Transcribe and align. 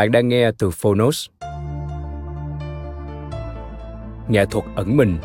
Bạn 0.00 0.12
đang 0.12 0.28
nghe 0.28 0.50
từ 0.58 0.70
Phonos. 0.70 1.26
Nghệ 4.28 4.46
thuật 4.46 4.64
ẩn 4.76 4.96
mình, 4.96 5.18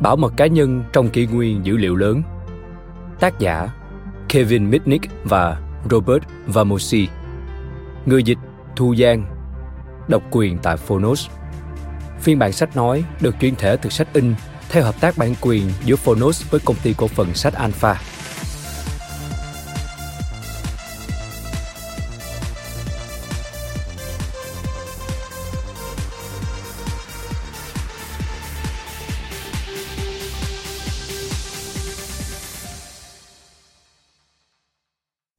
bảo 0.00 0.16
mật 0.16 0.32
cá 0.36 0.46
nhân 0.46 0.84
trong 0.92 1.08
kỷ 1.08 1.26
nguyên 1.26 1.66
dữ 1.66 1.76
liệu 1.76 1.96
lớn. 1.96 2.22
Tác 3.20 3.38
giả 3.38 3.68
Kevin 4.28 4.70
Mitnick 4.70 5.12
và 5.24 5.60
Robert 5.90 6.22
Vamosi. 6.46 7.08
Người 8.06 8.22
dịch 8.22 8.38
Thu 8.76 8.94
Giang. 8.98 9.26
Độc 10.08 10.22
quyền 10.30 10.58
tại 10.58 10.76
Phonos. 10.76 11.28
Phiên 12.20 12.38
bản 12.38 12.52
sách 12.52 12.76
nói 12.76 13.04
được 13.20 13.34
chuyển 13.40 13.54
thể 13.54 13.76
từ 13.76 13.90
sách 13.90 14.08
in 14.12 14.34
theo 14.68 14.84
hợp 14.84 15.00
tác 15.00 15.18
bản 15.18 15.34
quyền 15.40 15.70
giữa 15.84 15.96
Phonos 15.96 16.50
với 16.50 16.60
công 16.64 16.76
ty 16.82 16.94
cổ 16.96 17.06
phần 17.08 17.34
sách 17.34 17.54
Alpha. 17.54 18.00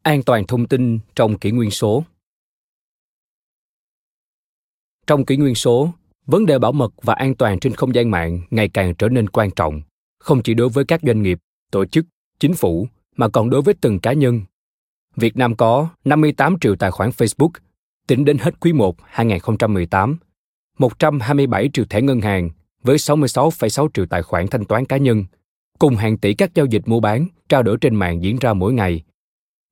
An 0.08 0.23
toàn 0.23 0.47
thông 0.47 0.67
tin 0.67 1.00
trong 1.16 1.38
kỷ 1.39 1.52
nguyên 1.52 1.72
số. 1.72 2.03
Trong 5.08 5.25
kỷ 5.25 5.38
nguyên 5.38 5.55
số, 5.55 5.89
vấn 6.25 6.45
đề 6.45 6.59
bảo 6.59 6.72
mật 6.72 6.94
và 7.02 7.13
an 7.13 7.36
toàn 7.36 7.59
trên 7.59 7.73
không 7.73 7.95
gian 7.95 8.12
mạng 8.12 8.41
ngày 8.50 8.69
càng 8.69 8.96
trở 8.96 9.09
nên 9.09 9.29
quan 9.29 9.51
trọng, 9.51 9.81
không 10.19 10.44
chỉ 10.44 10.53
đối 10.53 10.69
với 10.69 10.85
các 10.85 11.01
doanh 11.03 11.22
nghiệp, 11.22 11.40
tổ 11.72 11.85
chức, 11.85 12.06
chính 12.40 12.53
phủ 12.53 12.88
mà 13.16 13.28
còn 13.28 13.50
đối 13.50 13.62
với 13.62 13.73
từng 13.81 14.00
cá 14.00 14.13
nhân. 14.13 14.41
Việt 15.16 15.38
Nam 15.38 15.56
có 15.56 15.90
58 16.03 16.59
triệu 16.62 16.75
tài 16.75 16.91
khoản 16.91 17.09
Facebook, 17.09 17.51
tính 18.07 18.25
đến 18.25 18.38
hết 18.38 18.59
quý 18.59 18.73
1 18.73 18.96
2018, 19.06 20.17
127 20.78 21.69
triệu 21.73 21.85
thẻ 21.85 22.01
ngân 22.01 22.22
hàng 22.22 22.50
với 22.84 22.97
66,6 22.97 23.88
triệu 23.94 24.06
tài 24.06 24.22
khoản 24.22 24.47
thanh 24.47 24.66
toán 24.66 24.85
cá 24.85 24.97
nhân, 24.97 25.25
cùng 25.79 25.96
hàng 25.96 26.17
tỷ 26.17 26.34
các 26.34 26.51
giao 26.56 26.66
dịch 26.66 26.81
mua 26.85 27.00
bán, 27.00 27.28
trao 27.50 27.63
đổi 27.63 27.78
trên 27.81 27.96
mạng 27.96 28.23
diễn 28.23 28.38
ra 28.40 28.53
mỗi 28.53 28.73
ngày– 28.73 29.03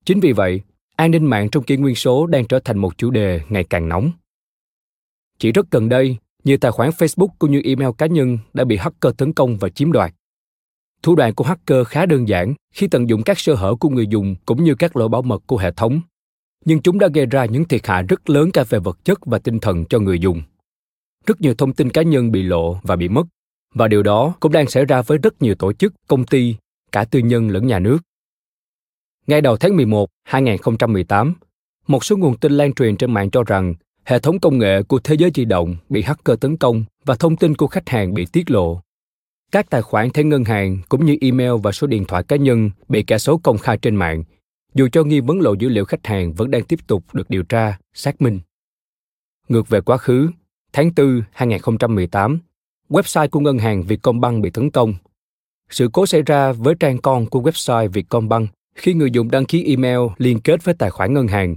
Chính 0.06 0.20
vì 0.20 0.32
vậy, 0.32 0.60
an 0.96 1.10
ninh 1.10 1.24
mạng 1.24 1.48
trong 1.52 1.62
kỷ 1.62 1.76
nguyên 1.76 1.94
số 1.94 2.26
đang 2.26 2.46
trở 2.46 2.60
thành 2.60 2.78
một 2.78 2.98
chủ 2.98 3.10
đề 3.10 3.40
ngày 3.48 3.64
càng 3.64 3.88
nóng. 3.88 4.10
Chỉ 5.38 5.52
rất 5.52 5.70
gần 5.70 5.88
đây, 5.88 6.16
nhiều 6.44 6.58
tài 6.60 6.72
khoản 6.72 6.90
Facebook 6.90 7.28
cũng 7.38 7.50
như 7.50 7.60
email 7.64 7.90
cá 7.98 8.06
nhân 8.06 8.38
đã 8.54 8.64
bị 8.64 8.76
hacker 8.76 9.12
tấn 9.16 9.32
công 9.32 9.56
và 9.56 9.68
chiếm 9.68 9.92
đoạt. 9.92 10.14
Thủ 11.02 11.14
đoạn 11.14 11.34
của 11.34 11.44
hacker 11.44 11.86
khá 11.86 12.06
đơn 12.06 12.28
giản 12.28 12.54
khi 12.74 12.88
tận 12.88 13.08
dụng 13.08 13.22
các 13.22 13.38
sơ 13.38 13.54
hở 13.54 13.74
của 13.80 13.88
người 13.88 14.06
dùng 14.06 14.34
cũng 14.46 14.64
như 14.64 14.74
các 14.74 14.96
lỗi 14.96 15.08
bảo 15.08 15.22
mật 15.22 15.42
của 15.46 15.56
hệ 15.56 15.72
thống. 15.72 16.00
Nhưng 16.64 16.80
chúng 16.82 16.98
đã 16.98 17.08
gây 17.14 17.26
ra 17.26 17.44
những 17.44 17.64
thiệt 17.64 17.86
hại 17.86 18.02
rất 18.02 18.30
lớn 18.30 18.50
cả 18.50 18.64
về 18.68 18.78
vật 18.78 18.98
chất 19.04 19.26
và 19.26 19.38
tinh 19.38 19.58
thần 19.60 19.84
cho 19.84 19.98
người 19.98 20.18
dùng. 20.18 20.42
Rất 21.26 21.40
nhiều 21.40 21.54
thông 21.54 21.72
tin 21.72 21.90
cá 21.90 22.02
nhân 22.02 22.32
bị 22.32 22.42
lộ 22.42 22.80
và 22.82 22.96
bị 22.96 23.08
mất, 23.08 23.26
và 23.74 23.88
điều 23.88 24.02
đó 24.02 24.34
cũng 24.40 24.52
đang 24.52 24.66
xảy 24.66 24.84
ra 24.84 25.02
với 25.02 25.18
rất 25.18 25.42
nhiều 25.42 25.54
tổ 25.54 25.72
chức, 25.72 25.94
công 26.08 26.26
ty, 26.26 26.56
cả 26.92 27.04
tư 27.04 27.18
nhân 27.18 27.48
lẫn 27.48 27.66
nhà 27.66 27.78
nước. 27.78 27.98
Ngay 29.26 29.40
đầu 29.40 29.56
tháng 29.56 29.76
11, 29.76 30.10
2018, 30.24 31.34
một 31.86 32.04
số 32.04 32.16
nguồn 32.16 32.36
tin 32.36 32.52
lan 32.52 32.72
truyền 32.72 32.96
trên 32.96 33.12
mạng 33.12 33.30
cho 33.30 33.42
rằng 33.44 33.74
hệ 34.04 34.18
thống 34.18 34.40
công 34.40 34.58
nghệ 34.58 34.82
của 34.82 34.98
thế 34.98 35.14
giới 35.14 35.30
di 35.34 35.44
động 35.44 35.76
bị 35.88 36.02
hacker 36.02 36.40
tấn 36.40 36.56
công 36.56 36.84
và 37.04 37.14
thông 37.14 37.36
tin 37.36 37.54
của 37.54 37.66
khách 37.66 37.88
hàng 37.88 38.14
bị 38.14 38.26
tiết 38.32 38.50
lộ. 38.50 38.80
Các 39.52 39.70
tài 39.70 39.82
khoản 39.82 40.10
thẻ 40.10 40.22
ngân 40.22 40.44
hàng 40.44 40.78
cũng 40.88 41.06
như 41.06 41.16
email 41.20 41.52
và 41.62 41.72
số 41.72 41.86
điện 41.86 42.04
thoại 42.04 42.22
cá 42.22 42.36
nhân 42.36 42.70
bị 42.88 43.02
kẻ 43.02 43.18
xấu 43.18 43.38
công 43.38 43.58
khai 43.58 43.78
trên 43.78 43.96
mạng, 43.96 44.24
dù 44.74 44.88
cho 44.92 45.04
nghi 45.04 45.20
vấn 45.20 45.40
lộ 45.40 45.54
dữ 45.54 45.68
liệu 45.68 45.84
khách 45.84 46.06
hàng 46.06 46.32
vẫn 46.32 46.50
đang 46.50 46.64
tiếp 46.64 46.78
tục 46.86 47.04
được 47.12 47.30
điều 47.30 47.42
tra, 47.42 47.78
xác 47.94 48.22
minh. 48.22 48.40
Ngược 49.48 49.68
về 49.68 49.80
quá 49.80 49.96
khứ, 49.96 50.30
tháng 50.72 50.90
4 50.96 51.22
2018, 51.32 52.38
website 52.88 53.28
của 53.28 53.40
ngân 53.40 53.58
hàng 53.58 53.82
Vietcombank 53.82 54.42
bị 54.42 54.50
tấn 54.50 54.70
công. 54.70 54.94
Sự 55.70 55.88
cố 55.92 56.06
xảy 56.06 56.22
ra 56.22 56.52
với 56.52 56.74
trang 56.80 56.98
con 56.98 57.26
của 57.26 57.40
website 57.40 57.88
Vietcombank 57.88 58.50
khi 58.76 58.94
người 58.94 59.10
dùng 59.10 59.30
đăng 59.30 59.44
ký 59.44 59.64
email 59.64 59.98
liên 60.18 60.40
kết 60.40 60.64
với 60.64 60.74
tài 60.74 60.90
khoản 60.90 61.14
ngân 61.14 61.28
hàng. 61.28 61.56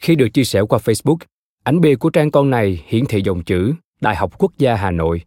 Khi 0.00 0.14
được 0.14 0.28
chia 0.28 0.44
sẻ 0.44 0.62
qua 0.68 0.78
Facebook, 0.84 1.16
ảnh 1.64 1.80
bìa 1.80 1.96
của 1.96 2.10
trang 2.10 2.30
con 2.30 2.50
này 2.50 2.84
hiển 2.86 3.06
thị 3.06 3.22
dòng 3.24 3.44
chữ 3.44 3.72
Đại 4.00 4.16
học 4.16 4.38
Quốc 4.38 4.52
gia 4.58 4.74
Hà 4.74 4.90
Nội. 4.90 5.22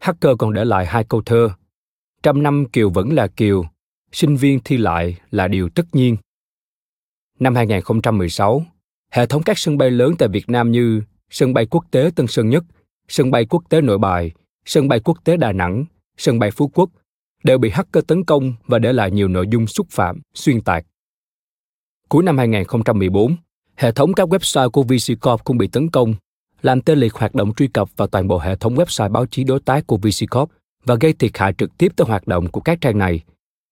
Hacker 0.00 0.32
còn 0.38 0.52
để 0.52 0.64
lại 0.64 0.86
hai 0.86 1.04
câu 1.04 1.22
thơ. 1.22 1.50
Trăm 2.22 2.42
năm 2.42 2.64
Kiều 2.72 2.90
vẫn 2.90 3.12
là 3.12 3.26
Kiều, 3.26 3.64
sinh 4.12 4.36
viên 4.36 4.60
thi 4.64 4.76
lại 4.76 5.16
là 5.30 5.48
điều 5.48 5.68
tất 5.68 5.86
nhiên. 5.92 6.16
Năm 7.38 7.54
2016, 7.54 8.64
hệ 9.10 9.26
thống 9.26 9.42
các 9.42 9.58
sân 9.58 9.78
bay 9.78 9.90
lớn 9.90 10.14
tại 10.18 10.28
Việt 10.28 10.48
Nam 10.48 10.70
như 10.70 11.02
sân 11.30 11.54
bay 11.54 11.66
quốc 11.66 11.84
tế 11.90 12.10
Tân 12.16 12.26
Sơn 12.26 12.48
Nhất, 12.48 12.64
sân 13.08 13.30
bay 13.30 13.44
quốc 13.44 13.62
tế 13.68 13.80
Nội 13.80 13.98
Bài, 13.98 14.30
sân 14.64 14.88
bay 14.88 15.00
quốc 15.00 15.18
tế 15.24 15.36
Đà 15.36 15.52
Nẵng, 15.52 15.84
sân 16.16 16.38
bay 16.38 16.50
Phú 16.50 16.70
Quốc 16.74 16.90
đều 17.44 17.58
bị 17.58 17.70
hacker 17.70 18.04
tấn 18.06 18.24
công 18.24 18.54
và 18.66 18.78
để 18.78 18.92
lại 18.92 19.10
nhiều 19.10 19.28
nội 19.28 19.46
dung 19.50 19.66
xúc 19.66 19.86
phạm, 19.90 20.20
xuyên 20.34 20.60
tạc. 20.60 20.86
Cuối 22.08 22.22
năm 22.22 22.38
2014, 22.38 23.36
hệ 23.76 23.92
thống 23.92 24.12
các 24.12 24.28
website 24.28 24.70
của 24.70 24.82
VC 24.82 25.20
Corp 25.20 25.44
cũng 25.44 25.58
bị 25.58 25.66
tấn 25.66 25.90
công, 25.90 26.14
làm 26.62 26.80
tê 26.80 26.94
liệt 26.94 27.14
hoạt 27.14 27.34
động 27.34 27.54
truy 27.54 27.66
cập 27.66 27.96
vào 27.96 28.08
toàn 28.08 28.28
bộ 28.28 28.38
hệ 28.38 28.56
thống 28.56 28.74
website 28.74 29.12
báo 29.12 29.26
chí 29.26 29.44
đối 29.44 29.60
tác 29.60 29.86
của 29.86 29.96
VC 29.96 30.30
Corp 30.30 30.50
và 30.84 30.94
gây 30.94 31.12
thiệt 31.12 31.38
hại 31.38 31.52
trực 31.58 31.78
tiếp 31.78 31.92
tới 31.96 32.06
hoạt 32.08 32.26
động 32.26 32.48
của 32.48 32.60
các 32.60 32.80
trang 32.80 32.98
này, 32.98 33.20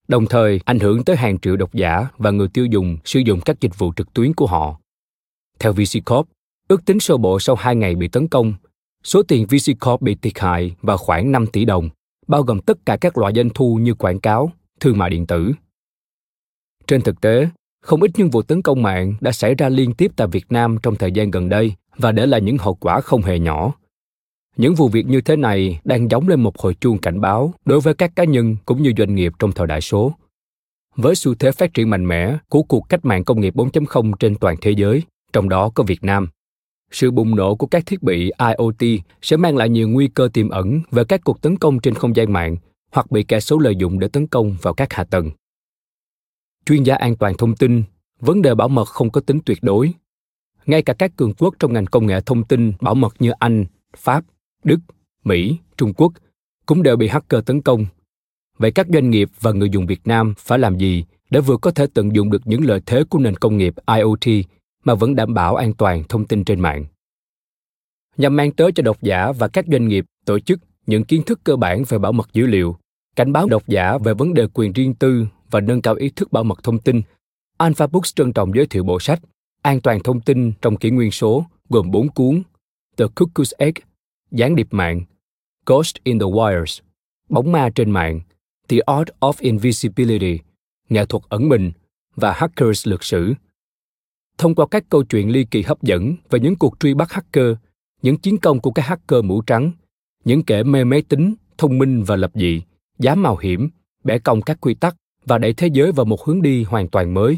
đồng 0.07 0.25
thời 0.25 0.59
ảnh 0.65 0.79
hưởng 0.79 1.03
tới 1.03 1.15
hàng 1.15 1.39
triệu 1.39 1.55
độc 1.55 1.73
giả 1.73 2.07
và 2.17 2.31
người 2.31 2.47
tiêu 2.47 2.65
dùng 2.65 2.97
sử 3.05 3.19
dụng 3.19 3.41
các 3.41 3.61
dịch 3.61 3.77
vụ 3.77 3.93
trực 3.95 4.13
tuyến 4.13 4.33
của 4.33 4.47
họ. 4.47 4.79
Theo 5.59 5.73
VC 5.73 6.05
Corp, 6.05 6.27
ước 6.67 6.85
tính 6.85 6.99
sơ 6.99 7.17
bộ 7.17 7.39
sau 7.39 7.55
2 7.55 7.75
ngày 7.75 7.95
bị 7.95 8.07
tấn 8.07 8.27
công, 8.27 8.53
số 9.03 9.23
tiền 9.23 9.45
VC 9.45 9.85
Corp 9.85 10.01
bị 10.01 10.15
thiệt 10.15 10.39
hại 10.39 10.75
vào 10.81 10.97
khoảng 10.97 11.31
5 11.31 11.47
tỷ 11.47 11.65
đồng, 11.65 11.89
bao 12.27 12.43
gồm 12.43 12.61
tất 12.61 12.77
cả 12.85 12.97
các 12.97 13.17
loại 13.17 13.33
doanh 13.35 13.49
thu 13.49 13.75
như 13.75 13.93
quảng 13.93 14.19
cáo, 14.19 14.51
thương 14.79 14.97
mại 14.97 15.09
điện 15.09 15.27
tử. 15.27 15.51
Trên 16.87 17.01
thực 17.01 17.21
tế, 17.21 17.49
không 17.81 18.01
ít 18.01 18.11
những 18.15 18.29
vụ 18.29 18.41
tấn 18.41 18.61
công 18.61 18.81
mạng 18.81 19.13
đã 19.21 19.31
xảy 19.31 19.55
ra 19.55 19.69
liên 19.69 19.93
tiếp 19.93 20.11
tại 20.15 20.27
Việt 20.27 20.45
Nam 20.49 20.77
trong 20.83 20.95
thời 20.95 21.11
gian 21.11 21.31
gần 21.31 21.49
đây 21.49 21.73
và 21.97 22.11
để 22.11 22.25
lại 22.25 22.41
những 22.41 22.57
hậu 22.57 22.73
quả 22.73 23.01
không 23.01 23.21
hề 23.21 23.39
nhỏ. 23.39 23.73
Những 24.57 24.75
vụ 24.75 24.87
việc 24.87 25.05
như 25.07 25.21
thế 25.21 25.35
này 25.35 25.79
đang 25.83 26.11
giống 26.11 26.27
lên 26.27 26.41
một 26.41 26.57
hồi 26.57 26.75
chuông 26.81 26.97
cảnh 26.97 27.21
báo 27.21 27.53
đối 27.65 27.81
với 27.81 27.93
các 27.93 28.15
cá 28.15 28.23
nhân 28.23 28.55
cũng 28.65 28.83
như 28.83 28.93
doanh 28.97 29.15
nghiệp 29.15 29.33
trong 29.39 29.51
thời 29.51 29.67
đại 29.67 29.81
số. 29.81 30.13
Với 30.95 31.15
xu 31.15 31.35
thế 31.35 31.51
phát 31.51 31.73
triển 31.73 31.89
mạnh 31.89 32.07
mẽ 32.07 32.37
của 32.49 32.63
cuộc 32.63 32.89
cách 32.89 33.05
mạng 33.05 33.23
công 33.23 33.41
nghiệp 33.41 33.55
4.0 33.55 34.13
trên 34.19 34.35
toàn 34.35 34.55
thế 34.61 34.71
giới, 34.71 35.03
trong 35.33 35.49
đó 35.49 35.69
có 35.69 35.83
Việt 35.83 36.03
Nam, 36.03 36.27
sự 36.91 37.11
bùng 37.11 37.35
nổ 37.35 37.55
của 37.55 37.67
các 37.67 37.85
thiết 37.85 38.03
bị 38.03 38.31
IoT 38.37 39.01
sẽ 39.21 39.37
mang 39.37 39.57
lại 39.57 39.69
nhiều 39.69 39.89
nguy 39.89 40.07
cơ 40.07 40.29
tiềm 40.33 40.49
ẩn 40.49 40.81
về 40.91 41.03
các 41.03 41.21
cuộc 41.23 41.41
tấn 41.41 41.57
công 41.57 41.79
trên 41.79 41.93
không 41.93 42.15
gian 42.15 42.33
mạng 42.33 42.57
hoặc 42.91 43.11
bị 43.11 43.23
kẻ 43.23 43.39
xấu 43.39 43.59
lợi 43.59 43.75
dụng 43.75 43.99
để 43.99 44.07
tấn 44.07 44.27
công 44.27 44.57
vào 44.61 44.73
các 44.73 44.93
hạ 44.93 45.03
tầng. 45.03 45.31
Chuyên 46.65 46.83
gia 46.83 46.95
an 46.95 47.15
toàn 47.15 47.37
thông 47.37 47.55
tin, 47.55 47.83
vấn 48.19 48.41
đề 48.41 48.55
bảo 48.55 48.67
mật 48.67 48.85
không 48.85 49.09
có 49.09 49.21
tính 49.21 49.39
tuyệt 49.45 49.57
đối. 49.61 49.93
Ngay 50.65 50.81
cả 50.81 50.93
các 50.93 51.11
cường 51.17 51.33
quốc 51.33 51.55
trong 51.59 51.73
ngành 51.73 51.85
công 51.85 52.05
nghệ 52.05 52.21
thông 52.21 52.43
tin 52.43 52.73
bảo 52.81 52.95
mật 52.95 53.13
như 53.19 53.31
Anh, 53.31 53.65
Pháp, 53.97 54.23
Đức, 54.63 54.79
Mỹ, 55.23 55.57
Trung 55.77 55.93
Quốc 55.93 56.13
cũng 56.65 56.83
đều 56.83 56.95
bị 56.95 57.07
hacker 57.07 57.45
tấn 57.45 57.61
công. 57.61 57.85
Vậy 58.57 58.71
các 58.71 58.87
doanh 58.93 59.09
nghiệp 59.09 59.29
và 59.39 59.51
người 59.51 59.69
dùng 59.69 59.87
Việt 59.87 60.01
Nam 60.05 60.33
phải 60.37 60.59
làm 60.59 60.77
gì 60.77 61.05
để 61.29 61.41
vừa 61.41 61.57
có 61.57 61.71
thể 61.71 61.87
tận 61.93 62.15
dụng 62.15 62.31
được 62.31 62.41
những 62.45 62.65
lợi 62.65 62.81
thế 62.85 63.03
của 63.09 63.19
nền 63.19 63.35
công 63.35 63.57
nghiệp 63.57 63.73
IoT 63.95 64.45
mà 64.83 64.95
vẫn 64.95 65.15
đảm 65.15 65.33
bảo 65.33 65.55
an 65.55 65.73
toàn 65.73 66.03
thông 66.09 66.25
tin 66.25 66.43
trên 66.43 66.59
mạng? 66.59 66.85
Nhằm 68.17 68.35
mang 68.35 68.51
tới 68.51 68.71
cho 68.71 68.83
độc 68.83 69.01
giả 69.01 69.31
và 69.31 69.47
các 69.47 69.65
doanh 69.71 69.87
nghiệp, 69.87 70.05
tổ 70.25 70.39
chức 70.39 70.59
những 70.85 71.03
kiến 71.03 71.23
thức 71.23 71.39
cơ 71.43 71.55
bản 71.55 71.83
về 71.89 71.97
bảo 71.97 72.11
mật 72.11 72.33
dữ 72.33 72.45
liệu, 72.45 72.77
cảnh 73.15 73.33
báo 73.33 73.47
độc 73.47 73.67
giả 73.67 73.97
về 73.97 74.13
vấn 74.13 74.33
đề 74.33 74.47
quyền 74.53 74.73
riêng 74.73 74.93
tư 74.93 75.27
và 75.51 75.59
nâng 75.59 75.81
cao 75.81 75.95
ý 75.95 76.09
thức 76.09 76.31
bảo 76.31 76.43
mật 76.43 76.63
thông 76.63 76.79
tin, 76.79 77.01
Alpha 77.57 77.87
Books 77.87 78.15
trân 78.15 78.33
trọng 78.33 78.55
giới 78.55 78.67
thiệu 78.67 78.83
bộ 78.83 78.99
sách 78.99 79.19
An 79.61 79.81
toàn 79.81 80.03
thông 80.03 80.21
tin 80.21 80.51
trong 80.61 80.77
kỷ 80.77 80.89
nguyên 80.89 81.11
số 81.11 81.45
gồm 81.69 81.91
4 81.91 82.09
cuốn 82.09 82.43
The 82.97 83.05
Cuckoo's 83.05 83.51
Egg, 83.57 83.73
Gián 84.31 84.55
điệp 84.55 84.67
mạng, 84.71 85.01
Ghost 85.65 85.95
in 86.03 86.19
the 86.19 86.25
Wires, 86.25 86.79
Bóng 87.29 87.51
ma 87.51 87.69
trên 87.75 87.91
mạng, 87.91 88.21
The 88.67 88.77
Art 88.85 89.07
of 89.19 89.33
Invisibility, 89.39 90.39
Nghệ 90.89 91.05
thuật 91.05 91.23
ẩn 91.29 91.49
mình 91.49 91.71
và 92.15 92.31
Hackers 92.31 92.87
lược 92.87 93.03
sử. 93.03 93.33
Thông 94.41 94.55
qua 94.55 94.65
các 94.71 94.83
câu 94.89 95.03
chuyện 95.03 95.31
ly 95.31 95.43
kỳ 95.43 95.61
hấp 95.61 95.83
dẫn 95.83 96.15
về 96.29 96.39
những 96.39 96.55
cuộc 96.55 96.79
truy 96.79 96.93
bắt 96.93 97.11
hacker, 97.11 97.55
những 98.01 98.17
chiến 98.17 98.37
công 98.37 98.59
của 98.59 98.71
các 98.71 98.85
hacker 98.85 99.23
mũ 99.23 99.41
trắng, 99.41 99.71
những 100.25 100.43
kẻ 100.43 100.63
mê 100.63 100.83
máy 100.83 101.01
tính, 101.01 101.33
thông 101.57 101.77
minh 101.77 102.03
và 102.03 102.15
lập 102.15 102.31
dị, 102.35 102.61
dám 102.99 103.23
mạo 103.23 103.37
hiểm, 103.37 103.69
bẻ 104.03 104.19
cong 104.19 104.41
các 104.41 104.57
quy 104.61 104.73
tắc 104.73 104.95
và 105.25 105.37
đẩy 105.37 105.53
thế 105.53 105.67
giới 105.67 105.91
vào 105.91 106.05
một 106.05 106.25
hướng 106.25 106.41
đi 106.41 106.63
hoàn 106.63 106.87
toàn 106.87 107.13
mới. 107.13 107.37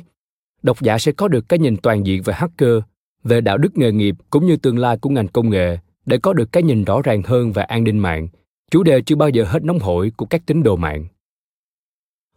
Độc 0.62 0.82
giả 0.82 0.98
sẽ 0.98 1.12
có 1.12 1.28
được 1.28 1.50
cái 1.50 1.60
nhìn 1.60 1.78
toàn 1.78 2.06
diện 2.06 2.22
về 2.24 2.34
hacker, 2.34 2.78
về 3.24 3.42
đạo 3.42 3.58
đức 3.58 3.78
nghề 3.78 3.92
nghiệp 3.92 4.16
cũng 4.30 4.48
như 4.48 4.58
tương 4.58 4.78
lai 4.78 4.98
của 4.98 5.10
ngành 5.10 5.28
công 5.28 5.50
nghệ 5.50 5.78
để 6.06 6.18
có 6.18 6.34
được 6.34 6.52
cái 6.52 6.64
nhìn 6.64 6.84
rõ 6.84 7.02
ràng 7.02 7.24
hơn 7.24 7.52
về 7.52 7.64
an 7.64 7.84
ninh 7.84 8.00
mạng, 8.00 8.28
chủ 8.72 8.84
đề 8.84 9.02
chưa 9.02 9.16
bao 9.16 9.30
giờ 9.30 9.44
hết 9.44 9.64
nóng 9.64 9.80
hổi 9.80 10.12
của 10.18 10.26
các 10.26 10.42
tín 10.46 10.64
đồ 10.64 10.76
mạng. 10.76 11.06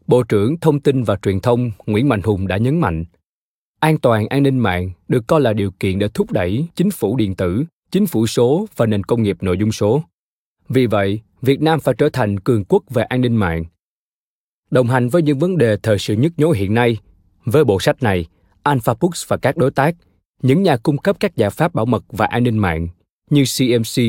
Bộ 0.07 0.23
trưởng 0.23 0.61
Thông 0.61 0.81
tin 0.81 1.03
và 1.03 1.17
Truyền 1.17 1.41
thông 1.41 1.71
Nguyễn 1.87 2.09
Mạnh 2.09 2.23
Hùng 2.23 2.47
đã 2.47 2.57
nhấn 2.57 2.81
mạnh, 2.81 3.05
an 3.81 3.99
toàn 3.99 4.27
an 4.27 4.43
ninh 4.43 4.59
mạng 4.59 4.91
được 5.09 5.27
coi 5.27 5.41
là 5.41 5.53
điều 5.53 5.71
kiện 5.71 5.99
để 5.99 6.09
thúc 6.09 6.33
đẩy 6.33 6.67
chính 6.75 6.91
phủ 6.91 7.17
điện 7.17 7.35
tử, 7.35 7.65
chính 7.91 8.07
phủ 8.07 8.27
số 8.27 8.67
và 8.77 8.87
nền 8.87 9.05
công 9.05 9.23
nghiệp 9.23 9.37
nội 9.41 9.57
dung 9.59 9.73
số. 9.73 10.03
Vì 10.69 10.87
vậy, 10.87 11.21
Việt 11.43 11.61
Nam 11.61 11.81
phải 11.81 11.95
trở 11.99 12.09
thành 12.09 12.41
cường 12.41 12.65
quốc 12.65 12.83
về 12.91 13.03
an 13.03 13.21
ninh 13.21 13.37
mạng. 13.37 13.65
Đồng 14.71 14.89
hành 14.89 15.09
với 15.09 15.23
những 15.23 15.39
vấn 15.39 15.59
đề 15.59 15.77
thời 15.83 15.99
sự 15.99 16.17
nhức 16.17 16.33
nhối 16.37 16.59
hiện 16.59 16.75
nay, 16.75 16.99
với 17.45 17.65
bộ 17.65 17.81
sách 17.81 18.03
này, 18.03 18.27
Alpha 18.63 18.95
Books 19.01 19.29
và 19.29 19.37
các 19.37 19.57
đối 19.57 19.71
tác, 19.71 19.97
những 20.43 20.63
nhà 20.63 20.77
cung 20.77 20.99
cấp 20.99 21.17
các 21.21 21.37
giải 21.37 21.51
pháp 21.51 21.75
bảo 21.75 21.87
mật 21.87 22.05
và 22.09 22.27
an 22.27 22.45
ninh 22.45 22.59
mạng 22.59 22.89
như 23.31 23.45
CMC, 23.59 24.03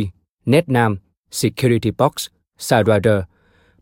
NetNam, 0.46 0.98
Security 1.32 1.92
Box, 1.98 2.12
sidewinder 2.60 3.22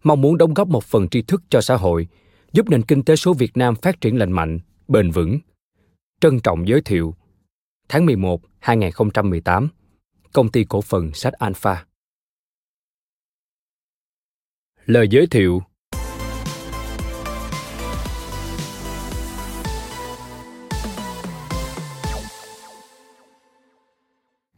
mong 0.04 0.22
muốn 0.22 0.38
đóng 0.38 0.54
góp 0.54 0.68
một 0.68 0.84
phần 0.84 1.10
tri 1.10 1.22
thức 1.22 1.44
cho 1.50 1.62
xã 1.62 1.76
hội, 1.76 2.08
giúp 2.54 2.70
nền 2.70 2.82
kinh 2.82 3.04
tế 3.04 3.16
số 3.16 3.34
Việt 3.34 3.58
Nam 3.58 3.76
phát 3.76 4.02
triển 4.02 4.20
lành 4.20 4.32
mạnh, 4.32 4.60
bền 4.88 5.12
vững. 5.12 5.40
Trân 6.22 6.40
trọng 6.40 6.68
giới 6.68 6.82
thiệu 6.82 7.16
tháng 7.90 8.06
11 8.06 8.42
2018, 8.60 9.70
công 10.34 10.52
ty 10.52 10.64
cổ 10.64 10.82
phần 10.82 11.14
sách 11.14 11.34
Alpha. 11.34 11.86
Lời 14.86 15.08
giới 15.12 15.28
thiệu 15.28 15.62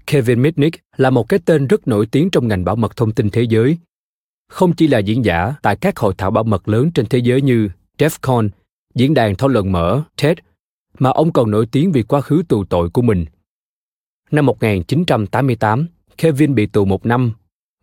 Kevin 0.08 0.42
Mitnick 0.42 0.80
là 0.98 1.10
một 1.10 1.30
cái 1.30 1.40
tên 1.46 1.68
rất 1.68 1.88
nổi 1.88 2.08
tiếng 2.12 2.30
trong 2.30 2.48
ngành 2.48 2.66
bảo 2.66 2.76
mật 2.76 2.98
thông 2.98 3.12
tin 3.12 3.30
thế 3.30 3.44
giới. 3.44 3.78
Không 4.50 4.76
chỉ 4.76 4.88
là 4.88 5.00
diễn 5.00 5.26
giả 5.26 5.54
tại 5.62 5.76
các 5.76 5.98
hội 5.98 6.14
thảo 6.18 6.32
bảo 6.32 6.44
mật 6.44 6.68
lớn 6.68 6.92
trên 6.94 7.06
thế 7.06 7.20
giới 7.20 7.42
như 7.42 7.70
defcon 7.98 8.50
diễn 8.96 9.14
đàn 9.14 9.36
thảo 9.36 9.50
luận 9.50 9.72
mở 9.72 10.04
TED, 10.22 10.38
mà 11.00 11.10
ông 11.10 11.34
còn 11.34 11.52
nổi 11.52 11.66
tiếng 11.72 11.92
vì 11.92 12.04
quá 12.04 12.22
khứ 12.22 12.44
tù 12.48 12.64
tội 12.66 12.90
của 12.90 13.02
mình. 13.02 13.26
Năm 14.32 14.46
1988, 14.46 15.88
Kevin 16.18 16.56
bị 16.56 16.66
tù 16.66 16.86
một 16.86 17.06
năm 17.06 17.34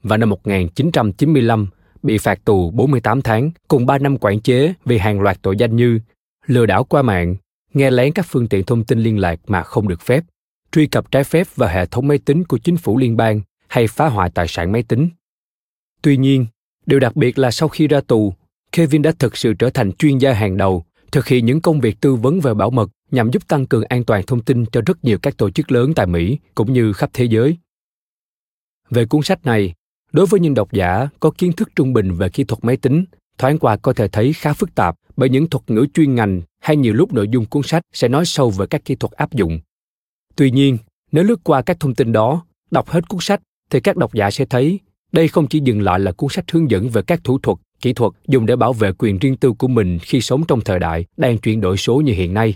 và 0.03 0.17
năm 0.17 0.31
1995 0.31 1.67
bị 2.03 2.19
phạt 2.19 2.45
tù 2.45 2.71
48 2.71 3.23
tháng 3.23 3.51
cùng 3.69 3.87
3 3.87 3.99
năm 3.99 4.19
quản 4.19 4.41
chế 4.41 4.75
vì 4.85 4.99
hàng 4.99 5.21
loạt 5.21 5.43
tội 5.43 5.57
danh 5.57 5.77
như 5.77 6.01
lừa 6.47 6.67
đảo 6.67 6.85
qua 6.85 7.03
mạng, 7.03 7.37
nghe 7.75 7.91
lén 7.91 8.13
các 8.13 8.27
phương 8.29 8.49
tiện 8.49 8.65
thông 8.65 8.85
tin 8.85 8.99
liên 8.99 9.19
lạc 9.19 9.41
mà 9.47 9.63
không 9.63 9.89
được 9.89 10.01
phép, 10.01 10.25
truy 10.73 10.87
cập 10.87 11.11
trái 11.11 11.25
phép 11.25 11.47
vào 11.57 11.69
hệ 11.69 11.87
thống 11.87 12.09
máy 12.09 12.19
tính 12.19 12.45
của 12.45 12.59
chính 12.59 12.77
phủ 12.77 12.99
liên 12.99 13.17
bang 13.17 13.41
hay 13.69 13.87
phá 13.87 14.09
hoại 14.09 14.31
tài 14.31 14.49
sản 14.49 14.73
máy 14.73 14.83
tính. 14.83 15.09
Tuy 16.03 16.17
nhiên, 16.17 16.47
điều 16.87 17.01
đặc 17.01 17.17
biệt 17.17 17.39
là 17.39 17.51
sau 17.51 17.69
khi 17.69 17.89
ra 17.89 18.01
tù, 18.01 18.35
Kevin 18.73 19.03
đã 19.03 19.13
thực 19.19 19.37
sự 19.37 19.55
trở 19.55 19.71
thành 19.71 19.93
chuyên 19.93 20.19
gia 20.19 20.33
hàng 20.33 20.57
đầu, 20.57 20.85
thực 21.15 21.27
hiện 21.27 21.47
những 21.47 21.61
công 21.61 21.81
việc 21.81 22.01
tư 22.01 22.15
vấn 22.15 22.41
về 22.41 22.55
bảo 22.55 22.71
mật 22.71 22.91
nhằm 23.11 23.31
giúp 23.31 23.49
tăng 23.49 23.67
cường 23.67 23.85
an 23.85 24.05
toàn 24.05 24.27
thông 24.27 24.43
tin 24.43 24.67
cho 24.67 24.81
rất 24.87 25.05
nhiều 25.05 25.19
các 25.19 25.37
tổ 25.37 25.51
chức 25.51 25.73
lớn 25.73 25.95
tại 25.95 26.07
Mỹ 26.07 26.39
cũng 26.55 26.73
như 26.73 26.93
khắp 26.93 27.11
thế 27.13 27.25
giới. 27.25 27.57
Về 28.91 29.07
cuốn 29.07 29.23
sách 29.23 29.47
này, 29.47 29.75
đối 30.13 30.27
với 30.27 30.41
những 30.41 30.55
độc 30.55 30.73
giả 30.73 31.09
có 31.21 31.31
kiến 31.39 31.53
thức 31.53 31.69
trung 31.77 31.93
bình 31.93 32.13
về 32.13 32.29
kỹ 32.29 32.45
thuật 32.45 32.65
máy 32.65 32.77
tính, 32.77 33.05
thoáng 33.39 33.59
qua 33.59 33.77
có 33.77 33.93
thể 33.93 34.09
thấy 34.09 34.33
khá 34.33 34.53
phức 34.53 34.75
tạp 34.75 34.97
bởi 35.17 35.29
những 35.29 35.47
thuật 35.51 35.71
ngữ 35.71 35.87
chuyên 35.95 36.15
ngành 36.15 36.43
hay 36.61 36.77
nhiều 36.77 36.95
lúc 36.95 37.13
nội 37.13 37.29
dung 37.29 37.47
cuốn 37.47 37.63
sách 37.63 37.83
sẽ 37.93 38.09
nói 38.09 38.27
sâu 38.27 38.51
về 38.51 38.67
các 38.67 38.85
kỹ 38.85 38.95
thuật 38.95 39.13
áp 39.13 39.33
dụng 39.33 39.61
Tuy 40.37 40.51
nhiên, 40.51 40.79
nếu 41.13 41.25
lướt 41.25 41.41
qua 41.45 41.63
các 41.63 41.81
thông 41.81 41.95
tin 41.95 42.13
đó, 42.13 42.47
đọc 42.71 42.89
hết 42.89 43.09
cuốn 43.09 43.21
sách 43.21 43.41
thì 43.71 43.81
các 43.81 43.97
độc 43.97 44.15
giả 44.15 44.31
sẽ 44.31 44.45
thấy 44.45 44.81
đây 45.13 45.29
không 45.29 45.47
chỉ 45.47 45.61
dừng 45.61 45.81
lại 45.81 46.01
là 46.01 46.13
cuốn 46.13 46.31
sách 46.31 46.51
hướng 46.51 46.71
dẫn 46.71 46.89
về 46.89 47.03
các 47.03 47.21
thủ 47.25 47.39
thuật, 47.39 47.59
kỹ 47.85 47.93
thuật 47.93 48.13
dùng 48.29 48.47
để 48.47 48.57
bảo 48.57 48.73
vệ 48.73 48.93
quyền 48.99 49.19
riêng 49.19 49.37
tư 49.37 49.53
của 49.53 49.69
mình 49.69 49.99
khi 49.99 50.21
sống 50.21 50.43
trong 50.49 50.61
thời 50.61 50.79
đại 50.79 51.05
đang 51.17 51.39
chuyển 51.39 51.61
đổi 51.61 51.77
số 51.77 52.01
như 52.01 52.13
hiện 52.13 52.35
nay, 52.35 52.55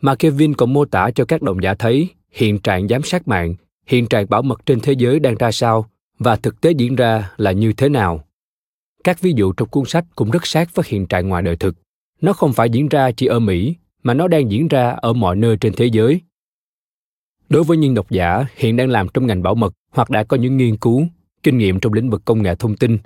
mà 0.00 0.14
Kevin 0.14 0.54
còn 0.54 0.72
mô 0.72 0.84
tả 0.84 1.10
cho 1.14 1.24
các 1.24 1.42
độc 1.42 1.56
giả 1.62 1.74
thấy 1.74 2.08
hiện 2.32 2.58
trạng 2.58 2.88
giám 2.88 3.02
sát 3.02 3.28
mạng, 3.28 3.54
hiện 3.86 4.06
trạng 4.06 4.26
bảo 4.28 4.42
mật 4.42 4.66
trên 4.66 4.80
thế 4.80 4.92
giới 4.92 5.20
đang 5.20 5.34
ra 5.34 5.52
sao 5.52 5.86
và 6.18 6.36
thực 6.36 6.60
tế 6.60 6.70
diễn 6.70 6.96
ra 6.96 7.30
là 7.36 7.52
như 7.52 7.72
thế 7.72 7.88
nào. 7.88 8.24
Các 9.04 9.20
ví 9.20 9.32
dụ 9.36 9.52
trong 9.52 9.68
cuốn 9.68 9.84
sách 9.84 10.04
cũng 10.14 10.30
rất 10.30 10.46
sát 10.46 10.74
với 10.74 10.84
hiện 10.88 11.06
trạng 11.06 11.28
ngoài 11.28 11.42
đời 11.42 11.56
thực. 11.56 11.76
Nó 12.20 12.32
không 12.32 12.52
phải 12.52 12.70
diễn 12.70 12.88
ra 12.88 13.10
chỉ 13.10 13.26
ở 13.26 13.38
Mỹ, 13.38 13.74
mà 14.02 14.14
nó 14.14 14.28
đang 14.28 14.50
diễn 14.50 14.68
ra 14.68 14.90
ở 14.90 15.12
mọi 15.12 15.36
nơi 15.36 15.56
trên 15.56 15.72
thế 15.72 15.86
giới 15.86 16.20
Đối 17.48 17.64
với 17.64 17.76
những 17.76 17.94
độc 17.94 18.10
giả 18.10 18.46
hiện 18.56 18.76
đang 18.76 18.88
làm 18.88 19.06
trong 19.14 19.26
ngành 19.26 19.42
bảo 19.42 19.54
mật 19.54 19.74
hoặc 19.90 20.10
đã 20.10 20.24
có 20.24 20.36
những 20.36 20.56
nghiên 20.56 20.76
cứu, 20.76 21.06
kinh 21.42 21.58
nghiệm 21.58 21.80
trong 21.80 21.92
lĩnh 21.92 22.10
vực 22.10 22.22
công 22.24 22.42
nghệ 22.42 22.54
thông 22.54 22.76
tin, 22.76 22.98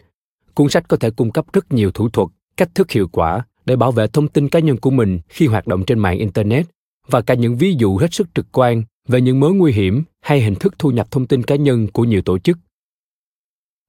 cuốn 0.59 0.69
sách 0.69 0.89
có 0.89 0.97
thể 0.97 1.11
cung 1.11 1.31
cấp 1.31 1.45
rất 1.53 1.73
nhiều 1.73 1.91
thủ 1.91 2.09
thuật, 2.09 2.29
cách 2.57 2.75
thức 2.75 2.91
hiệu 2.91 3.09
quả 3.13 3.47
để 3.67 3.77
bảo 3.77 3.93
vệ 3.93 4.07
thông 4.07 4.29
tin 4.29 4.49
cá 4.49 4.59
nhân 4.59 4.77
của 4.77 4.91
mình 4.91 5.21
khi 5.29 5.47
hoạt 5.47 5.67
động 5.67 5.85
trên 5.85 5.99
mạng 5.99 6.19
internet 6.19 6.67
và 7.07 7.21
cả 7.21 7.35
những 7.35 7.57
ví 7.57 7.75
dụ 7.79 7.97
hết 7.97 8.15
sức 8.15 8.29
trực 8.35 8.47
quan 8.53 8.83
về 9.09 9.21
những 9.21 9.41
mối 9.41 9.55
nguy 9.55 9.73
hiểm 9.73 10.03
hay 10.21 10.41
hình 10.41 10.55
thức 10.55 10.75
thu 10.79 10.91
nhập 10.91 11.11
thông 11.11 11.27
tin 11.27 11.43
cá 11.43 11.57
nhân 11.57 11.87
của 11.87 12.05
nhiều 12.05 12.23
tổ 12.23 12.39
chức. 12.39 12.59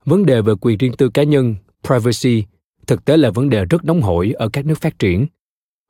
Vấn 0.05 0.25
đề 0.25 0.41
về 0.41 0.53
quyền 0.61 0.77
riêng 0.77 0.93
tư 0.97 1.09
cá 1.09 1.23
nhân, 1.23 1.55
privacy, 1.83 2.43
thực 2.87 3.05
tế 3.05 3.17
là 3.17 3.29
vấn 3.29 3.49
đề 3.49 3.65
rất 3.65 3.85
nóng 3.85 4.01
hổi 4.01 4.31
ở 4.31 4.49
các 4.49 4.65
nước 4.65 4.81
phát 4.81 4.99
triển. 4.99 5.25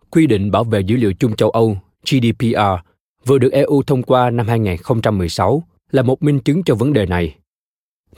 Quy 0.10 0.28
định 0.28 0.52
bảo 0.52 0.64
vệ 0.64 0.80
dữ 0.80 0.96
liệu 0.96 1.14
chung 1.14 1.36
châu 1.36 1.50
Âu, 1.50 1.78
GDPR, 2.12 2.88
vừa 3.26 3.38
được 3.38 3.52
EU 3.52 3.84
thông 3.88 4.04
qua 4.04 4.30
năm 4.30 4.48
2016 4.48 5.64
là 5.92 6.02
một 6.02 6.24
minh 6.24 6.40
chứng 6.40 6.64
cho 6.64 6.76
vấn 6.76 6.94
đề 6.94 7.06
này. 7.06 7.36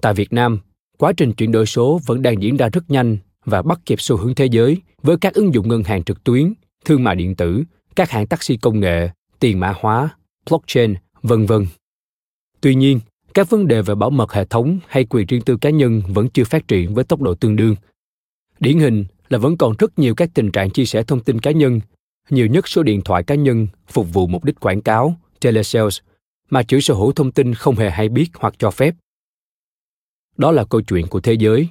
Tại 0.01 0.13
Việt 0.13 0.33
Nam, 0.33 0.59
quá 1.01 1.13
trình 1.17 1.33
chuyển 1.33 1.51
đổi 1.51 1.65
số 1.65 1.99
vẫn 2.05 2.21
đang 2.21 2.41
diễn 2.41 2.57
ra 2.57 2.69
rất 2.69 2.91
nhanh 2.91 3.17
và 3.45 3.61
bắt 3.61 3.79
kịp 3.85 4.01
xu 4.01 4.17
hướng 4.17 4.35
thế 4.35 4.45
giới 4.45 4.77
với 5.01 5.17
các 5.17 5.33
ứng 5.33 5.53
dụng 5.53 5.69
ngân 5.69 5.83
hàng 5.83 6.03
trực 6.03 6.23
tuyến, 6.23 6.53
thương 6.85 7.03
mại 7.03 7.15
điện 7.15 7.35
tử, 7.35 7.63
các 7.95 8.09
hãng 8.09 8.27
taxi 8.27 8.57
công 8.57 8.79
nghệ, 8.79 9.09
tiền 9.39 9.59
mã 9.59 9.73
hóa, 9.79 10.09
blockchain, 10.49 10.93
vân 11.21 11.45
vân. 11.45 11.65
Tuy 12.61 12.75
nhiên, 12.75 12.99
các 13.33 13.49
vấn 13.49 13.67
đề 13.67 13.81
về 13.81 13.95
bảo 13.95 14.09
mật 14.09 14.33
hệ 14.33 14.45
thống 14.45 14.79
hay 14.87 15.05
quyền 15.09 15.27
riêng 15.27 15.41
tư 15.41 15.57
cá 15.57 15.69
nhân 15.69 16.01
vẫn 16.07 16.29
chưa 16.29 16.43
phát 16.43 16.67
triển 16.67 16.93
với 16.93 17.03
tốc 17.03 17.21
độ 17.21 17.35
tương 17.35 17.55
đương. 17.55 17.75
Điển 18.59 18.79
hình 18.79 19.05
là 19.29 19.37
vẫn 19.37 19.57
còn 19.57 19.73
rất 19.79 19.99
nhiều 19.99 20.15
các 20.15 20.29
tình 20.33 20.51
trạng 20.51 20.69
chia 20.69 20.85
sẻ 20.85 21.03
thông 21.03 21.19
tin 21.19 21.39
cá 21.39 21.51
nhân 21.51 21.81
nhiều 22.29 22.47
nhất 22.47 22.67
số 22.67 22.83
điện 22.83 23.01
thoại 23.01 23.23
cá 23.23 23.35
nhân 23.35 23.67
phục 23.87 24.13
vụ 24.13 24.27
mục 24.27 24.43
đích 24.43 24.59
quảng 24.59 24.81
cáo, 24.81 25.15
telesales, 25.39 25.99
mà 26.49 26.63
chủ 26.63 26.79
sở 26.79 26.93
hữu 26.93 27.11
thông 27.11 27.31
tin 27.31 27.53
không 27.53 27.75
hề 27.75 27.89
hay 27.89 28.09
biết 28.09 28.27
hoặc 28.33 28.53
cho 28.57 28.71
phép. 28.71 28.95
Đó 30.41 30.51
là 30.51 30.63
câu 30.63 30.81
chuyện 30.81 31.07
của 31.07 31.19
thế 31.19 31.33
giới. 31.33 31.67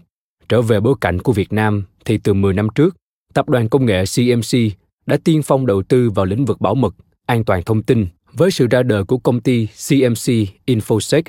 Trở 0.49 0.63
về 0.63 0.81
bối 0.81 0.95
cảnh 1.01 1.19
của 1.19 1.33
Việt 1.33 1.53
Nam 1.53 1.83
thì 2.05 2.19
từ 2.19 2.35
10 2.35 2.55
năm 2.55 2.69
trước, 2.75 2.97
tập 3.35 3.49
đoàn 3.49 3.69
công 3.69 3.87
nghệ 3.87 4.05
CMC 4.17 4.59
đã 5.07 5.17
tiên 5.25 5.43
phong 5.43 5.67
đầu 5.67 5.83
tư 5.83 6.11
vào 6.11 6.27
lĩnh 6.27 6.45
vực 6.45 6.61
bảo 6.61 6.75
mật, 6.75 6.95
an 7.27 7.45
toàn 7.45 7.63
thông 7.63 7.83
tin 7.83 8.07
với 8.33 8.51
sự 8.51 8.67
ra 8.67 8.83
đời 8.83 9.05
của 9.05 9.19
công 9.19 9.41
ty 9.41 9.67
CMC 9.67 10.33
Infosec. 10.67 11.23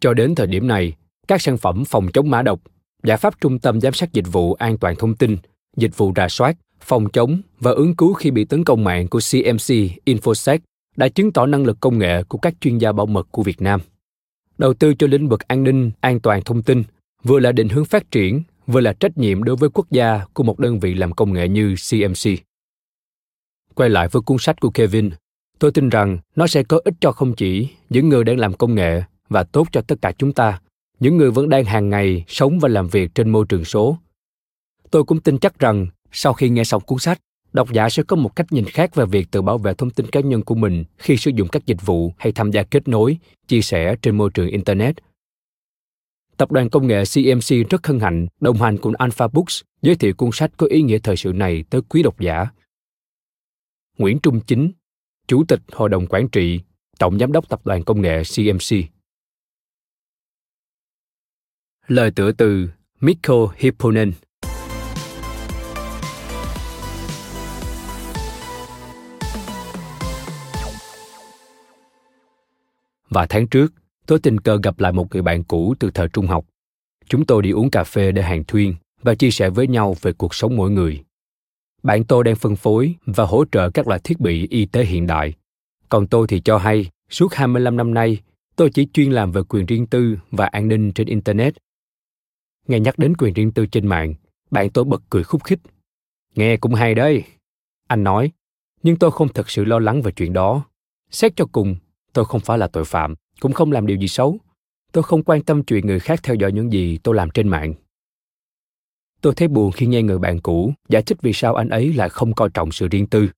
Cho 0.00 0.14
đến 0.14 0.34
thời 0.34 0.46
điểm 0.46 0.68
này, 0.68 0.92
các 1.28 1.42
sản 1.42 1.58
phẩm 1.58 1.84
phòng 1.84 2.08
chống 2.12 2.30
mã 2.30 2.42
độc, 2.42 2.60
giải 3.02 3.16
pháp 3.16 3.40
trung 3.40 3.58
tâm 3.58 3.80
giám 3.80 3.92
sát 3.92 4.12
dịch 4.12 4.32
vụ 4.32 4.54
an 4.54 4.78
toàn 4.78 4.96
thông 4.96 5.14
tin, 5.14 5.36
dịch 5.76 5.96
vụ 5.96 6.12
rà 6.16 6.28
soát, 6.28 6.56
phòng 6.80 7.08
chống 7.12 7.40
và 7.60 7.70
ứng 7.70 7.96
cứu 7.96 8.12
khi 8.12 8.30
bị 8.30 8.44
tấn 8.44 8.64
công 8.64 8.84
mạng 8.84 9.08
của 9.08 9.20
CMC 9.32 9.74
Infosec 10.06 10.58
đã 10.96 11.08
chứng 11.08 11.32
tỏ 11.32 11.46
năng 11.46 11.64
lực 11.64 11.76
công 11.80 11.98
nghệ 11.98 12.22
của 12.22 12.38
các 12.38 12.54
chuyên 12.60 12.78
gia 12.78 12.92
bảo 12.92 13.06
mật 13.06 13.28
của 13.30 13.42
Việt 13.42 13.60
Nam. 13.62 13.80
Đầu 14.58 14.74
tư 14.74 14.94
cho 14.94 15.06
lĩnh 15.06 15.28
vực 15.28 15.48
an 15.48 15.64
ninh, 15.64 15.90
an 16.00 16.20
toàn 16.20 16.42
thông 16.42 16.62
tin 16.62 16.82
vừa 17.22 17.40
là 17.40 17.52
định 17.52 17.68
hướng 17.68 17.84
phát 17.84 18.10
triển, 18.10 18.42
vừa 18.66 18.80
là 18.80 18.92
trách 18.92 19.18
nhiệm 19.18 19.42
đối 19.42 19.56
với 19.56 19.68
quốc 19.74 19.90
gia 19.90 20.24
của 20.32 20.42
một 20.42 20.58
đơn 20.58 20.80
vị 20.80 20.94
làm 20.94 21.12
công 21.12 21.32
nghệ 21.32 21.48
như 21.48 21.74
CMC. 21.90 22.38
Quay 23.74 23.90
lại 23.90 24.08
với 24.08 24.22
cuốn 24.22 24.36
sách 24.40 24.60
của 24.60 24.70
Kevin, 24.70 25.10
tôi 25.58 25.72
tin 25.72 25.88
rằng 25.88 26.18
nó 26.36 26.46
sẽ 26.46 26.62
có 26.62 26.80
ích 26.84 26.94
cho 27.00 27.12
không 27.12 27.34
chỉ 27.34 27.68
những 27.90 28.08
người 28.08 28.24
đang 28.24 28.38
làm 28.38 28.54
công 28.54 28.74
nghệ 28.74 29.02
và 29.28 29.42
tốt 29.42 29.68
cho 29.72 29.80
tất 29.80 29.94
cả 30.02 30.12
chúng 30.18 30.32
ta, 30.32 30.60
những 31.00 31.16
người 31.16 31.30
vẫn 31.30 31.48
đang 31.48 31.64
hàng 31.64 31.90
ngày 31.90 32.24
sống 32.28 32.58
và 32.58 32.68
làm 32.68 32.88
việc 32.88 33.14
trên 33.14 33.30
môi 33.30 33.46
trường 33.48 33.64
số. 33.64 33.98
Tôi 34.90 35.04
cũng 35.04 35.20
tin 35.20 35.38
chắc 35.38 35.58
rằng 35.58 35.86
sau 36.12 36.32
khi 36.32 36.48
nghe 36.48 36.64
xong 36.64 36.82
cuốn 36.82 36.98
sách, 36.98 37.20
độc 37.54 37.72
giả 37.72 37.88
sẽ 37.88 38.02
có 38.02 38.16
một 38.16 38.36
cách 38.36 38.46
nhìn 38.50 38.64
khác 38.64 38.94
về 38.94 39.06
việc 39.06 39.30
tự 39.30 39.42
bảo 39.42 39.58
vệ 39.58 39.74
thông 39.74 39.90
tin 39.90 40.06
cá 40.06 40.20
nhân 40.20 40.42
của 40.42 40.54
mình 40.54 40.84
khi 40.98 41.16
sử 41.16 41.30
dụng 41.34 41.48
các 41.48 41.66
dịch 41.66 41.86
vụ 41.86 42.12
hay 42.18 42.32
tham 42.32 42.50
gia 42.50 42.62
kết 42.62 42.88
nối, 42.88 43.18
chia 43.48 43.60
sẻ 43.60 43.96
trên 44.02 44.16
môi 44.16 44.30
trường 44.34 44.48
internet. 44.48 44.96
Tập 46.36 46.52
đoàn 46.52 46.70
công 46.70 46.86
nghệ 46.86 47.02
CMC 47.14 47.70
rất 47.70 47.86
hân 47.86 48.00
hạnh 48.00 48.26
đồng 48.40 48.56
hành 48.56 48.78
cùng 48.78 48.94
Alpha 48.94 49.28
Books 49.28 49.62
giới 49.82 49.96
thiệu 49.96 50.14
cuốn 50.14 50.30
sách 50.32 50.50
có 50.56 50.66
ý 50.66 50.82
nghĩa 50.82 50.98
thời 50.98 51.16
sự 51.16 51.32
này 51.32 51.64
tới 51.70 51.80
quý 51.88 52.02
độc 52.02 52.20
giả. 52.20 52.46
Nguyễn 53.98 54.18
Trung 54.18 54.40
Chính, 54.40 54.72
Chủ 55.26 55.44
tịch 55.48 55.60
Hội 55.72 55.88
đồng 55.88 56.06
Quản 56.06 56.28
trị, 56.28 56.60
Tổng 56.98 57.18
Giám 57.18 57.32
đốc 57.32 57.48
Tập 57.48 57.60
đoàn 57.66 57.84
Công 57.84 58.00
nghệ 58.00 58.22
CMC. 58.36 58.76
Lời 61.86 62.10
tựa 62.10 62.32
từ 62.32 62.68
Mikko 63.00 63.48
Hipponen 63.56 64.12
và 73.14 73.26
tháng 73.26 73.46
trước, 73.46 73.72
tôi 74.06 74.18
tình 74.18 74.40
cờ 74.40 74.58
gặp 74.62 74.80
lại 74.80 74.92
một 74.92 75.12
người 75.12 75.22
bạn 75.22 75.44
cũ 75.44 75.74
từ 75.78 75.90
thời 75.90 76.08
trung 76.08 76.26
học. 76.26 76.44
Chúng 77.06 77.26
tôi 77.26 77.42
đi 77.42 77.50
uống 77.50 77.70
cà 77.70 77.84
phê 77.84 78.12
để 78.12 78.22
hàng 78.22 78.44
thuyên 78.44 78.74
và 79.02 79.14
chia 79.14 79.30
sẻ 79.30 79.50
với 79.50 79.66
nhau 79.66 79.96
về 80.02 80.12
cuộc 80.12 80.34
sống 80.34 80.56
mỗi 80.56 80.70
người. 80.70 81.04
Bạn 81.82 82.04
tôi 82.04 82.24
đang 82.24 82.36
phân 82.36 82.56
phối 82.56 82.94
và 83.06 83.24
hỗ 83.24 83.44
trợ 83.52 83.70
các 83.70 83.88
loại 83.88 84.00
thiết 84.04 84.20
bị 84.20 84.48
y 84.50 84.66
tế 84.66 84.84
hiện 84.84 85.06
đại. 85.06 85.34
Còn 85.88 86.06
tôi 86.06 86.26
thì 86.26 86.40
cho 86.40 86.58
hay, 86.58 86.90
suốt 87.10 87.34
25 87.34 87.76
năm 87.76 87.94
nay, 87.94 88.20
tôi 88.56 88.70
chỉ 88.70 88.88
chuyên 88.92 89.12
làm 89.12 89.32
về 89.32 89.42
quyền 89.48 89.66
riêng 89.66 89.86
tư 89.86 90.18
và 90.30 90.46
an 90.46 90.68
ninh 90.68 90.92
trên 90.92 91.06
Internet. 91.06 91.54
Nghe 92.68 92.80
nhắc 92.80 92.98
đến 92.98 93.16
quyền 93.16 93.34
riêng 93.34 93.52
tư 93.52 93.66
trên 93.66 93.86
mạng, 93.86 94.14
bạn 94.50 94.70
tôi 94.70 94.84
bật 94.84 95.02
cười 95.10 95.24
khúc 95.24 95.44
khích. 95.44 95.58
Nghe 96.34 96.56
cũng 96.56 96.74
hay 96.74 96.94
đấy, 96.94 97.24
anh 97.88 98.04
nói, 98.04 98.32
nhưng 98.82 98.96
tôi 98.96 99.10
không 99.10 99.28
thật 99.28 99.50
sự 99.50 99.64
lo 99.64 99.78
lắng 99.78 100.02
về 100.02 100.12
chuyện 100.12 100.32
đó. 100.32 100.64
Xét 101.10 101.32
cho 101.36 101.46
cùng, 101.52 101.76
tôi 102.14 102.24
không 102.24 102.40
phải 102.40 102.58
là 102.58 102.66
tội 102.66 102.84
phạm, 102.84 103.14
cũng 103.40 103.52
không 103.52 103.72
làm 103.72 103.86
điều 103.86 103.96
gì 103.96 104.08
xấu. 104.08 104.38
Tôi 104.92 105.02
không 105.02 105.22
quan 105.22 105.42
tâm 105.42 105.62
chuyện 105.62 105.86
người 105.86 106.00
khác 106.00 106.20
theo 106.22 106.34
dõi 106.34 106.52
những 106.52 106.72
gì 106.72 106.98
tôi 107.02 107.14
làm 107.14 107.30
trên 107.30 107.48
mạng. 107.48 107.74
Tôi 109.20 109.34
thấy 109.36 109.48
buồn 109.48 109.72
khi 109.72 109.86
nghe 109.86 110.02
người 110.02 110.18
bạn 110.18 110.40
cũ 110.40 110.72
giải 110.88 111.02
thích 111.02 111.18
vì 111.22 111.32
sao 111.32 111.54
anh 111.54 111.68
ấy 111.68 111.92
lại 111.92 112.08
không 112.08 112.34
coi 112.34 112.48
trọng 112.54 112.72
sự 112.72 112.88
riêng 112.88 113.06
tư. 113.06 113.28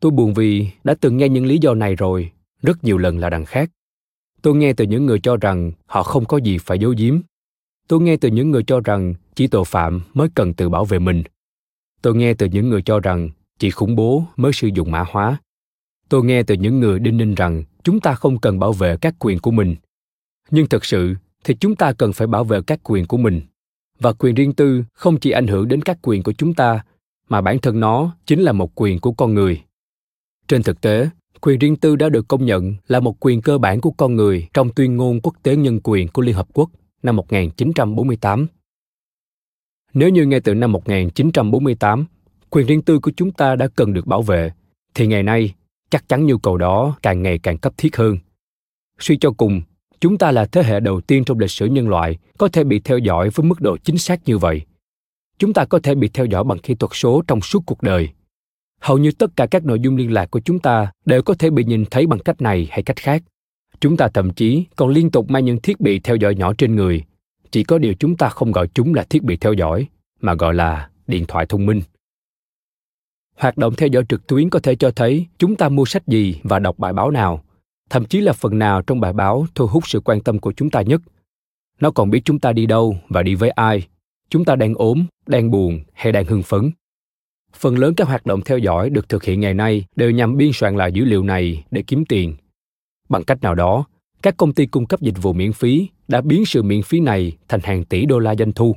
Tôi 0.00 0.12
buồn 0.12 0.34
vì 0.34 0.68
đã 0.84 0.94
từng 1.00 1.16
nghe 1.16 1.28
những 1.28 1.46
lý 1.46 1.58
do 1.58 1.74
này 1.74 1.96
rồi, 1.96 2.32
rất 2.62 2.84
nhiều 2.84 2.98
lần 2.98 3.18
là 3.18 3.30
đằng 3.30 3.44
khác. 3.44 3.70
Tôi 4.42 4.54
nghe 4.54 4.72
từ 4.72 4.84
những 4.84 5.06
người 5.06 5.20
cho 5.20 5.36
rằng 5.36 5.72
họ 5.86 6.02
không 6.02 6.24
có 6.24 6.36
gì 6.36 6.58
phải 6.58 6.78
giấu 6.78 6.94
giếm. 6.96 7.20
Tôi 7.88 8.00
nghe 8.00 8.16
từ 8.16 8.28
những 8.28 8.50
người 8.50 8.62
cho 8.62 8.80
rằng 8.80 9.14
chỉ 9.34 9.46
tội 9.46 9.64
phạm 9.64 10.00
mới 10.14 10.28
cần 10.34 10.54
tự 10.54 10.68
bảo 10.68 10.84
vệ 10.84 10.98
mình. 10.98 11.22
Tôi 12.02 12.14
nghe 12.14 12.34
từ 12.34 12.46
những 12.46 12.68
người 12.68 12.82
cho 12.82 13.00
rằng 13.00 13.30
chỉ 13.58 13.70
khủng 13.70 13.96
bố 13.96 14.24
mới 14.36 14.52
sử 14.52 14.68
dụng 14.74 14.90
mã 14.90 15.04
hóa 15.08 15.38
tôi 16.10 16.24
nghe 16.24 16.42
từ 16.42 16.54
những 16.54 16.80
người 16.80 16.98
đinh 16.98 17.16
ninh 17.16 17.34
rằng 17.34 17.64
chúng 17.82 18.00
ta 18.00 18.14
không 18.14 18.38
cần 18.38 18.58
bảo 18.58 18.72
vệ 18.72 18.96
các 18.96 19.14
quyền 19.18 19.38
của 19.38 19.50
mình. 19.50 19.76
Nhưng 20.50 20.68
thực 20.68 20.84
sự 20.84 21.14
thì 21.44 21.54
chúng 21.54 21.76
ta 21.76 21.92
cần 21.92 22.12
phải 22.12 22.26
bảo 22.26 22.44
vệ 22.44 22.60
các 22.66 22.80
quyền 22.82 23.06
của 23.06 23.16
mình. 23.16 23.40
Và 23.98 24.12
quyền 24.12 24.34
riêng 24.34 24.52
tư 24.52 24.84
không 24.94 25.20
chỉ 25.20 25.30
ảnh 25.30 25.46
hưởng 25.46 25.68
đến 25.68 25.82
các 25.82 25.98
quyền 26.02 26.22
của 26.22 26.32
chúng 26.32 26.54
ta 26.54 26.84
mà 27.28 27.40
bản 27.40 27.58
thân 27.58 27.80
nó 27.80 28.16
chính 28.26 28.40
là 28.40 28.52
một 28.52 28.70
quyền 28.74 29.00
của 29.00 29.12
con 29.12 29.34
người. 29.34 29.62
Trên 30.48 30.62
thực 30.62 30.80
tế 30.80 31.08
quyền 31.40 31.58
riêng 31.58 31.76
tư 31.76 31.96
đã 31.96 32.08
được 32.08 32.28
công 32.28 32.46
nhận 32.46 32.74
là 32.88 33.00
một 33.00 33.16
quyền 33.20 33.42
cơ 33.42 33.58
bản 33.58 33.80
của 33.80 33.90
con 33.90 34.16
người 34.16 34.48
trong 34.54 34.70
tuyên 34.74 34.96
ngôn 34.96 35.20
quốc 35.20 35.34
tế 35.42 35.56
nhân 35.56 35.80
quyền 35.82 36.08
của 36.08 36.22
Liên 36.22 36.34
Hợp 36.34 36.48
Quốc 36.54 36.70
năm 37.02 37.16
1948. 37.16 38.46
Nếu 39.94 40.08
như 40.08 40.26
ngay 40.26 40.40
từ 40.40 40.54
năm 40.54 40.72
1948, 40.72 42.04
quyền 42.50 42.66
riêng 42.66 42.82
tư 42.82 42.98
của 42.98 43.12
chúng 43.16 43.32
ta 43.32 43.56
đã 43.56 43.68
cần 43.76 43.92
được 43.92 44.06
bảo 44.06 44.22
vệ, 44.22 44.50
thì 44.94 45.06
ngày 45.06 45.22
nay 45.22 45.54
chắc 45.90 46.08
chắn 46.08 46.26
nhu 46.26 46.38
cầu 46.38 46.56
đó 46.56 46.96
càng 47.02 47.22
ngày 47.22 47.38
càng 47.38 47.58
cấp 47.58 47.72
thiết 47.76 47.96
hơn. 47.96 48.18
Suy 48.98 49.16
cho 49.16 49.30
cùng, 49.30 49.62
chúng 50.00 50.18
ta 50.18 50.32
là 50.32 50.44
thế 50.44 50.62
hệ 50.62 50.80
đầu 50.80 51.00
tiên 51.00 51.24
trong 51.24 51.38
lịch 51.38 51.50
sử 51.50 51.66
nhân 51.66 51.88
loại 51.88 52.18
có 52.38 52.48
thể 52.48 52.64
bị 52.64 52.80
theo 52.80 52.98
dõi 52.98 53.30
với 53.30 53.46
mức 53.46 53.60
độ 53.60 53.76
chính 53.76 53.98
xác 53.98 54.28
như 54.28 54.38
vậy. 54.38 54.62
Chúng 55.38 55.52
ta 55.52 55.64
có 55.64 55.78
thể 55.82 55.94
bị 55.94 56.08
theo 56.08 56.26
dõi 56.26 56.44
bằng 56.44 56.58
kỹ 56.58 56.74
thuật 56.74 56.90
số 56.94 57.22
trong 57.26 57.40
suốt 57.40 57.62
cuộc 57.66 57.82
đời. 57.82 58.08
Hầu 58.80 58.98
như 58.98 59.12
tất 59.12 59.30
cả 59.36 59.46
các 59.46 59.64
nội 59.64 59.80
dung 59.80 59.96
liên 59.96 60.12
lạc 60.12 60.30
của 60.30 60.40
chúng 60.40 60.58
ta 60.58 60.92
đều 61.04 61.22
có 61.22 61.34
thể 61.34 61.50
bị 61.50 61.64
nhìn 61.64 61.84
thấy 61.90 62.06
bằng 62.06 62.18
cách 62.18 62.42
này 62.42 62.68
hay 62.70 62.82
cách 62.82 62.96
khác. 62.96 63.22
Chúng 63.80 63.96
ta 63.96 64.08
thậm 64.08 64.30
chí 64.30 64.64
còn 64.76 64.88
liên 64.90 65.10
tục 65.10 65.30
mang 65.30 65.44
những 65.44 65.60
thiết 65.60 65.80
bị 65.80 66.00
theo 66.00 66.16
dõi 66.16 66.34
nhỏ 66.34 66.52
trên 66.58 66.76
người. 66.76 67.02
Chỉ 67.50 67.64
có 67.64 67.78
điều 67.78 67.94
chúng 67.94 68.16
ta 68.16 68.28
không 68.28 68.52
gọi 68.52 68.68
chúng 68.74 68.94
là 68.94 69.04
thiết 69.10 69.22
bị 69.22 69.36
theo 69.36 69.52
dõi, 69.52 69.86
mà 70.20 70.34
gọi 70.34 70.54
là 70.54 70.88
điện 71.06 71.24
thoại 71.28 71.46
thông 71.46 71.66
minh 71.66 71.82
hoạt 73.40 73.56
động 73.56 73.74
theo 73.74 73.88
dõi 73.88 74.04
trực 74.08 74.26
tuyến 74.26 74.50
có 74.50 74.58
thể 74.58 74.76
cho 74.76 74.90
thấy 74.90 75.26
chúng 75.38 75.56
ta 75.56 75.68
mua 75.68 75.84
sách 75.84 76.06
gì 76.06 76.40
và 76.42 76.58
đọc 76.58 76.78
bài 76.78 76.92
báo 76.92 77.10
nào, 77.10 77.44
thậm 77.90 78.04
chí 78.04 78.20
là 78.20 78.32
phần 78.32 78.58
nào 78.58 78.82
trong 78.82 79.00
bài 79.00 79.12
báo 79.12 79.46
thu 79.54 79.66
hút 79.66 79.88
sự 79.88 80.00
quan 80.00 80.20
tâm 80.20 80.38
của 80.38 80.52
chúng 80.52 80.70
ta 80.70 80.82
nhất. 80.82 81.00
Nó 81.80 81.90
còn 81.90 82.10
biết 82.10 82.20
chúng 82.24 82.38
ta 82.38 82.52
đi 82.52 82.66
đâu 82.66 82.96
và 83.08 83.22
đi 83.22 83.34
với 83.34 83.50
ai, 83.50 83.86
chúng 84.30 84.44
ta 84.44 84.56
đang 84.56 84.74
ốm, 84.74 85.06
đang 85.26 85.50
buồn 85.50 85.80
hay 85.92 86.12
đang 86.12 86.24
hưng 86.24 86.42
phấn. 86.42 86.70
Phần 87.54 87.78
lớn 87.78 87.94
các 87.94 88.08
hoạt 88.08 88.26
động 88.26 88.40
theo 88.44 88.58
dõi 88.58 88.90
được 88.90 89.08
thực 89.08 89.24
hiện 89.24 89.40
ngày 89.40 89.54
nay 89.54 89.84
đều 89.96 90.10
nhằm 90.10 90.36
biên 90.36 90.50
soạn 90.54 90.76
lại 90.76 90.92
dữ 90.92 91.04
liệu 91.04 91.22
này 91.22 91.64
để 91.70 91.82
kiếm 91.86 92.04
tiền. 92.04 92.36
Bằng 93.08 93.24
cách 93.24 93.42
nào 93.42 93.54
đó, 93.54 93.84
các 94.22 94.36
công 94.36 94.52
ty 94.52 94.66
cung 94.66 94.86
cấp 94.86 95.00
dịch 95.00 95.22
vụ 95.22 95.32
miễn 95.32 95.52
phí 95.52 95.88
đã 96.08 96.20
biến 96.20 96.44
sự 96.46 96.62
miễn 96.62 96.82
phí 96.82 97.00
này 97.00 97.32
thành 97.48 97.60
hàng 97.60 97.84
tỷ 97.84 98.06
đô 98.06 98.18
la 98.18 98.34
doanh 98.34 98.52
thu 98.52 98.76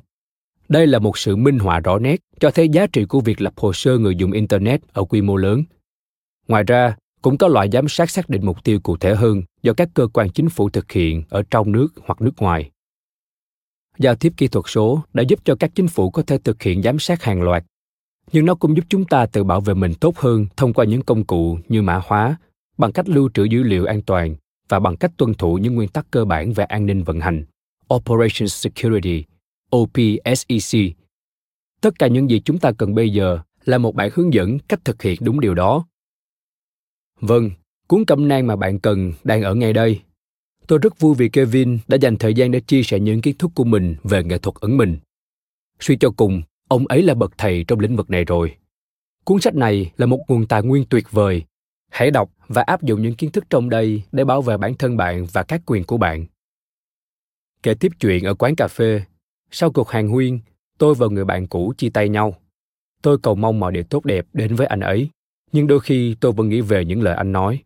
đây 0.70 0.88
là 0.88 1.00
một 1.00 1.18
sự 1.18 1.36
minh 1.36 1.60
họa 1.60 1.80
rõ 1.80 2.00
nét 2.00 2.20
cho 2.40 2.52
thấy 2.52 2.70
giá 2.70 2.88
trị 2.88 3.06
của 3.06 3.20
việc 3.20 3.42
lập 3.42 3.54
hồ 3.58 3.74
sơ 3.74 3.98
người 3.98 4.16
dùng 4.16 4.32
internet 4.32 4.82
ở 4.94 5.04
quy 5.04 5.22
mô 5.22 5.36
lớn. 5.36 5.64
Ngoài 6.48 6.64
ra, 6.64 6.96
cũng 7.22 7.38
có 7.38 7.48
loại 7.48 7.70
giám 7.72 7.88
sát 7.88 8.10
xác 8.10 8.30
định 8.30 8.46
mục 8.46 8.64
tiêu 8.64 8.80
cụ 8.80 8.98
thể 8.98 9.16
hơn 9.16 9.42
do 9.64 9.74
các 9.74 9.90
cơ 9.94 10.08
quan 10.14 10.30
chính 10.30 10.50
phủ 10.50 10.70
thực 10.70 10.92
hiện 10.92 11.24
ở 11.30 11.44
trong 11.52 11.72
nước 11.72 11.88
hoặc 12.06 12.22
nước 12.22 12.42
ngoài. 12.42 12.72
Giao 13.98 14.16
tiếp 14.16 14.34
kỹ 14.38 14.48
thuật 14.48 14.66
số 14.68 15.04
đã 15.14 15.24
giúp 15.28 15.40
cho 15.46 15.56
các 15.56 15.72
chính 15.76 15.88
phủ 15.88 16.10
có 16.10 16.22
thể 16.22 16.38
thực 16.38 16.62
hiện 16.62 16.82
giám 16.84 17.00
sát 17.00 17.24
hàng 17.24 17.42
loạt, 17.42 17.64
nhưng 18.32 18.46
nó 18.46 18.56
cũng 18.56 18.76
giúp 18.76 18.86
chúng 18.90 19.06
ta 19.06 19.26
tự 19.26 19.44
bảo 19.44 19.62
vệ 19.62 19.74
mình 19.74 19.94
tốt 19.94 20.18
hơn 20.18 20.46
thông 20.58 20.74
qua 20.74 20.86
những 20.86 21.02
công 21.02 21.26
cụ 21.26 21.58
như 21.68 21.82
mã 21.82 22.02
hóa, 22.06 22.38
bằng 22.78 22.92
cách 22.92 23.10
lưu 23.10 23.30
trữ 23.34 23.44
dữ 23.44 23.64
liệu 23.64 23.86
an 23.86 24.02
toàn 24.02 24.36
và 24.70 24.80
bằng 24.80 24.98
cách 24.98 25.12
tuân 25.18 25.34
thủ 25.34 25.58
những 25.58 25.76
nguyên 25.76 25.90
tắc 25.90 26.12
cơ 26.12 26.26
bản 26.26 26.54
về 26.54 26.64
an 26.64 26.86
ninh 26.86 27.04
vận 27.04 27.20
hành. 27.20 27.46
Operations 27.94 28.54
security 28.54 29.24
OPSEC. 29.76 30.96
Tất 31.82 32.00
cả 32.00 32.08
những 32.08 32.30
gì 32.30 32.42
chúng 32.46 32.60
ta 32.60 32.72
cần 32.78 32.96
bây 32.96 33.10
giờ 33.10 33.40
là 33.66 33.78
một 33.78 33.96
bản 33.96 34.10
hướng 34.14 34.34
dẫn 34.34 34.60
cách 34.60 34.86
thực 34.86 35.02
hiện 35.02 35.18
đúng 35.22 35.40
điều 35.40 35.54
đó. 35.54 35.86
Vâng, 37.20 37.52
cuốn 37.88 38.06
cẩm 38.06 38.28
nang 38.28 38.48
mà 38.48 38.56
bạn 38.56 38.80
cần 38.80 39.14
đang 39.24 39.42
ở 39.42 39.56
ngay 39.56 39.74
đây. 39.74 40.02
Tôi 40.68 40.80
rất 40.80 41.00
vui 41.00 41.16
vì 41.16 41.30
Kevin 41.30 41.80
đã 41.88 41.98
dành 41.98 42.18
thời 42.18 42.34
gian 42.34 42.52
để 42.52 42.60
chia 42.60 42.84
sẻ 42.84 43.00
những 43.00 43.22
kiến 43.22 43.38
thức 43.38 43.52
của 43.56 43.64
mình 43.64 43.96
về 44.04 44.24
nghệ 44.24 44.38
thuật 44.38 44.56
ẩn 44.56 44.78
mình. 44.78 44.98
Suy 45.80 45.98
cho 45.98 46.12
cùng, 46.12 46.42
ông 46.70 46.88
ấy 46.88 47.04
là 47.04 47.14
bậc 47.14 47.38
thầy 47.38 47.66
trong 47.68 47.80
lĩnh 47.80 47.96
vực 47.96 48.10
này 48.10 48.26
rồi. 48.26 48.56
Cuốn 49.26 49.42
sách 49.42 49.56
này 49.56 49.92
là 49.98 50.06
một 50.06 50.20
nguồn 50.28 50.48
tài 50.48 50.64
nguyên 50.64 50.86
tuyệt 50.90 51.12
vời. 51.12 51.44
Hãy 51.92 52.12
đọc 52.12 52.32
và 52.48 52.62
áp 52.62 52.84
dụng 52.84 53.02
những 53.02 53.16
kiến 53.16 53.32
thức 53.32 53.44
trong 53.50 53.70
đây 53.70 54.04
để 54.12 54.26
bảo 54.26 54.42
vệ 54.42 54.58
bản 54.58 54.76
thân 54.76 54.98
bạn 54.98 55.26
và 55.34 55.44
các 55.44 55.62
quyền 55.66 55.84
của 55.84 55.98
bạn. 55.98 56.26
Kể 57.64 57.74
tiếp 57.74 57.92
chuyện 58.00 58.24
ở 58.24 58.34
quán 58.34 58.56
cà 58.56 58.68
phê, 58.68 59.04
sau 59.56 59.72
cuộc 59.72 59.90
hàng 59.90 60.10
huyên, 60.10 60.40
tôi 60.78 60.96
và 60.96 61.08
người 61.08 61.26
bạn 61.26 61.48
cũ 61.48 61.74
chia 61.78 61.90
tay 61.90 62.10
nhau. 62.10 62.36
Tôi 63.02 63.18
cầu 63.24 63.36
mong 63.36 63.60
mọi 63.60 63.72
điều 63.72 63.84
tốt 63.84 64.06
đẹp 64.06 64.26
đến 64.34 64.56
với 64.56 64.68
anh 64.68 64.80
ấy, 64.80 65.10
nhưng 65.52 65.68
đôi 65.68 65.80
khi 65.80 66.16
tôi 66.20 66.32
vẫn 66.32 66.50
nghĩ 66.50 66.62
về 66.62 66.86
những 66.86 67.02
lời 67.02 67.16
anh 67.16 67.32
nói. 67.32 67.64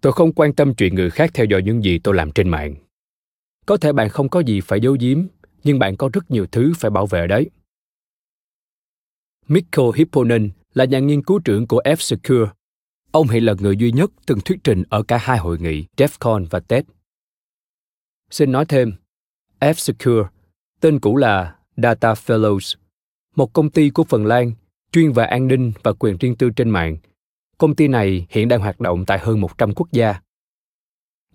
Tôi 0.00 0.12
không 0.12 0.32
quan 0.32 0.52
tâm 0.52 0.74
chuyện 0.74 0.94
người 0.94 1.10
khác 1.10 1.30
theo 1.34 1.46
dõi 1.46 1.62
những 1.62 1.84
gì 1.84 1.98
tôi 1.98 2.14
làm 2.14 2.32
trên 2.32 2.48
mạng. 2.48 2.74
Có 3.66 3.76
thể 3.76 3.92
bạn 3.92 4.08
không 4.08 4.28
có 4.28 4.40
gì 4.40 4.60
phải 4.60 4.80
giấu 4.80 4.96
giếm, 5.00 5.26
nhưng 5.64 5.78
bạn 5.78 5.96
có 5.96 6.10
rất 6.12 6.30
nhiều 6.30 6.46
thứ 6.52 6.72
phải 6.76 6.90
bảo 6.90 7.06
vệ 7.06 7.26
đấy. 7.26 7.50
Mikko 9.48 9.92
Hipponen 9.94 10.50
là 10.74 10.84
nhà 10.84 10.98
nghiên 10.98 11.22
cứu 11.22 11.40
trưởng 11.44 11.66
của 11.66 11.82
F-Secure. 11.84 12.46
Ông 13.12 13.28
hiện 13.28 13.44
là 13.44 13.54
người 13.60 13.76
duy 13.76 13.92
nhất 13.92 14.10
từng 14.26 14.40
thuyết 14.40 14.58
trình 14.64 14.82
ở 14.88 15.02
cả 15.02 15.18
hai 15.18 15.38
hội 15.38 15.58
nghị 15.58 15.84
DEFCON 15.96 16.46
và 16.50 16.60
TED. 16.60 16.84
Xin 18.30 18.52
nói 18.52 18.64
thêm, 18.68 18.92
F-Secure 19.60 20.24
tên 20.80 21.00
cũ 21.00 21.16
là 21.16 21.56
Data 21.76 22.12
Fellows, 22.12 22.76
một 23.36 23.52
công 23.52 23.70
ty 23.70 23.90
của 23.90 24.04
Phần 24.04 24.26
Lan 24.26 24.52
chuyên 24.92 25.12
về 25.12 25.24
an 25.24 25.48
ninh 25.48 25.72
và 25.82 25.92
quyền 25.92 26.16
riêng 26.18 26.36
tư 26.36 26.50
trên 26.56 26.70
mạng. 26.70 26.96
Công 27.58 27.74
ty 27.74 27.88
này 27.88 28.26
hiện 28.30 28.48
đang 28.48 28.60
hoạt 28.60 28.80
động 28.80 29.04
tại 29.06 29.18
hơn 29.18 29.40
100 29.40 29.74
quốc 29.74 29.92
gia. 29.92 30.20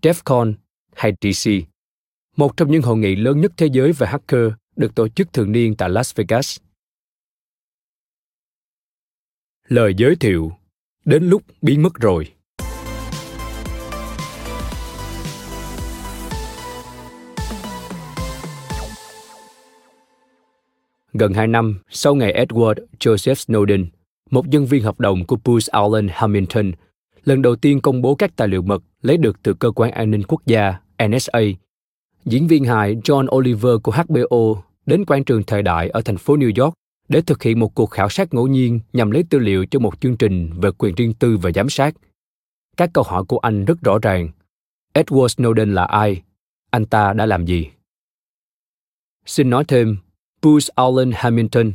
Defcon 0.02 0.54
hay 0.96 1.14
DC, 1.22 1.52
một 2.38 2.58
trong 2.58 2.72
những 2.72 2.82
hội 2.82 2.98
nghị 2.98 3.16
lớn 3.16 3.42
nhất 3.42 3.52
thế 3.58 3.68
giới 3.72 3.92
về 3.92 4.08
hacker 4.08 4.52
được 4.76 4.96
tổ 4.96 5.08
chức 5.08 5.34
thường 5.34 5.52
niên 5.52 5.76
tại 5.76 5.90
Las 5.90 6.16
Vegas. 6.16 6.58
Lời 9.68 9.94
giới 9.98 10.16
thiệu 10.16 10.52
Đến 11.06 11.24
lúc 11.24 11.44
biến 11.62 11.82
mất 11.82 11.94
rồi. 11.94 12.35
Gần 21.20 21.34
2 21.34 21.48
năm 21.48 21.80
sau 21.90 22.16
ngày 22.16 22.46
Edward 22.46 22.76
Joseph 23.00 23.34
Snowden, 23.34 23.86
một 24.32 24.48
nhân 24.48 24.66
viên 24.66 24.84
hợp 24.84 25.00
đồng 25.00 25.26
của 25.26 25.38
Booz 25.44 25.68
Allen 25.72 26.08
Hamilton, 26.12 26.72
lần 27.26 27.42
đầu 27.42 27.56
tiên 27.56 27.82
công 27.82 28.02
bố 28.02 28.16
các 28.16 28.36
tài 28.36 28.48
liệu 28.48 28.62
mật 28.62 28.84
lấy 29.02 29.18
được 29.18 29.44
từ 29.44 29.54
cơ 29.54 29.72
quan 29.72 29.92
an 29.92 30.12
ninh 30.12 30.24
quốc 30.28 30.42
gia 30.46 30.80
NSA. 31.08 31.40
Diễn 32.26 32.48
viên 32.48 32.64
hài 32.64 32.96
John 32.96 33.36
Oliver 33.36 33.72
của 33.84 33.92
HBO 33.92 34.64
đến 34.86 35.06
quảng 35.06 35.24
trường 35.24 35.44
thời 35.44 35.62
đại 35.62 35.90
ở 35.90 36.02
thành 36.02 36.18
phố 36.18 36.38
New 36.38 36.64
York 36.64 36.74
để 37.08 37.22
thực 37.22 37.44
hiện 37.44 37.60
một 37.60 37.76
cuộc 37.76 37.90
khảo 37.90 38.10
sát 38.10 38.34
ngẫu 38.34 38.48
nhiên 38.48 38.80
nhằm 38.94 39.12
lấy 39.12 39.24
tư 39.30 39.40
liệu 39.40 39.66
cho 39.66 39.80
một 39.80 40.02
chương 40.02 40.18
trình 40.18 40.50
về 40.62 40.70
quyền 40.78 40.96
riêng 40.96 41.14
tư 41.14 41.38
và 41.42 41.52
giám 41.52 41.70
sát. 41.70 41.96
Các 42.78 42.90
câu 42.94 43.04
hỏi 43.04 43.24
của 43.28 43.38
anh 43.38 43.66
rất 43.66 43.82
rõ 43.82 44.00
ràng. 44.02 44.30
Edward 44.94 45.28
Snowden 45.28 45.74
là 45.74 45.84
ai? 45.86 46.22
Anh 46.72 46.86
ta 46.86 47.14
đã 47.14 47.26
làm 47.26 47.46
gì? 47.46 47.70
Xin 49.26 49.50
nói 49.50 49.66
thêm, 49.68 49.98
Booz 50.42 50.70
Allen 50.76 51.12
Hamilton, 51.16 51.72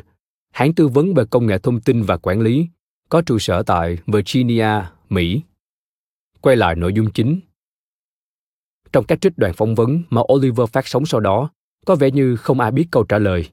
hãng 0.52 0.74
tư 0.74 0.88
vấn 0.88 1.14
về 1.14 1.24
công 1.30 1.46
nghệ 1.46 1.58
thông 1.58 1.80
tin 1.80 2.02
và 2.02 2.16
quản 2.16 2.40
lý, 2.40 2.68
có 3.08 3.22
trụ 3.22 3.38
sở 3.38 3.62
tại 3.62 3.98
Virginia, 4.06 4.82
Mỹ. 5.08 5.42
Quay 6.40 6.56
lại 6.56 6.74
nội 6.74 6.92
dung 6.92 7.10
chính. 7.10 7.40
Trong 8.92 9.04
các 9.04 9.20
trích 9.20 9.38
đoạn 9.38 9.52
phỏng 9.52 9.74
vấn 9.74 10.02
mà 10.10 10.22
Oliver 10.32 10.68
phát 10.68 10.86
sóng 10.86 11.06
sau 11.06 11.20
đó, 11.20 11.50
có 11.86 11.94
vẻ 11.94 12.10
như 12.10 12.36
không 12.36 12.60
ai 12.60 12.70
biết 12.70 12.86
câu 12.90 13.04
trả 13.04 13.18
lời. 13.18 13.48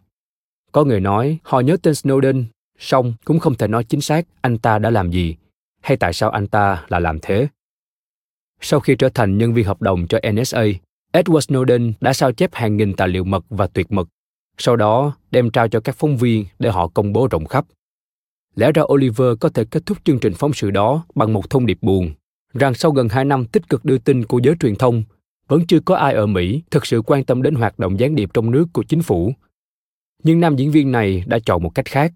Có 0.72 0.84
người 0.84 1.00
nói 1.00 1.40
họ 1.44 1.60
nhớ 1.60 1.78
tên 1.84 1.94
Snowden, 1.94 2.44
song 2.80 3.14
cũng 3.26 3.40
không 3.40 3.56
thể 3.56 3.68
nói 3.68 3.84
chính 3.84 4.02
xác 4.02 4.28
anh 4.42 4.58
ta 4.58 4.80
đã 4.80 4.90
làm 4.90 5.12
gì, 5.12 5.36
hay 5.82 5.98
tại 5.98 6.14
sao 6.14 6.30
anh 6.30 6.48
ta 6.48 6.86
lại 6.90 7.02
làm 7.02 7.20
thế. 7.22 7.48
Sau 8.62 8.80
khi 8.80 8.96
trở 8.96 9.10
thành 9.10 9.38
nhân 9.38 9.54
viên 9.54 9.66
hợp 9.66 9.82
đồng 9.82 10.08
cho 10.08 10.20
NSA, 10.32 10.64
Edward 11.14 11.40
Snowden 11.40 11.94
đã 12.02 12.14
sao 12.14 12.32
chép 12.32 12.54
hàng 12.54 12.78
nghìn 12.78 12.94
tài 12.94 13.08
liệu 13.08 13.24
mật 13.24 13.46
và 13.50 13.68
tuyệt 13.68 13.92
mật 13.92 14.08
sau 14.58 14.76
đó 14.76 15.18
đem 15.32 15.50
trao 15.50 15.68
cho 15.68 15.80
các 15.80 15.96
phóng 15.96 16.18
viên 16.18 16.46
để 16.60 16.70
họ 16.70 16.88
công 16.88 17.14
bố 17.14 17.28
rộng 17.32 17.46
khắp. 17.46 17.66
Lẽ 18.56 18.72
ra 18.72 18.84
Oliver 18.94 19.28
có 19.40 19.50
thể 19.50 19.66
kết 19.66 19.86
thúc 19.86 19.98
chương 20.04 20.20
trình 20.20 20.34
phóng 20.34 20.54
sự 20.54 20.72
đó 20.72 21.06
bằng 21.16 21.34
một 21.34 21.50
thông 21.50 21.66
điệp 21.66 21.78
buồn, 21.82 22.14
rằng 22.54 22.74
sau 22.74 22.92
gần 22.92 23.10
2 23.10 23.26
năm 23.26 23.46
tích 23.46 23.70
cực 23.70 23.86
đưa 23.86 23.98
tin 23.98 24.26
của 24.26 24.40
giới 24.44 24.56
truyền 24.60 24.76
thông, 24.76 25.04
vẫn 25.48 25.68
chưa 25.68 25.80
có 25.80 25.96
ai 25.96 26.14
ở 26.14 26.26
Mỹ 26.26 26.62
thực 26.72 26.86
sự 26.86 27.02
quan 27.02 27.24
tâm 27.24 27.42
đến 27.42 27.56
hoạt 27.56 27.80
động 27.80 28.00
gián 28.00 28.16
điệp 28.16 28.30
trong 28.34 28.52
nước 28.52 28.66
của 28.74 28.84
chính 28.84 29.02
phủ. 29.02 29.34
Nhưng 30.24 30.40
nam 30.40 30.56
diễn 30.56 30.72
viên 30.72 30.92
này 30.92 31.24
đã 31.28 31.40
chọn 31.46 31.64
một 31.64 31.70
cách 31.76 31.86
khác. 31.86 32.14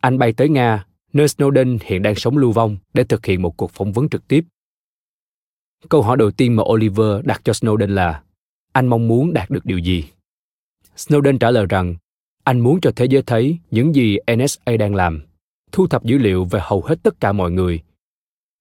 Anh 0.00 0.18
bay 0.18 0.32
tới 0.32 0.48
Nga, 0.48 0.86
nơi 1.12 1.26
Snowden 1.26 1.78
hiện 1.82 2.02
đang 2.02 2.14
sống 2.14 2.38
lưu 2.38 2.52
vong 2.52 2.76
để 2.94 3.04
thực 3.04 3.26
hiện 3.26 3.42
một 3.42 3.56
cuộc 3.56 3.70
phỏng 3.70 3.92
vấn 3.92 4.08
trực 4.08 4.28
tiếp. 4.28 4.44
Câu 5.88 6.02
hỏi 6.02 6.16
đầu 6.16 6.30
tiên 6.30 6.56
mà 6.56 6.62
Oliver 6.62 7.24
đặt 7.24 7.40
cho 7.44 7.52
Snowden 7.52 7.88
là 7.88 8.22
anh 8.72 8.86
mong 8.86 9.08
muốn 9.08 9.32
đạt 9.32 9.50
được 9.50 9.64
điều 9.64 9.78
gì? 9.78 10.04
Snowden 10.96 11.38
trả 11.38 11.50
lời 11.50 11.66
rằng 11.66 11.96
anh 12.44 12.60
muốn 12.60 12.80
cho 12.80 12.90
thế 12.96 13.04
giới 13.04 13.22
thấy 13.22 13.58
những 13.70 13.94
gì 13.94 14.18
NSA 14.36 14.76
đang 14.78 14.94
làm, 14.94 15.22
thu 15.72 15.86
thập 15.86 16.04
dữ 16.04 16.18
liệu 16.18 16.44
về 16.44 16.60
hầu 16.62 16.82
hết 16.82 17.02
tất 17.02 17.20
cả 17.20 17.32
mọi 17.32 17.50
người. 17.50 17.80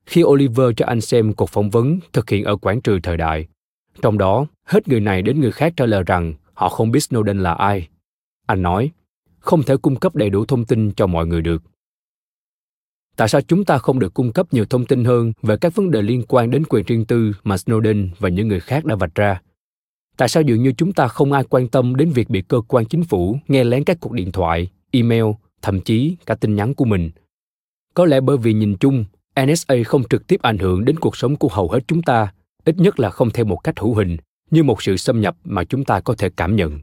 Khi 0.06 0.24
Oliver 0.24 0.68
cho 0.78 0.86
anh 0.86 1.02
xem 1.02 1.34
cuộc 1.34 1.50
phỏng 1.50 1.70
vấn 1.70 2.00
thực 2.14 2.30
hiện 2.30 2.44
ở 2.44 2.56
quảng 2.56 2.82
trường 2.82 3.02
thời 3.02 3.18
đại, 3.18 3.48
trong 4.02 4.18
đó 4.18 4.46
hết 4.64 4.88
người 4.88 5.00
này 5.00 5.22
đến 5.22 5.40
người 5.40 5.52
khác 5.52 5.74
trả 5.78 5.86
lời 5.86 6.04
rằng 6.04 6.34
họ 6.54 6.70
không 6.70 6.92
biết 6.92 7.00
Snowden 7.00 7.42
là 7.42 7.54
ai. 7.54 7.88
Anh 8.46 8.62
nói, 8.62 8.92
không 9.40 9.64
thể 9.64 9.78
cung 9.78 9.96
cấp 9.96 10.16
đầy 10.16 10.30
đủ 10.30 10.46
thông 10.46 10.66
tin 10.66 10.92
cho 10.92 11.08
mọi 11.08 11.28
người 11.28 11.42
được. 11.42 11.64
Tại 13.16 13.30
sao 13.30 13.42
chúng 13.42 13.66
ta 13.66 13.78
không 13.78 14.00
được 14.00 14.14
cung 14.14 14.34
cấp 14.34 14.54
nhiều 14.54 14.66
thông 14.66 14.86
tin 14.86 15.06
hơn 15.06 15.34
về 15.42 15.58
các 15.58 15.76
vấn 15.76 15.92
đề 15.92 16.02
liên 16.02 16.24
quan 16.28 16.52
đến 16.52 16.64
quyền 16.70 16.86
riêng 16.86 17.06
tư 17.06 17.32
mà 17.44 17.56
Snowden 17.56 18.10
và 18.20 18.30
những 18.30 18.48
người 18.48 18.60
khác 18.60 18.86
đã 18.86 18.96
vạch 18.96 19.16
ra? 19.16 19.42
Tại 20.20 20.30
sao 20.30 20.44
dường 20.44 20.64
như 20.64 20.72
chúng 20.72 20.94
ta 20.94 21.08
không 21.08 21.32
ai 21.32 21.44
quan 21.44 21.68
tâm 21.68 21.96
đến 21.96 22.12
việc 22.12 22.30
bị 22.30 22.42
cơ 22.42 22.62
quan 22.68 22.86
chính 22.86 23.04
phủ 23.04 23.38
nghe 23.48 23.64
lén 23.64 23.84
các 23.84 23.98
cuộc 24.00 24.14
điện 24.14 24.32
thoại, 24.32 24.68
email, 24.92 25.24
thậm 25.62 25.82
chí 25.82 26.16
cả 26.26 26.36
tin 26.36 26.56
nhắn 26.56 26.74
của 26.74 26.86
mình? 26.86 27.10
Có 27.94 28.06
lẽ 28.06 28.22
bởi 28.22 28.38
vì 28.38 28.54
nhìn 28.54 28.76
chung 28.80 29.06
nsa 29.42 29.76
không 29.86 30.04
trực 30.10 30.28
tiếp 30.28 30.42
ảnh 30.42 30.58
hưởng 30.58 30.86
đến 30.86 31.00
cuộc 31.00 31.18
sống 31.18 31.36
của 31.36 31.48
hầu 31.48 31.70
hết 31.70 31.80
chúng 31.88 32.02
ta, 32.02 32.34
ít 32.66 32.78
nhất 32.78 33.00
là 33.00 33.10
không 33.10 33.30
theo 33.30 33.46
một 33.46 33.56
cách 33.64 33.80
hữu 33.80 33.96
hình, 33.96 34.18
như 34.52 34.64
một 34.64 34.82
sự 34.82 34.98
xâm 34.98 35.22
nhập 35.22 35.36
mà 35.44 35.64
chúng 35.64 35.86
ta 35.86 36.00
có 36.00 36.16
thể 36.18 36.30
cảm 36.30 36.56
nhận. 36.56 36.80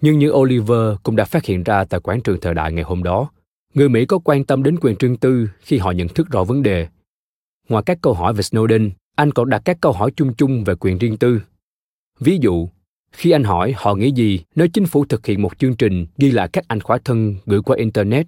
Nhưng 0.00 0.18
như 0.18 0.30
oliver 0.32 0.96
cũng 1.02 1.16
đã 1.16 1.24
phát 1.24 1.44
hiện 1.44 1.62
ra 1.62 1.84
tại 1.84 2.00
quảng 2.00 2.20
trường 2.20 2.40
thời 2.40 2.54
đại 2.54 2.72
ngày 2.72 2.84
hôm 2.84 3.02
đó, 3.02 3.30
người 3.74 3.88
mỹ 3.88 4.06
có 4.06 4.18
quan 4.18 4.44
tâm 4.44 4.62
đến 4.62 4.78
quyền 4.80 4.96
riêng 4.98 5.16
tư 5.16 5.50
khi 5.60 5.78
họ 5.78 5.90
nhận 5.90 6.08
thức 6.08 6.30
rõ 6.30 6.44
vấn 6.44 6.62
đề. 6.62 6.88
Ngoài 7.68 7.82
các 7.86 7.98
câu 8.02 8.14
hỏi 8.14 8.32
về 8.32 8.40
snowden, 8.40 8.90
anh 9.16 9.32
còn 9.32 9.50
đặt 9.50 9.62
các 9.64 9.78
câu 9.80 9.92
hỏi 9.92 10.10
chung 10.16 10.34
chung 10.34 10.64
về 10.64 10.74
quyền 10.74 10.98
riêng 10.98 11.16
tư. 11.16 11.40
Ví 12.20 12.38
dụ, 12.40 12.68
khi 13.12 13.30
anh 13.30 13.44
hỏi 13.44 13.74
họ 13.76 13.94
nghĩ 13.94 14.10
gì 14.10 14.40
nếu 14.54 14.68
chính 14.68 14.86
phủ 14.86 15.04
thực 15.04 15.26
hiện 15.26 15.42
một 15.42 15.58
chương 15.58 15.76
trình 15.76 16.06
ghi 16.18 16.30
lại 16.30 16.48
các 16.52 16.68
ảnh 16.68 16.80
khỏa 16.80 16.98
thân 17.04 17.36
gửi 17.46 17.62
qua 17.62 17.76
Internet, 17.76 18.26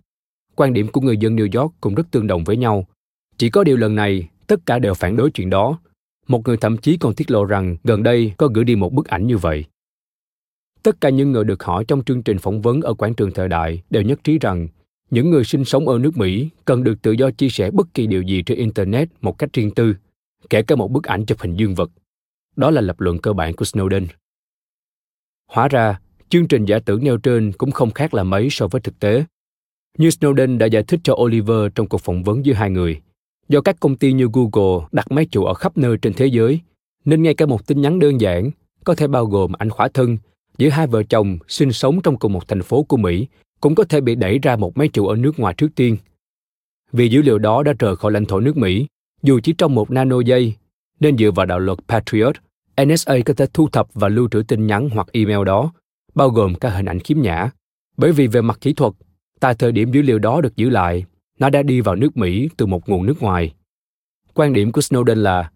quan 0.57 0.73
điểm 0.73 0.89
của 0.89 1.01
người 1.01 1.17
dân 1.17 1.37
New 1.37 1.61
York 1.61 1.75
cũng 1.81 1.95
rất 1.95 2.11
tương 2.11 2.27
đồng 2.27 2.45
với 2.45 2.57
nhau. 2.57 2.87
Chỉ 3.39 3.51
có 3.51 3.65
điều 3.65 3.77
lần 3.77 3.95
này, 3.95 4.29
tất 4.47 4.67
cả 4.67 4.79
đều 4.79 4.95
phản 4.95 5.17
đối 5.17 5.31
chuyện 5.31 5.51
đó. 5.51 5.79
Một 6.29 6.43
người 6.45 6.57
thậm 6.57 6.77
chí 6.77 6.97
còn 6.97 7.15
tiết 7.15 7.31
lộ 7.31 7.45
rằng 7.45 7.77
gần 7.85 8.03
đây 8.03 8.33
có 8.37 8.49
gửi 8.55 8.65
đi 8.65 8.77
một 8.77 8.93
bức 8.93 9.07
ảnh 9.07 9.27
như 9.27 9.37
vậy. 9.37 9.65
Tất 10.83 11.01
cả 11.01 11.09
những 11.09 11.33
người 11.33 11.45
được 11.45 11.63
hỏi 11.63 11.85
trong 11.89 12.05
chương 12.05 12.23
trình 12.23 12.39
phỏng 12.39 12.63
vấn 12.63 12.81
ở 12.81 12.95
quảng 12.95 13.15
trường 13.15 13.33
thời 13.33 13.49
đại 13.49 13.83
đều 13.91 14.03
nhất 14.03 14.21
trí 14.25 14.39
rằng 14.39 14.69
những 15.11 15.31
người 15.31 15.45
sinh 15.45 15.65
sống 15.65 15.89
ở 15.89 15.99
nước 15.99 16.17
Mỹ 16.17 16.49
cần 16.65 16.85
được 16.85 17.03
tự 17.03 17.13
do 17.13 17.31
chia 17.31 17.49
sẻ 17.49 17.71
bất 17.71 17.95
kỳ 17.95 18.07
điều 18.07 18.23
gì 18.23 18.43
trên 18.43 18.59
Internet 18.59 19.09
một 19.21 19.39
cách 19.39 19.53
riêng 19.53 19.71
tư, 19.71 19.95
kể 20.51 20.63
cả 20.63 20.77
một 20.77 20.91
bức 20.91 21.05
ảnh 21.05 21.27
chụp 21.27 21.41
hình 21.41 21.57
dương 21.57 21.75
vật. 21.75 21.91
Đó 22.57 22.71
là 22.71 22.81
lập 22.81 23.01
luận 23.01 23.19
cơ 23.19 23.33
bản 23.33 23.55
của 23.55 23.65
Snowden. 23.65 24.07
Hóa 25.53 25.69
ra, 25.69 26.01
chương 26.29 26.49
trình 26.49 26.65
giả 26.65 26.79
tưởng 26.79 27.05
nêu 27.05 27.17
trên 27.17 27.53
cũng 27.53 27.71
không 27.71 27.91
khác 27.91 28.15
là 28.15 28.23
mấy 28.23 28.49
so 28.51 28.69
với 28.69 28.81
thực 28.81 28.99
tế. 28.99 29.25
Như 29.99 30.09
Snowden 30.09 30.59
đã 30.59 30.67
giải 30.67 30.83
thích 30.83 31.01
cho 31.05 31.15
Oliver 31.15 31.73
trong 31.75 31.89
cuộc 31.89 32.01
phỏng 32.01 32.23
vấn 32.23 32.47
giữa 32.47 32.55
hai 32.55 32.71
người, 32.71 33.01
do 33.49 33.61
các 33.61 33.81
công 33.81 33.97
ty 33.97 34.13
như 34.13 34.29
Google 34.33 34.87
đặt 34.93 35.13
máy 35.13 35.27
chủ 35.31 35.45
ở 35.45 35.55
khắp 35.55 35.79
nơi 35.79 35.97
trên 36.03 36.13
thế 36.13 36.27
giới, 36.27 36.61
nên 37.05 37.23
ngay 37.23 37.35
cả 37.35 37.47
một 37.47 37.67
tin 37.67 37.81
nhắn 37.81 37.99
đơn 37.99 38.21
giản, 38.21 38.51
có 38.85 38.95
thể 38.95 39.07
bao 39.07 39.27
gồm 39.27 39.53
ảnh 39.53 39.71
khỏa 39.71 39.89
thân, 39.89 40.19
giữa 40.59 40.69
hai 40.69 40.87
vợ 40.87 41.03
chồng 41.03 41.39
sinh 41.49 41.73
sống 41.73 42.01
trong 42.03 42.19
cùng 42.19 42.33
một 42.33 42.49
thành 42.49 42.63
phố 42.63 42.83
của 42.83 42.97
Mỹ 42.97 43.27
cũng 43.61 43.75
có 43.75 43.85
thể 43.85 44.01
bị 44.01 44.15
đẩy 44.15 44.39
ra 44.39 44.57
một 44.57 44.77
máy 44.77 44.89
chủ 44.89 45.07
ở 45.07 45.17
nước 45.17 45.39
ngoài 45.39 45.55
trước 45.57 45.69
tiên. 45.75 45.97
Vì 46.93 47.09
dữ 47.09 47.23
liệu 47.23 47.39
đó 47.39 47.63
đã 47.63 47.73
rời 47.79 47.97
khỏi 47.97 48.13
lãnh 48.13 48.27
thổ 48.27 48.41
nước 48.41 48.57
Mỹ, 48.57 48.87
dù 49.23 49.41
chỉ 49.43 49.55
trong 49.59 49.75
một 49.75 49.91
nano 49.91 50.21
giây, 50.21 50.55
nên 51.01 51.19
dựa 51.19 51.31
vào 51.31 51.47
đạo 51.47 51.59
luật 51.59 51.79
Patriot, 51.89 52.37
NSA 52.85 53.15
có 53.27 53.35
thể 53.35 53.47
thu 53.55 53.69
thập 53.69 53.87
và 53.95 54.09
lưu 54.09 54.29
trữ 54.29 54.43
tin 54.43 54.67
nhắn 54.67 54.89
hoặc 54.93 55.09
email 55.13 55.45
đó, 55.45 55.73
bao 56.15 56.31
gồm 56.31 56.55
các 56.55 56.71
hình 56.71 56.87
ảnh 56.87 57.01
khiếm 57.01 57.21
nhã. 57.21 57.51
Bởi 57.97 58.13
vì 58.13 58.27
về 58.27 58.41
mặt 58.41 58.59
kỹ 58.61 58.73
thuật, 58.73 58.93
tại 59.41 59.55
thời 59.55 59.73
điểm 59.73 59.93
dữ 59.93 60.03
liệu 60.03 60.19
đó 60.19 60.41
được 60.41 60.57
giữ 60.57 60.69
lại, 60.69 61.05
nó 61.39 61.51
đã 61.51 61.63
đi 61.63 61.81
vào 61.81 61.95
nước 61.95 62.17
Mỹ 62.17 62.49
từ 62.57 62.67
một 62.67 62.89
nguồn 62.89 63.07
nước 63.07 63.23
ngoài. 63.23 63.55
Quan 64.35 64.53
điểm 64.53 64.73
của 64.73 64.81
Snowden 64.81 65.15
là 65.15 65.51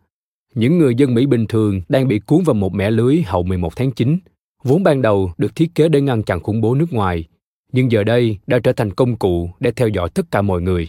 những 0.55 0.79
người 0.79 0.95
dân 0.95 1.15
Mỹ 1.15 1.27
bình 1.27 1.47
thường 1.47 1.81
đang 1.89 2.09
bị 2.09 2.19
cuốn 2.19 2.43
vào 2.43 2.55
một 2.55 2.75
mẻ 2.75 2.91
lưới 2.91 3.23
hậu 3.23 3.43
11 3.43 3.77
tháng 3.77 3.93
9, 3.93 4.19
vốn 4.63 4.83
ban 4.83 5.03
đầu 5.03 5.33
được 5.39 5.57
thiết 5.57 5.75
kế 5.75 5.89
để 5.89 6.01
ngăn 6.01 6.23
chặn 6.23 6.41
khủng 6.41 6.61
bố 6.61 6.75
nước 6.75 6.93
ngoài, 6.93 7.25
nhưng 7.73 7.93
giờ 7.93 8.05
đây 8.05 8.39
đã 8.47 8.59
trở 8.65 8.73
thành 8.73 8.93
công 8.93 9.17
cụ 9.17 9.51
để 9.61 9.71
theo 9.71 9.89
dõi 9.89 10.11
tất 10.15 10.31
cả 10.31 10.43
mọi 10.43 10.63
người. 10.63 10.89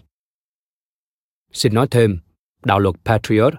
Xin 1.51 1.73
nói 1.73 1.87
thêm, 1.91 2.19
đạo 2.65 2.79
luật 2.79 2.95
Patriot, 3.05 3.53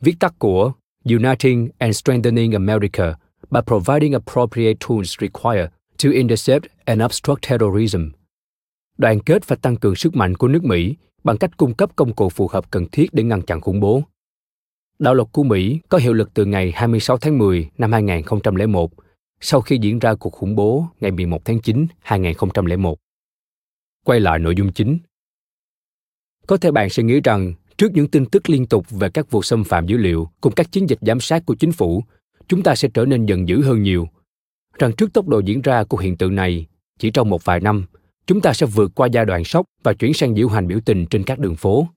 viết 0.00 0.14
tắt 0.20 0.34
của 0.38 0.72
uniting 1.04 1.68
and 1.78 1.96
strengthening 1.96 2.54
America 2.54 3.18
by 3.50 3.60
providing 3.66 4.12
appropriate 4.12 4.74
tools 4.88 5.16
required 5.20 5.70
to 6.02 6.10
intercept 6.10 6.66
and 6.84 7.02
obstruct 7.02 7.42
terrorism. 7.48 8.00
Đoàn 8.98 9.20
kết 9.20 9.48
và 9.48 9.56
tăng 9.56 9.76
cường 9.76 9.94
sức 9.94 10.16
mạnh 10.16 10.34
của 10.34 10.48
nước 10.48 10.64
Mỹ 10.64 10.96
bằng 11.24 11.36
cách 11.36 11.56
cung 11.56 11.74
cấp 11.74 11.90
công 11.96 12.12
cụ 12.12 12.28
phù 12.28 12.48
hợp 12.48 12.70
cần 12.70 12.86
thiết 12.92 13.06
để 13.12 13.22
ngăn 13.22 13.42
chặn 13.42 13.60
khủng 13.60 13.80
bố. 13.80 14.02
Đạo 14.98 15.14
luật 15.14 15.28
của 15.32 15.42
Mỹ 15.42 15.80
có 15.88 15.98
hiệu 15.98 16.12
lực 16.12 16.34
từ 16.34 16.44
ngày 16.44 16.72
26 16.74 17.18
tháng 17.18 17.38
10 17.38 17.70
năm 17.78 17.92
2001, 17.92 18.90
sau 19.40 19.60
khi 19.60 19.78
diễn 19.82 19.98
ra 19.98 20.14
cuộc 20.14 20.30
khủng 20.30 20.56
bố 20.56 20.86
ngày 21.00 21.10
11 21.10 21.44
tháng 21.44 21.60
9 21.60 21.86
2001. 22.00 22.98
Quay 24.04 24.20
lại 24.20 24.38
nội 24.38 24.54
dung 24.56 24.72
chính. 24.72 24.98
Có 26.46 26.56
thể 26.56 26.70
bạn 26.70 26.90
sẽ 26.90 27.02
nghĩ 27.02 27.20
rằng 27.20 27.54
Trước 27.76 27.92
những 27.94 28.08
tin 28.08 28.26
tức 28.26 28.50
liên 28.50 28.66
tục 28.66 28.90
về 28.90 29.08
các 29.08 29.30
vụ 29.30 29.42
xâm 29.42 29.64
phạm 29.64 29.86
dữ 29.86 29.96
liệu 29.96 30.28
cùng 30.40 30.52
các 30.52 30.72
chiến 30.72 30.88
dịch 30.88 30.98
giám 31.00 31.20
sát 31.20 31.46
của 31.46 31.54
chính 31.54 31.72
phủ, 31.72 32.04
chúng 32.48 32.62
ta 32.62 32.74
sẽ 32.74 32.88
trở 32.94 33.04
nên 33.04 33.26
giận 33.26 33.48
dữ 33.48 33.62
hơn 33.62 33.82
nhiều. 33.82 34.08
Rằng 34.78 34.92
trước 34.92 35.12
tốc 35.12 35.28
độ 35.28 35.38
diễn 35.38 35.62
ra 35.62 35.84
của 35.84 35.96
hiện 35.96 36.16
tượng 36.16 36.34
này, 36.34 36.66
chỉ 36.98 37.10
trong 37.10 37.30
một 37.30 37.44
vài 37.44 37.60
năm, 37.60 37.84
chúng 38.26 38.40
ta 38.40 38.52
sẽ 38.52 38.66
vượt 38.66 38.92
qua 38.94 39.06
giai 39.06 39.24
đoạn 39.24 39.44
sốc 39.44 39.66
và 39.82 39.92
chuyển 39.92 40.14
sang 40.14 40.34
diễu 40.34 40.48
hành 40.48 40.68
biểu 40.68 40.78
tình 40.84 41.06
trên 41.06 41.24
các 41.24 41.38
đường 41.38 41.56
phố. 41.56 41.88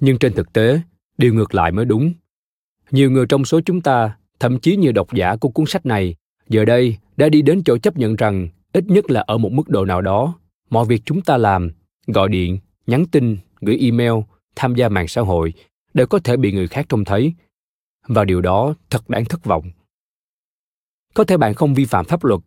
Nhưng 0.00 0.18
trên 0.18 0.32
thực 0.32 0.52
tế, 0.52 0.80
điều 1.18 1.34
ngược 1.34 1.54
lại 1.54 1.72
mới 1.72 1.84
đúng. 1.84 2.12
Nhiều 2.90 3.10
người 3.10 3.26
trong 3.26 3.44
số 3.44 3.60
chúng 3.60 3.80
ta, 3.80 4.16
thậm 4.40 4.60
chí 4.60 4.76
nhiều 4.76 4.92
độc 4.92 5.14
giả 5.14 5.36
của 5.36 5.48
cuốn 5.48 5.66
sách 5.66 5.86
này, 5.86 6.14
giờ 6.48 6.64
đây 6.64 6.96
đã 7.16 7.28
đi 7.28 7.42
đến 7.42 7.62
chỗ 7.64 7.78
chấp 7.78 7.96
nhận 7.96 8.16
rằng 8.16 8.48
ít 8.72 8.84
nhất 8.88 9.10
là 9.10 9.24
ở 9.26 9.38
một 9.38 9.52
mức 9.52 9.68
độ 9.68 9.84
nào 9.84 10.00
đó 10.00 10.34
mọi 10.70 10.84
việc 10.84 11.02
chúng 11.04 11.22
ta 11.22 11.36
làm 11.36 11.70
gọi 12.06 12.28
điện 12.28 12.58
nhắn 12.86 13.06
tin 13.06 13.36
gửi 13.60 13.78
email 13.78 14.12
tham 14.56 14.74
gia 14.74 14.88
mạng 14.88 15.08
xã 15.08 15.20
hội 15.20 15.54
đều 15.94 16.06
có 16.06 16.18
thể 16.18 16.36
bị 16.36 16.52
người 16.52 16.68
khác 16.68 16.86
trông 16.88 17.04
thấy. 17.04 17.34
Và 18.08 18.24
điều 18.24 18.40
đó 18.40 18.74
thật 18.90 19.10
đáng 19.10 19.24
thất 19.24 19.44
vọng. 19.44 19.70
Có 21.14 21.24
thể 21.24 21.36
bạn 21.36 21.54
không 21.54 21.74
vi 21.74 21.84
phạm 21.84 22.04
pháp 22.04 22.24
luật, 22.24 22.40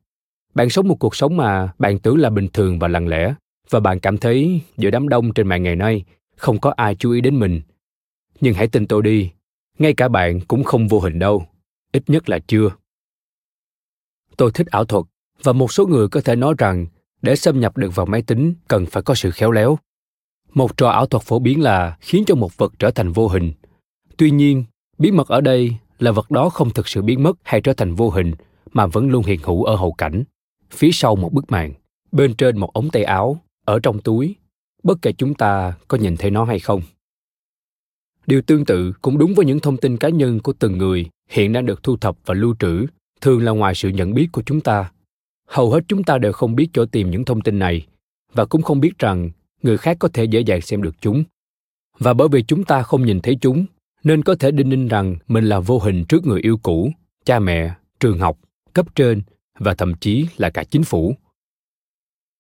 bạn 0.54 0.70
sống 0.70 0.88
một 0.88 0.96
cuộc 1.00 1.16
sống 1.16 1.38
mà 1.38 1.74
bạn 1.80 2.00
tưởng 2.00 2.18
là 2.18 2.30
bình 2.30 2.48
thường 2.54 2.80
và 2.80 2.88
lặng 2.88 3.08
lẽ, 3.08 3.36
và 3.70 3.80
bạn 3.80 4.00
cảm 4.00 4.18
thấy 4.18 4.62
giữa 4.78 4.90
đám 4.90 5.10
đông 5.10 5.34
trên 5.34 5.48
mạng 5.48 5.64
ngày 5.64 5.76
nay 5.76 6.06
không 6.36 6.60
có 6.60 6.74
ai 6.78 6.96
chú 6.96 7.12
ý 7.12 7.22
đến 7.22 7.40
mình. 7.40 7.62
Nhưng 8.42 8.54
hãy 8.54 8.68
tin 8.68 8.88
tôi 8.88 9.02
đi, 9.02 9.32
ngay 9.80 9.94
cả 9.94 10.08
bạn 10.08 10.40
cũng 10.48 10.64
không 10.64 10.88
vô 10.88 11.00
hình 11.00 11.20
đâu, 11.20 11.48
ít 11.92 12.04
nhất 12.08 12.30
là 12.30 12.40
chưa. 12.48 12.70
Tôi 14.38 14.52
thích 14.54 14.68
ảo 14.68 14.86
thuật, 14.86 15.06
và 15.44 15.54
một 15.54 15.72
số 15.72 15.86
người 15.86 16.08
có 16.08 16.22
thể 16.22 16.36
nói 16.36 16.56
rằng 16.58 16.86
để 17.22 17.36
xâm 17.36 17.60
nhập 17.60 17.78
được 17.78 17.96
vào 17.96 18.06
máy 18.06 18.22
tính 18.22 18.54
cần 18.68 18.86
phải 18.86 19.04
có 19.04 19.16
sự 19.16 19.32
khéo 19.32 19.52
léo 19.52 19.78
một 20.56 20.78
trò 20.78 20.90
ảo 20.90 21.06
thuật 21.06 21.24
phổ 21.24 21.40
biến 21.40 21.62
là 21.62 21.98
khiến 22.00 22.24
cho 22.28 22.36
một 22.36 22.58
vật 22.58 22.74
trở 22.80 22.92
thành 22.92 23.12
vô 23.12 23.28
hình. 23.28 23.54
Tuy 24.18 24.32
nhiên, 24.32 24.64
bí 24.98 25.12
mật 25.12 25.28
ở 25.28 25.42
đây 25.42 25.76
là 26.00 26.12
vật 26.12 26.32
đó 26.32 26.50
không 26.50 26.70
thực 26.70 26.88
sự 26.88 27.02
biến 27.02 27.24
mất 27.24 27.38
hay 27.44 27.62
trở 27.62 27.74
thành 27.74 27.96
vô 27.96 28.10
hình, 28.10 28.34
mà 28.72 28.86
vẫn 28.86 29.10
luôn 29.10 29.24
hiện 29.24 29.40
hữu 29.44 29.64
ở 29.64 29.76
hậu 29.76 29.92
cảnh. 29.92 30.24
Phía 30.72 30.90
sau 30.92 31.16
một 31.16 31.34
bức 31.34 31.52
màn, 31.52 31.74
bên 32.12 32.34
trên 32.34 32.58
một 32.58 32.74
ống 32.74 32.90
tay 32.90 33.04
áo, 33.04 33.42
ở 33.66 33.80
trong 33.80 34.02
túi, 34.02 34.36
bất 34.84 35.02
kể 35.02 35.12
chúng 35.12 35.34
ta 35.34 35.74
có 35.88 35.98
nhìn 35.98 36.18
thấy 36.18 36.32
nó 36.32 36.46
hay 36.46 36.60
không. 36.60 36.82
Điều 38.28 38.42
tương 38.42 38.66
tự 38.66 38.94
cũng 39.02 39.18
đúng 39.18 39.34
với 39.34 39.46
những 39.46 39.60
thông 39.60 39.78
tin 39.78 39.98
cá 39.98 40.10
nhân 40.10 40.40
của 40.40 40.54
từng 40.54 40.78
người 40.78 41.10
hiện 41.30 41.54
đang 41.54 41.66
được 41.66 41.84
thu 41.84 41.98
thập 41.98 42.18
và 42.26 42.34
lưu 42.34 42.56
trữ, 42.60 42.86
thường 43.22 43.44
là 43.44 43.52
ngoài 43.52 43.76
sự 43.76 43.90
nhận 43.90 44.14
biết 44.14 44.28
của 44.32 44.44
chúng 44.46 44.62
ta. 44.62 44.92
Hầu 45.48 45.72
hết 45.72 45.84
chúng 45.88 46.04
ta 46.04 46.18
đều 46.18 46.32
không 46.32 46.56
biết 46.56 46.68
chỗ 46.74 46.86
tìm 46.86 47.12
những 47.12 47.26
thông 47.26 47.42
tin 47.42 47.60
này, 47.60 47.86
và 48.34 48.46
cũng 48.46 48.62
không 48.62 48.80
biết 48.80 49.00
rằng 49.00 49.30
người 49.66 49.78
khác 49.78 49.98
có 50.00 50.10
thể 50.14 50.24
dễ 50.24 50.40
dàng 50.40 50.62
xem 50.62 50.82
được 50.82 50.96
chúng. 51.02 51.24
Và 52.00 52.14
bởi 52.14 52.28
vì 52.28 52.44
chúng 52.44 52.64
ta 52.64 52.82
không 52.84 53.06
nhìn 53.06 53.22
thấy 53.22 53.38
chúng, 53.42 53.66
nên 54.04 54.24
có 54.24 54.36
thể 54.36 54.52
đinh 54.52 54.70
ninh 54.70 54.88
rằng 54.88 55.16
mình 55.28 55.46
là 55.46 55.60
vô 55.60 55.80
hình 55.80 56.06
trước 56.10 56.26
người 56.26 56.42
yêu 56.42 56.58
cũ, 56.58 56.92
cha 57.26 57.40
mẹ, 57.40 57.74
trường 58.00 58.20
học, 58.20 58.40
cấp 58.74 58.96
trên, 58.96 59.22
và 59.60 59.74
thậm 59.74 59.94
chí 60.02 60.28
là 60.38 60.50
cả 60.50 60.64
chính 60.64 60.84
phủ. 60.84 61.16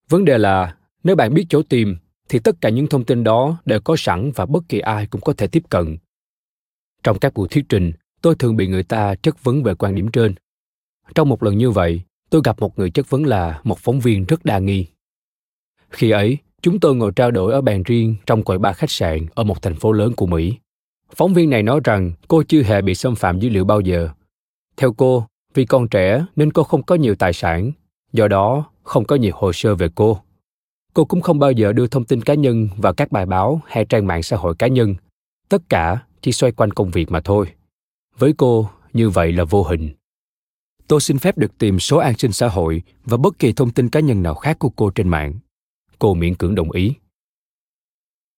Vấn 0.09 0.25
đề 0.25 0.37
là, 0.37 0.75
nếu 1.03 1.15
bạn 1.15 1.33
biết 1.33 1.45
chỗ 1.49 1.61
tìm, 1.63 1.97
thì 2.29 2.39
tất 2.39 2.55
cả 2.61 2.69
những 2.69 2.87
thông 2.87 3.05
tin 3.05 3.23
đó 3.23 3.57
đều 3.65 3.79
có 3.79 3.95
sẵn 3.97 4.31
và 4.35 4.45
bất 4.45 4.63
kỳ 4.69 4.79
ai 4.79 5.07
cũng 5.07 5.21
có 5.21 5.33
thể 5.33 5.47
tiếp 5.47 5.63
cận. 5.69 5.97
Trong 7.03 7.19
các 7.19 7.33
buổi 7.33 7.47
thuyết 7.47 7.65
trình, 7.69 7.91
tôi 8.21 8.35
thường 8.35 8.55
bị 8.55 8.67
người 8.67 8.83
ta 8.83 9.15
chất 9.15 9.43
vấn 9.43 9.63
về 9.63 9.75
quan 9.75 9.95
điểm 9.95 10.11
trên. 10.11 10.35
Trong 11.15 11.29
một 11.29 11.43
lần 11.43 11.57
như 11.57 11.71
vậy, 11.71 12.01
tôi 12.29 12.41
gặp 12.43 12.59
một 12.59 12.79
người 12.79 12.89
chất 12.89 13.09
vấn 13.09 13.25
là 13.25 13.61
một 13.63 13.79
phóng 13.79 13.99
viên 13.99 14.25
rất 14.25 14.45
đa 14.45 14.59
nghi. 14.59 14.85
Khi 15.89 16.09
ấy 16.11 16.37
chúng 16.65 16.79
tôi 16.79 16.95
ngồi 16.95 17.11
trao 17.15 17.31
đổi 17.31 17.53
ở 17.53 17.61
bàn 17.61 17.83
riêng 17.83 18.15
trong 18.25 18.43
quầy 18.43 18.59
ba 18.59 18.73
khách 18.73 18.91
sạn 18.91 19.25
ở 19.35 19.43
một 19.43 19.61
thành 19.61 19.75
phố 19.75 19.91
lớn 19.91 20.13
của 20.13 20.25
mỹ. 20.25 20.57
Phóng 21.15 21.33
viên 21.33 21.49
này 21.49 21.63
nói 21.63 21.79
rằng 21.83 22.11
cô 22.27 22.43
chưa 22.43 22.63
hề 22.63 22.81
bị 22.81 22.95
xâm 22.95 23.15
phạm 23.15 23.39
dữ 23.39 23.49
liệu 23.49 23.65
bao 23.65 23.81
giờ. 23.81 24.09
Theo 24.77 24.93
cô, 24.93 25.27
vì 25.53 25.65
còn 25.65 25.87
trẻ 25.87 26.25
nên 26.35 26.51
cô 26.51 26.63
không 26.63 26.83
có 26.83 26.95
nhiều 26.95 27.15
tài 27.15 27.33
sản, 27.33 27.71
do 28.13 28.27
đó 28.27 28.65
không 28.83 29.05
có 29.05 29.15
nhiều 29.15 29.31
hồ 29.35 29.53
sơ 29.53 29.75
về 29.75 29.87
cô. 29.95 30.19
Cô 30.93 31.05
cũng 31.05 31.21
không 31.21 31.39
bao 31.39 31.51
giờ 31.51 31.73
đưa 31.73 31.87
thông 31.87 32.05
tin 32.05 32.21
cá 32.21 32.33
nhân 32.33 32.67
vào 32.77 32.93
các 32.93 33.11
bài 33.11 33.25
báo 33.25 33.61
hay 33.65 33.85
trang 33.85 34.07
mạng 34.07 34.23
xã 34.23 34.37
hội 34.37 34.55
cá 34.55 34.67
nhân. 34.67 34.95
Tất 35.49 35.61
cả 35.69 35.97
chỉ 36.21 36.31
xoay 36.31 36.51
quanh 36.51 36.71
công 36.71 36.91
việc 36.91 37.11
mà 37.11 37.19
thôi. 37.19 37.47
Với 38.17 38.33
cô, 38.37 38.69
như 38.93 39.09
vậy 39.09 39.31
là 39.31 39.43
vô 39.43 39.63
hình. 39.63 39.89
Tôi 40.87 41.01
xin 41.01 41.17
phép 41.17 41.37
được 41.37 41.57
tìm 41.57 41.79
số 41.79 41.97
an 41.97 42.17
sinh 42.17 42.31
xã 42.31 42.47
hội 42.47 42.83
và 43.05 43.17
bất 43.17 43.39
kỳ 43.39 43.53
thông 43.53 43.71
tin 43.71 43.89
cá 43.89 43.99
nhân 43.99 44.23
nào 44.23 44.35
khác 44.35 44.59
của 44.59 44.69
cô 44.69 44.89
trên 44.89 45.09
mạng 45.09 45.33
cô 45.99 46.13
miễn 46.13 46.35
cưỡng 46.35 46.55
đồng 46.55 46.71
ý. 46.71 46.93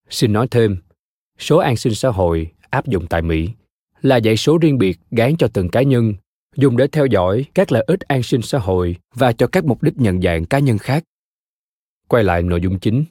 Xin 0.10 0.34
nói 0.34 0.48
thêm, 0.52 0.78
số 1.39 1.58
an 1.58 1.78
sinh 1.78 1.96
xã 1.96 2.10
hội 2.10 2.52
áp 2.70 2.88
dụng 2.88 3.08
tại 3.08 3.22
mỹ 3.22 3.50
là 4.02 4.20
dãy 4.20 4.38
số 4.38 4.58
riêng 4.58 4.78
biệt 4.78 5.00
gán 5.12 5.38
cho 5.38 5.48
từng 5.54 5.70
cá 5.70 5.82
nhân, 5.82 6.13
dùng 6.56 6.78
để 6.78 6.88
theo 6.88 7.06
dõi 7.06 7.46
các 7.54 7.72
lợi 7.72 7.84
ích 7.88 8.00
an 8.00 8.24
sinh 8.24 8.41
xã 8.41 8.60
hội 8.60 8.96
và 9.13 9.34
cho 9.34 9.48
các 9.48 9.65
mục 9.65 9.84
đích 9.84 9.98
nhận 9.98 10.22
dạng 10.22 10.46
cá 10.46 10.60
nhân 10.60 10.78
khác. 10.78 11.04
Quay 12.08 12.24
lại 12.24 12.43
nội 12.43 12.62
dung 12.62 12.80
chính. 12.80 13.06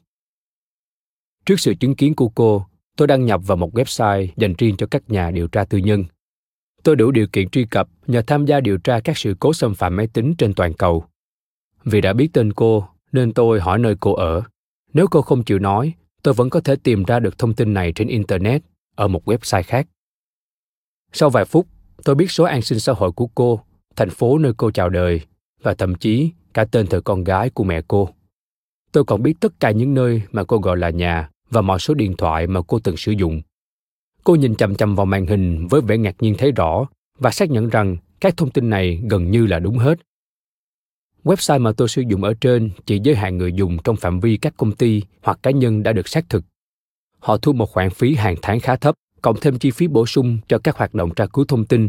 Trước 1.46 1.61
sự 1.61 1.74
chứng 1.74 1.94
kiến 1.94 2.14
của 2.14 2.28
cô, 2.28 2.66
tôi 2.96 3.09
đăng 3.09 3.24
nhập 3.24 3.40
vào 3.46 3.56
một 3.56 3.74
website 3.74 4.28
dành 4.37 4.54
riêng 4.59 4.76
cho 4.76 4.87
các 4.90 5.11
nhà 5.11 5.30
điều 5.30 5.48
tra 5.48 5.64
tư 5.64 5.78
nhân. 5.78 6.04
Tôi 6.82 6.96
đủ 6.96 7.11
điều 7.11 7.26
kiện 7.26 7.48
truy 7.48 7.64
cập 7.64 7.88
nhờ 8.06 8.22
tham 8.26 8.46
gia 8.46 8.61
điều 8.61 8.78
tra 8.78 9.00
các 9.00 9.18
sự 9.18 9.37
cố 9.40 9.52
xâm 9.52 9.74
phạm 9.74 9.96
máy 9.96 10.06
tính 10.06 10.35
trên 10.38 10.54
toàn 10.54 10.74
cầu. 10.74 11.04
Vì 11.85 12.00
đã 12.00 12.12
biết 12.12 12.28
tên 12.32 12.52
cô 12.52 12.88
nên 13.12 13.32
tôi 13.32 13.60
hỏi 13.60 13.78
nơi 13.78 13.94
cô 14.00 14.14
ở. 14.14 14.42
Nếu 14.92 15.06
cô 15.10 15.22
không 15.22 15.44
chịu 15.44 15.58
nói, 15.58 15.94
tôi 16.22 16.34
vẫn 16.34 16.50
có 16.50 16.60
thể 16.60 16.76
tìm 16.76 17.04
ra 17.04 17.20
được 17.20 17.38
thông 17.38 17.54
tin 17.54 17.74
này 17.74 17.92
trên 17.92 18.08
internet, 18.08 18.62
ở 18.96 19.08
một 19.08 19.28
website 19.28 19.62
khác. 19.62 19.86
Sau 21.12 21.30
vài 21.30 21.44
phút, 21.44 21.66
tôi 22.04 22.14
biết 22.14 22.30
số 22.30 22.44
an 22.44 22.62
sinh 22.62 22.78
xã 22.78 22.92
hội 22.92 23.12
của 23.12 23.26
cô, 23.26 23.60
thành 23.96 24.10
phố 24.10 24.38
nơi 24.38 24.52
cô 24.56 24.70
chào 24.70 24.88
đời, 24.88 25.20
và 25.62 25.74
thậm 25.74 25.94
chí 25.94 26.30
cả 26.54 26.64
tên 26.64 26.86
thờ 26.86 27.00
con 27.00 27.24
gái 27.24 27.50
của 27.50 27.64
mẹ 27.64 27.82
cô. 27.88 28.08
Tôi 28.92 29.04
còn 29.04 29.22
biết 29.22 29.34
tất 29.40 29.60
cả 29.60 29.70
những 29.70 29.94
nơi 29.94 30.22
mà 30.32 30.44
cô 30.44 30.58
gọi 30.58 30.76
là 30.76 30.90
nhà 30.90 31.30
và 31.50 31.60
mọi 31.60 31.78
số 31.78 31.94
điện 31.94 32.16
thoại 32.16 32.46
mà 32.46 32.60
cô 32.66 32.78
từng 32.78 32.96
sử 32.96 33.12
dụng. 33.12 33.42
Cô 34.24 34.34
nhìn 34.34 34.54
chằm 34.54 34.74
chằm 34.74 34.94
vào 34.94 35.06
màn 35.06 35.26
hình 35.26 35.66
với 35.66 35.80
vẻ 35.80 35.98
ngạc 35.98 36.16
nhiên 36.20 36.34
thấy 36.38 36.52
rõ 36.52 36.86
và 37.18 37.30
xác 37.30 37.50
nhận 37.50 37.68
rằng 37.68 37.96
các 38.20 38.36
thông 38.36 38.50
tin 38.50 38.70
này 38.70 39.02
gần 39.10 39.30
như 39.30 39.46
là 39.46 39.58
đúng 39.58 39.78
hết 39.78 39.98
website 41.26 41.60
mà 41.60 41.72
tôi 41.72 41.88
sử 41.88 42.02
dụng 42.08 42.24
ở 42.24 42.34
trên 42.40 42.70
chỉ 42.86 43.00
giới 43.04 43.14
hạn 43.14 43.38
người 43.38 43.52
dùng 43.52 43.76
trong 43.84 43.96
phạm 43.96 44.20
vi 44.20 44.36
các 44.36 44.54
công 44.56 44.72
ty 44.72 45.02
hoặc 45.22 45.38
cá 45.42 45.50
nhân 45.50 45.82
đã 45.82 45.92
được 45.92 46.08
xác 46.08 46.28
thực. 46.28 46.44
Họ 47.18 47.36
thu 47.36 47.52
một 47.52 47.70
khoản 47.70 47.90
phí 47.90 48.14
hàng 48.14 48.36
tháng 48.42 48.60
khá 48.60 48.76
thấp, 48.76 48.94
cộng 49.22 49.36
thêm 49.40 49.58
chi 49.58 49.70
phí 49.70 49.88
bổ 49.88 50.06
sung 50.06 50.38
cho 50.48 50.58
các 50.58 50.76
hoạt 50.76 50.94
động 50.94 51.14
tra 51.14 51.26
cứu 51.26 51.44
thông 51.44 51.64
tin. 51.64 51.88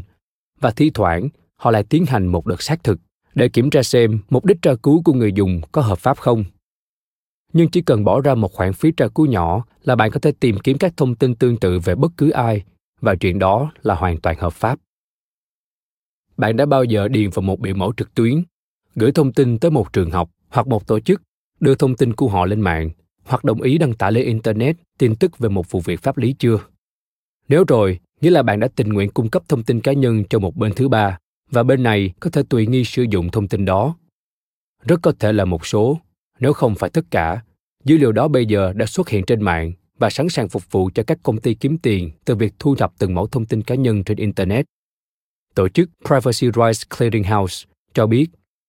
Và 0.60 0.72
thi 0.72 0.92
thoảng, 0.94 1.30
họ 1.56 1.72
lại 1.72 1.84
tiến 1.84 2.06
hành 2.06 2.28
một 2.28 2.46
đợt 2.46 2.62
xác 2.62 2.84
thực 2.84 3.00
để 3.36 3.50
kiểm 3.50 3.70
tra 3.70 3.84
xem 3.84 4.20
mục 4.30 4.46
đích 4.46 4.62
tra 4.62 4.72
cứu 4.84 5.02
của 5.06 5.14
người 5.14 5.34
dùng 5.34 5.62
có 5.72 5.82
hợp 5.82 6.00
pháp 6.00 6.18
không. 6.18 6.44
Nhưng 7.54 7.70
chỉ 7.70 7.82
cần 7.82 8.04
bỏ 8.04 8.22
ra 8.22 8.36
một 8.36 8.54
khoản 8.54 8.74
phí 8.74 8.92
tra 8.92 9.08
cứu 9.16 9.26
nhỏ 9.26 9.66
là 9.84 9.96
bạn 9.96 10.12
có 10.12 10.20
thể 10.20 10.32
tìm 10.40 10.60
kiếm 10.60 10.78
các 10.78 10.94
thông 10.98 11.16
tin 11.16 11.36
tương 11.36 11.58
tự 11.58 11.80
về 11.80 11.96
bất 11.96 12.12
cứ 12.18 12.30
ai, 12.30 12.64
và 13.02 13.16
chuyện 13.16 13.40
đó 13.40 13.72
là 13.82 13.96
hoàn 13.96 14.22
toàn 14.22 14.40
hợp 14.40 14.54
pháp. 14.54 14.80
Bạn 16.38 16.58
đã 16.58 16.66
bao 16.66 16.84
giờ 16.84 17.08
điền 17.08 17.30
vào 17.30 17.42
một 17.42 17.60
biểu 17.60 17.76
mẫu 17.76 17.94
trực 17.98 18.14
tuyến? 18.16 18.44
Gửi 19.00 19.12
thông 19.12 19.34
tin 19.34 19.60
tới 19.60 19.72
một 19.72 19.94
trường 19.94 20.12
học 20.12 20.30
hoặc 20.50 20.68
một 20.68 20.88
tổ 20.88 21.00
chức, 21.00 21.22
đưa 21.60 21.76
thông 21.76 21.96
tin 21.96 22.14
của 22.14 22.28
họ 22.28 22.46
lên 22.46 22.62
mạng, 22.62 22.90
hoặc 23.24 23.44
đồng 23.44 23.62
ý 23.62 23.78
đăng 23.78 23.94
tải 23.94 24.12
lên 24.12 24.26
internet 24.26 24.78
tin 24.98 25.16
tức 25.16 25.38
về 25.38 25.50
một 25.50 25.72
vụ 25.72 25.82
việc 25.82 26.02
pháp 26.02 26.18
lý 26.18 26.36
chưa 26.40 26.60
nếu 27.50 27.64
rồi, 27.68 28.00
nghĩa 28.22 28.30
là 28.30 28.44
bạn 28.44 28.60
đã 28.60 28.68
tình 28.76 28.90
nguyện 28.90 29.10
cung 29.10 29.30
cấp 29.30 29.44
thông 29.48 29.64
tin 29.64 29.82
cá 29.82 29.94
nhân 29.94 30.24
cho 30.30 30.40
một 30.40 30.56
bên 30.56 30.74
thứ 30.76 30.88
ba, 30.88 31.18
và 31.52 31.64
bên 31.64 31.84
này 31.84 32.14
có 32.20 32.30
thể 32.30 32.44
tùy 32.50 32.68
nghi 32.68 32.84
sử 32.84 33.06
dụng 33.10 33.32
thông 33.32 33.48
tin 33.48 33.66
đó 33.66 33.96
rất 34.86 35.00
có 35.02 35.12
thể 35.20 35.34
là 35.34 35.46
một 35.46 35.66
số, 35.66 36.00
nếu 36.40 36.54
không 36.54 36.76
phải 36.76 36.90
tất 36.90 37.06
cả, 37.12 37.42
dữ 37.84 37.98
liệu 37.98 38.12
đó 38.12 38.28
bây 38.28 38.46
giờ 38.46 38.74
đã 38.74 38.86
xuất 38.86 39.10
hiện 39.10 39.24
trên 39.26 39.42
mạng 39.42 39.74
và 39.98 40.10
sẵn 40.10 40.30
sàng 40.30 40.50
phục 40.50 40.72
vụ 40.72 40.90
cho 40.94 41.04
các 41.04 41.20
công 41.24 41.42
ty 41.42 41.54
kiếm 41.54 41.78
tiền 41.78 42.12
từ 42.26 42.36
việc 42.36 42.54
thu 42.60 42.76
thập 42.76 42.94
từng 43.00 43.16
mẫu 43.16 43.28
thông 43.28 43.46
tin 43.46 43.62
cá 43.62 43.76
nhân 43.76 44.04
trên 44.04 44.18
Internet. 44.18 44.66
Tổ 45.56 45.70
chức 45.70 45.90
Privacy 46.06 46.52
Rights 46.56 46.98
Clearinghouse 46.98 47.68
cho 47.94 48.08
biết 48.08 48.28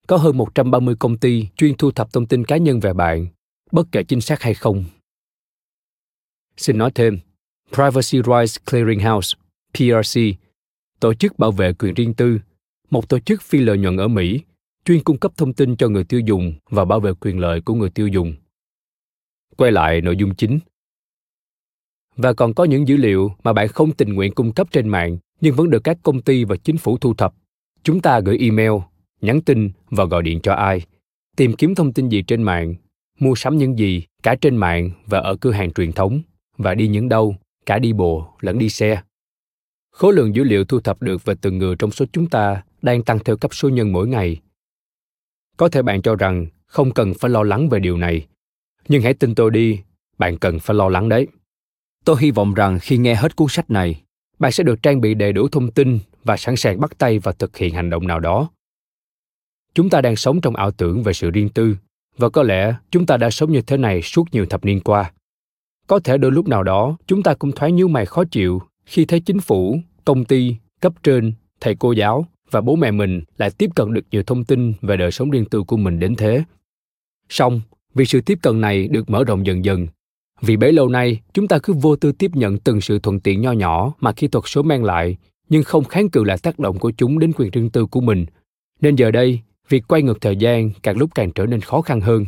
có 0.08 0.16
hơn 0.16 0.36
130 0.36 0.94
công 0.98 1.18
ty 1.18 1.46
chuyên 1.56 1.76
thu 1.76 1.90
thập 1.90 2.12
thông 2.12 2.26
tin 2.26 2.44
cá 2.44 2.56
nhân 2.56 2.80
về 2.80 2.92
bạn, 2.92 3.26
bất 3.72 3.86
kể 3.92 4.02
chính 4.02 4.20
xác 4.20 4.42
hay 4.42 4.54
không. 4.54 4.84
Xin 6.56 6.78
nói 6.78 6.90
thêm, 6.94 7.18
Privacy 7.72 8.22
Rights 8.26 8.56
Clearing 8.70 9.00
House, 9.00 9.38
PRC, 9.74 10.20
tổ 11.00 11.14
chức 11.14 11.38
bảo 11.38 11.52
vệ 11.52 11.72
quyền 11.72 11.94
riêng 11.94 12.14
tư, 12.14 12.38
một 12.90 13.08
tổ 13.08 13.18
chức 13.18 13.42
phi 13.42 13.58
lợi 13.58 13.78
nhuận 13.78 13.96
ở 13.96 14.08
Mỹ 14.08 14.40
chuyên 14.84 15.04
cung 15.04 15.18
cấp 15.18 15.32
thông 15.36 15.52
tin 15.52 15.76
cho 15.76 15.88
người 15.88 16.04
tiêu 16.04 16.20
dùng 16.20 16.52
và 16.70 16.84
bảo 16.84 17.00
vệ 17.00 17.12
quyền 17.20 17.38
lợi 17.38 17.60
của 17.60 17.74
người 17.74 17.90
tiêu 17.90 18.08
dùng. 18.08 18.34
Quay 19.56 19.72
lại 19.72 20.00
nội 20.00 20.16
dung 20.16 20.34
chính. 20.34 20.58
Và 22.16 22.32
còn 22.32 22.54
có 22.54 22.64
những 22.64 22.88
dữ 22.88 22.96
liệu 22.96 23.32
mà 23.42 23.52
bạn 23.52 23.68
không 23.68 23.92
tình 23.92 24.14
nguyện 24.14 24.34
cung 24.34 24.52
cấp 24.52 24.68
trên 24.72 24.88
mạng 24.88 25.18
nhưng 25.40 25.54
vẫn 25.54 25.70
được 25.70 25.84
các 25.84 25.98
công 26.02 26.22
ty 26.22 26.44
và 26.44 26.56
chính 26.56 26.78
phủ 26.78 26.98
thu 26.98 27.14
thập. 27.14 27.34
Chúng 27.82 28.00
ta 28.00 28.20
gửi 28.20 28.38
email, 28.38 28.72
nhắn 29.20 29.40
tin 29.40 29.70
và 29.90 30.04
gọi 30.04 30.22
điện 30.22 30.40
cho 30.42 30.52
ai, 30.52 30.82
tìm 31.36 31.52
kiếm 31.52 31.74
thông 31.74 31.92
tin 31.92 32.08
gì 32.08 32.22
trên 32.22 32.42
mạng, 32.42 32.74
mua 33.18 33.34
sắm 33.34 33.58
những 33.58 33.78
gì 33.78 34.02
cả 34.22 34.34
trên 34.40 34.56
mạng 34.56 34.90
và 35.06 35.18
ở 35.18 35.36
cửa 35.36 35.50
hàng 35.50 35.72
truyền 35.72 35.92
thống 35.92 36.22
và 36.56 36.74
đi 36.74 36.88
những 36.88 37.08
đâu, 37.08 37.36
cả 37.66 37.78
đi 37.78 37.92
bộ 37.92 38.28
lẫn 38.40 38.58
đi 38.58 38.68
xe. 38.68 39.02
Khối 39.90 40.14
lượng 40.14 40.34
dữ 40.34 40.44
liệu 40.44 40.64
thu 40.64 40.80
thập 40.80 41.02
được 41.02 41.24
về 41.24 41.34
từng 41.40 41.58
người 41.58 41.76
trong 41.76 41.90
số 41.90 42.04
chúng 42.12 42.28
ta 42.28 42.62
đang 42.82 43.02
tăng 43.02 43.18
theo 43.18 43.36
cấp 43.36 43.54
số 43.54 43.68
nhân 43.68 43.92
mỗi 43.92 44.08
ngày. 44.08 44.40
Có 45.56 45.68
thể 45.68 45.82
bạn 45.82 46.02
cho 46.02 46.16
rằng 46.16 46.46
không 46.66 46.94
cần 46.94 47.12
phải 47.20 47.30
lo 47.30 47.42
lắng 47.42 47.68
về 47.68 47.80
điều 47.80 47.96
này 47.96 48.26
nhưng 48.88 49.02
hãy 49.02 49.14
tin 49.14 49.34
tôi 49.34 49.50
đi 49.50 49.80
bạn 50.18 50.38
cần 50.38 50.58
phải 50.58 50.76
lo 50.76 50.88
lắng 50.88 51.08
đấy. 51.08 51.26
Tôi 52.04 52.16
hy 52.20 52.30
vọng 52.30 52.54
rằng 52.54 52.78
khi 52.82 52.98
nghe 52.98 53.14
hết 53.14 53.36
cuốn 53.36 53.48
sách 53.50 53.70
này 53.70 54.02
bạn 54.38 54.52
sẽ 54.52 54.64
được 54.64 54.82
trang 54.82 55.00
bị 55.00 55.14
đầy 55.14 55.32
đủ 55.32 55.48
thông 55.48 55.70
tin 55.70 55.98
và 56.24 56.36
sẵn 56.36 56.56
sàng 56.56 56.80
bắt 56.80 56.98
tay 56.98 57.18
và 57.18 57.32
thực 57.32 57.56
hiện 57.56 57.74
hành 57.74 57.90
động 57.90 58.06
nào 58.06 58.20
đó 58.20 58.50
chúng 59.74 59.90
ta 59.90 60.00
đang 60.00 60.16
sống 60.16 60.40
trong 60.40 60.56
ảo 60.56 60.70
tưởng 60.70 61.02
về 61.02 61.12
sự 61.12 61.30
riêng 61.30 61.48
tư, 61.48 61.76
và 62.16 62.28
có 62.28 62.42
lẽ 62.42 62.74
chúng 62.90 63.06
ta 63.06 63.16
đã 63.16 63.30
sống 63.30 63.52
như 63.52 63.62
thế 63.62 63.76
này 63.76 64.02
suốt 64.02 64.24
nhiều 64.32 64.46
thập 64.46 64.64
niên 64.64 64.80
qua. 64.80 65.12
Có 65.86 65.98
thể 65.98 66.18
đôi 66.18 66.32
lúc 66.32 66.48
nào 66.48 66.62
đó, 66.62 66.96
chúng 67.06 67.22
ta 67.22 67.34
cũng 67.34 67.52
thoáng 67.52 67.76
nhíu 67.76 67.88
mày 67.88 68.06
khó 68.06 68.24
chịu 68.24 68.62
khi 68.86 69.04
thấy 69.04 69.20
chính 69.20 69.40
phủ, 69.40 69.80
công 70.04 70.24
ty, 70.24 70.54
cấp 70.80 70.92
trên, 71.02 71.32
thầy 71.60 71.74
cô 71.74 71.92
giáo 71.92 72.26
và 72.50 72.60
bố 72.60 72.76
mẹ 72.76 72.90
mình 72.90 73.22
lại 73.38 73.50
tiếp 73.50 73.70
cận 73.74 73.94
được 73.94 74.04
nhiều 74.10 74.22
thông 74.22 74.44
tin 74.44 74.72
về 74.82 74.96
đời 74.96 75.10
sống 75.10 75.30
riêng 75.30 75.44
tư 75.44 75.62
của 75.62 75.76
mình 75.76 75.98
đến 75.98 76.14
thế. 76.16 76.42
Song 77.28 77.60
vì 77.94 78.04
sự 78.04 78.20
tiếp 78.20 78.38
cận 78.42 78.60
này 78.60 78.88
được 78.88 79.10
mở 79.10 79.24
rộng 79.24 79.46
dần 79.46 79.64
dần, 79.64 79.86
vì 80.40 80.56
bấy 80.56 80.72
lâu 80.72 80.88
nay 80.88 81.20
chúng 81.34 81.48
ta 81.48 81.58
cứ 81.58 81.72
vô 81.72 81.96
tư 81.96 82.12
tiếp 82.12 82.30
nhận 82.34 82.58
từng 82.58 82.80
sự 82.80 82.98
thuận 82.98 83.20
tiện 83.20 83.40
nho 83.40 83.52
nhỏ 83.52 83.94
mà 84.00 84.12
kỹ 84.12 84.28
thuật 84.28 84.44
số 84.46 84.62
mang 84.62 84.84
lại, 84.84 85.16
nhưng 85.48 85.62
không 85.62 85.84
kháng 85.84 86.10
cự 86.10 86.24
lại 86.24 86.38
tác 86.42 86.58
động 86.58 86.78
của 86.78 86.90
chúng 86.90 87.18
đến 87.18 87.32
quyền 87.36 87.50
riêng 87.50 87.70
tư 87.70 87.86
của 87.86 88.00
mình. 88.00 88.26
Nên 88.80 88.96
giờ 88.96 89.10
đây 89.10 89.40
việc 89.68 89.84
quay 89.88 90.02
ngược 90.02 90.20
thời 90.20 90.36
gian 90.36 90.70
càng 90.82 90.96
lúc 90.96 91.10
càng 91.14 91.32
trở 91.32 91.46
nên 91.46 91.60
khó 91.60 91.80
khăn 91.82 92.00
hơn. 92.00 92.26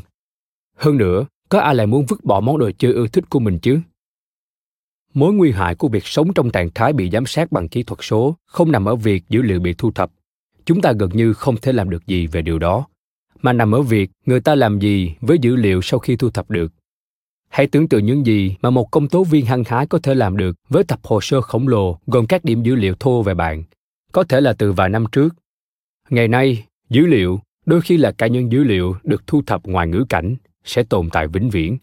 Hơn 0.76 0.96
nữa, 0.96 1.26
có 1.48 1.60
ai 1.60 1.74
lại 1.74 1.86
muốn 1.86 2.06
vứt 2.06 2.24
bỏ 2.24 2.40
món 2.40 2.58
đồ 2.58 2.70
chơi 2.78 2.92
ưa 2.92 3.06
thích 3.06 3.24
của 3.30 3.38
mình 3.38 3.58
chứ? 3.58 3.80
Mối 5.14 5.32
nguy 5.32 5.52
hại 5.52 5.74
của 5.74 5.88
việc 5.88 6.06
sống 6.06 6.34
trong 6.34 6.50
trạng 6.50 6.70
thái 6.74 6.92
bị 6.92 7.10
giám 7.10 7.26
sát 7.26 7.52
bằng 7.52 7.68
kỹ 7.68 7.82
thuật 7.82 7.98
số 8.02 8.36
không 8.46 8.72
nằm 8.72 8.84
ở 8.84 8.96
việc 8.96 9.28
dữ 9.28 9.42
liệu 9.42 9.60
bị 9.60 9.74
thu 9.74 9.90
thập. 9.90 10.10
Chúng 10.64 10.80
ta 10.80 10.92
gần 10.92 11.10
như 11.12 11.32
không 11.32 11.56
thể 11.56 11.72
làm 11.72 11.90
được 11.90 12.06
gì 12.06 12.26
về 12.26 12.42
điều 12.42 12.58
đó, 12.58 12.86
mà 13.42 13.52
nằm 13.52 13.74
ở 13.74 13.82
việc 13.82 14.10
người 14.26 14.40
ta 14.40 14.54
làm 14.54 14.78
gì 14.78 15.14
với 15.20 15.38
dữ 15.38 15.56
liệu 15.56 15.82
sau 15.82 16.00
khi 16.00 16.16
thu 16.16 16.30
thập 16.30 16.50
được. 16.50 16.72
Hãy 17.48 17.66
tưởng 17.66 17.88
tượng 17.88 18.06
những 18.06 18.26
gì 18.26 18.56
mà 18.62 18.70
một 18.70 18.90
công 18.90 19.08
tố 19.08 19.24
viên 19.24 19.46
hăng 19.46 19.64
hái 19.64 19.86
có 19.86 19.98
thể 19.98 20.14
làm 20.14 20.36
được 20.36 20.56
với 20.68 20.84
tập 20.84 21.00
hồ 21.02 21.20
sơ 21.20 21.40
khổng 21.40 21.68
lồ 21.68 21.98
gồm 22.06 22.26
các 22.26 22.44
điểm 22.44 22.62
dữ 22.62 22.74
liệu 22.74 22.94
thô 23.00 23.22
về 23.22 23.34
bạn, 23.34 23.64
có 24.12 24.24
thể 24.24 24.40
là 24.40 24.52
từ 24.52 24.72
vài 24.72 24.88
năm 24.88 25.04
trước. 25.12 25.34
Ngày 26.10 26.28
nay 26.28 26.64
dữ 26.90 27.06
liệu 27.06 27.40
đôi 27.66 27.80
khi 27.80 27.96
là 27.96 28.12
cá 28.12 28.26
nhân 28.26 28.52
dữ 28.52 28.64
liệu 28.64 28.94
được 29.02 29.26
thu 29.26 29.42
thập 29.46 29.66
ngoài 29.66 29.88
ngữ 29.88 30.04
cảnh 30.08 30.36
sẽ 30.64 30.82
tồn 30.82 31.08
tại 31.12 31.28
vĩnh 31.28 31.50
viễn 31.50 31.78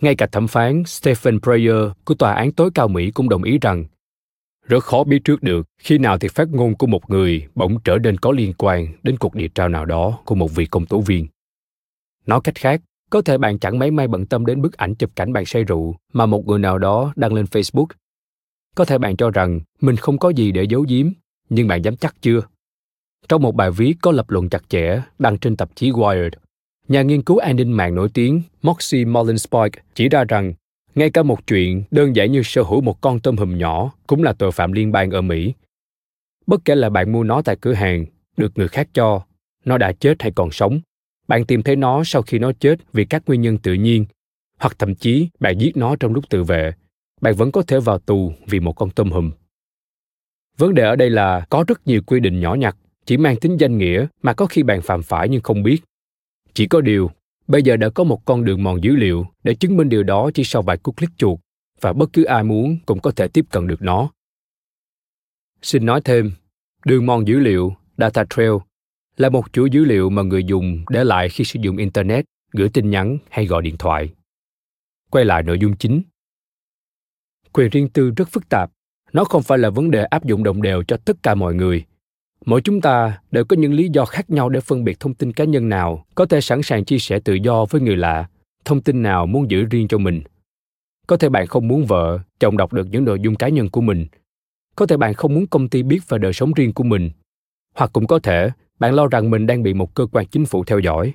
ngay 0.00 0.14
cả 0.14 0.26
thẩm 0.32 0.48
phán 0.48 0.84
Stephen 0.86 1.40
Breyer 1.40 1.90
của 2.04 2.14
Tòa 2.14 2.32
án 2.32 2.52
tối 2.52 2.70
cao 2.74 2.88
Mỹ 2.88 3.10
cũng 3.10 3.28
đồng 3.28 3.42
ý 3.42 3.58
rằng 3.58 3.84
rất 4.66 4.84
khó 4.84 5.04
biết 5.04 5.18
trước 5.24 5.42
được 5.42 5.66
khi 5.78 5.98
nào 5.98 6.18
thì 6.18 6.28
phát 6.28 6.48
ngôn 6.48 6.74
của 6.74 6.86
một 6.86 7.10
người 7.10 7.46
bỗng 7.54 7.78
trở 7.84 7.98
nên 7.98 8.18
có 8.18 8.32
liên 8.32 8.52
quan 8.58 8.86
đến 9.02 9.16
cuộc 9.18 9.34
điều 9.34 9.48
tra 9.48 9.68
nào 9.68 9.84
đó 9.84 10.18
của 10.24 10.34
một 10.34 10.54
vị 10.54 10.66
công 10.66 10.86
tố 10.86 11.00
viên. 11.00 11.26
Nói 12.26 12.40
cách 12.44 12.54
khác, 12.54 12.82
có 13.10 13.22
thể 13.22 13.38
bạn 13.38 13.58
chẳng 13.58 13.78
mấy 13.78 13.90
may 13.90 14.08
bận 14.08 14.26
tâm 14.26 14.46
đến 14.46 14.62
bức 14.62 14.76
ảnh 14.76 14.94
chụp 14.94 15.10
cảnh 15.16 15.32
bạn 15.32 15.44
say 15.46 15.64
rượu 15.64 15.96
mà 16.12 16.26
một 16.26 16.46
người 16.46 16.58
nào 16.58 16.78
đó 16.78 17.12
đăng 17.16 17.34
lên 17.34 17.44
Facebook. 17.44 17.86
Có 18.74 18.84
thể 18.84 18.98
bạn 18.98 19.16
cho 19.16 19.30
rằng 19.30 19.60
mình 19.80 19.96
không 19.96 20.18
có 20.18 20.28
gì 20.28 20.52
để 20.52 20.62
giấu 20.62 20.84
giếm, 20.88 21.06
nhưng 21.48 21.68
bạn 21.68 21.82
dám 21.82 21.96
chắc 21.96 22.22
chưa? 22.22 22.40
Trong 23.28 23.42
một 23.42 23.54
bài 23.54 23.70
viết 23.70 23.94
có 24.02 24.12
lập 24.12 24.30
luận 24.30 24.48
chặt 24.48 24.62
chẽ 24.68 25.02
đăng 25.18 25.38
trên 25.38 25.56
tạp 25.56 25.76
chí 25.76 25.90
Wired, 25.90 26.30
nhà 26.88 27.02
nghiên 27.02 27.22
cứu 27.22 27.38
an 27.38 27.56
ninh 27.56 27.72
mạng 27.72 27.94
nổi 27.94 28.08
tiếng 28.14 28.42
Moxie 28.62 29.04
Mullenspike 29.04 29.82
chỉ 29.94 30.08
ra 30.08 30.24
rằng 30.24 30.52
ngay 30.94 31.10
cả 31.10 31.22
một 31.22 31.46
chuyện 31.46 31.84
đơn 31.90 32.16
giản 32.16 32.32
như 32.32 32.42
sở 32.42 32.62
hữu 32.62 32.80
một 32.80 33.00
con 33.00 33.20
tôm 33.20 33.36
hùm 33.36 33.58
nhỏ 33.58 33.92
cũng 34.06 34.22
là 34.22 34.32
tội 34.32 34.52
phạm 34.52 34.72
liên 34.72 34.92
bang 34.92 35.10
ở 35.10 35.20
Mỹ. 35.20 35.54
Bất 36.46 36.64
kể 36.64 36.74
là 36.74 36.90
bạn 36.90 37.12
mua 37.12 37.24
nó 37.24 37.42
tại 37.42 37.56
cửa 37.60 37.72
hàng, 37.72 38.06
được 38.36 38.52
người 38.58 38.68
khác 38.68 38.88
cho, 38.94 39.22
nó 39.64 39.78
đã 39.78 39.92
chết 39.92 40.22
hay 40.22 40.32
còn 40.34 40.50
sống, 40.50 40.80
bạn 41.28 41.46
tìm 41.46 41.62
thấy 41.62 41.76
nó 41.76 42.02
sau 42.04 42.22
khi 42.22 42.38
nó 42.38 42.52
chết 42.52 42.78
vì 42.92 43.04
các 43.04 43.22
nguyên 43.26 43.40
nhân 43.40 43.58
tự 43.58 43.74
nhiên, 43.74 44.04
hoặc 44.58 44.78
thậm 44.78 44.94
chí 44.94 45.28
bạn 45.40 45.58
giết 45.58 45.76
nó 45.76 45.96
trong 45.96 46.14
lúc 46.14 46.24
tự 46.30 46.44
vệ, 46.44 46.72
bạn 47.20 47.34
vẫn 47.34 47.52
có 47.52 47.62
thể 47.62 47.80
vào 47.80 47.98
tù 47.98 48.32
vì 48.46 48.60
một 48.60 48.72
con 48.72 48.90
tôm 48.90 49.10
hùm. 49.10 49.30
Vấn 50.58 50.74
đề 50.74 50.82
ở 50.82 50.96
đây 50.96 51.10
là 51.10 51.46
có 51.50 51.64
rất 51.68 51.86
nhiều 51.86 52.02
quy 52.06 52.20
định 52.20 52.40
nhỏ 52.40 52.54
nhặt, 52.54 52.76
chỉ 53.06 53.16
mang 53.16 53.36
tính 53.36 53.56
danh 53.60 53.78
nghĩa 53.78 54.06
mà 54.22 54.34
có 54.34 54.46
khi 54.46 54.62
bạn 54.62 54.82
phạm 54.82 55.02
phải 55.02 55.28
nhưng 55.28 55.42
không 55.42 55.62
biết. 55.62 55.78
Chỉ 56.54 56.66
có 56.66 56.80
điều, 56.80 57.10
bây 57.48 57.62
giờ 57.62 57.76
đã 57.76 57.88
có 57.90 58.04
một 58.04 58.24
con 58.24 58.44
đường 58.44 58.62
mòn 58.62 58.84
dữ 58.84 58.96
liệu 58.96 59.26
để 59.44 59.54
chứng 59.54 59.76
minh 59.76 59.88
điều 59.88 60.02
đó 60.02 60.30
chỉ 60.34 60.44
sau 60.44 60.62
vài 60.62 60.78
cú 60.78 60.92
click 60.92 61.18
chuột 61.18 61.38
và 61.80 61.92
bất 61.92 62.12
cứ 62.12 62.24
ai 62.24 62.44
muốn 62.44 62.78
cũng 62.86 63.00
có 63.00 63.10
thể 63.10 63.28
tiếp 63.28 63.44
cận 63.50 63.66
được 63.66 63.82
nó. 63.82 64.10
Xin 65.62 65.86
nói 65.86 66.00
thêm, 66.04 66.32
đường 66.84 67.06
mòn 67.06 67.26
dữ 67.26 67.38
liệu 67.38 67.74
data 67.98 68.24
trail 68.30 68.52
là 69.16 69.28
một 69.28 69.52
chuỗi 69.52 69.70
dữ 69.70 69.84
liệu 69.84 70.10
mà 70.10 70.22
người 70.22 70.44
dùng 70.44 70.84
để 70.88 71.04
lại 71.04 71.28
khi 71.28 71.44
sử 71.44 71.60
dụng 71.62 71.76
internet 71.76 72.24
gửi 72.52 72.68
tin 72.68 72.90
nhắn 72.90 73.18
hay 73.30 73.46
gọi 73.46 73.62
điện 73.62 73.76
thoại 73.78 74.10
quay 75.10 75.24
lại 75.24 75.42
nội 75.42 75.58
dung 75.58 75.76
chính 75.76 76.02
quyền 77.52 77.70
riêng 77.70 77.88
tư 77.88 78.10
rất 78.10 78.28
phức 78.28 78.48
tạp 78.48 78.70
nó 79.12 79.24
không 79.24 79.42
phải 79.42 79.58
là 79.58 79.70
vấn 79.70 79.90
đề 79.90 80.04
áp 80.04 80.24
dụng 80.24 80.42
đồng 80.42 80.62
đều 80.62 80.82
cho 80.82 80.96
tất 80.96 81.16
cả 81.22 81.34
mọi 81.34 81.54
người 81.54 81.84
mỗi 82.46 82.60
chúng 82.60 82.80
ta 82.80 83.20
đều 83.30 83.44
có 83.44 83.56
những 83.56 83.72
lý 83.72 83.88
do 83.92 84.04
khác 84.04 84.30
nhau 84.30 84.48
để 84.48 84.60
phân 84.60 84.84
biệt 84.84 85.00
thông 85.00 85.14
tin 85.14 85.32
cá 85.32 85.44
nhân 85.44 85.68
nào 85.68 86.04
có 86.14 86.26
thể 86.26 86.40
sẵn 86.40 86.62
sàng 86.62 86.84
chia 86.84 86.98
sẻ 86.98 87.18
tự 87.18 87.34
do 87.34 87.64
với 87.64 87.80
người 87.80 87.96
lạ, 87.96 88.28
thông 88.64 88.80
tin 88.80 89.02
nào 89.02 89.26
muốn 89.26 89.50
giữ 89.50 89.64
riêng 89.64 89.88
cho 89.88 89.98
mình. 89.98 90.22
Có 91.06 91.16
thể 91.16 91.28
bạn 91.28 91.46
không 91.46 91.68
muốn 91.68 91.86
vợ, 91.86 92.18
chồng 92.40 92.56
đọc 92.56 92.72
được 92.72 92.86
những 92.90 93.04
nội 93.04 93.20
dung 93.20 93.34
cá 93.34 93.48
nhân 93.48 93.68
của 93.68 93.80
mình. 93.80 94.06
Có 94.76 94.86
thể 94.86 94.96
bạn 94.96 95.14
không 95.14 95.34
muốn 95.34 95.46
công 95.46 95.68
ty 95.68 95.82
biết 95.82 96.00
về 96.08 96.18
đời 96.18 96.32
sống 96.32 96.52
riêng 96.52 96.72
của 96.72 96.84
mình. 96.84 97.10
Hoặc 97.74 97.90
cũng 97.92 98.06
có 98.06 98.18
thể 98.18 98.50
bạn 98.78 98.94
lo 98.94 99.06
rằng 99.06 99.30
mình 99.30 99.46
đang 99.46 99.62
bị 99.62 99.74
một 99.74 99.94
cơ 99.94 100.06
quan 100.12 100.26
chính 100.26 100.46
phủ 100.46 100.64
theo 100.64 100.78
dõi. 100.78 101.14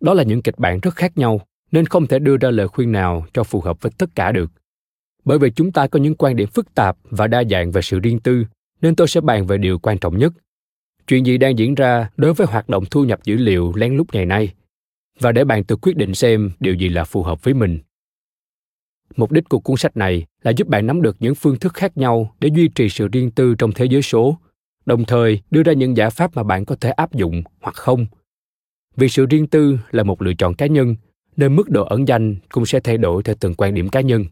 Đó 0.00 0.14
là 0.14 0.22
những 0.22 0.42
kịch 0.42 0.58
bản 0.58 0.80
rất 0.80 0.94
khác 0.94 1.18
nhau, 1.18 1.40
nên 1.72 1.86
không 1.86 2.06
thể 2.06 2.18
đưa 2.18 2.36
ra 2.36 2.50
lời 2.50 2.68
khuyên 2.68 2.92
nào 2.92 3.26
cho 3.32 3.44
phù 3.44 3.60
hợp 3.60 3.82
với 3.82 3.92
tất 3.98 4.14
cả 4.14 4.32
được. 4.32 4.50
Bởi 5.24 5.38
vì 5.38 5.50
chúng 5.50 5.72
ta 5.72 5.86
có 5.86 5.98
những 5.98 6.14
quan 6.14 6.36
điểm 6.36 6.48
phức 6.48 6.74
tạp 6.74 6.96
và 7.04 7.26
đa 7.26 7.44
dạng 7.50 7.70
về 7.70 7.82
sự 7.82 7.98
riêng 7.98 8.20
tư 8.20 8.44
nên 8.82 8.96
tôi 8.96 9.08
sẽ 9.08 9.20
bàn 9.20 9.46
về 9.46 9.58
điều 9.58 9.78
quan 9.78 9.98
trọng 9.98 10.18
nhất. 10.18 10.32
Chuyện 11.06 11.26
gì 11.26 11.38
đang 11.38 11.58
diễn 11.58 11.74
ra 11.74 12.10
đối 12.16 12.34
với 12.34 12.46
hoạt 12.46 12.68
động 12.68 12.84
thu 12.90 13.04
nhập 13.04 13.20
dữ 13.24 13.36
liệu 13.36 13.72
lén 13.74 13.96
lút 13.96 14.14
ngày 14.14 14.26
nay? 14.26 14.52
Và 15.20 15.32
để 15.32 15.44
bạn 15.44 15.64
tự 15.64 15.76
quyết 15.76 15.96
định 15.96 16.14
xem 16.14 16.50
điều 16.60 16.74
gì 16.74 16.88
là 16.88 17.04
phù 17.04 17.22
hợp 17.22 17.44
với 17.44 17.54
mình. 17.54 17.78
Mục 19.16 19.32
đích 19.32 19.48
của 19.48 19.58
cuốn 19.58 19.76
sách 19.76 19.96
này 19.96 20.26
là 20.42 20.50
giúp 20.50 20.68
bạn 20.68 20.86
nắm 20.86 21.02
được 21.02 21.16
những 21.20 21.34
phương 21.34 21.58
thức 21.58 21.74
khác 21.74 21.96
nhau 21.96 22.34
để 22.40 22.48
duy 22.54 22.68
trì 22.68 22.88
sự 22.88 23.08
riêng 23.08 23.30
tư 23.30 23.54
trong 23.54 23.72
thế 23.72 23.84
giới 23.84 24.02
số, 24.02 24.38
đồng 24.86 25.04
thời 25.04 25.42
đưa 25.50 25.62
ra 25.62 25.72
những 25.72 25.96
giải 25.96 26.10
pháp 26.10 26.36
mà 26.36 26.42
bạn 26.42 26.64
có 26.64 26.76
thể 26.80 26.90
áp 26.90 27.14
dụng 27.14 27.42
hoặc 27.60 27.74
không. 27.74 28.06
Vì 28.96 29.08
sự 29.08 29.26
riêng 29.26 29.46
tư 29.46 29.78
là 29.90 30.02
một 30.02 30.22
lựa 30.22 30.34
chọn 30.38 30.54
cá 30.54 30.66
nhân, 30.66 30.96
nên 31.36 31.56
mức 31.56 31.70
độ 31.70 31.84
ẩn 31.84 32.08
danh 32.08 32.36
cũng 32.48 32.66
sẽ 32.66 32.80
thay 32.80 32.98
đổi 32.98 33.22
theo 33.22 33.34
từng 33.40 33.54
quan 33.54 33.74
điểm 33.74 33.88
cá 33.88 34.00
nhân. 34.00 34.24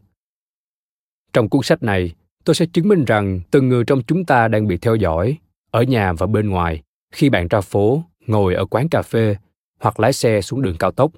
Trong 1.33 1.49
cuốn 1.49 1.61
sách 1.63 1.83
này 1.83 2.15
tôi 2.49 2.55
sẽ 2.55 2.65
chứng 2.65 2.87
minh 2.87 3.05
rằng 3.05 3.39
từng 3.51 3.69
người 3.69 3.83
trong 3.83 4.01
chúng 4.03 4.25
ta 4.25 4.47
đang 4.47 4.67
bị 4.67 4.77
theo 4.77 4.95
dõi, 4.95 5.37
ở 5.71 5.83
nhà 5.83 6.13
và 6.13 6.27
bên 6.27 6.49
ngoài, 6.49 6.81
khi 7.13 7.29
bạn 7.29 7.47
ra 7.47 7.61
phố, 7.61 8.03
ngồi 8.27 8.53
ở 8.55 8.65
quán 8.65 8.89
cà 8.89 9.01
phê 9.01 9.35
hoặc 9.79 9.99
lái 9.99 10.13
xe 10.13 10.41
xuống 10.41 10.61
đường 10.61 10.75
cao 10.79 10.91
tốc. 10.91 11.11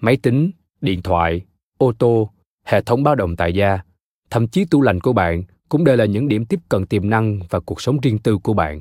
Máy 0.00 0.16
tính, 0.16 0.50
điện 0.80 1.02
thoại, 1.02 1.40
ô 1.76 1.92
tô, 1.98 2.32
hệ 2.64 2.82
thống 2.82 3.02
báo 3.02 3.14
động 3.14 3.36
tại 3.36 3.52
gia, 3.52 3.78
thậm 4.30 4.48
chí 4.48 4.64
tủ 4.64 4.82
lạnh 4.82 5.00
của 5.00 5.12
bạn 5.12 5.42
cũng 5.68 5.84
đều 5.84 5.96
là 5.96 6.04
những 6.04 6.28
điểm 6.28 6.44
tiếp 6.44 6.60
cận 6.68 6.86
tiềm 6.86 7.10
năng 7.10 7.40
và 7.50 7.60
cuộc 7.60 7.80
sống 7.80 8.00
riêng 8.00 8.18
tư 8.18 8.38
của 8.38 8.54
bạn. 8.54 8.80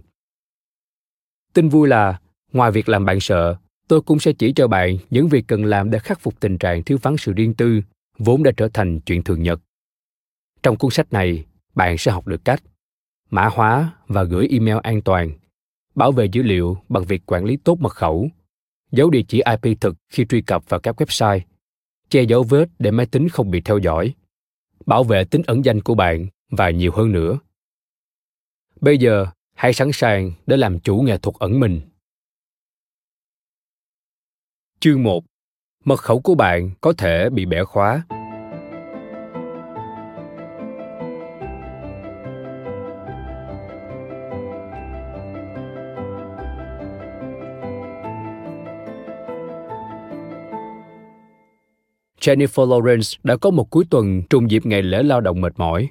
Tin 1.53 1.69
vui 1.69 1.87
là, 1.87 2.19
ngoài 2.53 2.71
việc 2.71 2.89
làm 2.89 3.05
bạn 3.05 3.19
sợ, 3.19 3.55
tôi 3.87 4.01
cũng 4.01 4.19
sẽ 4.19 4.33
chỉ 4.33 4.53
cho 4.53 4.67
bạn 4.67 4.97
những 5.09 5.27
việc 5.27 5.43
cần 5.47 5.65
làm 5.65 5.91
để 5.91 5.99
khắc 5.99 6.19
phục 6.19 6.39
tình 6.39 6.57
trạng 6.57 6.83
thiếu 6.83 6.97
vắng 7.01 7.17
sự 7.17 7.33
riêng 7.33 7.53
tư 7.53 7.81
vốn 8.17 8.43
đã 8.43 8.51
trở 8.57 8.69
thành 8.73 8.99
chuyện 8.99 9.23
thường 9.23 9.43
nhật. 9.43 9.59
Trong 10.63 10.75
cuốn 10.75 10.91
sách 10.91 11.13
này 11.13 11.45
bạn 11.77 11.97
sẽ 11.97 12.11
học 12.11 12.27
được 12.27 12.45
cách 12.45 12.63
mã 13.29 13.49
hóa 13.51 13.93
và 14.07 14.23
gửi 14.23 14.47
email 14.51 14.77
an 14.83 15.01
toàn 15.01 15.31
bảo 15.95 16.11
vệ 16.11 16.25
dữ 16.25 16.43
liệu 16.43 16.77
bằng 16.89 17.03
việc 17.03 17.21
quản 17.25 17.45
lý 17.45 17.57
tốt 17.57 17.79
mật 17.79 17.93
khẩu 17.93 18.29
giấu 18.91 19.09
địa 19.09 19.23
chỉ 19.27 19.41
ip 19.63 19.81
thực 19.81 19.95
khi 20.09 20.25
truy 20.25 20.41
cập 20.41 20.69
vào 20.69 20.79
các 20.79 21.01
website 21.01 21.39
che 22.09 22.21
dấu 22.21 22.43
vết 22.43 22.69
để 22.79 22.91
máy 22.91 23.05
tính 23.05 23.29
không 23.29 23.51
bị 23.51 23.61
theo 23.61 23.77
dõi 23.77 24.13
bảo 24.87 25.03
vệ 25.03 25.23
tính 25.23 25.41
ẩn 25.47 25.65
danh 25.65 25.81
của 25.81 25.95
bạn 25.95 26.27
và 26.49 26.69
nhiều 26.69 26.91
hơn 26.91 27.11
nữa. 27.11 27.39
Bây 28.81 28.97
giờ, 28.97 29.25
hãy 29.55 29.73
sẵn 29.73 29.89
sàng 29.93 30.31
để 30.45 30.57
làm 30.57 30.79
chủ 30.79 30.97
nghệ 30.97 31.17
thuật 31.17 31.35
ẩn 31.39 31.59
mình. 31.59 31.81
Chương 34.79 35.03
1. 35.03 35.23
Mật 35.85 35.99
khẩu 35.99 36.21
của 36.21 36.35
bạn 36.35 36.71
có 36.81 36.93
thể 36.97 37.29
bị 37.29 37.45
bẻ 37.45 37.63
khóa. 37.63 38.03
Jennifer 52.27 52.67
Lawrence 52.67 53.17
đã 53.23 53.37
có 53.37 53.49
một 53.49 53.69
cuối 53.69 53.85
tuần 53.89 54.21
trùng 54.29 54.51
dịp 54.51 54.65
ngày 54.65 54.81
lễ 54.81 55.03
lao 55.03 55.21
động 55.21 55.41
mệt 55.41 55.53
mỏi. 55.57 55.87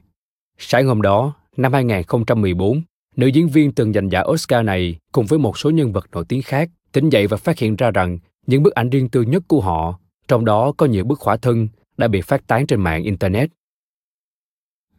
Sáng 0.58 0.86
hôm 0.86 1.02
đó, 1.02 1.34
năm 1.56 1.72
2014, 1.72 2.82
nữ 3.16 3.26
diễn 3.26 3.48
viên 3.48 3.72
từng 3.72 3.92
giành 3.92 4.10
giải 4.10 4.24
Oscar 4.28 4.64
này 4.64 4.96
cùng 5.12 5.26
với 5.26 5.38
một 5.38 5.58
số 5.58 5.70
nhân 5.70 5.92
vật 5.92 6.08
nổi 6.12 6.24
tiếng 6.28 6.42
khác 6.42 6.70
tỉnh 6.92 7.08
dậy 7.08 7.26
và 7.26 7.36
phát 7.36 7.58
hiện 7.58 7.76
ra 7.76 7.90
rằng 7.90 8.18
những 8.46 8.62
bức 8.62 8.74
ảnh 8.74 8.90
riêng 8.90 9.08
tư 9.08 9.22
nhất 9.22 9.42
của 9.48 9.60
họ, 9.60 9.98
trong 10.28 10.44
đó 10.44 10.72
có 10.76 10.86
nhiều 10.86 11.04
bức 11.04 11.18
khỏa 11.18 11.36
thân, 11.36 11.68
đã 11.96 12.08
bị 12.08 12.20
phát 12.20 12.46
tán 12.46 12.66
trên 12.66 12.80
mạng 12.80 13.02
Internet. 13.02 13.50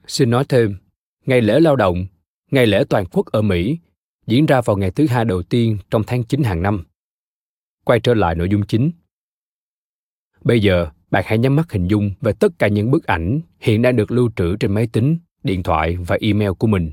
Xin 0.07 0.29
nói 0.29 0.45
thêm, 0.49 0.77
ngày 1.25 1.41
lễ 1.41 1.59
lao 1.59 1.75
động, 1.75 2.05
ngày 2.51 2.67
lễ 2.67 2.83
toàn 2.89 3.05
quốc 3.05 3.25
ở 3.25 3.41
Mỹ, 3.41 3.79
diễn 4.27 4.45
ra 4.45 4.61
vào 4.61 4.77
ngày 4.77 4.91
thứ 4.91 5.07
hai 5.07 5.25
đầu 5.25 5.43
tiên 5.43 5.77
trong 5.89 6.03
tháng 6.07 6.23
9 6.23 6.43
hàng 6.43 6.61
năm. 6.61 6.83
Quay 7.83 7.99
trở 7.99 8.13
lại 8.13 8.35
nội 8.35 8.49
dung 8.49 8.65
chính. 8.65 8.91
Bây 10.43 10.61
giờ, 10.61 10.89
bạn 11.11 11.23
hãy 11.27 11.37
nhắm 11.37 11.55
mắt 11.55 11.71
hình 11.71 11.87
dung 11.87 12.11
về 12.21 12.33
tất 12.33 12.59
cả 12.59 12.67
những 12.67 12.91
bức 12.91 13.05
ảnh 13.05 13.41
hiện 13.59 13.81
đang 13.81 13.95
được 13.95 14.11
lưu 14.11 14.29
trữ 14.35 14.55
trên 14.55 14.73
máy 14.73 14.87
tính, 14.87 15.17
điện 15.43 15.63
thoại 15.63 15.97
và 16.07 16.17
email 16.21 16.51
của 16.51 16.67
mình. 16.67 16.91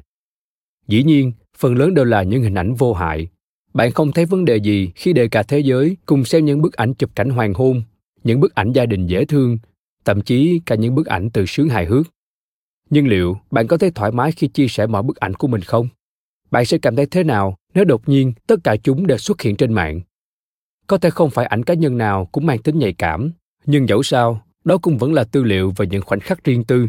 Dĩ 0.88 1.02
nhiên, 1.02 1.32
phần 1.58 1.74
lớn 1.74 1.94
đều 1.94 2.04
là 2.04 2.22
những 2.22 2.42
hình 2.42 2.54
ảnh 2.54 2.74
vô 2.74 2.92
hại. 2.92 3.28
Bạn 3.74 3.90
không 3.92 4.12
thấy 4.12 4.26
vấn 4.26 4.44
đề 4.44 4.56
gì 4.56 4.92
khi 4.94 5.12
để 5.12 5.28
cả 5.28 5.42
thế 5.42 5.58
giới 5.58 5.96
cùng 6.06 6.24
xem 6.24 6.44
những 6.44 6.62
bức 6.62 6.72
ảnh 6.72 6.94
chụp 6.94 7.10
cảnh 7.14 7.30
hoàng 7.30 7.54
hôn, 7.54 7.82
những 8.24 8.40
bức 8.40 8.54
ảnh 8.54 8.72
gia 8.72 8.86
đình 8.86 9.06
dễ 9.06 9.24
thương, 9.24 9.58
thậm 10.04 10.20
chí 10.20 10.60
cả 10.66 10.74
những 10.74 10.94
bức 10.94 11.06
ảnh 11.06 11.30
từ 11.30 11.46
sướng 11.46 11.68
hài 11.68 11.86
hước. 11.86 12.06
Nhưng 12.90 13.08
liệu 13.08 13.36
bạn 13.50 13.66
có 13.66 13.76
thấy 13.76 13.90
thoải 13.90 14.12
mái 14.12 14.32
khi 14.32 14.48
chia 14.48 14.68
sẻ 14.68 14.86
mọi 14.86 15.02
bức 15.02 15.16
ảnh 15.16 15.34
của 15.34 15.48
mình 15.48 15.60
không? 15.60 15.88
Bạn 16.50 16.64
sẽ 16.64 16.78
cảm 16.78 16.96
thấy 16.96 17.06
thế 17.06 17.24
nào 17.24 17.56
nếu 17.74 17.84
đột 17.84 18.08
nhiên 18.08 18.32
tất 18.46 18.56
cả 18.64 18.76
chúng 18.76 19.06
đều 19.06 19.18
xuất 19.18 19.42
hiện 19.42 19.56
trên 19.56 19.72
mạng? 19.72 20.00
Có 20.86 20.98
thể 20.98 21.10
không 21.10 21.30
phải 21.30 21.46
ảnh 21.46 21.64
cá 21.64 21.74
nhân 21.74 21.98
nào 21.98 22.28
cũng 22.32 22.46
mang 22.46 22.58
tính 22.58 22.78
nhạy 22.78 22.92
cảm, 22.92 23.32
nhưng 23.66 23.88
dẫu 23.88 24.02
sao, 24.02 24.40
đó 24.64 24.78
cũng 24.78 24.98
vẫn 24.98 25.12
là 25.12 25.24
tư 25.24 25.42
liệu 25.42 25.72
về 25.76 25.86
những 25.86 26.02
khoảnh 26.02 26.20
khắc 26.20 26.44
riêng 26.44 26.64
tư. 26.64 26.88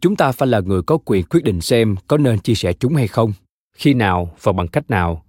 Chúng 0.00 0.16
ta 0.16 0.32
phải 0.32 0.48
là 0.48 0.60
người 0.60 0.82
có 0.82 0.98
quyền 1.04 1.24
quyết 1.24 1.44
định 1.44 1.60
xem 1.60 1.96
có 2.08 2.16
nên 2.16 2.38
chia 2.38 2.54
sẻ 2.54 2.72
chúng 2.72 2.94
hay 2.94 3.08
không, 3.08 3.32
khi 3.76 3.94
nào 3.94 4.34
và 4.42 4.52
bằng 4.52 4.68
cách 4.68 4.90
nào. 4.90 5.24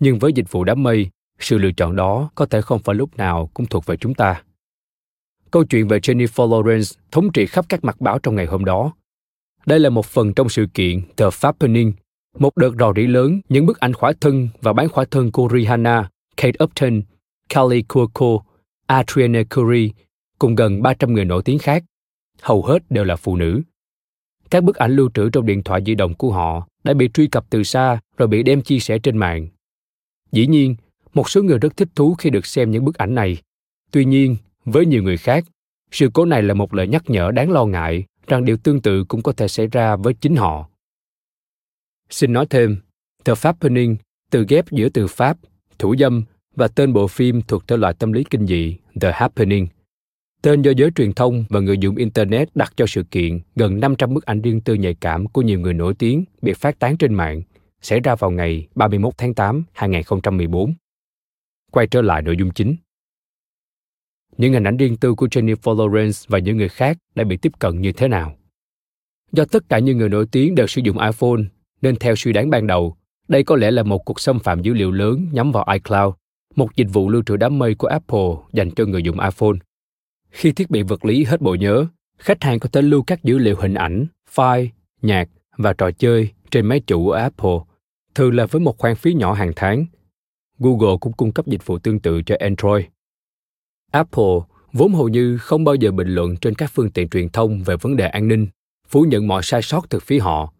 Nhưng 0.00 0.18
với 0.18 0.32
dịch 0.32 0.50
vụ 0.50 0.64
đám 0.64 0.82
mây, 0.82 1.10
sự 1.38 1.58
lựa 1.58 1.72
chọn 1.76 1.96
đó 1.96 2.30
có 2.34 2.46
thể 2.46 2.60
không 2.60 2.82
phải 2.82 2.94
lúc 2.94 3.16
nào 3.16 3.50
cũng 3.54 3.66
thuộc 3.66 3.86
về 3.86 3.96
chúng 3.96 4.14
ta. 4.14 4.42
Câu 5.50 5.64
chuyện 5.64 5.88
về 5.88 5.98
Jennifer 5.98 6.48
Lawrence 6.48 6.98
thống 7.12 7.32
trị 7.32 7.46
khắp 7.46 7.64
các 7.68 7.84
mặt 7.84 8.00
báo 8.00 8.18
trong 8.18 8.34
ngày 8.34 8.46
hôm 8.46 8.64
đó. 8.64 8.92
Đây 9.66 9.80
là 9.80 9.90
một 9.90 10.06
phần 10.06 10.34
trong 10.34 10.48
sự 10.48 10.66
kiện 10.74 11.02
The 11.16 11.26
Fappening, 11.26 11.92
một 12.38 12.56
đợt 12.56 12.70
rò 12.78 12.92
rỉ 12.96 13.02
lớn 13.02 13.40
những 13.48 13.66
bức 13.66 13.80
ảnh 13.80 13.92
khỏa 13.92 14.12
thân 14.20 14.48
và 14.60 14.72
bán 14.72 14.88
khỏa 14.88 15.04
thân 15.10 15.32
của 15.32 15.48
Rihanna, 15.52 16.10
Kate 16.36 16.64
Upton, 16.64 17.02
Kelly 17.48 17.82
Cuoco, 17.82 18.44
Adrienne 18.86 19.44
Curry 19.44 19.92
cùng 20.44 20.54
gần 20.54 20.82
300 20.82 21.12
người 21.12 21.24
nổi 21.24 21.42
tiếng 21.44 21.58
khác. 21.58 21.84
Hầu 22.42 22.62
hết 22.62 22.90
đều 22.90 23.04
là 23.04 23.16
phụ 23.16 23.36
nữ. 23.36 23.62
Các 24.50 24.64
bức 24.64 24.76
ảnh 24.76 24.96
lưu 24.96 25.10
trữ 25.14 25.30
trong 25.30 25.46
điện 25.46 25.62
thoại 25.62 25.82
di 25.86 25.94
động 25.94 26.14
của 26.14 26.32
họ 26.32 26.68
đã 26.84 26.94
bị 26.94 27.08
truy 27.14 27.26
cập 27.26 27.44
từ 27.50 27.62
xa 27.62 28.00
rồi 28.16 28.28
bị 28.28 28.42
đem 28.42 28.62
chia 28.62 28.78
sẻ 28.78 28.98
trên 28.98 29.16
mạng. 29.16 29.48
Dĩ 30.32 30.46
nhiên, 30.46 30.76
một 31.14 31.30
số 31.30 31.42
người 31.42 31.58
rất 31.58 31.76
thích 31.76 31.88
thú 31.94 32.14
khi 32.14 32.30
được 32.30 32.46
xem 32.46 32.70
những 32.70 32.84
bức 32.84 32.98
ảnh 32.98 33.14
này. 33.14 33.36
Tuy 33.90 34.04
nhiên, 34.04 34.36
với 34.64 34.86
nhiều 34.86 35.02
người 35.02 35.16
khác, 35.16 35.44
sự 35.90 36.10
cố 36.14 36.24
này 36.24 36.42
là 36.42 36.54
một 36.54 36.74
lời 36.74 36.88
nhắc 36.88 37.10
nhở 37.10 37.30
đáng 37.30 37.50
lo 37.50 37.64
ngại 37.64 38.04
rằng 38.26 38.44
điều 38.44 38.56
tương 38.56 38.80
tự 38.80 39.04
cũng 39.04 39.22
có 39.22 39.32
thể 39.32 39.48
xảy 39.48 39.66
ra 39.66 39.96
với 39.96 40.14
chính 40.14 40.36
họ. 40.36 40.68
Xin 42.10 42.32
nói 42.32 42.46
thêm, 42.50 42.76
The 43.24 43.32
Fappening 43.32 43.96
từ 44.30 44.44
ghép 44.48 44.70
giữa 44.70 44.88
từ 44.88 45.06
Pháp, 45.06 45.36
thủ 45.78 45.96
dâm 45.96 46.24
và 46.56 46.68
tên 46.68 46.92
bộ 46.92 47.06
phim 47.06 47.42
thuộc 47.42 47.68
thể 47.68 47.76
loại 47.76 47.94
tâm 47.94 48.12
lý 48.12 48.24
kinh 48.30 48.46
dị 48.46 48.76
The 49.00 49.12
Happening. 49.14 49.68
Tên 50.44 50.62
do 50.62 50.70
giới 50.76 50.90
truyền 50.90 51.12
thông 51.12 51.44
và 51.48 51.60
người 51.60 51.78
dùng 51.78 51.96
Internet 51.96 52.56
đặt 52.56 52.72
cho 52.76 52.86
sự 52.86 53.02
kiện 53.02 53.40
gần 53.56 53.80
500 53.80 54.14
bức 54.14 54.24
ảnh 54.24 54.42
riêng 54.42 54.60
tư 54.60 54.74
nhạy 54.74 54.94
cảm 54.94 55.26
của 55.26 55.42
nhiều 55.42 55.60
người 55.60 55.74
nổi 55.74 55.94
tiếng 55.94 56.24
bị 56.42 56.52
phát 56.52 56.78
tán 56.78 56.96
trên 56.96 57.14
mạng, 57.14 57.42
xảy 57.80 58.00
ra 58.00 58.14
vào 58.14 58.30
ngày 58.30 58.68
31 58.74 59.14
tháng 59.18 59.34
8, 59.34 59.64
2014. 59.72 60.74
Quay 61.72 61.86
trở 61.86 62.02
lại 62.02 62.22
nội 62.22 62.36
dung 62.38 62.50
chính. 62.50 62.76
Những 64.36 64.52
hình 64.52 64.66
ảnh 64.66 64.76
riêng 64.76 64.96
tư 64.96 65.14
của 65.14 65.26
Jennifer 65.26 65.76
Lawrence 65.76 66.24
và 66.28 66.38
những 66.38 66.56
người 66.56 66.68
khác 66.68 66.98
đã 67.14 67.24
bị 67.24 67.36
tiếp 67.36 67.52
cận 67.58 67.80
như 67.80 67.92
thế 67.92 68.08
nào? 68.08 68.36
Do 69.32 69.44
tất 69.44 69.68
cả 69.68 69.78
những 69.78 69.98
người 69.98 70.08
nổi 70.08 70.26
tiếng 70.32 70.54
đều 70.54 70.66
sử 70.66 70.80
dụng 70.84 70.98
iPhone, 70.98 71.42
nên 71.82 71.96
theo 71.96 72.16
suy 72.16 72.32
đoán 72.32 72.50
ban 72.50 72.66
đầu, 72.66 72.96
đây 73.28 73.44
có 73.44 73.56
lẽ 73.56 73.70
là 73.70 73.82
một 73.82 73.98
cuộc 73.98 74.20
xâm 74.20 74.38
phạm 74.38 74.62
dữ 74.62 74.74
liệu 74.74 74.92
lớn 74.92 75.28
nhắm 75.32 75.52
vào 75.52 75.66
iCloud, 75.72 76.14
một 76.56 76.76
dịch 76.76 76.88
vụ 76.92 77.08
lưu 77.08 77.22
trữ 77.26 77.36
đám 77.36 77.58
mây 77.58 77.74
của 77.74 77.88
Apple 77.88 78.28
dành 78.52 78.70
cho 78.70 78.84
người 78.84 79.02
dùng 79.02 79.20
iPhone. 79.20 79.63
Khi 80.34 80.52
thiết 80.52 80.70
bị 80.70 80.82
vật 80.82 81.04
lý 81.04 81.24
hết 81.24 81.40
bộ 81.40 81.54
nhớ, 81.54 81.86
khách 82.18 82.44
hàng 82.44 82.58
có 82.60 82.68
thể 82.72 82.82
lưu 82.82 83.02
các 83.02 83.24
dữ 83.24 83.38
liệu 83.38 83.56
hình 83.56 83.74
ảnh, 83.74 84.06
file, 84.34 84.68
nhạc 85.02 85.28
và 85.56 85.72
trò 85.72 85.90
chơi 85.90 86.30
trên 86.50 86.66
máy 86.66 86.80
chủ 86.86 87.10
ở 87.10 87.20
Apple, 87.22 87.58
thường 88.14 88.34
là 88.34 88.46
với 88.46 88.60
một 88.60 88.78
khoản 88.78 88.94
phí 88.94 89.14
nhỏ 89.14 89.32
hàng 89.32 89.52
tháng. 89.56 89.86
Google 90.58 90.96
cũng 91.00 91.12
cung 91.12 91.32
cấp 91.32 91.46
dịch 91.46 91.66
vụ 91.66 91.78
tương 91.78 92.00
tự 92.00 92.22
cho 92.22 92.36
Android. 92.40 92.84
Apple 93.92 94.34
vốn 94.72 94.94
hầu 94.94 95.08
như 95.08 95.38
không 95.38 95.64
bao 95.64 95.74
giờ 95.74 95.90
bình 95.90 96.08
luận 96.08 96.36
trên 96.36 96.54
các 96.54 96.70
phương 96.74 96.90
tiện 96.90 97.08
truyền 97.08 97.28
thông 97.28 97.62
về 97.62 97.76
vấn 97.76 97.96
đề 97.96 98.06
an 98.06 98.28
ninh, 98.28 98.46
phủ 98.88 99.02
nhận 99.02 99.28
mọi 99.28 99.42
sai 99.42 99.62
sót 99.62 99.86
từ 99.90 99.98
phía 100.00 100.18
họ. 100.18 100.52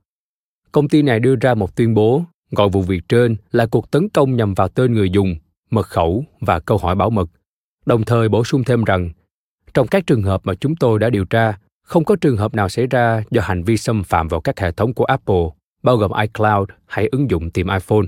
Công 0.72 0.88
ty 0.88 1.02
này 1.02 1.20
đưa 1.20 1.37
ra 1.37 1.54
một 1.54 1.76
tuyên 1.76 1.94
bố 1.94 2.22
gọi 2.50 2.68
vụ 2.68 2.82
việc 2.82 3.02
trên 3.08 3.37
là 3.52 3.66
cuộc 3.66 3.90
tấn 3.90 4.08
công 4.08 4.37
nhằm 4.37 4.54
vào 4.54 4.68
tên 4.68 4.92
người 4.92 5.10
dùng, 5.10 5.37
mật 5.70 5.87
khẩu 5.87 6.24
và 6.40 6.60
câu 6.60 6.78
hỏi 6.78 6.94
bảo 6.94 7.10
mật, 7.10 7.30
đồng 7.87 8.04
thời 8.04 8.28
bổ 8.28 8.44
sung 8.44 8.64
thêm 8.64 8.84
rằng 8.84 9.10
trong 9.74 9.87
các 9.87 10.06
trường 10.06 10.22
hợp 10.22 10.40
mà 10.44 10.54
chúng 10.54 10.76
tôi 10.76 10.98
đã 10.98 11.10
điều 11.10 11.24
tra, 11.24 11.58
không 11.82 12.04
có 12.04 12.16
trường 12.16 12.37
hợp 12.37 12.54
nào 12.54 12.68
xảy 12.68 12.87
ra 12.87 13.22
do 13.30 13.40
hành 13.42 13.64
vi 13.64 13.76
xâm 13.76 14.04
phạm 14.04 14.28
vào 14.28 14.40
các 14.40 14.60
hệ 14.60 14.72
thống 14.72 14.94
của 14.94 15.04
Apple, 15.04 15.44
bao 15.82 15.96
gồm 15.96 16.10
iCloud 16.20 16.68
hay 16.87 17.08
ứng 17.12 17.30
dụng 17.30 17.50
tìm 17.50 17.66
iPhone. 17.68 18.06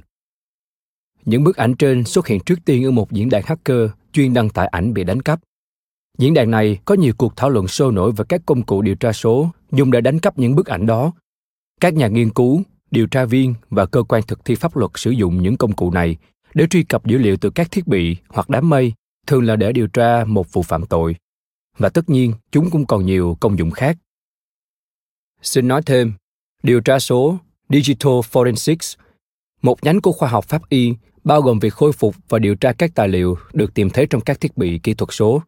Những 1.25 1.45
bức 1.45 1.57
ảnh 1.57 1.75
trên 1.75 2.05
xuất 2.05 2.27
hiện 2.27 2.41
trước 2.41 2.59
tiên 2.65 2.85
ở 2.85 2.91
một 2.91 3.13
diễn 3.13 3.29
đàn 3.29 3.43
hacker 3.47 3.91
chuyên 4.13 4.35
đăng 4.35 4.49
tải 4.49 4.67
ảnh 4.67 4.95
bị 4.95 5.05
đánh 5.05 5.23
cắp. 5.23 5.41
Diễn 6.19 6.35
đàn 6.35 6.51
này 6.51 6.79
có 6.85 6.95
nhiều 6.95 7.13
cuộc 7.19 7.37
thảo 7.37 7.51
luận 7.51 7.69
sôi 7.69 7.93
nổi 7.93 8.13
về 8.13 8.25
các 8.29 8.41
công 8.47 8.63
cụ 8.63 8.83
điều 8.83 8.95
tra 8.95 9.13
số 9.13 9.51
dùng 9.73 9.91
để 9.91 10.01
đánh 10.01 10.19
cắp 10.19 10.39
những 10.39 10.57
bức 10.57 10.67
ảnh 10.67 10.87
đó. 10.87 11.13
Các 11.81 11.95
nhà 11.95 12.09
nghiên 12.09 12.31
cứu, 12.31 12.63
điều 12.91 13.07
tra 13.07 13.25
viên 13.25 13.55
và 13.71 13.87
cơ 13.87 14.03
quan 14.03 14.23
thực 14.23 14.45
thi 14.45 14.55
pháp 14.55 14.77
luật 14.77 14.91
sử 14.95 15.11
dụng 15.11 15.43
những 15.43 15.57
công 15.57 15.73
cụ 15.73 15.91
này 15.91 16.17
để 16.55 16.67
truy 16.67 16.83
cập 16.83 17.07
dữ 17.07 17.19
liệu 17.19 17.37
từ 17.37 17.51
các 17.51 17.71
thiết 17.71 17.87
bị 17.87 18.17
hoặc 18.29 18.51
đám 18.51 18.69
mây, 18.69 18.93
thường 19.27 19.45
là 19.45 19.57
để 19.57 19.73
điều 19.73 19.87
tra 19.87 20.25
một 20.25 20.53
vụ 20.53 20.63
phạm 20.63 20.87
tội. 20.87 21.17
Và 21.79 21.89
tất 21.89 22.11
nhiên, 22.11 22.33
chúng 22.51 22.71
cũng 22.71 22.87
còn 22.87 23.07
nhiều 23.07 23.37
công 23.41 23.59
dụng 23.59 23.71
khác. 23.71 23.97
Xin 25.43 25.69
nói 25.69 25.83
thêm, 25.87 26.13
điều 26.63 26.81
tra 26.81 26.99
số 26.99 27.39
Digital 27.69 28.13
Forensics, 28.13 28.97
một 29.63 29.85
nhánh 29.85 30.01
của 30.01 30.13
khoa 30.13 30.29
học 30.29 30.45
pháp 30.45 30.69
y 30.69 30.95
bao 31.25 31.43
gồm 31.43 31.59
việc 31.59 31.75
khôi 31.75 31.93
phục 31.93 32.17
và 32.29 32.39
điều 32.39 32.55
tra 32.55 32.73
các 32.73 32.91
tài 32.95 33.09
liệu 33.09 33.37
được 33.53 33.75
tìm 33.75 33.91
thấy 33.91 34.07
trong 34.11 34.21
các 34.21 34.41
thiết 34.41 34.57
bị 34.57 34.79
kỹ 34.83 34.95
thuật 34.95 35.09
số, 35.13 35.43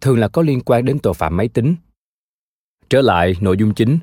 thường 0.00 0.18
là 0.18 0.28
có 0.28 0.42
liên 0.42 0.60
quan 0.60 0.84
đến 0.84 0.98
tội 0.98 1.14
phạm 1.14 1.36
máy 1.36 1.48
tính. 1.48 1.76
Trở 2.90 3.00
lại 3.00 3.34
nội 3.40 3.56
dung 3.58 3.74
chính. 3.74 3.98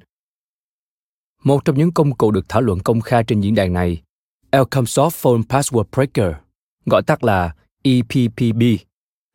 Một 1.44 1.66
trong 1.66 1.78
những 1.78 1.92
công 1.92 2.16
cụ 2.16 2.32
được 2.32 2.50
thảo 2.50 2.62
luận 2.62 2.80
công 2.80 3.02
khai 3.02 3.24
trên 3.24 3.42
diễn 3.42 3.56
đàn 3.56 3.74
này, 3.74 4.02
Elcomsoft 4.52 5.10
Phone 5.10 5.42
Password 5.50 5.84
Breaker, 5.92 6.36
gọi 6.86 7.02
tắt 7.04 7.24
là 7.24 7.56
EPPB, 7.84 8.62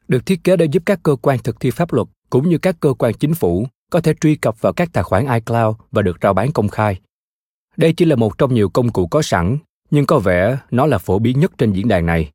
được 0.08 0.26
thiết 0.26 0.44
kế 0.44 0.56
để 0.56 0.66
giúp 0.72 0.82
các 0.86 1.00
cơ 1.02 1.16
quan 1.22 1.38
thực 1.38 1.60
thi 1.60 1.70
pháp 1.70 1.92
luật 1.92 2.08
cũng 2.30 2.48
như 2.48 2.58
các 2.58 2.76
cơ 2.80 2.94
quan 2.98 3.14
chính 3.14 3.34
phủ 3.34 3.66
có 3.90 4.00
thể 4.00 4.14
truy 4.20 4.34
cập 4.34 4.60
vào 4.60 4.72
các 4.72 4.90
tài 4.92 5.04
khoản 5.04 5.26
iCloud 5.26 5.76
và 5.90 6.02
được 6.02 6.18
rao 6.22 6.34
bán 6.34 6.52
công 6.52 6.68
khai. 6.68 7.00
Đây 7.76 7.92
chỉ 7.92 8.04
là 8.04 8.16
một 8.16 8.38
trong 8.38 8.54
nhiều 8.54 8.68
công 8.68 8.92
cụ 8.92 9.06
có 9.06 9.22
sẵn 9.22 9.58
nhưng 9.90 10.06
có 10.06 10.18
vẻ 10.18 10.58
nó 10.70 10.86
là 10.86 10.98
phổ 10.98 11.18
biến 11.18 11.40
nhất 11.40 11.52
trên 11.58 11.72
diễn 11.72 11.88
đàn 11.88 12.06
này. 12.06 12.30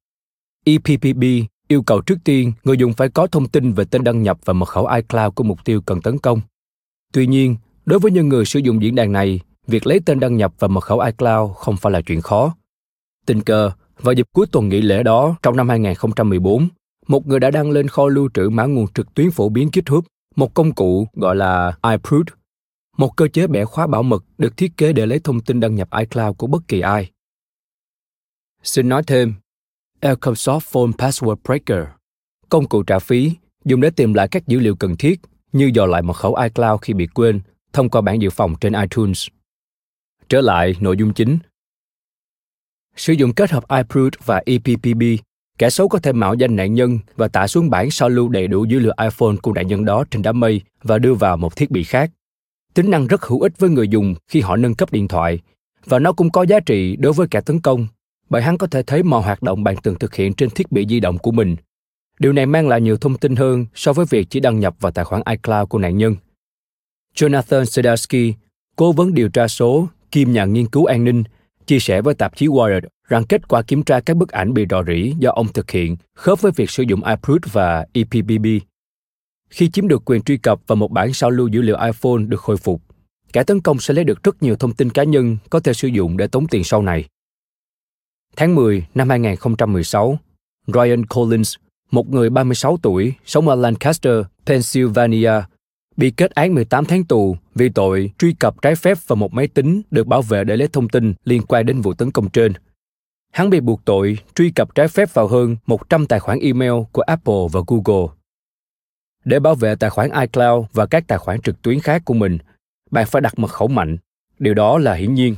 EPPB 0.65 1.23
yêu 1.67 1.81
cầu 1.81 2.01
trước 2.01 2.17
tiên 2.23 2.53
người 2.63 2.77
dùng 2.77 2.93
phải 2.93 3.09
có 3.09 3.27
thông 3.27 3.47
tin 3.47 3.73
về 3.73 3.85
tên 3.85 4.03
đăng 4.03 4.23
nhập 4.23 4.37
và 4.45 4.53
mật 4.53 4.69
khẩu 4.69 4.87
iCloud 4.87 5.33
của 5.35 5.43
mục 5.43 5.65
tiêu 5.65 5.81
cần 5.81 6.01
tấn 6.01 6.19
công. 6.19 6.41
Tuy 7.13 7.27
nhiên, 7.27 7.55
đối 7.85 7.99
với 7.99 8.11
những 8.11 8.29
người 8.29 8.45
sử 8.45 8.59
dụng 8.59 8.81
diễn 8.81 8.95
đàn 8.95 9.11
này, 9.11 9.39
việc 9.67 9.87
lấy 9.87 9.99
tên 10.05 10.19
đăng 10.19 10.37
nhập 10.37 10.53
và 10.59 10.67
mật 10.67 10.83
khẩu 10.83 10.99
iCloud 10.99 11.51
không 11.55 11.77
phải 11.77 11.91
là 11.91 12.01
chuyện 12.01 12.21
khó. 12.21 12.55
Tình 13.25 13.41
cờ, 13.41 13.71
vào 13.99 14.13
dịp 14.13 14.27
cuối 14.33 14.45
tuần 14.51 14.69
nghỉ 14.69 14.81
lễ 14.81 15.03
đó 15.03 15.35
trong 15.43 15.57
năm 15.57 15.69
2014, 15.69 16.67
một 17.07 17.27
người 17.27 17.39
đã 17.39 17.51
đăng 17.51 17.71
lên 17.71 17.87
kho 17.87 18.07
lưu 18.07 18.29
trữ 18.33 18.49
mã 18.49 18.65
nguồn 18.65 18.87
trực 18.93 19.13
tuyến 19.13 19.31
phổ 19.31 19.49
biến 19.49 19.69
GitHub, 19.73 20.05
một 20.35 20.53
công 20.53 20.73
cụ 20.75 21.07
gọi 21.13 21.35
là 21.35 21.77
iProot, 21.91 22.25
một 22.97 23.15
cơ 23.15 23.27
chế 23.27 23.47
bẻ 23.47 23.65
khóa 23.65 23.87
bảo 23.87 24.03
mật 24.03 24.23
được 24.37 24.57
thiết 24.57 24.77
kế 24.77 24.93
để 24.93 25.05
lấy 25.05 25.19
thông 25.19 25.41
tin 25.41 25.59
đăng 25.59 25.75
nhập 25.75 25.89
iCloud 25.99 26.37
của 26.37 26.47
bất 26.47 26.67
kỳ 26.67 26.79
ai. 26.81 27.11
Xin 28.63 28.89
nói 28.89 29.03
thêm, 29.07 29.33
Elcomsoft 30.01 30.59
Phone 30.59 30.91
Password 30.97 31.35
Breaker, 31.43 31.87
công 32.49 32.67
cụ 32.67 32.83
trả 32.83 32.99
phí 32.99 33.31
dùng 33.65 33.81
để 33.81 33.89
tìm 33.89 34.13
lại 34.13 34.27
các 34.27 34.47
dữ 34.47 34.59
liệu 34.59 34.75
cần 34.75 34.95
thiết 34.97 35.19
như 35.51 35.71
dò 35.73 35.85
lại 35.85 36.01
mật 36.01 36.13
khẩu 36.13 36.35
iCloud 36.35 36.81
khi 36.81 36.93
bị 36.93 37.07
quên 37.07 37.41
thông 37.73 37.89
qua 37.89 38.01
bản 38.01 38.21
dự 38.21 38.29
phòng 38.29 38.55
trên 38.61 38.73
iTunes. 38.73 39.27
Trở 40.29 40.41
lại 40.41 40.75
nội 40.79 40.97
dung 40.97 41.13
chính. 41.13 41.37
Sử 42.95 43.13
dụng 43.13 43.33
kết 43.33 43.51
hợp 43.51 43.63
iProot 43.69 44.13
và 44.25 44.41
EPPB, 44.45 45.01
kẻ 45.57 45.69
xấu 45.69 45.87
có 45.87 45.99
thể 45.99 46.13
mạo 46.13 46.33
danh 46.33 46.55
nạn 46.55 46.73
nhân 46.73 46.99
và 47.15 47.27
tải 47.27 47.47
xuống 47.47 47.69
bản 47.69 47.91
sao 47.91 48.09
lưu 48.09 48.29
đầy 48.29 48.47
đủ 48.47 48.65
dữ 48.65 48.79
liệu 48.79 48.93
iPhone 49.01 49.35
của 49.41 49.53
nạn 49.53 49.67
nhân 49.67 49.85
đó 49.85 50.03
trên 50.11 50.21
đám 50.21 50.39
mây 50.39 50.61
và 50.83 50.97
đưa 50.97 51.13
vào 51.13 51.37
một 51.37 51.55
thiết 51.55 51.71
bị 51.71 51.83
khác. 51.83 52.11
Tính 52.73 52.89
năng 52.89 53.07
rất 53.07 53.21
hữu 53.21 53.41
ích 53.41 53.59
với 53.59 53.69
người 53.69 53.87
dùng 53.87 54.15
khi 54.27 54.41
họ 54.41 54.55
nâng 54.55 54.75
cấp 54.75 54.91
điện 54.91 55.07
thoại, 55.07 55.39
và 55.85 55.99
nó 55.99 56.13
cũng 56.13 56.31
có 56.31 56.43
giá 56.43 56.59
trị 56.59 56.95
đối 56.95 57.13
với 57.13 57.27
kẻ 57.27 57.41
tấn 57.41 57.59
công 57.59 57.87
bởi 58.29 58.41
hắn 58.41 58.57
có 58.57 58.67
thể 58.67 58.83
thấy 58.83 59.03
mọi 59.03 59.21
hoạt 59.21 59.43
động 59.43 59.63
bạn 59.63 59.75
từng 59.83 59.99
thực 59.99 60.15
hiện 60.15 60.33
trên 60.33 60.49
thiết 60.49 60.71
bị 60.71 60.85
di 60.89 60.99
động 60.99 61.17
của 61.17 61.31
mình. 61.31 61.55
Điều 62.19 62.33
này 62.33 62.45
mang 62.45 62.67
lại 62.67 62.81
nhiều 62.81 62.97
thông 62.97 63.17
tin 63.17 63.35
hơn 63.35 63.65
so 63.75 63.93
với 63.93 64.05
việc 64.09 64.27
chỉ 64.29 64.39
đăng 64.39 64.59
nhập 64.59 64.75
vào 64.79 64.91
tài 64.91 65.05
khoản 65.05 65.21
iCloud 65.29 65.69
của 65.69 65.77
nạn 65.77 65.97
nhân. 65.97 66.15
Jonathan 67.15 67.65
Sedarsky, 67.65 68.33
cố 68.75 68.91
vấn 68.91 69.13
điều 69.13 69.29
tra 69.29 69.47
số 69.47 69.87
kiêm 70.11 70.31
nhà 70.31 70.45
nghiên 70.45 70.67
cứu 70.67 70.85
an 70.85 71.03
ninh, 71.03 71.23
chia 71.67 71.79
sẻ 71.79 72.01
với 72.01 72.13
tạp 72.13 72.35
chí 72.35 72.47
Wired 72.47 72.81
rằng 73.07 73.25
kết 73.25 73.47
quả 73.47 73.61
kiểm 73.61 73.83
tra 73.83 73.99
các 73.99 74.17
bức 74.17 74.29
ảnh 74.29 74.53
bị 74.53 74.65
rò 74.69 74.83
rỉ 74.83 75.13
do 75.19 75.31
ông 75.31 75.53
thực 75.53 75.71
hiện 75.71 75.95
khớp 76.15 76.41
với 76.41 76.51
việc 76.55 76.69
sử 76.69 76.83
dụng 76.83 77.01
iProot 77.03 77.41
và 77.51 77.85
EPBB. 77.93 78.45
Khi 79.49 79.69
chiếm 79.69 79.87
được 79.87 80.01
quyền 80.05 80.21
truy 80.21 80.37
cập 80.37 80.59
và 80.67 80.75
một 80.75 80.91
bản 80.91 81.13
sao 81.13 81.29
lưu 81.29 81.47
dữ 81.47 81.61
liệu 81.61 81.77
iPhone 81.85 82.23
được 82.27 82.41
khôi 82.41 82.57
phục, 82.57 82.81
kẻ 83.33 83.43
tấn 83.43 83.61
công 83.61 83.79
sẽ 83.79 83.93
lấy 83.93 84.03
được 84.03 84.23
rất 84.23 84.43
nhiều 84.43 84.55
thông 84.55 84.73
tin 84.73 84.89
cá 84.89 85.03
nhân 85.03 85.37
có 85.49 85.59
thể 85.59 85.73
sử 85.73 85.87
dụng 85.87 86.17
để 86.17 86.27
tống 86.27 86.47
tiền 86.47 86.63
sau 86.63 86.81
này. 86.81 87.05
Tháng 88.35 88.55
10 88.55 88.85
năm 88.95 89.09
2016, 89.09 90.19
Ryan 90.67 91.05
Collins, 91.05 91.55
một 91.91 92.09
người 92.09 92.29
36 92.29 92.77
tuổi, 92.81 93.13
sống 93.25 93.47
ở 93.47 93.55
Lancaster, 93.55 94.13
Pennsylvania, 94.45 95.31
bị 95.97 96.11
kết 96.11 96.31
án 96.31 96.53
18 96.53 96.85
tháng 96.85 97.03
tù 97.03 97.37
vì 97.55 97.69
tội 97.69 98.11
truy 98.17 98.33
cập 98.33 98.61
trái 98.61 98.75
phép 98.75 98.97
vào 99.07 99.15
một 99.15 99.33
máy 99.33 99.47
tính 99.47 99.81
được 99.91 100.07
bảo 100.07 100.21
vệ 100.21 100.43
để 100.43 100.57
lấy 100.57 100.67
thông 100.67 100.89
tin 100.89 101.13
liên 101.23 101.41
quan 101.41 101.65
đến 101.65 101.81
vụ 101.81 101.93
tấn 101.93 102.11
công 102.11 102.29
trên. 102.29 102.53
Hắn 103.33 103.49
bị 103.49 103.59
buộc 103.59 103.85
tội 103.85 104.17
truy 104.35 104.51
cập 104.51 104.75
trái 104.75 104.87
phép 104.87 105.13
vào 105.13 105.27
hơn 105.27 105.55
100 105.65 106.07
tài 106.07 106.19
khoản 106.19 106.39
email 106.39 106.73
của 106.91 107.01
Apple 107.01 107.47
và 107.51 107.61
Google. 107.67 108.07
Để 109.25 109.39
bảo 109.39 109.55
vệ 109.55 109.75
tài 109.75 109.89
khoản 109.89 110.09
iCloud 110.11 110.65
và 110.73 110.85
các 110.85 111.07
tài 111.07 111.17
khoản 111.17 111.41
trực 111.41 111.61
tuyến 111.61 111.79
khác 111.79 112.01
của 112.05 112.13
mình, 112.13 112.37
bạn 112.91 113.05
phải 113.05 113.21
đặt 113.21 113.39
mật 113.39 113.51
khẩu 113.51 113.67
mạnh. 113.67 113.97
Điều 114.39 114.53
đó 114.53 114.77
là 114.77 114.93
hiển 114.93 115.13
nhiên. 115.13 115.35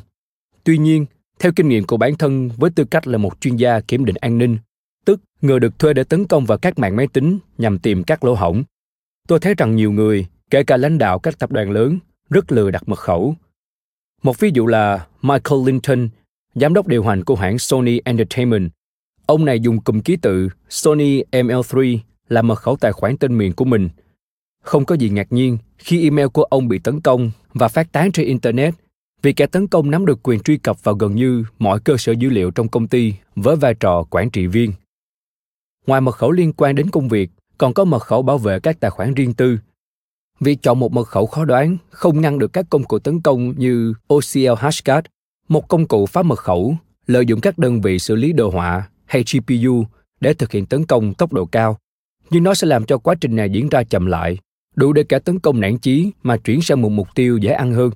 Tuy 0.64 0.78
nhiên, 0.78 1.05
theo 1.39 1.51
kinh 1.55 1.70
nghiệm 1.70 1.84
của 1.84 1.97
bản 1.97 2.16
thân 2.16 2.49
với 2.58 2.70
tư 2.70 2.86
cách 2.86 3.08
là 3.08 3.18
một 3.18 3.41
chuyên 3.41 3.55
gia 3.55 3.80
kiểm 3.80 4.05
định 4.05 4.16
an 4.16 4.38
ninh, 4.38 4.58
tức 5.05 5.22
người 5.41 5.60
được 5.60 5.80
thuê 5.80 5.93
để 5.93 6.03
tấn 6.03 6.26
công 6.26 6.45
vào 6.45 6.58
các 6.58 6.80
mạng 6.80 6.95
máy 6.95 7.08
tính 7.08 7.39
nhằm 7.58 7.80
tìm 7.80 8.03
các 8.03 8.24
lỗ 8.24 8.34
hổng. 8.34 8.64
Tôi 9.28 9.39
thấy 9.39 9.53
rằng 9.53 9.76
nhiều 9.76 9.91
người, 9.91 10.26
kể 10.52 10.64
cả 10.64 10.78
lãnh 10.78 10.98
đạo 10.98 11.20
các 11.20 11.39
tập 11.39 11.52
đoàn 11.52 11.72
lớn, 11.72 12.00
rất 12.30 12.52
lừa 12.52 12.72
đặt 12.72 12.84
mật 12.89 13.00
khẩu. 13.00 13.36
Một 14.24 14.39
ví 14.39 14.52
dụ 14.54 14.68
là 14.68 15.08
Michael 15.22 15.62
Linton, 15.66 16.10
giám 16.56 16.74
đốc 16.74 16.88
điều 16.88 17.04
hành 17.04 17.24
của 17.24 17.36
hãng 17.36 17.60
Sony 17.60 18.00
Entertainment. 18.06 18.72
Ông 19.26 19.45
này 19.45 19.60
dùng 19.60 19.82
cụm 19.82 20.00
ký 20.00 20.16
tự 20.16 20.50
Sony 20.70 21.24
ML3 21.32 21.98
là 22.30 22.41
mật 22.41 22.56
khẩu 22.56 22.76
tài 22.76 22.91
khoản 22.91 23.18
tên 23.18 23.38
miền 23.38 23.54
của 23.54 23.66
mình. 23.66 23.89
Không 24.64 24.86
có 24.86 24.95
gì 24.95 25.10
ngạc 25.10 25.28
nhiên 25.30 25.58
khi 25.78 26.04
email 26.04 26.28
của 26.28 26.43
ông 26.43 26.68
bị 26.68 26.80
tấn 26.80 27.02
công 27.02 27.32
và 27.54 27.68
phát 27.68 27.91
tán 27.91 28.12
trên 28.12 28.26
Internet 28.26 28.74
vì 29.22 29.34
kẻ 29.34 29.45
tấn 29.45 29.68
công 29.68 29.91
nắm 29.91 30.06
được 30.06 30.20
quyền 30.24 30.39
truy 30.39 30.58
cập 30.58 30.84
vào 30.84 30.95
gần 30.95 31.16
như 31.16 31.45
mọi 31.60 31.80
cơ 31.80 31.98
sở 31.98 32.12
dữ 32.12 32.30
liệu 32.30 32.52
trong 32.52 32.68
công 32.68 32.88
ty 32.88 33.14
với 33.36 33.56
vai 33.56 33.74
trò 33.74 34.04
quản 34.10 34.30
trị 34.30 34.48
viên. 34.48 34.74
Ngoài 35.88 36.02
mật 36.02 36.12
khẩu 36.12 36.32
liên 36.32 36.54
quan 36.54 36.76
đến 36.76 36.89
công 36.89 37.10
việc, 37.10 37.30
còn 37.58 37.74
có 37.74 37.86
mật 37.86 38.00
khẩu 38.00 38.22
bảo 38.22 38.38
vệ 38.38 38.60
các 38.60 38.80
tài 38.80 38.91
khoản 38.91 39.14
riêng 39.14 39.34
tư. 39.34 39.58
Việc 40.40 40.62
chọn 40.62 40.80
một 40.80 40.92
mật 40.92 41.04
khẩu 41.04 41.26
khó 41.26 41.46
đoán 41.46 41.78
không 41.90 42.22
ngăn 42.22 42.40
được 42.40 42.54
các 42.54 42.66
công 42.70 42.84
cụ 42.84 43.00
tấn 43.00 43.22
công 43.22 43.54
như 43.58 43.94
OCL 44.08 44.54
Hashcat, 44.58 45.06
một 45.50 45.68
công 45.68 45.88
cụ 45.88 46.06
phá 46.06 46.24
mật 46.24 46.40
khẩu 46.40 46.76
lợi 47.08 47.26
dụng 47.26 47.42
các 47.42 47.58
đơn 47.58 47.82
vị 47.82 48.00
xử 48.00 48.16
lý 48.16 48.34
đồ 48.34 48.50
họa 48.50 48.90
hay 49.06 49.24
GPU 49.34 49.86
để 50.20 50.34
thực 50.34 50.52
hiện 50.52 50.66
tấn 50.66 50.86
công 50.86 51.14
tốc 51.14 51.34
độ 51.34 51.46
cao, 51.46 51.78
nhưng 52.30 52.44
nó 52.44 52.54
sẽ 52.54 52.68
làm 52.68 52.86
cho 52.86 52.98
quá 52.98 53.16
trình 53.22 53.36
này 53.36 53.50
diễn 53.50 53.70
ra 53.70 53.84
chậm 53.84 54.06
lại, 54.06 54.38
đủ 54.76 54.94
để 54.94 55.04
kẻ 55.04 55.20
tấn 55.20 55.40
công 55.40 55.60
nản 55.60 55.78
chí 55.78 56.12
mà 56.24 56.38
chuyển 56.38 56.62
sang 56.62 56.82
một 56.82 56.90
mục 56.90 57.08
tiêu 57.16 57.38
dễ 57.38 57.52
ăn 57.52 57.74
hơn. 57.74 57.92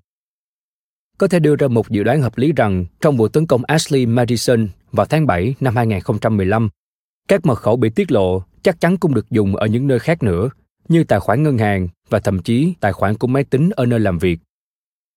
Có 1.17 1.27
thể 1.27 1.39
đưa 1.39 1.55
ra 1.55 1.67
một 1.67 1.89
dự 1.89 2.03
đoán 2.03 2.21
hợp 2.21 2.37
lý 2.37 2.51
rằng 2.55 2.85
trong 3.01 3.17
vụ 3.17 3.27
tấn 3.27 3.45
công 3.45 3.65
Ashley 3.65 4.05
Madison 4.05 4.67
vào 4.91 5.05
tháng 5.05 5.27
7 5.27 5.55
năm 5.59 5.75
2015, 5.75 6.69
các 7.27 7.45
mật 7.45 7.55
khẩu 7.55 7.75
bị 7.75 7.89
tiết 7.89 8.11
lộ 8.11 8.43
chắc 8.63 8.79
chắn 8.79 8.97
cũng 8.97 9.13
được 9.13 9.29
dùng 9.29 9.55
ở 9.55 9.67
những 9.67 9.87
nơi 9.87 9.99
khác 9.99 10.23
nữa, 10.23 10.49
như 10.87 11.03
tài 11.03 11.19
khoản 11.19 11.43
ngân 11.43 11.57
hàng 11.57 11.87
và 12.09 12.19
thậm 12.19 12.41
chí 12.41 12.73
tài 12.79 12.93
khoản 12.93 13.17
của 13.17 13.27
máy 13.27 13.43
tính 13.43 13.69
ở 13.75 13.85
nơi 13.85 13.99
làm 13.99 14.17
việc. 14.17 14.39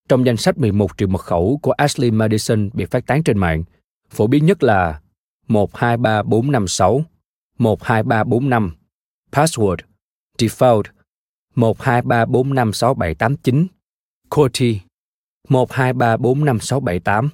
Trong 0.08 0.26
danh 0.26 0.36
sách 0.36 0.58
11 0.58 0.98
triệu 0.98 1.08
mật 1.08 1.18
khẩu 1.18 1.58
của 1.62 1.72
Ashley 1.72 2.10
Madison 2.10 2.70
bị 2.72 2.84
phát 2.84 3.06
tán 3.06 3.22
trên 3.22 3.38
mạng, 3.38 3.64
phổ 4.10 4.26
biến 4.26 4.46
nhất 4.46 4.62
là 4.62 5.00
123456, 5.48 7.04
12345, 7.58 8.74
password, 9.32 9.76
default, 10.38 10.82
1234567889, 11.56 13.66
QWERTY 14.30 14.78
12345678, 15.48 17.28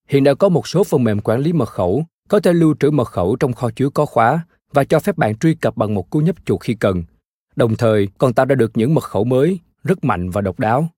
Hiện 0.09 0.23
đã 0.23 0.33
có 0.33 0.49
một 0.49 0.67
số 0.67 0.83
phần 0.83 1.03
mềm 1.03 1.21
quản 1.21 1.39
lý 1.39 1.53
mật 1.53 1.69
khẩu 1.69 2.05
có 2.27 2.39
thể 2.39 2.53
lưu 2.53 2.75
trữ 2.79 2.91
mật 2.91 3.07
khẩu 3.07 3.35
trong 3.35 3.53
kho 3.53 3.69
chứa 3.75 3.89
có 3.89 4.05
khóa 4.05 4.45
và 4.73 4.83
cho 4.83 4.99
phép 4.99 5.17
bạn 5.17 5.37
truy 5.37 5.55
cập 5.55 5.77
bằng 5.77 5.93
một 5.93 6.09
cú 6.09 6.19
nhấp 6.19 6.35
chuột 6.45 6.61
khi 6.61 6.73
cần, 6.73 7.03
đồng 7.55 7.75
thời 7.75 8.07
còn 8.17 8.33
tạo 8.33 8.45
ra 8.45 8.55
được 8.55 8.71
những 8.75 8.95
mật 8.95 9.03
khẩu 9.03 9.23
mới, 9.23 9.59
rất 9.83 10.03
mạnh 10.03 10.29
và 10.29 10.41
độc 10.41 10.59
đáo. 10.59 10.89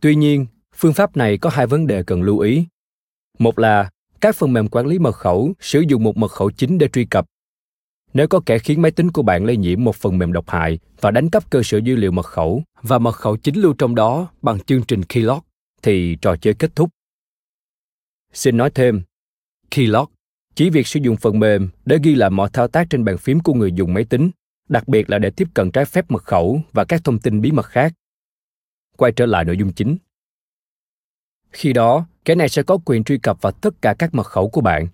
Tuy 0.00 0.14
nhiên, 0.14 0.46
phương 0.76 0.92
pháp 0.92 1.16
này 1.16 1.38
có 1.38 1.50
hai 1.50 1.66
vấn 1.66 1.86
đề 1.86 2.02
cần 2.02 2.22
lưu 2.22 2.38
ý. 2.38 2.64
Một 3.38 3.58
là 3.58 3.90
các 4.20 4.36
phần 4.36 4.52
mềm 4.52 4.68
quản 4.68 4.86
lý 4.86 4.98
mật 4.98 5.12
khẩu 5.12 5.52
sử 5.60 5.80
dụng 5.80 6.02
một 6.02 6.16
mật 6.16 6.30
khẩu 6.30 6.50
chính 6.50 6.78
để 6.78 6.88
truy 6.88 7.04
cập 7.04 7.26
nếu 8.14 8.28
có 8.28 8.40
kẻ 8.46 8.58
khiến 8.58 8.82
máy 8.82 8.90
tính 8.90 9.10
của 9.10 9.22
bạn 9.22 9.44
lây 9.44 9.56
nhiễm 9.56 9.84
một 9.84 9.96
phần 9.96 10.18
mềm 10.18 10.32
độc 10.32 10.50
hại 10.50 10.78
và 11.00 11.10
đánh 11.10 11.30
cắp 11.30 11.50
cơ 11.50 11.62
sở 11.62 11.78
dữ 11.78 11.96
liệu 11.96 12.12
mật 12.12 12.26
khẩu 12.26 12.62
và 12.82 12.98
mật 12.98 13.12
khẩu 13.12 13.36
chính 13.36 13.56
lưu 13.56 13.74
trong 13.78 13.94
đó 13.94 14.28
bằng 14.42 14.60
chương 14.60 14.82
trình 14.82 15.02
Keylog, 15.02 15.38
thì 15.82 16.16
trò 16.22 16.36
chơi 16.36 16.54
kết 16.54 16.76
thúc. 16.76 16.90
Xin 18.32 18.56
nói 18.56 18.70
thêm, 18.74 19.02
Keylog 19.70 20.08
chỉ 20.54 20.70
việc 20.70 20.86
sử 20.86 21.00
dụng 21.02 21.16
phần 21.16 21.38
mềm 21.38 21.70
để 21.84 21.98
ghi 22.02 22.14
lại 22.14 22.30
mọi 22.30 22.48
thao 22.52 22.68
tác 22.68 22.86
trên 22.90 23.04
bàn 23.04 23.18
phím 23.18 23.40
của 23.40 23.54
người 23.54 23.72
dùng 23.72 23.94
máy 23.94 24.04
tính, 24.04 24.30
đặc 24.68 24.88
biệt 24.88 25.10
là 25.10 25.18
để 25.18 25.30
tiếp 25.30 25.48
cận 25.54 25.70
trái 25.70 25.84
phép 25.84 26.10
mật 26.10 26.24
khẩu 26.24 26.60
và 26.72 26.84
các 26.84 27.04
thông 27.04 27.18
tin 27.18 27.40
bí 27.40 27.52
mật 27.52 27.66
khác. 27.66 27.92
Quay 28.96 29.12
trở 29.12 29.26
lại 29.26 29.44
nội 29.44 29.56
dung 29.56 29.72
chính. 29.72 29.96
Khi 31.50 31.72
đó, 31.72 32.06
kẻ 32.24 32.34
này 32.34 32.48
sẽ 32.48 32.62
có 32.62 32.78
quyền 32.84 33.04
truy 33.04 33.18
cập 33.18 33.42
vào 33.42 33.52
tất 33.52 33.82
cả 33.82 33.94
các 33.98 34.14
mật 34.14 34.26
khẩu 34.26 34.48
của 34.48 34.60
bạn. 34.60 34.88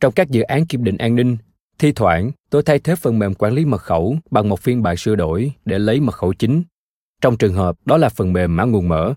Trong 0.00 0.12
các 0.12 0.28
dự 0.28 0.42
án 0.42 0.66
kiểm 0.66 0.84
định 0.84 0.96
an 0.96 1.14
ninh, 1.14 1.36
Thi 1.78 1.92
thoảng, 1.92 2.30
tôi 2.50 2.62
thay 2.62 2.78
thế 2.78 2.94
phần 2.96 3.18
mềm 3.18 3.34
quản 3.34 3.52
lý 3.52 3.64
mật 3.64 3.78
khẩu 3.78 4.16
bằng 4.30 4.48
một 4.48 4.60
phiên 4.60 4.82
bản 4.82 4.96
sửa 4.96 5.14
đổi 5.14 5.52
để 5.64 5.78
lấy 5.78 6.00
mật 6.00 6.14
khẩu 6.14 6.32
chính. 6.32 6.62
Trong 7.22 7.36
trường 7.36 7.54
hợp 7.54 7.76
đó 7.84 7.96
là 7.96 8.08
phần 8.08 8.32
mềm 8.32 8.56
mã 8.56 8.64
nguồn 8.64 8.88
mở. 8.88 9.14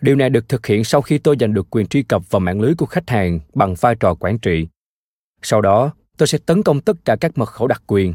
Điều 0.00 0.16
này 0.16 0.30
được 0.30 0.48
thực 0.48 0.66
hiện 0.66 0.84
sau 0.84 1.02
khi 1.02 1.18
tôi 1.18 1.36
giành 1.40 1.54
được 1.54 1.66
quyền 1.70 1.86
truy 1.86 2.02
cập 2.02 2.30
vào 2.30 2.40
mạng 2.40 2.60
lưới 2.60 2.74
của 2.74 2.86
khách 2.86 3.10
hàng 3.10 3.40
bằng 3.54 3.74
vai 3.74 3.94
trò 4.00 4.14
quản 4.14 4.38
trị. 4.38 4.68
Sau 5.42 5.60
đó, 5.60 5.92
tôi 6.16 6.26
sẽ 6.26 6.38
tấn 6.46 6.62
công 6.62 6.80
tất 6.80 6.96
cả 7.04 7.16
các 7.20 7.38
mật 7.38 7.46
khẩu 7.46 7.68
đặc 7.68 7.82
quyền. 7.86 8.14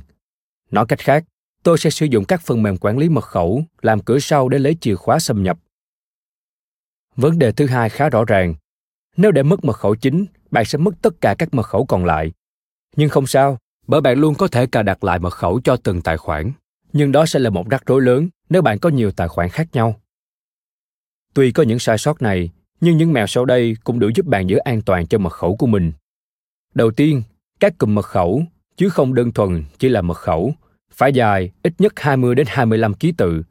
Nói 0.71 0.86
cách 0.86 0.99
khác, 0.99 1.23
tôi 1.63 1.77
sẽ 1.77 1.89
sử 1.89 2.05
dụng 2.05 2.25
các 2.25 2.41
phần 2.41 2.63
mềm 2.63 2.77
quản 2.77 2.97
lý 2.97 3.09
mật 3.09 3.25
khẩu 3.25 3.63
làm 3.82 3.99
cửa 3.99 4.19
sau 4.19 4.49
để 4.49 4.59
lấy 4.59 4.77
chìa 4.82 4.95
khóa 4.95 5.19
xâm 5.19 5.43
nhập. 5.43 5.59
Vấn 7.15 7.39
đề 7.39 7.51
thứ 7.51 7.65
hai 7.65 7.89
khá 7.89 8.09
rõ 8.09 8.25
ràng. 8.25 8.55
Nếu 9.17 9.32
để 9.32 9.43
mất 9.43 9.65
mật 9.65 9.77
khẩu 9.77 9.95
chính, 9.95 10.25
bạn 10.51 10.65
sẽ 10.65 10.77
mất 10.77 10.93
tất 11.01 11.21
cả 11.21 11.36
các 11.38 11.53
mật 11.53 11.63
khẩu 11.63 11.86
còn 11.86 12.05
lại. 12.05 12.32
Nhưng 12.95 13.09
không 13.09 13.27
sao, 13.27 13.57
bởi 13.88 14.01
bạn 14.01 14.19
luôn 14.19 14.36
có 14.36 14.47
thể 14.47 14.67
cài 14.67 14.84
đặt 14.84 15.03
lại 15.03 15.19
mật 15.19 15.34
khẩu 15.34 15.61
cho 15.63 15.75
từng 15.75 16.01
tài 16.01 16.17
khoản 16.17 16.51
nhưng 16.93 17.11
đó 17.11 17.25
sẽ 17.25 17.39
là 17.39 17.49
một 17.49 17.69
rắc 17.69 17.84
rối 17.86 18.01
lớn 18.01 18.29
nếu 18.49 18.61
bạn 18.61 18.79
có 18.79 18.89
nhiều 18.89 19.11
tài 19.11 19.27
khoản 19.27 19.49
khác 19.49 19.67
nhau 19.73 19.95
tuy 21.34 21.51
có 21.51 21.63
những 21.63 21.79
sai 21.79 21.97
sót 21.97 22.21
này 22.21 22.49
nhưng 22.82 22.97
những 22.97 23.13
mẹo 23.13 23.27
sau 23.27 23.45
đây 23.45 23.75
cũng 23.84 23.99
đủ 23.99 24.09
giúp 24.15 24.25
bạn 24.25 24.49
giữ 24.49 24.57
an 24.57 24.82
toàn 24.82 25.07
cho 25.07 25.17
mật 25.17 25.34
khẩu 25.34 25.55
của 25.55 25.67
mình 25.67 25.91
đầu 26.73 26.91
tiên 26.91 27.23
các 27.59 27.77
cụm 27.77 27.95
mật 27.95 28.05
khẩu 28.05 28.43
chứ 28.77 28.89
không 28.89 29.13
đơn 29.13 29.32
thuần 29.32 29.63
chỉ 29.79 29.89
là 29.89 30.01
mật 30.01 30.17
khẩu 30.17 30.53
phải 30.91 31.13
dài 31.13 31.51
ít 31.63 31.73
nhất 31.79 31.93
20 31.95 32.36
đến 32.36 32.47
25 32.49 32.93
ký 32.93 33.11
tự 33.17 33.43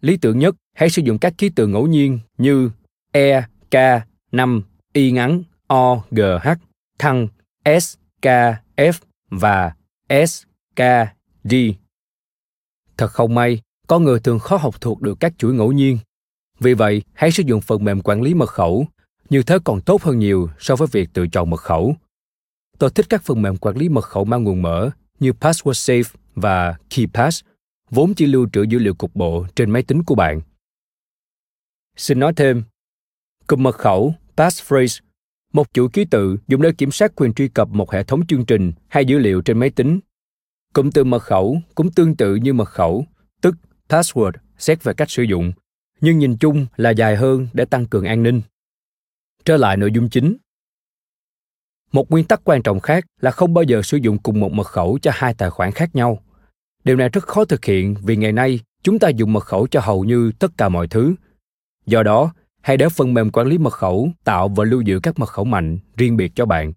lý 0.00 0.16
tưởng 0.16 0.38
nhất 0.38 0.54
hãy 0.76 0.90
sử 0.90 1.02
dụng 1.02 1.18
các 1.18 1.34
ký 1.38 1.48
tự 1.48 1.66
ngẫu 1.66 1.86
nhiên 1.86 2.18
như 2.38 2.70
E, 3.12 3.42
K, 3.70 3.76
5, 4.32 4.62
Y 4.92 5.10
ngắn, 5.10 5.42
O, 5.66 6.02
G, 6.10 6.20
H, 6.42 6.48
thăng, 6.98 7.28
S, 7.80 7.96
K, 8.22 8.26
F 8.76 8.92
và 9.30 9.72
S, 10.26 10.42
K, 10.76 10.80
D. 11.44 11.54
Thật 12.96 13.08
không 13.08 13.34
may, 13.34 13.60
con 13.86 14.04
người 14.04 14.20
thường 14.20 14.38
khó 14.38 14.56
học 14.56 14.80
thuộc 14.80 15.02
được 15.02 15.20
các 15.20 15.32
chuỗi 15.38 15.54
ngẫu 15.54 15.72
nhiên. 15.72 15.98
Vì 16.60 16.74
vậy, 16.74 17.02
hãy 17.12 17.30
sử 17.30 17.42
dụng 17.46 17.60
phần 17.60 17.84
mềm 17.84 18.02
quản 18.02 18.22
lý 18.22 18.34
mật 18.34 18.50
khẩu. 18.50 18.86
Như 19.30 19.42
thế 19.42 19.58
còn 19.64 19.80
tốt 19.80 20.02
hơn 20.02 20.18
nhiều 20.18 20.48
so 20.58 20.76
với 20.76 20.88
việc 20.92 21.08
tự 21.12 21.28
chọn 21.28 21.50
mật 21.50 21.60
khẩu. 21.60 21.96
Tôi 22.78 22.90
thích 22.90 23.06
các 23.08 23.22
phần 23.22 23.42
mềm 23.42 23.56
quản 23.56 23.76
lý 23.76 23.88
mật 23.88 24.04
khẩu 24.04 24.24
mang 24.24 24.44
nguồn 24.44 24.62
mở 24.62 24.90
như 25.20 25.32
Password 25.40 26.02
Safe 26.02 26.16
và 26.34 26.76
KeePass, 26.90 27.44
vốn 27.90 28.14
chỉ 28.14 28.26
lưu 28.26 28.48
trữ 28.52 28.62
dữ 28.62 28.78
liệu 28.78 28.94
cục 28.94 29.16
bộ 29.16 29.46
trên 29.56 29.70
máy 29.70 29.82
tính 29.82 30.02
của 30.04 30.14
bạn. 30.14 30.40
Xin 31.96 32.18
nói 32.18 32.32
thêm, 32.36 32.62
cụm 33.46 33.62
mật 33.62 33.74
khẩu 33.74 34.14
passphrase 34.36 35.00
một 35.52 35.66
chuỗi 35.72 35.88
ký 35.92 36.04
tự 36.04 36.36
dùng 36.48 36.62
để 36.62 36.72
kiểm 36.72 36.90
soát 36.90 37.12
quyền 37.16 37.34
truy 37.34 37.48
cập 37.48 37.68
một 37.68 37.92
hệ 37.92 38.04
thống 38.04 38.26
chương 38.26 38.46
trình 38.46 38.72
hay 38.88 39.04
dữ 39.04 39.18
liệu 39.18 39.42
trên 39.42 39.58
máy 39.58 39.70
tính. 39.70 40.00
Cụm 40.72 40.90
từ 40.90 41.04
mật 41.04 41.18
khẩu 41.18 41.58
cũng 41.74 41.90
tương 41.90 42.16
tự 42.16 42.34
như 42.34 42.52
mật 42.52 42.68
khẩu, 42.68 43.06
tức 43.40 43.54
password 43.88 44.32
xét 44.58 44.84
về 44.84 44.92
cách 44.96 45.10
sử 45.10 45.22
dụng, 45.22 45.52
nhưng 46.04 46.18
nhìn 46.18 46.36
chung 46.36 46.66
là 46.76 46.90
dài 46.90 47.16
hơn 47.16 47.48
để 47.52 47.64
tăng 47.64 47.86
cường 47.86 48.04
an 48.04 48.22
ninh. 48.22 48.42
Trở 49.44 49.56
lại 49.56 49.76
nội 49.76 49.90
dung 49.94 50.08
chính. 50.08 50.36
Một 51.92 52.10
nguyên 52.10 52.24
tắc 52.24 52.40
quan 52.44 52.62
trọng 52.62 52.80
khác 52.80 53.04
là 53.20 53.30
không 53.30 53.54
bao 53.54 53.64
giờ 53.64 53.82
sử 53.82 53.96
dụng 53.96 54.18
cùng 54.18 54.40
một 54.40 54.52
mật 54.52 54.66
khẩu 54.66 54.98
cho 55.02 55.10
hai 55.14 55.34
tài 55.34 55.50
khoản 55.50 55.72
khác 55.72 55.96
nhau. 55.96 56.22
Điều 56.84 56.96
này 56.96 57.08
rất 57.08 57.26
khó 57.26 57.44
thực 57.44 57.64
hiện 57.64 57.94
vì 58.02 58.16
ngày 58.16 58.32
nay 58.32 58.60
chúng 58.82 58.98
ta 58.98 59.08
dùng 59.08 59.32
mật 59.32 59.44
khẩu 59.44 59.66
cho 59.66 59.80
hầu 59.80 60.04
như 60.04 60.32
tất 60.38 60.52
cả 60.56 60.68
mọi 60.68 60.88
thứ. 60.88 61.14
Do 61.86 62.02
đó, 62.02 62.32
hãy 62.60 62.76
để 62.76 62.88
phần 62.88 63.14
mềm 63.14 63.30
quản 63.30 63.46
lý 63.46 63.58
mật 63.58 63.72
khẩu 63.72 64.08
tạo 64.24 64.48
và 64.48 64.64
lưu 64.64 64.80
giữ 64.80 65.00
các 65.02 65.18
mật 65.18 65.28
khẩu 65.28 65.44
mạnh 65.44 65.78
riêng 65.96 66.16
biệt 66.16 66.32
cho 66.34 66.46
bạn. 66.46 66.72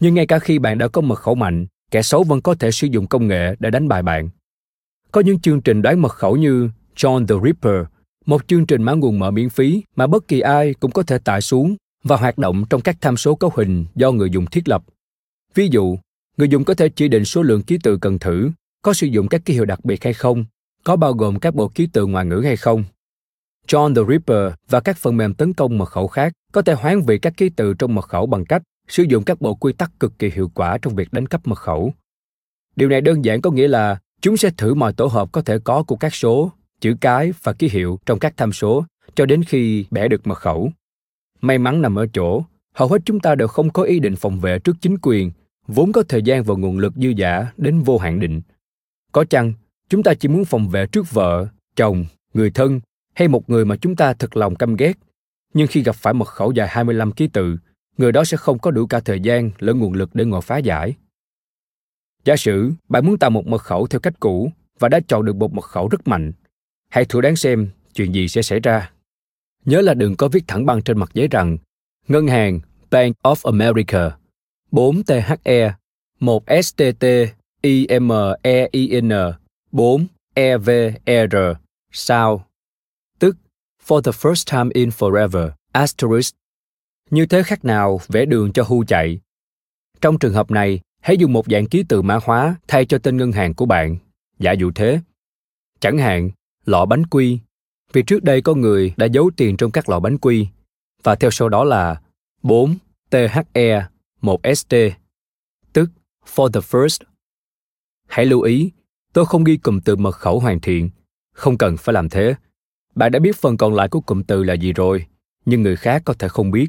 Nhưng 0.00 0.14
ngay 0.14 0.26
cả 0.26 0.38
khi 0.38 0.58
bạn 0.58 0.78
đã 0.78 0.88
có 0.88 1.00
mật 1.00 1.18
khẩu 1.18 1.34
mạnh, 1.34 1.66
kẻ 1.90 2.02
xấu 2.02 2.24
vẫn 2.24 2.40
có 2.40 2.54
thể 2.54 2.70
sử 2.70 2.86
dụng 2.86 3.06
công 3.06 3.26
nghệ 3.26 3.54
để 3.58 3.70
đánh 3.70 3.88
bại 3.88 4.02
bạn. 4.02 4.28
Có 5.12 5.20
những 5.20 5.40
chương 5.40 5.60
trình 5.60 5.82
đoán 5.82 6.02
mật 6.02 6.12
khẩu 6.12 6.36
như 6.36 6.70
John 6.96 7.26
the 7.26 7.34
Ripper, 7.44 7.84
một 8.30 8.48
chương 8.48 8.66
trình 8.66 8.82
mã 8.82 8.92
nguồn 8.92 9.18
mở 9.18 9.30
miễn 9.30 9.48
phí 9.48 9.82
mà 9.96 10.06
bất 10.06 10.28
kỳ 10.28 10.40
ai 10.40 10.74
cũng 10.74 10.90
có 10.90 11.02
thể 11.02 11.18
tải 11.18 11.40
xuống 11.40 11.76
và 12.04 12.16
hoạt 12.16 12.38
động 12.38 12.64
trong 12.70 12.80
các 12.80 12.96
tham 13.00 13.16
số 13.16 13.34
cấu 13.34 13.52
hình 13.56 13.86
do 13.94 14.12
người 14.12 14.30
dùng 14.30 14.46
thiết 14.46 14.68
lập. 14.68 14.82
Ví 15.54 15.68
dụ, 15.70 15.98
người 16.36 16.48
dùng 16.48 16.64
có 16.64 16.74
thể 16.74 16.88
chỉ 16.88 17.08
định 17.08 17.24
số 17.24 17.42
lượng 17.42 17.62
ký 17.62 17.78
tự 17.82 17.96
cần 17.96 18.18
thử, 18.18 18.50
có 18.82 18.92
sử 18.92 19.06
dụng 19.06 19.28
các 19.28 19.44
ký 19.44 19.54
hiệu 19.54 19.64
đặc 19.64 19.84
biệt 19.84 20.04
hay 20.04 20.12
không, 20.12 20.44
có 20.84 20.96
bao 20.96 21.12
gồm 21.12 21.38
các 21.38 21.54
bộ 21.54 21.68
ký 21.68 21.86
tự 21.92 22.06
ngoại 22.06 22.24
ngữ 22.26 22.40
hay 22.44 22.56
không. 22.56 22.84
John 23.68 23.94
the 23.94 24.02
Ripper 24.08 24.52
và 24.68 24.80
các 24.80 24.96
phần 24.96 25.16
mềm 25.16 25.34
tấn 25.34 25.52
công 25.52 25.78
mật 25.78 25.86
khẩu 25.86 26.08
khác 26.08 26.32
có 26.52 26.62
thể 26.62 26.72
hoán 26.72 27.00
vị 27.00 27.18
các 27.18 27.36
ký 27.36 27.48
tự 27.48 27.74
trong 27.74 27.94
mật 27.94 28.08
khẩu 28.08 28.26
bằng 28.26 28.44
cách 28.44 28.62
sử 28.88 29.02
dụng 29.02 29.24
các 29.24 29.40
bộ 29.40 29.54
quy 29.54 29.72
tắc 29.72 30.00
cực 30.00 30.18
kỳ 30.18 30.30
hiệu 30.34 30.50
quả 30.54 30.78
trong 30.82 30.94
việc 30.94 31.12
đánh 31.12 31.26
cắp 31.26 31.46
mật 31.46 31.58
khẩu. 31.58 31.92
Điều 32.76 32.88
này 32.88 33.00
đơn 33.00 33.24
giản 33.24 33.40
có 33.40 33.50
nghĩa 33.50 33.68
là 33.68 33.98
chúng 34.22 34.36
sẽ 34.36 34.50
thử 34.56 34.74
mọi 34.74 34.92
tổ 34.92 35.06
hợp 35.06 35.32
có 35.32 35.42
thể 35.42 35.58
có 35.58 35.82
của 35.82 35.96
các 35.96 36.14
số, 36.14 36.52
chữ 36.80 36.96
cái 37.00 37.32
và 37.42 37.52
ký 37.52 37.68
hiệu 37.68 37.98
trong 38.06 38.18
các 38.18 38.36
tham 38.36 38.52
số 38.52 38.84
cho 39.14 39.26
đến 39.26 39.42
khi 39.44 39.84
bẻ 39.90 40.08
được 40.08 40.26
mật 40.26 40.34
khẩu. 40.34 40.70
May 41.40 41.58
mắn 41.58 41.82
nằm 41.82 41.98
ở 41.98 42.06
chỗ, 42.12 42.44
hầu 42.74 42.88
hết 42.88 43.02
chúng 43.04 43.20
ta 43.20 43.34
đều 43.34 43.48
không 43.48 43.70
có 43.70 43.82
ý 43.82 44.00
định 44.00 44.16
phòng 44.16 44.40
vệ 44.40 44.58
trước 44.58 44.76
chính 44.80 44.96
quyền, 45.02 45.30
vốn 45.66 45.92
có 45.92 46.02
thời 46.02 46.22
gian 46.22 46.42
và 46.42 46.54
nguồn 46.54 46.78
lực 46.78 46.92
dư 46.96 47.08
giả 47.08 47.46
đến 47.56 47.80
vô 47.80 47.98
hạn 47.98 48.20
định. 48.20 48.40
Có 49.12 49.24
chăng, 49.24 49.52
chúng 49.88 50.02
ta 50.02 50.14
chỉ 50.14 50.28
muốn 50.28 50.44
phòng 50.44 50.68
vệ 50.68 50.86
trước 50.86 51.10
vợ, 51.10 51.46
chồng, 51.76 52.04
người 52.34 52.50
thân 52.50 52.80
hay 53.14 53.28
một 53.28 53.50
người 53.50 53.64
mà 53.64 53.76
chúng 53.76 53.96
ta 53.96 54.12
thật 54.14 54.36
lòng 54.36 54.54
căm 54.54 54.76
ghét. 54.76 54.92
Nhưng 55.54 55.66
khi 55.66 55.82
gặp 55.82 55.96
phải 55.96 56.14
mật 56.14 56.28
khẩu 56.28 56.52
dài 56.52 56.68
25 56.70 57.12
ký 57.12 57.26
tự, 57.26 57.56
người 57.98 58.12
đó 58.12 58.24
sẽ 58.24 58.36
không 58.36 58.58
có 58.58 58.70
đủ 58.70 58.86
cả 58.86 59.00
thời 59.00 59.20
gian 59.20 59.50
lẫn 59.58 59.78
nguồn 59.78 59.92
lực 59.92 60.10
để 60.14 60.24
ngồi 60.24 60.40
phá 60.40 60.58
giải. 60.58 60.94
Giả 62.24 62.36
sử 62.36 62.72
bạn 62.88 63.06
muốn 63.06 63.18
tạo 63.18 63.30
một 63.30 63.46
mật 63.46 63.62
khẩu 63.62 63.86
theo 63.86 64.00
cách 64.00 64.20
cũ 64.20 64.50
và 64.78 64.88
đã 64.88 65.00
chọn 65.08 65.24
được 65.24 65.36
một 65.36 65.54
mật 65.54 65.64
khẩu 65.64 65.88
rất 65.88 66.08
mạnh, 66.08 66.32
hãy 66.90 67.04
thử 67.04 67.20
đoán 67.20 67.36
xem 67.36 67.70
chuyện 67.94 68.14
gì 68.14 68.28
sẽ 68.28 68.42
xảy 68.42 68.60
ra. 68.60 68.90
Nhớ 69.64 69.80
là 69.80 69.94
đừng 69.94 70.16
có 70.16 70.28
viết 70.28 70.44
thẳng 70.46 70.66
băng 70.66 70.82
trên 70.82 70.98
mặt 70.98 71.10
giấy 71.14 71.28
rằng, 71.28 71.58
Ngân 72.08 72.26
hàng 72.26 72.60
Bank 72.90 73.16
of 73.22 73.36
America 73.44 74.16
4 74.70 75.02
THE 75.04 75.74
1 76.20 76.44
STT 76.62 77.04
IMEIN 77.62 79.10
4 79.72 80.06
EVR 80.34 81.36
sao? 81.92 82.46
Tức, 83.18 83.36
for 83.86 84.00
the 84.00 84.12
first 84.12 84.58
time 84.58 84.70
in 84.74 84.88
forever, 84.88 85.50
asterisk. 85.72 86.34
Như 87.10 87.26
thế 87.26 87.42
khác 87.42 87.64
nào 87.64 88.00
vẽ 88.08 88.24
đường 88.24 88.52
cho 88.52 88.62
hu 88.62 88.84
chạy? 88.84 89.20
Trong 90.00 90.18
trường 90.18 90.34
hợp 90.34 90.50
này, 90.50 90.80
hãy 91.02 91.16
dùng 91.16 91.32
một 91.32 91.46
dạng 91.50 91.66
ký 91.66 91.84
tự 91.88 92.02
mã 92.02 92.18
hóa 92.22 92.56
thay 92.68 92.86
cho 92.86 92.98
tên 92.98 93.16
ngân 93.16 93.32
hàng 93.32 93.54
của 93.54 93.66
bạn. 93.66 93.96
Giả 94.38 94.52
dụ 94.52 94.70
thế. 94.74 95.00
Chẳng 95.80 95.98
hạn 95.98 96.30
lọ 96.66 96.86
bánh 96.86 97.06
quy 97.06 97.38
vì 97.92 98.02
trước 98.02 98.22
đây 98.22 98.42
có 98.42 98.54
người 98.54 98.94
đã 98.96 99.06
giấu 99.06 99.30
tiền 99.36 99.56
trong 99.56 99.70
các 99.70 99.88
lọ 99.88 100.00
bánh 100.00 100.18
quy 100.18 100.46
và 101.02 101.14
theo 101.14 101.30
sau 101.30 101.48
đó 101.48 101.64
là 101.64 102.00
4 102.42 102.76
THE 103.10 103.86
1 104.20 104.40
ST 104.54 104.74
tức 105.72 105.90
for 106.34 106.48
the 106.48 106.60
first. 106.60 106.98
Hãy 108.08 108.26
lưu 108.26 108.40
ý, 108.40 108.70
tôi 109.12 109.26
không 109.26 109.44
ghi 109.44 109.56
cụm 109.56 109.80
từ 109.80 109.96
mật 109.96 110.12
khẩu 110.12 110.40
hoàn 110.40 110.60
thiện, 110.60 110.90
không 111.32 111.58
cần 111.58 111.76
phải 111.76 111.92
làm 111.92 112.08
thế. 112.08 112.34
Bạn 112.94 113.12
đã 113.12 113.18
biết 113.18 113.36
phần 113.36 113.56
còn 113.56 113.74
lại 113.74 113.88
của 113.88 114.00
cụm 114.00 114.22
từ 114.22 114.42
là 114.42 114.54
gì 114.54 114.72
rồi, 114.72 115.06
nhưng 115.44 115.62
người 115.62 115.76
khác 115.76 116.02
có 116.04 116.14
thể 116.18 116.28
không 116.28 116.50
biết. 116.50 116.66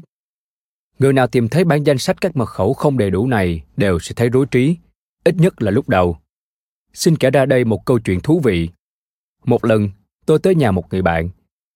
Người 0.98 1.12
nào 1.12 1.26
tìm 1.26 1.48
thấy 1.48 1.64
bản 1.64 1.84
danh 1.84 1.98
sách 1.98 2.20
các 2.20 2.36
mật 2.36 2.46
khẩu 2.46 2.74
không 2.74 2.98
đầy 2.98 3.10
đủ 3.10 3.26
này 3.26 3.62
đều 3.76 3.98
sẽ 3.98 4.14
thấy 4.14 4.28
rối 4.28 4.46
trí, 4.50 4.76
ít 5.24 5.34
nhất 5.38 5.62
là 5.62 5.70
lúc 5.70 5.88
đầu. 5.88 6.18
Xin 6.92 7.16
kể 7.16 7.30
ra 7.30 7.46
đây 7.46 7.64
một 7.64 7.84
câu 7.86 7.98
chuyện 7.98 8.20
thú 8.20 8.40
vị. 8.40 8.68
Một 9.44 9.64
lần, 9.64 9.90
tôi 10.26 10.38
tới 10.38 10.54
nhà 10.54 10.70
một 10.70 10.84
người 10.90 11.02
bạn. 11.02 11.30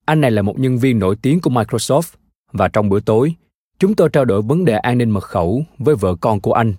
Anh 0.04 0.20
này 0.20 0.30
là 0.30 0.42
một 0.42 0.58
nhân 0.58 0.78
viên 0.78 0.98
nổi 0.98 1.16
tiếng 1.22 1.40
của 1.40 1.50
Microsoft 1.50 2.14
và 2.52 2.68
trong 2.68 2.88
bữa 2.88 3.00
tối, 3.00 3.34
chúng 3.78 3.94
tôi 3.94 4.08
trao 4.12 4.24
đổi 4.24 4.42
vấn 4.42 4.64
đề 4.64 4.76
an 4.76 4.98
ninh 4.98 5.10
mật 5.10 5.24
khẩu 5.24 5.64
với 5.78 5.96
vợ 5.96 6.14
con 6.20 6.40
của 6.40 6.52
anh. 6.52 6.74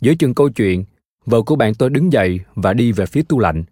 Giữa 0.00 0.14
chừng 0.14 0.34
câu 0.34 0.48
chuyện, 0.48 0.84
vợ 1.26 1.42
của 1.42 1.56
bạn 1.56 1.74
tôi 1.74 1.90
đứng 1.90 2.12
dậy 2.12 2.40
và 2.54 2.72
đi 2.72 2.92
về 2.92 3.06
phía 3.06 3.22
tủ 3.22 3.38
lạnh. 3.38 3.64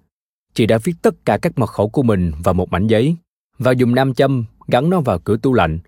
Chị 0.54 0.66
đã 0.66 0.78
viết 0.78 0.92
tất 1.02 1.14
cả 1.24 1.38
các 1.42 1.58
mật 1.58 1.66
khẩu 1.66 1.88
của 1.88 2.02
mình 2.02 2.32
vào 2.44 2.54
một 2.54 2.70
mảnh 2.70 2.86
giấy 2.86 3.16
và 3.58 3.72
dùng 3.72 3.94
nam 3.94 4.14
châm 4.14 4.44
gắn 4.68 4.90
nó 4.90 5.00
vào 5.00 5.18
cửa 5.18 5.36
tủ 5.36 5.54
lạnh. 5.54 5.78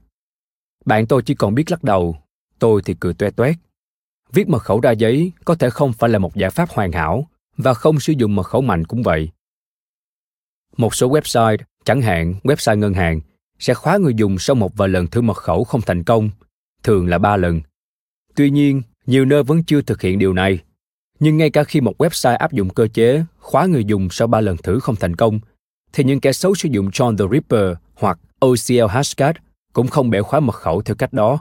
Bạn 0.84 1.06
tôi 1.06 1.22
chỉ 1.22 1.34
còn 1.34 1.54
biết 1.54 1.70
lắc 1.70 1.84
đầu, 1.84 2.16
tôi 2.58 2.82
thì 2.84 2.94
cười 3.00 3.14
toe 3.14 3.30
toét. 3.30 3.56
Viết 4.32 4.48
mật 4.48 4.58
khẩu 4.58 4.80
ra 4.80 4.90
giấy 4.90 5.32
có 5.44 5.54
thể 5.54 5.70
không 5.70 5.92
phải 5.92 6.10
là 6.10 6.18
một 6.18 6.36
giải 6.36 6.50
pháp 6.50 6.70
hoàn 6.70 6.92
hảo 6.92 7.28
và 7.56 7.74
không 7.74 8.00
sử 8.00 8.12
dụng 8.12 8.34
mật 8.34 8.42
khẩu 8.42 8.60
mạnh 8.60 8.84
cũng 8.84 9.02
vậy. 9.02 9.30
Một 10.76 10.94
số 10.94 11.10
website, 11.10 11.58
chẳng 11.84 12.02
hạn 12.02 12.34
website 12.44 12.78
ngân 12.78 12.94
hàng, 12.94 13.20
sẽ 13.58 13.74
khóa 13.74 13.96
người 13.96 14.14
dùng 14.14 14.38
sau 14.38 14.56
một 14.56 14.76
vài 14.76 14.88
lần 14.88 15.06
thử 15.06 15.20
mật 15.20 15.36
khẩu 15.36 15.64
không 15.64 15.80
thành 15.80 16.04
công, 16.04 16.30
thường 16.82 17.06
là 17.06 17.18
ba 17.18 17.36
lần. 17.36 17.60
Tuy 18.34 18.50
nhiên, 18.50 18.82
nhiều 19.06 19.24
nơi 19.24 19.42
vẫn 19.42 19.64
chưa 19.64 19.82
thực 19.82 20.02
hiện 20.02 20.18
điều 20.18 20.32
này. 20.32 20.58
Nhưng 21.20 21.36
ngay 21.36 21.50
cả 21.50 21.64
khi 21.64 21.80
một 21.80 21.94
website 21.98 22.36
áp 22.36 22.52
dụng 22.52 22.70
cơ 22.70 22.86
chế 22.86 23.24
khóa 23.38 23.66
người 23.66 23.84
dùng 23.84 24.08
sau 24.10 24.28
ba 24.28 24.40
lần 24.40 24.56
thử 24.56 24.80
không 24.80 24.96
thành 24.96 25.16
công, 25.16 25.40
thì 25.92 26.04
những 26.04 26.20
kẻ 26.20 26.32
xấu 26.32 26.54
sử 26.54 26.68
dụng 26.68 26.88
John 26.88 27.16
the 27.16 27.24
Ripper 27.32 27.76
hoặc 27.94 28.18
OCL 28.40 28.86
Hashcat 28.90 29.36
cũng 29.72 29.88
không 29.88 30.10
bẻ 30.10 30.22
khóa 30.22 30.40
mật 30.40 30.54
khẩu 30.54 30.82
theo 30.82 30.94
cách 30.94 31.12
đó. 31.12 31.38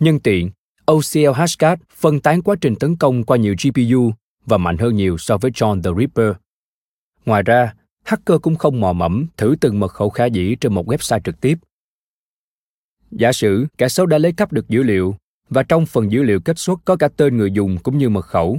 Nhân 0.00 0.20
tiện, 0.20 0.50
OCL 0.86 1.32
Hashcat 1.34 1.78
phân 1.96 2.20
tán 2.20 2.42
quá 2.42 2.56
trình 2.60 2.76
tấn 2.76 2.96
công 2.96 3.24
qua 3.24 3.36
nhiều 3.36 3.54
GPU 3.64 4.12
và 4.46 4.58
mạnh 4.58 4.78
hơn 4.78 4.96
nhiều 4.96 5.18
so 5.18 5.38
với 5.38 5.50
John 5.50 5.82
the 5.82 5.90
Ripper. 5.98 6.32
Ngoài 7.26 7.42
ra, 7.42 7.74
hacker 8.04 8.40
cũng 8.42 8.56
không 8.56 8.80
mò 8.80 8.92
mẫm 8.92 9.26
thử 9.36 9.56
từng 9.60 9.80
mật 9.80 9.88
khẩu 9.88 10.10
khả 10.10 10.24
dĩ 10.24 10.56
trên 10.60 10.74
một 10.74 10.86
website 10.86 11.20
trực 11.20 11.40
tiếp. 11.40 11.58
Giả 13.10 13.32
sử 13.32 13.66
kẻ 13.78 13.88
xấu 13.88 14.06
đã 14.06 14.18
lấy 14.18 14.32
cắp 14.32 14.52
được 14.52 14.68
dữ 14.68 14.82
liệu 14.82 15.16
và 15.48 15.62
trong 15.62 15.86
phần 15.86 16.12
dữ 16.12 16.22
liệu 16.22 16.40
kết 16.40 16.58
xuất 16.58 16.80
có 16.84 16.96
cả 16.96 17.08
tên 17.16 17.36
người 17.36 17.50
dùng 17.50 17.78
cũng 17.82 17.98
như 17.98 18.08
mật 18.08 18.26
khẩu. 18.26 18.58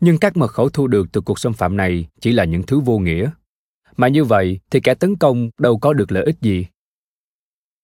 Nhưng 0.00 0.18
các 0.18 0.36
mật 0.36 0.48
khẩu 0.48 0.68
thu 0.68 0.86
được 0.86 1.06
từ 1.12 1.20
cuộc 1.20 1.38
xâm 1.38 1.52
phạm 1.52 1.76
này 1.76 2.06
chỉ 2.20 2.32
là 2.32 2.44
những 2.44 2.62
thứ 2.62 2.80
vô 2.80 2.98
nghĩa. 2.98 3.30
Mà 3.96 4.08
như 4.08 4.24
vậy 4.24 4.60
thì 4.70 4.80
kẻ 4.80 4.94
tấn 4.94 5.16
công 5.16 5.50
đâu 5.58 5.78
có 5.78 5.92
được 5.92 6.12
lợi 6.12 6.24
ích 6.24 6.36
gì. 6.40 6.66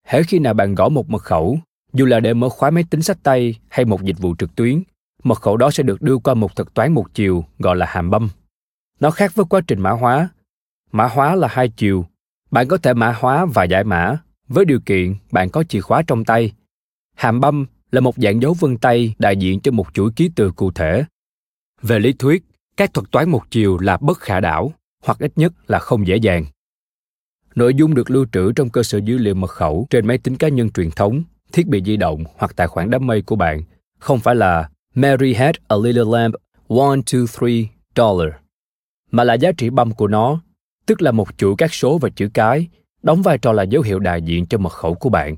Hễ 0.07 0.23
khi 0.23 0.39
nào 0.39 0.55
bạn 0.55 0.75
gõ 0.75 0.89
một 0.89 1.11
mật 1.11 1.23
khẩu, 1.23 1.59
dù 1.93 2.05
là 2.05 2.21
để 2.21 2.35
mở 2.35 2.49
khóa 2.49 2.71
máy 2.71 2.85
tính 2.91 3.03
sách 3.03 3.19
tay 3.23 3.59
hay 3.69 3.85
một 3.85 4.03
dịch 4.03 4.19
vụ 4.19 4.35
trực 4.39 4.55
tuyến, 4.55 4.83
mật 5.23 5.41
khẩu 5.41 5.57
đó 5.57 5.71
sẽ 5.71 5.83
được 5.83 6.03
đưa 6.03 6.19
qua 6.19 6.35
một 6.35 6.57
thuật 6.57 6.75
toán 6.75 6.93
một 6.93 7.15
chiều 7.15 7.45
gọi 7.59 7.77
là 7.77 7.87
hàm 7.87 8.11
băm. 8.11 8.29
Nó 9.01 9.11
khác 9.11 9.35
với 9.35 9.45
quá 9.49 9.61
trình 9.67 9.81
mã 9.81 9.91
hóa 9.91 10.29
mã 10.93 11.07
hóa 11.07 11.35
là 11.35 11.49
hai 11.49 11.69
chiều. 11.69 12.07
Bạn 12.51 12.69
có 12.69 12.77
thể 12.77 12.95
mã 12.95 13.13
hóa 13.13 13.47
và 13.55 13.65
giải 13.65 13.85
mã. 13.85 14.19
Với 14.49 14.65
điều 14.65 14.81
kiện 14.81 15.15
bạn 15.33 15.51
có 15.51 15.65
chìa 15.65 15.81
khóa 15.81 16.03
trong 16.07 16.25
tay. 16.25 16.53
Hàm 17.17 17.41
băm 17.41 17.67
là 17.91 18.01
một 18.01 18.15
dạng 18.17 18.43
dấu 18.43 18.55
vân 18.61 18.79
tay 18.79 19.15
đại 19.19 19.37
diện 19.37 19.61
cho 19.61 19.73
một 19.73 19.87
chuỗi 19.95 20.11
ký 20.17 20.31
tự 20.37 20.51
cụ 20.51 20.71
thể. 20.71 21.05
Về 21.83 21.99
lý 21.99 22.13
thuyết 22.13 22.45
các 22.77 22.95
thuật 22.95 23.11
toán 23.11 23.31
một 23.31 23.51
chiều 23.51 23.79
là 23.79 23.97
bất 23.97 24.19
khả 24.19 24.41
đảo 24.41 24.73
hoặc 25.05 25.19
ít 25.19 25.33
nhất 25.37 25.53
là 25.67 25.79
không 25.79 26.07
dễ 26.07 26.17
dàng. 26.17 26.45
Nội 27.55 27.75
dung 27.75 27.95
được 27.95 28.11
lưu 28.11 28.27
trữ 28.33 28.53
trong 28.53 28.71
cơ 28.71 28.83
sở 28.83 28.99
dữ 28.99 29.19
liệu 29.19 29.35
mật 29.35 29.51
khẩu 29.51 29.87
trên 29.91 30.07
máy 30.07 30.19
tính 30.19 30.37
cá 30.37 30.49
nhân 30.49 30.71
truyền 30.71 30.91
thống, 30.91 31.23
thiết 31.53 31.67
bị 31.67 31.83
di 31.85 31.97
động 31.97 32.25
hoặc 32.37 32.57
tài 32.57 32.67
khoản 32.67 32.91
đám 32.91 33.07
mây 33.07 33.23
của 33.23 33.37
bạn, 33.37 33.63
không 33.99 34.21
phải 34.21 34.35
là 34.35 34.71
Mary 34.95 35.35
had 35.35 35.55
a 35.69 35.77
little 35.77 36.05
lamb, 36.13 36.35
one, 36.69 36.99
two, 37.07 37.27
three 37.27 37.67
dollar, 37.97 38.35
mà 39.11 39.25
là 39.25 39.35
giá 39.35 39.53
trị 39.53 39.71
băm 39.71 39.95
của 39.95 40.09
nó, 40.09 40.41
tức 40.87 41.03
là 41.03 41.11
một 41.11 41.39
chuỗi 41.39 41.55
các 41.59 41.75
số 41.75 41.99
và 41.99 42.09
chữ 42.09 42.29
cái, 42.35 42.69
đóng 43.03 43.23
vai 43.23 43.39
trò 43.39 43.53
là 43.53 43.63
dấu 43.63 43.83
hiệu 43.83 43.99
đại 43.99 44.23
diện 44.23 44.47
cho 44.47 44.59
mật 44.59 44.73
khẩu 44.73 44.95
của 44.95 45.09
bạn. 45.09 45.37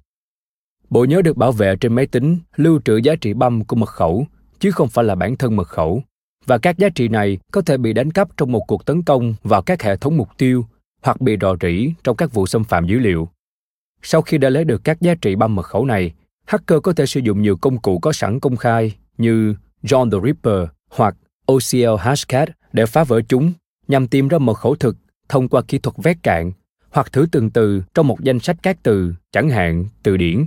Bộ 0.90 1.04
nhớ 1.04 1.22
được 1.22 1.36
bảo 1.36 1.52
vệ 1.52 1.76
trên 1.76 1.94
máy 1.94 2.06
tính 2.06 2.38
lưu 2.56 2.80
trữ 2.84 2.96
giá 2.96 3.14
trị 3.16 3.34
băm 3.34 3.64
của 3.64 3.76
mật 3.76 3.88
khẩu, 3.88 4.26
chứ 4.60 4.70
không 4.70 4.88
phải 4.88 5.04
là 5.04 5.14
bản 5.14 5.36
thân 5.36 5.56
mật 5.56 5.68
khẩu. 5.68 6.02
Và 6.46 6.58
các 6.58 6.78
giá 6.78 6.88
trị 6.88 7.08
này 7.08 7.38
có 7.52 7.60
thể 7.60 7.76
bị 7.76 7.92
đánh 7.92 8.10
cắp 8.10 8.36
trong 8.36 8.52
một 8.52 8.62
cuộc 8.66 8.86
tấn 8.86 9.02
công 9.02 9.34
vào 9.42 9.62
các 9.62 9.82
hệ 9.82 9.96
thống 9.96 10.16
mục 10.16 10.28
tiêu 10.38 10.66
hoặc 11.02 11.20
bị 11.20 11.36
rò 11.40 11.56
rỉ 11.60 11.92
trong 12.04 12.16
các 12.16 12.32
vụ 12.32 12.46
xâm 12.46 12.64
phạm 12.64 12.86
dữ 12.86 12.98
liệu. 12.98 13.28
Sau 14.02 14.22
khi 14.22 14.38
đã 14.38 14.50
lấy 14.50 14.64
được 14.64 14.84
các 14.84 15.00
giá 15.00 15.14
trị 15.14 15.36
băm 15.36 15.54
mật 15.54 15.62
khẩu 15.62 15.84
này, 15.84 16.12
hacker 16.46 16.78
có 16.82 16.92
thể 16.92 17.06
sử 17.06 17.20
dụng 17.20 17.42
nhiều 17.42 17.56
công 17.56 17.80
cụ 17.80 17.98
có 17.98 18.12
sẵn 18.12 18.40
công 18.40 18.56
khai 18.56 18.96
như 19.18 19.54
John 19.82 20.10
the 20.10 20.18
Ripper 20.24 20.68
hoặc 20.90 21.16
OCL 21.46 21.96
Hashcat 21.98 22.48
để 22.72 22.86
phá 22.86 23.04
vỡ 23.04 23.20
chúng 23.28 23.52
nhằm 23.88 24.06
tìm 24.06 24.28
ra 24.28 24.38
mật 24.38 24.54
khẩu 24.54 24.74
thực 24.74 24.96
thông 25.28 25.48
qua 25.48 25.62
kỹ 25.68 25.78
thuật 25.78 25.96
vét 25.96 26.16
cạn 26.22 26.52
hoặc 26.90 27.12
thử 27.12 27.26
từng 27.32 27.50
từ 27.50 27.82
trong 27.94 28.06
một 28.06 28.20
danh 28.20 28.40
sách 28.40 28.56
các 28.62 28.78
từ, 28.82 29.14
chẳng 29.32 29.50
hạn 29.50 29.84
từ 30.02 30.16
điển. 30.16 30.46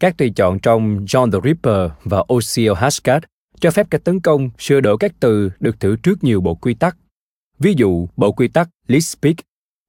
Các 0.00 0.16
tùy 0.18 0.32
chọn 0.36 0.58
trong 0.58 1.04
John 1.04 1.30
the 1.30 1.38
Ripper 1.44 1.90
và 2.04 2.18
OCL 2.18 2.74
Hashcat 2.76 3.22
cho 3.60 3.70
phép 3.70 3.86
các 3.90 4.04
tấn 4.04 4.20
công 4.20 4.50
sửa 4.58 4.80
đổi 4.80 4.96
các 5.00 5.12
từ 5.20 5.50
được 5.60 5.80
thử 5.80 5.96
trước 5.96 6.24
nhiều 6.24 6.40
bộ 6.40 6.54
quy 6.54 6.74
tắc. 6.74 6.96
Ví 7.58 7.74
dụ, 7.76 8.08
bộ 8.16 8.32
quy 8.32 8.48
tắc 8.48 8.68
Lispic, 8.86 9.36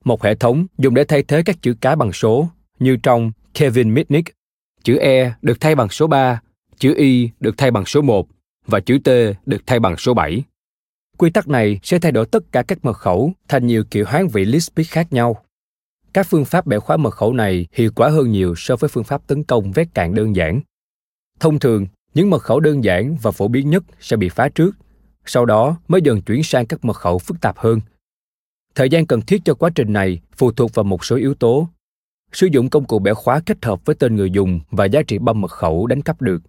một 0.05 0.23
hệ 0.23 0.35
thống 0.35 0.65
dùng 0.77 0.93
để 0.93 1.03
thay 1.03 1.23
thế 1.23 1.43
các 1.45 1.61
chữ 1.61 1.75
cái 1.81 1.95
bằng 1.95 2.13
số, 2.13 2.49
như 2.79 2.97
trong 3.03 3.31
Kevin 3.53 3.93
Mitnick, 3.93 4.35
chữ 4.83 4.97
E 4.97 5.33
được 5.41 5.61
thay 5.61 5.75
bằng 5.75 5.89
số 5.89 6.07
3, 6.07 6.41
chữ 6.77 6.93
Y 6.97 7.29
được 7.39 7.57
thay 7.57 7.71
bằng 7.71 7.85
số 7.85 8.01
1 8.01 8.27
và 8.67 8.79
chữ 8.79 8.97
T 9.03 9.09
được 9.45 9.61
thay 9.65 9.79
bằng 9.79 9.97
số 9.97 10.13
7. 10.13 10.43
Quy 11.17 11.29
tắc 11.29 11.47
này 11.47 11.79
sẽ 11.83 11.99
thay 11.99 12.11
đổi 12.11 12.25
tất 12.25 12.51
cả 12.51 12.63
các 12.63 12.85
mật 12.85 12.93
khẩu 12.93 13.33
thành 13.47 13.67
nhiều 13.67 13.83
kiểu 13.91 14.05
hoán 14.07 14.27
vị 14.27 14.45
Lisp 14.45 14.73
khác 14.87 15.13
nhau. 15.13 15.45
Các 16.13 16.27
phương 16.29 16.45
pháp 16.45 16.65
bẻ 16.65 16.79
khóa 16.79 16.97
mật 16.97 17.11
khẩu 17.11 17.33
này 17.33 17.67
hiệu 17.71 17.91
quả 17.95 18.09
hơn 18.09 18.31
nhiều 18.31 18.53
so 18.57 18.75
với 18.75 18.87
phương 18.87 19.03
pháp 19.03 19.27
tấn 19.27 19.43
công 19.43 19.71
vét 19.71 19.87
cạn 19.93 20.15
đơn 20.15 20.35
giản. 20.35 20.61
Thông 21.39 21.59
thường, 21.59 21.87
những 22.13 22.29
mật 22.29 22.41
khẩu 22.41 22.59
đơn 22.59 22.83
giản 22.83 23.15
và 23.21 23.31
phổ 23.31 23.47
biến 23.47 23.69
nhất 23.69 23.83
sẽ 23.99 24.17
bị 24.17 24.29
phá 24.29 24.49
trước, 24.49 24.71
sau 25.25 25.45
đó 25.45 25.77
mới 25.87 26.01
dần 26.01 26.21
chuyển 26.21 26.43
sang 26.43 26.65
các 26.65 26.85
mật 26.85 26.97
khẩu 26.97 27.19
phức 27.19 27.41
tạp 27.41 27.57
hơn– 27.57 27.79
Thời 28.75 28.89
gian 28.89 29.05
cần 29.05 29.21
thiết 29.21 29.41
cho 29.45 29.53
quá 29.53 29.69
trình 29.75 29.93
này 29.93 30.21
phụ 30.37 30.51
thuộc 30.51 30.73
vào 30.73 30.83
một 30.83 31.05
số 31.05 31.15
yếu 31.15 31.33
tố. 31.33 31.67
Sử 32.31 32.47
dụng 32.47 32.69
công 32.69 32.85
cụ 32.85 32.99
bẻ 32.99 33.13
khóa 33.13 33.39
kết 33.45 33.65
hợp 33.65 33.85
với 33.85 33.95
tên 33.95 34.15
người 34.15 34.31
dùng 34.31 34.59
và 34.71 34.85
giá 34.85 35.01
trị 35.07 35.17
băm 35.17 35.41
mật 35.41 35.51
khẩu 35.51 35.87
đánh 35.87 36.01
cắp 36.01 36.21
được. 36.21 36.41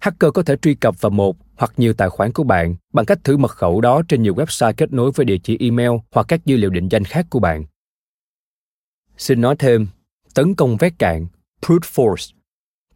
Hacker 0.00 0.30
có 0.34 0.42
thể 0.42 0.56
truy 0.56 0.74
cập 0.74 1.00
vào 1.00 1.10
một 1.10 1.36
hoặc 1.56 1.72
nhiều 1.76 1.92
tài 1.92 2.08
khoản 2.08 2.32
của 2.32 2.44
bạn 2.44 2.76
bằng 2.92 3.06
cách 3.06 3.18
thử 3.24 3.36
mật 3.36 3.50
khẩu 3.50 3.80
đó 3.80 4.02
trên 4.08 4.22
nhiều 4.22 4.34
website 4.34 4.72
kết 4.76 4.92
nối 4.92 5.10
với 5.14 5.26
địa 5.26 5.38
chỉ 5.42 5.56
email 5.60 5.90
hoặc 6.10 6.26
các 6.28 6.46
dữ 6.46 6.56
liệu 6.56 6.70
định 6.70 6.88
danh 6.88 7.04
khác 7.04 7.26
của 7.30 7.40
bạn. 7.40 7.64
Xin 9.16 9.40
nói 9.40 9.56
thêm, 9.58 9.86
tấn 10.34 10.54
công 10.54 10.76
vét 10.76 10.98
cạn, 10.98 11.26
brute 11.66 11.88
force. 11.94 12.32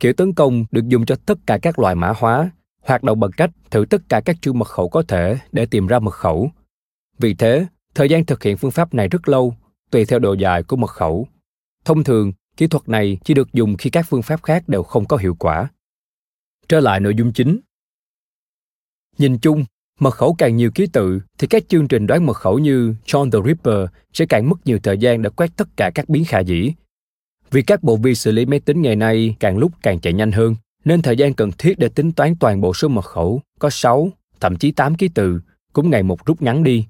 Kiểu 0.00 0.12
tấn 0.12 0.34
công 0.34 0.64
được 0.70 0.88
dùng 0.88 1.06
cho 1.06 1.16
tất 1.26 1.38
cả 1.46 1.58
các 1.62 1.78
loại 1.78 1.94
mã 1.94 2.12
hóa, 2.16 2.50
hoạt 2.82 3.02
động 3.02 3.20
bằng 3.20 3.30
cách 3.36 3.50
thử 3.70 3.84
tất 3.90 4.02
cả 4.08 4.20
các 4.20 4.36
chuỗi 4.42 4.54
mật 4.54 4.68
khẩu 4.68 4.88
có 4.88 5.02
thể 5.08 5.38
để 5.52 5.66
tìm 5.66 5.86
ra 5.86 5.98
mật 5.98 6.14
khẩu. 6.14 6.50
Vì 7.18 7.34
thế, 7.34 7.66
Thời 7.94 8.08
gian 8.08 8.24
thực 8.24 8.42
hiện 8.42 8.56
phương 8.56 8.70
pháp 8.70 8.94
này 8.94 9.08
rất 9.08 9.28
lâu, 9.28 9.54
tùy 9.90 10.04
theo 10.04 10.18
độ 10.18 10.32
dài 10.32 10.62
của 10.62 10.76
mật 10.76 10.90
khẩu. 10.90 11.26
Thông 11.84 12.04
thường, 12.04 12.32
kỹ 12.56 12.66
thuật 12.66 12.88
này 12.88 13.18
chỉ 13.24 13.34
được 13.34 13.52
dùng 13.52 13.76
khi 13.76 13.90
các 13.90 14.06
phương 14.08 14.22
pháp 14.22 14.42
khác 14.42 14.68
đều 14.68 14.82
không 14.82 15.04
có 15.04 15.16
hiệu 15.16 15.36
quả. 15.38 15.68
Trở 16.68 16.80
lại 16.80 17.00
nội 17.00 17.14
dung 17.14 17.32
chính. 17.32 17.60
Nhìn 19.18 19.38
chung, 19.38 19.64
mật 20.00 20.10
khẩu 20.10 20.34
càng 20.34 20.56
nhiều 20.56 20.70
ký 20.74 20.86
tự 20.86 21.20
thì 21.38 21.46
các 21.46 21.68
chương 21.68 21.88
trình 21.88 22.06
đoán 22.06 22.26
mật 22.26 22.32
khẩu 22.32 22.58
như 22.58 22.94
John 23.06 23.30
the 23.30 23.38
Ripper 23.46 23.88
sẽ 24.12 24.26
càng 24.26 24.48
mất 24.48 24.56
nhiều 24.64 24.78
thời 24.82 24.98
gian 24.98 25.22
để 25.22 25.30
quét 25.30 25.56
tất 25.56 25.68
cả 25.76 25.90
các 25.94 26.08
biến 26.08 26.24
khả 26.24 26.38
dĩ. 26.38 26.72
Vì 27.50 27.62
các 27.62 27.82
bộ 27.82 27.96
vi 27.96 28.14
xử 28.14 28.32
lý 28.32 28.46
máy 28.46 28.60
tính 28.60 28.82
ngày 28.82 28.96
nay 28.96 29.36
càng 29.40 29.58
lúc 29.58 29.72
càng 29.82 30.00
chạy 30.00 30.12
nhanh 30.12 30.32
hơn, 30.32 30.56
nên 30.84 31.02
thời 31.02 31.16
gian 31.16 31.34
cần 31.34 31.50
thiết 31.58 31.78
để 31.78 31.88
tính 31.88 32.12
toán 32.12 32.36
toàn 32.40 32.60
bộ 32.60 32.74
số 32.74 32.88
mật 32.88 33.04
khẩu 33.04 33.40
có 33.58 33.70
6, 33.70 34.10
thậm 34.40 34.56
chí 34.56 34.70
8 34.70 34.94
ký 34.94 35.08
tự 35.08 35.40
cũng 35.72 35.90
ngày 35.90 36.02
một 36.02 36.26
rút 36.26 36.42
ngắn 36.42 36.64
đi 36.64 36.86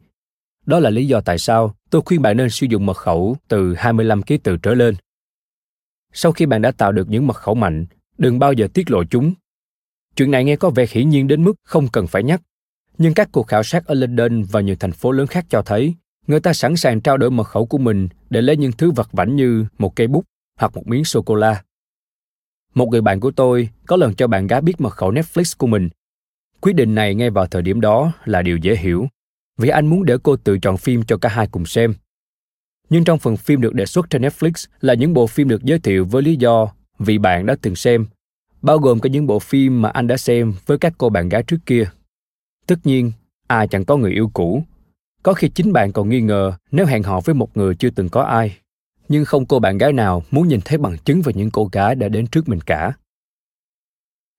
đó 0.67 0.81
là 0.81 0.91
lý 0.91 1.07
do 1.07 1.21
tại 1.21 1.39
sao 1.39 1.75
tôi 1.91 2.03
khuyên 2.05 2.23
bạn 2.23 2.37
nên 2.37 2.51
sử 2.51 2.67
dụng 2.71 2.87
mật 2.87 2.97
khẩu 2.97 3.37
từ 3.49 3.75
25 3.75 4.23
ký 4.23 4.39
tự 4.39 4.57
trở 4.57 4.75
lên. 4.75 4.95
Sau 6.13 6.33
khi 6.33 6.47
bạn 6.47 6.63
đã 6.63 6.73
tạo 6.73 6.93
được 6.93 7.09
những 7.09 7.27
mật 7.27 7.37
khẩu 7.37 7.55
mạnh, 7.55 7.87
đừng 8.19 8.39
bao 8.39 8.53
giờ 8.53 8.69
tiết 8.75 8.91
lộ 8.91 9.05
chúng. 9.05 9.35
Chuyện 10.17 10.31
này 10.31 10.45
nghe 10.45 10.57
có 10.57 10.71
vẻ 10.71 10.87
hiển 10.91 11.09
nhiên 11.09 11.27
đến 11.27 11.45
mức 11.45 11.55
không 11.65 11.89
cần 11.89 12.07
phải 12.07 12.23
nhắc. 12.23 12.43
Nhưng 12.99 13.15
các 13.15 13.29
cuộc 13.33 13.43
khảo 13.43 13.63
sát 13.63 13.87
ở 13.87 13.95
London 13.95 14.43
và 14.43 14.61
nhiều 14.61 14.77
thành 14.81 14.93
phố 14.93 15.13
lớn 15.13 15.27
khác 15.27 15.47
cho 15.49 15.63
thấy, 15.63 15.95
người 16.27 16.41
ta 16.41 16.53
sẵn 16.53 16.77
sàng 16.77 17.01
trao 17.01 17.17
đổi 17.17 17.31
mật 17.31 17.45
khẩu 17.45 17.67
của 17.67 17.79
mình 17.79 18.09
để 18.31 18.41
lấy 18.41 18.57
những 18.57 18.73
thứ 18.73 18.91
vật 18.91 19.13
vảnh 19.13 19.37
như 19.37 19.67
một 19.79 19.97
cây 19.97 20.07
bút 20.07 20.25
hoặc 20.59 20.75
một 20.75 20.87
miếng 20.87 21.05
sô-cô-la. 21.05 21.63
Một 22.75 22.89
người 22.89 23.01
bạn 23.01 23.21
của 23.21 23.31
tôi 23.31 23.69
có 23.87 23.97
lần 23.97 24.15
cho 24.15 24.27
bạn 24.27 24.47
gái 24.47 24.61
biết 24.61 24.81
mật 24.81 24.91
khẩu 24.91 25.13
Netflix 25.13 25.55
của 25.59 25.67
mình. 25.67 25.89
Quyết 26.61 26.73
định 26.73 26.95
này 26.95 27.15
ngay 27.15 27.31
vào 27.31 27.47
thời 27.47 27.63
điểm 27.63 27.81
đó 27.81 28.13
là 28.25 28.43
điều 28.43 28.57
dễ 28.57 28.77
hiểu 28.77 29.09
vì 29.59 29.69
anh 29.69 29.87
muốn 29.87 30.05
để 30.05 30.17
cô 30.23 30.37
tự 30.37 30.59
chọn 30.59 30.77
phim 30.77 31.03
cho 31.03 31.17
cả 31.17 31.29
hai 31.29 31.47
cùng 31.47 31.67
xem. 31.67 31.95
Nhưng 32.91 33.05
trong 33.05 33.19
phần 33.19 33.37
phim 33.37 33.61
được 33.61 33.75
đề 33.75 33.87
xuất 33.87 34.11
trên 34.11 34.23
Netflix 34.23 34.67
là 34.81 34.95
những 34.95 35.15
bộ 35.15 35.27
phim 35.27 35.49
được 35.49 35.63
giới 35.63 35.79
thiệu 35.79 36.05
với 36.05 36.23
lý 36.23 36.37
do 36.37 36.69
vì 36.99 37.19
bạn 37.19 37.47
đã 37.47 37.57
từng 37.63 37.77
xem, 37.77 38.07
bao 38.65 38.79
gồm 38.79 39.01
cả 39.01 39.09
những 39.09 39.27
bộ 39.27 39.39
phim 39.39 39.83
mà 39.83 39.89
anh 39.89 40.07
đã 40.07 40.17
xem 40.17 40.55
với 40.67 40.79
các 40.79 40.95
cô 40.99 41.09
bạn 41.09 41.29
gái 41.29 41.43
trước 41.43 41.57
kia. 41.67 41.91
Tất 42.67 42.77
nhiên, 42.85 43.13
ai 43.47 43.69
chẳng 43.69 43.85
có 43.85 43.97
người 43.97 44.13
yêu 44.13 44.31
cũ. 44.35 44.63
Có 45.23 45.35
khi 45.35 45.49
chính 45.49 45.73
bạn 45.73 45.93
còn 45.93 46.09
nghi 46.09 46.21
ngờ 46.21 46.53
nếu 46.71 46.87
hẹn 46.87 47.03
hò 47.03 47.21
với 47.21 47.35
một 47.35 47.57
người 47.57 47.75
chưa 47.75 47.91
từng 47.91 48.09
có 48.09 48.23
ai. 48.23 48.57
Nhưng 49.09 49.25
không 49.25 49.47
cô 49.47 49.59
bạn 49.59 49.79
gái 49.79 49.93
nào 49.93 50.23
muốn 50.31 50.49
nhìn 50.49 50.61
thấy 50.65 50.79
bằng 50.79 50.99
chứng 50.99 51.23
về 51.23 51.33
những 51.37 51.51
cô 51.51 51.69
gái 51.73 51.95
đã 51.95 52.09
đến 52.09 52.27
trước 52.27 52.49
mình 52.49 52.61
cả. 52.61 52.93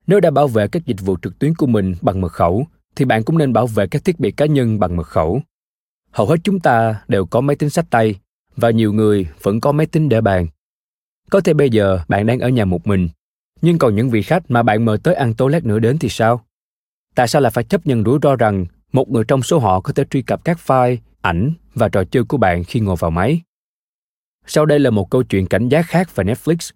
Nếu 0.08 0.20
đã 0.20 0.32
bảo 0.32 0.48
vệ 0.48 0.68
các 0.68 0.86
dịch 0.86 1.02
vụ 1.02 1.18
trực 1.22 1.40
tuyến 1.40 1.56
của 1.56 1.68
mình 1.68 1.96
bằng 2.02 2.22
mật 2.22 2.32
khẩu, 2.32 2.68
thì 2.96 3.06
bạn 3.06 3.24
cũng 3.24 3.38
nên 3.38 3.54
bảo 3.54 3.68
vệ 3.68 3.88
các 3.88 4.06
thiết 4.06 4.20
bị 4.20 4.32
cá 4.32 4.46
nhân 4.46 4.80
bằng 4.80 4.96
mật 4.96 5.08
khẩu. 5.08 5.42
Hầu 6.12 6.28
hết 6.28 6.36
chúng 6.44 6.60
ta 6.60 7.04
đều 7.08 7.26
có 7.26 7.42
máy 7.42 7.56
tính 7.56 7.70
sách 7.70 7.86
tay 7.90 8.16
và 8.56 8.70
nhiều 8.70 8.94
người 8.94 9.28
vẫn 9.42 9.62
có 9.62 9.72
máy 9.72 9.86
tính 9.86 10.10
để 10.10 10.22
bàn. 10.22 10.48
Có 11.30 11.42
thể 11.42 11.54
bây 11.54 11.70
giờ 11.70 12.00
bạn 12.08 12.26
đang 12.26 12.40
ở 12.40 12.50
nhà 12.50 12.66
một 12.66 12.88
mình, 12.88 13.10
nhưng 13.66 13.78
còn 13.78 13.96
những 13.96 14.10
vị 14.10 14.22
khách 14.22 14.52
mà 14.52 14.64
bạn 14.64 14.86
mời 14.86 14.98
tới 14.98 15.16
ăn 15.16 15.34
tối 15.34 15.52
lát 15.52 15.66
nữa 15.66 15.80
đến 15.80 15.98
thì 15.98 16.10
sao? 16.10 16.46
Tại 17.16 17.28
sao 17.28 17.42
lại 17.42 17.52
phải 17.52 17.64
chấp 17.64 17.88
nhận 17.88 18.04
rủi 18.04 18.20
ro 18.22 18.36
rằng 18.36 18.66
một 18.94 19.10
người 19.10 19.24
trong 19.28 19.44
số 19.44 19.60
họ 19.60 19.82
có 19.82 19.94
thể 19.94 20.04
truy 20.10 20.22
cập 20.22 20.44
các 20.44 20.60
file, 20.66 20.98
ảnh 21.22 21.54
và 21.74 21.90
trò 21.90 22.04
chơi 22.04 22.24
của 22.24 22.38
bạn 22.38 22.64
khi 22.64 22.80
ngồi 22.80 22.96
vào 23.00 23.12
máy? 23.12 23.42
Sau 24.46 24.66
đây 24.66 24.80
là 24.80 24.90
một 24.90 25.10
câu 25.10 25.24
chuyện 25.24 25.48
cảnh 25.48 25.70
giác 25.70 25.86
khác 25.88 26.16
về 26.16 26.24
Netflix. 26.24 26.72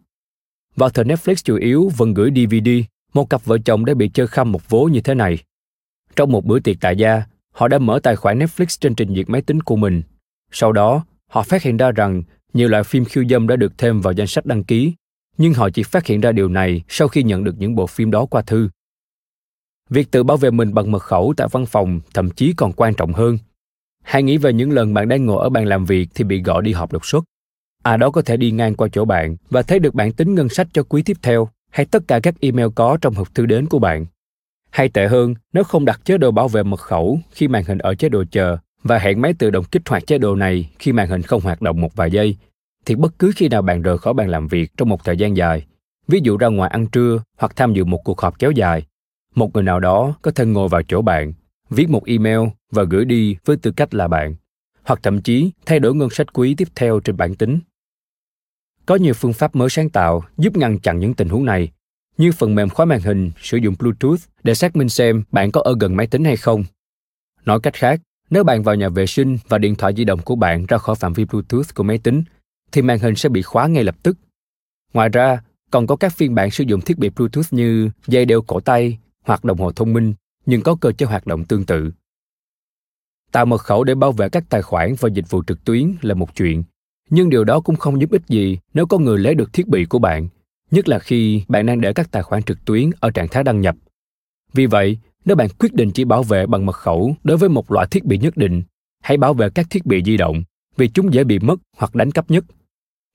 Vào 0.76 0.90
thời 0.90 1.06
Netflix 1.06 1.36
chủ 1.44 1.56
yếu 1.56 1.92
vẫn 1.98 2.14
gửi 2.14 2.32
DVD, 2.36 2.70
một 3.14 3.30
cặp 3.30 3.46
vợ 3.46 3.58
chồng 3.66 3.86
đã 3.86 3.94
bị 3.94 4.10
chơi 4.14 4.28
khăm 4.28 4.52
một 4.52 4.70
vố 4.70 4.86
như 4.86 5.02
thế 5.02 5.14
này. 5.14 5.38
Trong 6.16 6.32
một 6.32 6.46
bữa 6.46 6.60
tiệc 6.60 6.78
tại 6.82 6.96
gia, 6.96 7.24
họ 7.52 7.68
đã 7.68 7.80
mở 7.80 8.00
tài 8.04 8.16
khoản 8.16 8.40
Netflix 8.40 8.78
trên 8.80 8.96
trình 8.96 9.16
duyệt 9.16 9.30
máy 9.30 9.42
tính 9.42 9.62
của 9.62 9.76
mình. 9.76 10.02
Sau 10.52 10.72
đó, 10.72 11.06
họ 11.28 11.44
phát 11.44 11.64
hiện 11.64 11.78
ra 11.78 11.92
rằng 11.92 12.24
nhiều 12.54 12.68
loại 12.68 12.84
phim 12.84 13.06
khiêu 13.06 13.24
dâm 13.30 13.48
đã 13.48 13.56
được 13.56 13.78
thêm 13.78 14.02
vào 14.02 14.14
danh 14.14 14.28
sách 14.28 14.46
đăng 14.46 14.64
ký, 14.64 14.94
nhưng 15.40 15.54
họ 15.54 15.70
chỉ 15.70 15.84
phát 15.84 16.06
hiện 16.06 16.22
ra 16.22 16.32
điều 16.32 16.50
này 16.50 16.82
sau 16.88 17.08
khi 17.08 17.24
nhận 17.24 17.44
được 17.44 17.56
những 17.58 17.76
bộ 17.76 17.88
phim 17.88 18.12
đó 18.12 18.26
qua 18.26 18.42
thư. 18.42 18.70
Việc 19.90 20.12
tự 20.12 20.24
bảo 20.24 20.38
vệ 20.38 20.52
mình 20.52 20.74
bằng 20.74 20.92
mật 20.92 21.00
khẩu 21.00 21.34
tại 21.38 21.48
văn 21.52 21.66
phòng 21.66 22.00
thậm 22.14 22.30
chí 22.30 22.54
còn 22.58 22.74
quan 22.74 22.94
trọng 22.94 23.14
hơn. 23.14 23.38
Hãy 24.04 24.24
nghĩ 24.24 24.38
về 24.38 24.54
những 24.54 24.72
lần 24.72 24.94
bạn 24.94 25.08
đang 25.08 25.26
ngồi 25.26 25.44
ở 25.44 25.50
bàn 25.50 25.66
làm 25.66 25.86
việc 25.86 26.10
thì 26.16 26.24
bị 26.24 26.42
gọi 26.42 26.62
đi 26.62 26.74
họp 26.74 26.92
đột 26.92 27.06
xuất. 27.06 27.24
Ai 27.84 27.98
đó 27.98 28.10
có 28.10 28.22
thể 28.22 28.38
đi 28.38 28.52
ngang 28.52 28.76
qua 28.76 28.88
chỗ 28.92 29.06
bạn 29.06 29.36
và 29.50 29.62
thấy 29.62 29.80
được 29.80 29.96
bản 29.96 30.12
tính 30.12 30.36
ngân 30.36 30.50
sách 30.50 30.68
cho 30.74 30.84
quý 30.84 31.02
tiếp 31.02 31.18
theo 31.22 31.50
hay 31.72 31.86
tất 31.86 32.04
cả 32.08 32.20
các 32.24 32.36
email 32.42 32.68
có 32.76 32.98
trong 33.02 33.14
hộp 33.14 33.36
thư 33.36 33.46
đến 33.46 33.66
của 33.66 33.80
bạn. 33.80 34.06
Hay 34.70 34.90
tệ 34.90 35.08
hơn, 35.08 35.36
nếu 35.54 35.64
không 35.64 35.86
đặt 35.86 36.02
chế 36.06 36.18
độ 36.18 36.32
bảo 36.32 36.48
vệ 36.48 36.64
mật 36.64 36.80
khẩu 36.80 37.20
khi 37.32 37.48
màn 37.48 37.64
hình 37.64 37.78
ở 37.78 37.96
chế 37.96 38.10
độ 38.10 38.24
chờ 38.32 38.58
và 38.84 38.98
hẹn 38.98 39.22
máy 39.22 39.34
tự 39.40 39.50
động 39.50 39.66
kích 39.72 39.90
hoạt 39.90 40.08
chế 40.08 40.18
độ 40.18 40.36
này 40.36 40.70
khi 40.80 40.92
màn 40.92 41.10
hình 41.10 41.22
không 41.22 41.42
hoạt 41.42 41.62
động 41.62 41.82
một 41.82 41.96
vài 41.96 42.12
giây, 42.12 42.38
thì 42.86 42.96
bất 42.96 43.20
cứ 43.20 43.32
khi 43.36 43.48
nào 43.48 43.62
bạn 43.62 43.82
rời 43.82 43.98
khỏi 43.98 44.14
bàn 44.14 44.30
làm 44.30 44.48
việc 44.48 44.72
trong 44.78 44.90
một 44.90 45.04
thời 45.04 45.18
gian 45.18 45.38
dài, 45.38 45.66
ví 46.08 46.20
dụ 46.24 46.38
ra 46.38 46.48
ngoài 46.48 46.70
ăn 46.70 46.88
trưa 46.88 47.24
hoặc 47.38 47.56
tham 47.56 47.74
dự 47.74 47.86
một 47.86 48.02
cuộc 48.04 48.22
họp 48.22 48.40
kéo 48.40 48.52
dài, 48.52 48.86
một 49.36 49.54
người 49.54 49.64
nào 49.64 49.80
đó 49.80 50.16
có 50.22 50.32
thể 50.32 50.46
ngồi 50.46 50.70
vào 50.70 50.82
chỗ 50.84 51.02
bạn, 51.02 51.34
viết 51.70 51.90
một 51.90 52.06
email 52.06 52.40
và 52.72 52.84
gửi 52.84 53.06
đi 53.06 53.38
với 53.46 53.58
tư 53.58 53.72
cách 53.72 53.94
là 53.94 54.08
bạn, 54.08 54.36
hoặc 54.84 55.00
thậm 55.04 55.22
chí 55.22 55.52
thay 55.66 55.80
đổi 55.80 55.96
ngân 55.96 56.10
sách 56.10 56.34
quý 56.34 56.56
tiếp 56.56 56.68
theo 56.76 57.00
trên 57.00 57.18
bản 57.18 57.36
tính. 57.36 57.60
Có 58.86 58.96
nhiều 58.96 59.14
phương 59.14 59.34
pháp 59.34 59.56
mới 59.56 59.70
sáng 59.70 59.90
tạo 59.90 60.24
giúp 60.38 60.58
ngăn 60.58 60.80
chặn 60.80 61.00
những 61.00 61.14
tình 61.14 61.30
huống 61.30 61.46
này 61.46 61.72
như 62.18 62.32
phần 62.32 62.56
mềm 62.56 62.70
khóa 62.70 62.86
màn 62.86 63.02
hình 63.02 63.32
sử 63.42 63.58
dụng 63.58 63.76
Bluetooth 63.80 64.20
để 64.44 64.54
xác 64.56 64.76
minh 64.76 64.90
xem 64.90 65.24
bạn 65.32 65.52
có 65.52 65.62
ở 65.62 65.76
gần 65.80 65.96
máy 65.96 66.08
tính 66.08 66.24
hay 66.24 66.38
không. 66.38 66.64
Nói 67.46 67.60
cách 67.60 67.74
khác, 67.74 68.02
nếu 68.30 68.44
bạn 68.44 68.64
vào 68.64 68.76
nhà 68.76 68.90
vệ 68.90 69.06
sinh 69.06 69.38
và 69.48 69.58
điện 69.58 69.76
thoại 69.76 69.94
di 69.98 70.04
động 70.04 70.20
của 70.22 70.36
bạn 70.36 70.66
ra 70.66 70.78
khỏi 70.78 70.96
phạm 70.96 71.14
vi 71.14 71.26
Bluetooth 71.26 71.76
của 71.76 71.84
máy 71.84 71.98
tính, 71.98 72.24
thì 72.72 72.82
màn 72.82 73.00
hình 73.00 73.16
sẽ 73.16 73.30
bị 73.30 73.42
khóa 73.42 73.68
ngay 73.68 73.84
lập 73.84 73.96
tức. 74.04 74.18
Ngoài 74.94 75.10
ra, 75.10 75.42
còn 75.72 75.88
có 75.88 75.96
các 75.96 76.14
phiên 76.14 76.36
bản 76.36 76.52
sử 76.52 76.64
dụng 76.64 76.82
thiết 76.82 76.98
bị 76.98 77.10
Bluetooth 77.10 77.54
như 77.54 77.90
dây 78.08 78.26
đeo 78.26 78.42
cổ 78.42 78.60
tay 78.60 78.98
hoặc 79.26 79.44
đồng 79.44 79.58
hồ 79.58 79.72
thông 79.72 79.94
minh 79.94 80.14
nhưng 80.46 80.62
có 80.62 80.76
cơ 80.76 80.92
chế 80.92 81.06
hoạt 81.06 81.28
động 81.28 81.46
tương 81.46 81.66
tự. 81.66 81.92
Tạo 83.32 83.46
mật 83.46 83.58
khẩu 83.58 83.84
để 83.84 83.96
bảo 83.96 84.12
vệ 84.12 84.30
các 84.30 84.44
tài 84.50 84.62
khoản 84.62 84.96
và 85.00 85.10
dịch 85.10 85.30
vụ 85.30 85.44
trực 85.48 85.66
tuyến 85.66 85.96
là 86.02 86.14
một 86.14 86.36
chuyện, 86.36 86.64
nhưng 87.10 87.30
điều 87.30 87.44
đó 87.44 87.60
cũng 87.60 87.76
không 87.76 88.02
giúp 88.02 88.12
ích 88.12 88.28
gì 88.28 88.60
nếu 88.74 88.86
có 88.86 88.98
người 88.98 89.18
lấy 89.18 89.36
được 89.36 89.54
thiết 89.54 89.68
bị 89.68 89.86
của 89.86 90.00
bạn, 90.00 90.28
nhất 90.72 90.88
là 90.90 91.00
khi 91.00 91.44
bạn 91.48 91.66
đang 91.66 91.82
để 91.82 91.94
các 91.94 92.12
tài 92.12 92.24
khoản 92.24 92.44
trực 92.44 92.66
tuyến 92.66 92.90
ở 93.00 93.12
trạng 93.12 93.28
thái 93.28 93.44
đăng 93.44 93.62
nhập. 93.62 93.76
Vì 94.54 94.66
vậy, 94.66 94.98
nếu 95.26 95.36
bạn 95.36 95.48
quyết 95.60 95.74
định 95.74 95.92
chỉ 95.92 96.04
bảo 96.04 96.24
vệ 96.24 96.46
bằng 96.46 96.66
mật 96.66 96.76
khẩu 96.76 97.16
đối 97.24 97.38
với 97.38 97.50
một 97.50 97.72
loại 97.72 97.88
thiết 97.92 98.06
bị 98.06 98.18
nhất 98.18 98.38
định, 98.38 98.64
hãy 99.04 99.18
bảo 99.18 99.34
vệ 99.34 99.50
các 99.50 99.68
thiết 99.70 99.86
bị 99.86 100.04
di 100.06 100.18
động 100.18 100.44
vì 100.78 100.90
chúng 100.90 101.14
dễ 101.14 101.24
bị 101.24 101.40
mất 101.40 101.60
hoặc 101.78 101.96
đánh 101.96 102.12
cắp 102.12 102.32
nhất. 102.32 102.46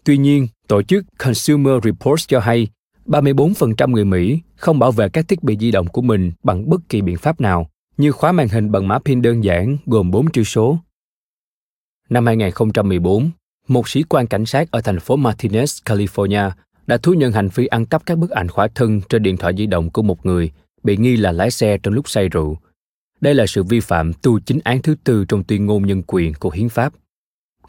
Tuy 0.04 0.18
nhiên, 0.18 0.48
tổ 0.68 0.82
chức 0.82 1.04
Consumer 1.18 1.74
Reports 1.84 2.28
cho 2.28 2.40
hay 2.40 2.68
34% 3.06 3.90
người 3.90 4.04
Mỹ 4.04 4.40
không 4.56 4.78
bảo 4.78 4.92
vệ 4.92 5.08
các 5.08 5.28
thiết 5.28 5.42
bị 5.42 5.56
di 5.60 5.70
động 5.70 5.86
của 5.86 6.02
mình 6.02 6.32
bằng 6.42 6.70
bất 6.70 6.80
kỳ 6.88 7.00
biện 7.00 7.16
pháp 7.16 7.40
nào, 7.40 7.70
như 7.96 8.12
khóa 8.12 8.32
màn 8.32 8.48
hình 8.48 8.72
bằng 8.72 8.88
mã 8.88 8.98
pin 8.98 9.22
đơn 9.22 9.44
giản 9.44 9.76
gồm 9.86 10.10
4 10.10 10.30
chữ 10.30 10.44
số. 10.44 10.78
Năm 12.08 12.26
2014, 12.26 13.30
một 13.68 13.88
sĩ 13.88 14.02
quan 14.02 14.26
cảnh 14.26 14.46
sát 14.46 14.70
ở 14.70 14.80
thành 14.80 15.00
phố 15.00 15.16
Martinez, 15.16 15.82
California 15.84 16.50
đã 16.86 16.96
thú 16.96 17.12
nhận 17.12 17.32
hành 17.32 17.48
vi 17.54 17.66
ăn 17.66 17.86
cắp 17.86 18.06
các 18.06 18.18
bức 18.18 18.30
ảnh 18.30 18.48
khỏa 18.48 18.68
thân 18.74 19.00
trên 19.08 19.22
điện 19.22 19.36
thoại 19.36 19.52
di 19.58 19.66
động 19.66 19.90
của 19.90 20.02
một 20.02 20.26
người 20.26 20.50
bị 20.82 20.96
nghi 20.96 21.16
là 21.16 21.32
lái 21.32 21.50
xe 21.50 21.78
trong 21.78 21.94
lúc 21.94 22.08
say 22.08 22.28
rượu. 22.28 22.58
Đây 23.20 23.34
là 23.34 23.46
sự 23.46 23.62
vi 23.62 23.80
phạm 23.80 24.12
tu 24.12 24.40
chính 24.40 24.60
án 24.64 24.82
thứ 24.82 24.94
tư 25.04 25.24
trong 25.28 25.44
tuyên 25.44 25.66
ngôn 25.66 25.86
nhân 25.86 26.02
quyền 26.06 26.34
của 26.34 26.50
hiến 26.50 26.68
pháp. 26.68 26.92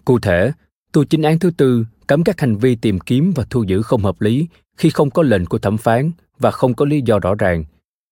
Cụ 0.05 0.19
thể, 0.19 0.51
tu 0.91 1.05
chính 1.05 1.21
án 1.21 1.39
thứ 1.39 1.51
tư 1.57 1.85
cấm 2.07 2.23
các 2.23 2.39
hành 2.39 2.55
vi 2.57 2.75
tìm 2.75 2.99
kiếm 2.99 3.33
và 3.35 3.45
thu 3.49 3.63
giữ 3.63 3.81
không 3.81 4.01
hợp 4.01 4.21
lý 4.21 4.47
khi 4.77 4.89
không 4.89 5.09
có 5.09 5.23
lệnh 5.23 5.45
của 5.45 5.57
thẩm 5.57 5.77
phán 5.77 6.11
và 6.39 6.51
không 6.51 6.73
có 6.73 6.85
lý 6.85 7.01
do 7.01 7.19
rõ 7.19 7.35
ràng. 7.35 7.63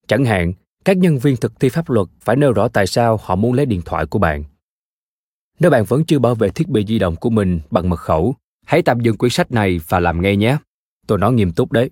Chẳng 0.08 0.26
hạn, 0.26 0.54
các 0.86 0.98
nhân 0.98 1.20
viên 1.20 1.38
thực 1.38 1.60
thi 1.60 1.70
pháp 1.70 1.90
luật 1.90 2.08
phải 2.22 2.36
nêu 2.36 2.54
rõ 2.54 2.68
tại 2.68 2.88
sao 2.88 3.20
họ 3.24 3.36
muốn 3.36 3.54
lấy 3.54 3.66
điện 3.66 3.82
thoại 3.86 4.06
của 4.06 4.20
bạn. 4.20 4.44
Nếu 5.60 5.72
bạn 5.72 5.84
vẫn 5.86 6.06
chưa 6.06 6.20
bảo 6.20 6.36
vệ 6.36 6.50
thiết 6.50 6.70
bị 6.70 6.86
di 6.88 7.00
động 7.00 7.16
của 7.16 7.30
mình 7.30 7.60
bằng 7.72 7.90
mật 7.90 8.00
khẩu, 8.00 8.36
hãy 8.66 8.82
tạm 8.82 9.00
dừng 9.00 9.18
quyển 9.18 9.30
sách 9.30 9.52
này 9.52 9.80
và 9.88 10.00
làm 10.00 10.22
ngay 10.22 10.36
nhé. 10.36 10.58
Tôi 11.08 11.18
nói 11.18 11.34
nghiêm 11.34 11.52
túc 11.52 11.72
đấy. 11.72 11.90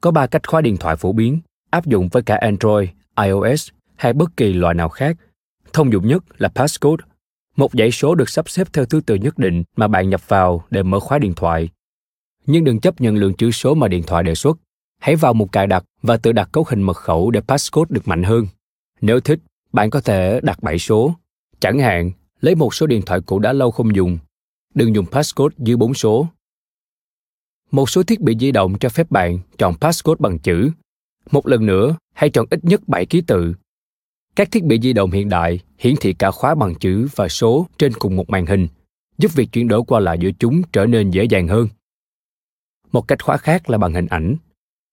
Có 0.00 0.10
ba 0.10 0.26
cách 0.26 0.48
khóa 0.48 0.60
điện 0.60 0.76
thoại 0.76 0.96
phổ 0.96 1.12
biến, 1.12 1.40
áp 1.70 1.86
dụng 1.86 2.08
với 2.08 2.22
cả 2.22 2.36
Android, 2.36 2.88
iOS 3.22 3.68
hay 3.96 4.12
bất 4.12 4.36
kỳ 4.36 4.52
loại 4.52 4.74
nào 4.74 4.88
khác. 4.88 5.16
Thông 5.72 5.92
dụng 5.92 6.08
nhất 6.08 6.24
là 6.38 6.48
passcode, 6.48 7.04
một 7.56 7.70
dãy 7.72 7.90
số 7.90 8.14
được 8.14 8.28
sắp 8.28 8.50
xếp 8.50 8.68
theo 8.72 8.84
thứ 8.84 9.00
tự 9.06 9.14
nhất 9.14 9.38
định 9.38 9.62
mà 9.76 9.88
bạn 9.88 10.10
nhập 10.10 10.28
vào 10.28 10.64
để 10.70 10.82
mở 10.82 11.00
khóa 11.00 11.18
điện 11.18 11.34
thoại. 11.34 11.68
Nhưng 12.46 12.64
đừng 12.64 12.80
chấp 12.80 13.00
nhận 13.00 13.16
lượng 13.16 13.34
chữ 13.34 13.50
số 13.50 13.74
mà 13.74 13.88
điện 13.88 14.02
thoại 14.06 14.24
đề 14.24 14.34
xuất. 14.34 14.58
Hãy 14.98 15.16
vào 15.16 15.34
một 15.34 15.52
cài 15.52 15.66
đặt 15.66 15.84
và 16.02 16.16
tự 16.16 16.32
đặt 16.32 16.48
cấu 16.52 16.64
hình 16.68 16.82
mật 16.82 16.96
khẩu 16.96 17.30
để 17.30 17.40
passcode 17.40 17.94
được 17.94 18.08
mạnh 18.08 18.22
hơn. 18.22 18.46
Nếu 19.00 19.20
thích, 19.20 19.40
bạn 19.72 19.90
có 19.90 20.00
thể 20.00 20.40
đặt 20.42 20.62
7 20.62 20.78
số. 20.78 21.14
Chẳng 21.60 21.78
hạn, 21.78 22.10
lấy 22.40 22.54
một 22.54 22.74
số 22.74 22.86
điện 22.86 23.02
thoại 23.02 23.20
cũ 23.26 23.38
đã 23.38 23.52
lâu 23.52 23.70
không 23.70 23.96
dùng. 23.96 24.18
Đừng 24.74 24.94
dùng 24.94 25.06
passcode 25.06 25.54
dưới 25.58 25.76
4 25.76 25.94
số. 25.94 26.26
Một 27.70 27.90
số 27.90 28.02
thiết 28.02 28.20
bị 28.20 28.36
di 28.40 28.52
động 28.52 28.78
cho 28.78 28.88
phép 28.88 29.10
bạn 29.10 29.38
chọn 29.58 29.74
passcode 29.80 30.18
bằng 30.18 30.38
chữ. 30.38 30.70
Một 31.30 31.46
lần 31.46 31.66
nữa, 31.66 31.96
hãy 32.14 32.30
chọn 32.30 32.46
ít 32.50 32.64
nhất 32.64 32.88
7 32.88 33.06
ký 33.06 33.20
tự. 33.20 33.54
Các 34.36 34.50
thiết 34.50 34.64
bị 34.64 34.80
di 34.82 34.92
động 34.92 35.10
hiện 35.10 35.28
đại 35.28 35.60
hiển 35.78 35.94
thị 36.00 36.12
cả 36.12 36.30
khóa 36.30 36.54
bằng 36.54 36.74
chữ 36.74 37.08
và 37.16 37.28
số 37.28 37.66
trên 37.78 37.92
cùng 37.92 38.16
một 38.16 38.30
màn 38.30 38.46
hình, 38.46 38.68
giúp 39.18 39.34
việc 39.34 39.52
chuyển 39.52 39.68
đổi 39.68 39.82
qua 39.86 40.00
lại 40.00 40.18
giữa 40.20 40.30
chúng 40.38 40.62
trở 40.72 40.86
nên 40.86 41.10
dễ 41.10 41.24
dàng 41.24 41.48
hơn. 41.48 41.68
Một 42.92 43.08
cách 43.08 43.24
khóa 43.24 43.36
khác 43.36 43.70
là 43.70 43.78
bằng 43.78 43.94
hình 43.94 44.06
ảnh. 44.06 44.36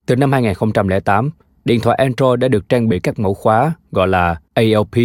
Từ 0.05 0.15
năm 0.15 0.31
2008, 0.31 1.29
điện 1.65 1.79
thoại 1.79 1.97
Android 1.97 2.39
đã 2.39 2.47
được 2.47 2.69
trang 2.69 2.89
bị 2.89 2.99
các 2.99 3.19
mẫu 3.19 3.33
khóa 3.33 3.73
gọi 3.91 4.07
là 4.07 4.41
ALP, 4.53 4.95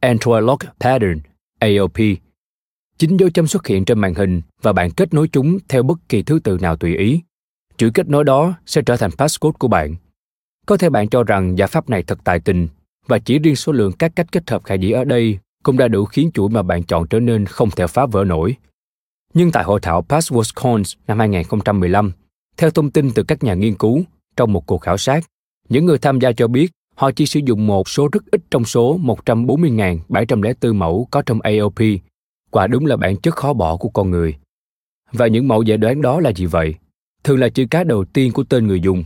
Android 0.00 0.44
Lock 0.44 0.64
Pattern, 0.80 1.20
ALP. 1.58 1.98
Chính 2.98 3.16
dấu 3.16 3.30
chấm 3.30 3.46
xuất 3.46 3.66
hiện 3.66 3.84
trên 3.84 3.98
màn 3.98 4.14
hình 4.14 4.42
và 4.62 4.72
bạn 4.72 4.90
kết 4.90 5.14
nối 5.14 5.28
chúng 5.28 5.58
theo 5.68 5.82
bất 5.82 5.98
kỳ 6.08 6.22
thứ 6.22 6.38
tự 6.38 6.58
nào 6.60 6.76
tùy 6.76 6.96
ý. 6.96 7.20
Chữ 7.76 7.90
kết 7.94 8.08
nối 8.08 8.24
đó 8.24 8.54
sẽ 8.66 8.82
trở 8.86 8.96
thành 8.96 9.10
passcode 9.18 9.56
của 9.58 9.68
bạn. 9.68 9.94
Có 10.66 10.76
thể 10.76 10.90
bạn 10.90 11.08
cho 11.08 11.24
rằng 11.24 11.58
giải 11.58 11.68
pháp 11.68 11.90
này 11.90 12.02
thật 12.02 12.18
tài 12.24 12.40
tình 12.40 12.68
và 13.06 13.18
chỉ 13.18 13.38
riêng 13.38 13.56
số 13.56 13.72
lượng 13.72 13.92
các 13.92 14.12
cách 14.16 14.26
kết 14.32 14.50
hợp 14.50 14.64
khả 14.64 14.74
dĩ 14.74 14.90
ở 14.90 15.04
đây 15.04 15.38
cũng 15.62 15.76
đã 15.76 15.88
đủ 15.88 16.04
khiến 16.04 16.30
chuỗi 16.34 16.48
mà 16.48 16.62
bạn 16.62 16.82
chọn 16.82 17.08
trở 17.08 17.20
nên 17.20 17.46
không 17.46 17.70
thể 17.70 17.86
phá 17.86 18.06
vỡ 18.06 18.24
nổi. 18.24 18.56
Nhưng 19.34 19.52
tại 19.52 19.64
hội 19.64 19.80
thảo 19.80 20.04
Password 20.08 20.52
Cons 20.54 20.94
năm 21.06 21.18
2015, 21.18 22.12
theo 22.56 22.70
thông 22.70 22.90
tin 22.90 23.10
từ 23.14 23.22
các 23.22 23.42
nhà 23.42 23.54
nghiên 23.54 23.74
cứu, 23.74 24.02
trong 24.36 24.52
một 24.52 24.66
cuộc 24.66 24.78
khảo 24.78 24.98
sát, 24.98 25.24
những 25.68 25.86
người 25.86 25.98
tham 25.98 26.20
gia 26.20 26.32
cho 26.32 26.48
biết 26.48 26.72
họ 26.94 27.10
chỉ 27.10 27.26
sử 27.26 27.40
dụng 27.44 27.66
một 27.66 27.88
số 27.88 28.08
rất 28.12 28.22
ít 28.30 28.40
trong 28.50 28.64
số 28.64 28.98
140.704 28.98 30.74
mẫu 30.74 31.08
có 31.10 31.22
trong 31.22 31.40
AOP. 31.40 31.78
Quả 32.50 32.66
đúng 32.66 32.86
là 32.86 32.96
bản 32.96 33.16
chất 33.16 33.34
khó 33.34 33.52
bỏ 33.52 33.76
của 33.76 33.88
con 33.88 34.10
người. 34.10 34.36
Và 35.12 35.26
những 35.26 35.48
mẫu 35.48 35.62
dễ 35.62 35.76
đoán 35.76 36.02
đó 36.02 36.20
là 36.20 36.32
gì 36.32 36.46
vậy? 36.46 36.74
Thường 37.24 37.38
là 37.38 37.48
chữ 37.48 37.66
cái 37.70 37.84
đầu 37.84 38.04
tiên 38.04 38.32
của 38.32 38.44
tên 38.44 38.66
người 38.66 38.80
dùng. 38.80 39.04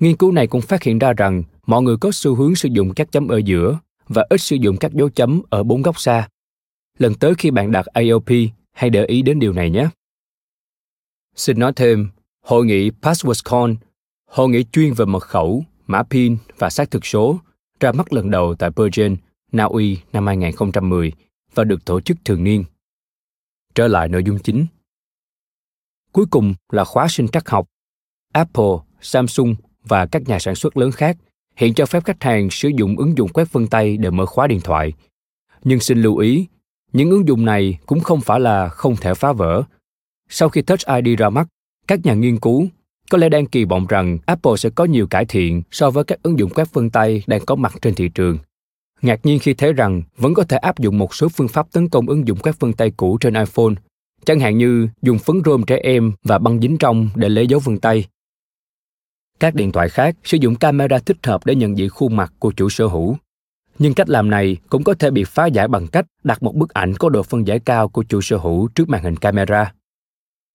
Nghiên 0.00 0.16
cứu 0.16 0.32
này 0.32 0.46
cũng 0.46 0.60
phát 0.60 0.82
hiện 0.82 0.98
ra 0.98 1.12
rằng 1.12 1.42
mọi 1.70 1.82
người 1.82 1.96
có 2.00 2.10
xu 2.12 2.34
hướng 2.34 2.54
sử 2.54 2.68
dụng 2.72 2.94
các 2.94 3.12
chấm 3.12 3.28
ở 3.28 3.40
giữa 3.44 3.78
và 4.08 4.26
ít 4.30 4.40
sử 4.40 4.56
dụng 4.56 4.76
các 4.76 4.92
dấu 4.92 5.10
chấm 5.10 5.42
ở 5.50 5.62
bốn 5.62 5.82
góc 5.82 6.00
xa. 6.00 6.28
Lần 6.98 7.14
tới 7.14 7.34
khi 7.38 7.50
bạn 7.50 7.72
đặt 7.72 7.86
AOP, 7.86 8.30
hãy 8.72 8.90
để 8.90 9.04
ý 9.04 9.22
đến 9.22 9.38
điều 9.38 9.52
này 9.52 9.70
nhé. 9.70 9.88
Xin 11.36 11.58
nói 11.58 11.72
thêm, 11.76 12.08
hội 12.44 12.66
nghị 12.66 12.90
PasswordCon, 12.90 13.76
hội 14.26 14.48
nghị 14.48 14.64
chuyên 14.72 14.94
về 14.94 15.04
mật 15.04 15.22
khẩu, 15.22 15.64
mã 15.86 16.02
PIN 16.02 16.36
và 16.58 16.70
xác 16.70 16.90
thực 16.90 17.06
số, 17.06 17.38
ra 17.80 17.92
mắt 17.92 18.12
lần 18.12 18.30
đầu 18.30 18.54
tại 18.54 18.70
Bergen, 18.76 19.16
Na 19.52 19.64
Uy 19.64 19.98
năm 20.12 20.26
2010 20.26 21.12
và 21.54 21.64
được 21.64 21.84
tổ 21.84 22.00
chức 22.00 22.16
thường 22.24 22.44
niên. 22.44 22.64
Trở 23.74 23.88
lại 23.88 24.08
nội 24.08 24.22
dung 24.26 24.38
chính. 24.38 24.66
Cuối 26.12 26.26
cùng 26.30 26.54
là 26.72 26.84
khóa 26.84 27.06
sinh 27.10 27.28
trắc 27.28 27.48
học. 27.48 27.66
Apple, 28.32 28.74
Samsung 29.00 29.54
và 29.82 30.06
các 30.06 30.22
nhà 30.28 30.38
sản 30.38 30.54
xuất 30.54 30.76
lớn 30.76 30.92
khác 30.92 31.16
hiện 31.56 31.74
cho 31.74 31.86
phép 31.86 32.04
khách 32.04 32.22
hàng 32.22 32.50
sử 32.50 32.68
dụng 32.68 32.96
ứng 32.96 33.18
dụng 33.18 33.28
quét 33.28 33.52
vân 33.52 33.66
tay 33.66 33.96
để 33.96 34.10
mở 34.10 34.26
khóa 34.26 34.46
điện 34.46 34.60
thoại. 34.60 34.92
Nhưng 35.64 35.80
xin 35.80 36.02
lưu 36.02 36.16
ý, 36.16 36.46
những 36.92 37.10
ứng 37.10 37.28
dụng 37.28 37.44
này 37.44 37.78
cũng 37.86 38.00
không 38.00 38.20
phải 38.20 38.40
là 38.40 38.68
không 38.68 38.96
thể 38.96 39.14
phá 39.14 39.32
vỡ. 39.32 39.62
Sau 40.28 40.48
khi 40.48 40.62
Touch 40.62 40.80
ID 41.04 41.18
ra 41.18 41.30
mắt, 41.30 41.46
các 41.88 42.06
nhà 42.06 42.14
nghiên 42.14 42.38
cứu 42.38 42.68
có 43.10 43.18
lẽ 43.18 43.28
đang 43.28 43.46
kỳ 43.46 43.64
vọng 43.64 43.86
rằng 43.88 44.18
Apple 44.26 44.56
sẽ 44.56 44.70
có 44.70 44.84
nhiều 44.84 45.06
cải 45.06 45.24
thiện 45.24 45.62
so 45.70 45.90
với 45.90 46.04
các 46.04 46.22
ứng 46.22 46.38
dụng 46.38 46.50
quét 46.50 46.72
vân 46.72 46.90
tay 46.90 47.22
đang 47.26 47.44
có 47.46 47.54
mặt 47.54 47.74
trên 47.82 47.94
thị 47.94 48.08
trường. 48.08 48.38
Ngạc 49.02 49.26
nhiên 49.26 49.38
khi 49.38 49.54
thấy 49.54 49.72
rằng 49.72 50.02
vẫn 50.16 50.34
có 50.34 50.44
thể 50.44 50.56
áp 50.56 50.78
dụng 50.78 50.98
một 50.98 51.14
số 51.14 51.28
phương 51.28 51.48
pháp 51.48 51.72
tấn 51.72 51.88
công 51.88 52.08
ứng 52.08 52.28
dụng 52.28 52.38
quét 52.38 52.60
vân 52.60 52.72
tay 52.72 52.92
cũ 52.96 53.18
trên 53.20 53.34
iPhone, 53.34 53.74
chẳng 54.24 54.40
hạn 54.40 54.58
như 54.58 54.88
dùng 55.02 55.18
phấn 55.18 55.36
rôm 55.44 55.62
trẻ 55.66 55.76
em 55.82 56.12
và 56.24 56.38
băng 56.38 56.60
dính 56.60 56.78
trong 56.78 57.08
để 57.14 57.28
lấy 57.28 57.46
dấu 57.46 57.60
vân 57.60 57.78
tay 57.78 58.04
các 59.40 59.54
điện 59.54 59.72
thoại 59.72 59.88
khác 59.88 60.16
sử 60.24 60.38
dụng 60.40 60.54
camera 60.54 60.98
thích 60.98 61.26
hợp 61.26 61.46
để 61.46 61.54
nhận 61.54 61.78
diện 61.78 61.90
khuôn 61.90 62.16
mặt 62.16 62.32
của 62.38 62.52
chủ 62.56 62.68
sở 62.68 62.86
hữu. 62.86 63.16
Nhưng 63.78 63.94
cách 63.94 64.08
làm 64.08 64.30
này 64.30 64.56
cũng 64.68 64.84
có 64.84 64.94
thể 64.94 65.10
bị 65.10 65.24
phá 65.24 65.46
giải 65.46 65.68
bằng 65.68 65.86
cách 65.86 66.06
đặt 66.24 66.42
một 66.42 66.54
bức 66.54 66.70
ảnh 66.70 66.94
có 66.94 67.08
độ 67.08 67.22
phân 67.22 67.46
giải 67.46 67.60
cao 67.60 67.88
của 67.88 68.02
chủ 68.02 68.20
sở 68.20 68.36
hữu 68.36 68.68
trước 68.74 68.88
màn 68.88 69.02
hình 69.02 69.16
camera. 69.16 69.72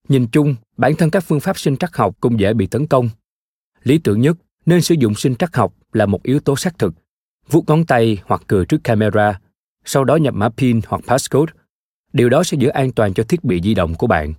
Nhìn 0.07 0.27
chung, 0.27 0.55
bản 0.77 0.95
thân 0.95 1.09
các 1.09 1.23
phương 1.23 1.39
pháp 1.39 1.57
sinh 1.57 1.77
trắc 1.77 1.95
học 1.95 2.15
cũng 2.19 2.39
dễ 2.39 2.53
bị 2.53 2.67
tấn 2.67 2.87
công. 2.87 3.09
Lý 3.83 3.97
tưởng 3.97 4.21
nhất 4.21 4.37
nên 4.65 4.81
sử 4.81 4.95
dụng 4.95 5.15
sinh 5.15 5.35
trắc 5.35 5.55
học 5.55 5.73
là 5.93 6.05
một 6.05 6.23
yếu 6.23 6.39
tố 6.39 6.55
xác 6.55 6.79
thực. 6.79 6.93
Vuốt 7.49 7.63
ngón 7.67 7.85
tay 7.85 8.17
hoặc 8.25 8.41
cười 8.47 8.65
trước 8.65 8.83
camera, 8.83 9.39
sau 9.85 10.03
đó 10.03 10.15
nhập 10.15 10.33
mã 10.33 10.49
PIN 10.49 10.79
hoặc 10.87 11.01
passcode. 11.07 11.53
Điều 12.13 12.29
đó 12.29 12.43
sẽ 12.43 12.57
giữ 12.57 12.67
an 12.67 12.91
toàn 12.91 13.13
cho 13.13 13.23
thiết 13.23 13.43
bị 13.43 13.61
di 13.63 13.73
động 13.73 13.95
của 13.95 14.07
bạn 14.07 14.33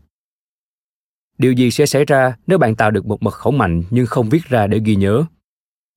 điều 1.38 1.52
gì 1.52 1.70
sẽ 1.70 1.86
xảy 1.86 2.04
ra 2.04 2.36
nếu 2.46 2.58
bạn 2.58 2.76
tạo 2.76 2.90
được 2.90 3.06
một 3.06 3.22
mật 3.22 3.34
khẩu 3.34 3.52
mạnh 3.52 3.82
nhưng 3.90 4.06
không 4.06 4.28
viết 4.28 4.44
ra 4.44 4.66
để 4.66 4.80
ghi 4.84 4.96
nhớ? 4.96 5.24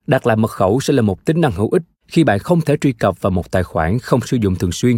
Đặt 0.07 0.27
lại 0.27 0.37
mật 0.37 0.51
khẩu 0.51 0.79
sẽ 0.79 0.93
là 0.93 1.01
một 1.01 1.25
tính 1.25 1.41
năng 1.41 1.51
hữu 1.51 1.69
ích 1.69 1.83
khi 2.07 2.23
bạn 2.23 2.39
không 2.39 2.61
thể 2.61 2.77
truy 2.77 2.91
cập 2.91 3.21
vào 3.21 3.31
một 3.31 3.51
tài 3.51 3.63
khoản 3.63 3.99
không 3.99 4.21
sử 4.21 4.37
dụng 4.37 4.55
thường 4.55 4.71
xuyên. 4.71 4.97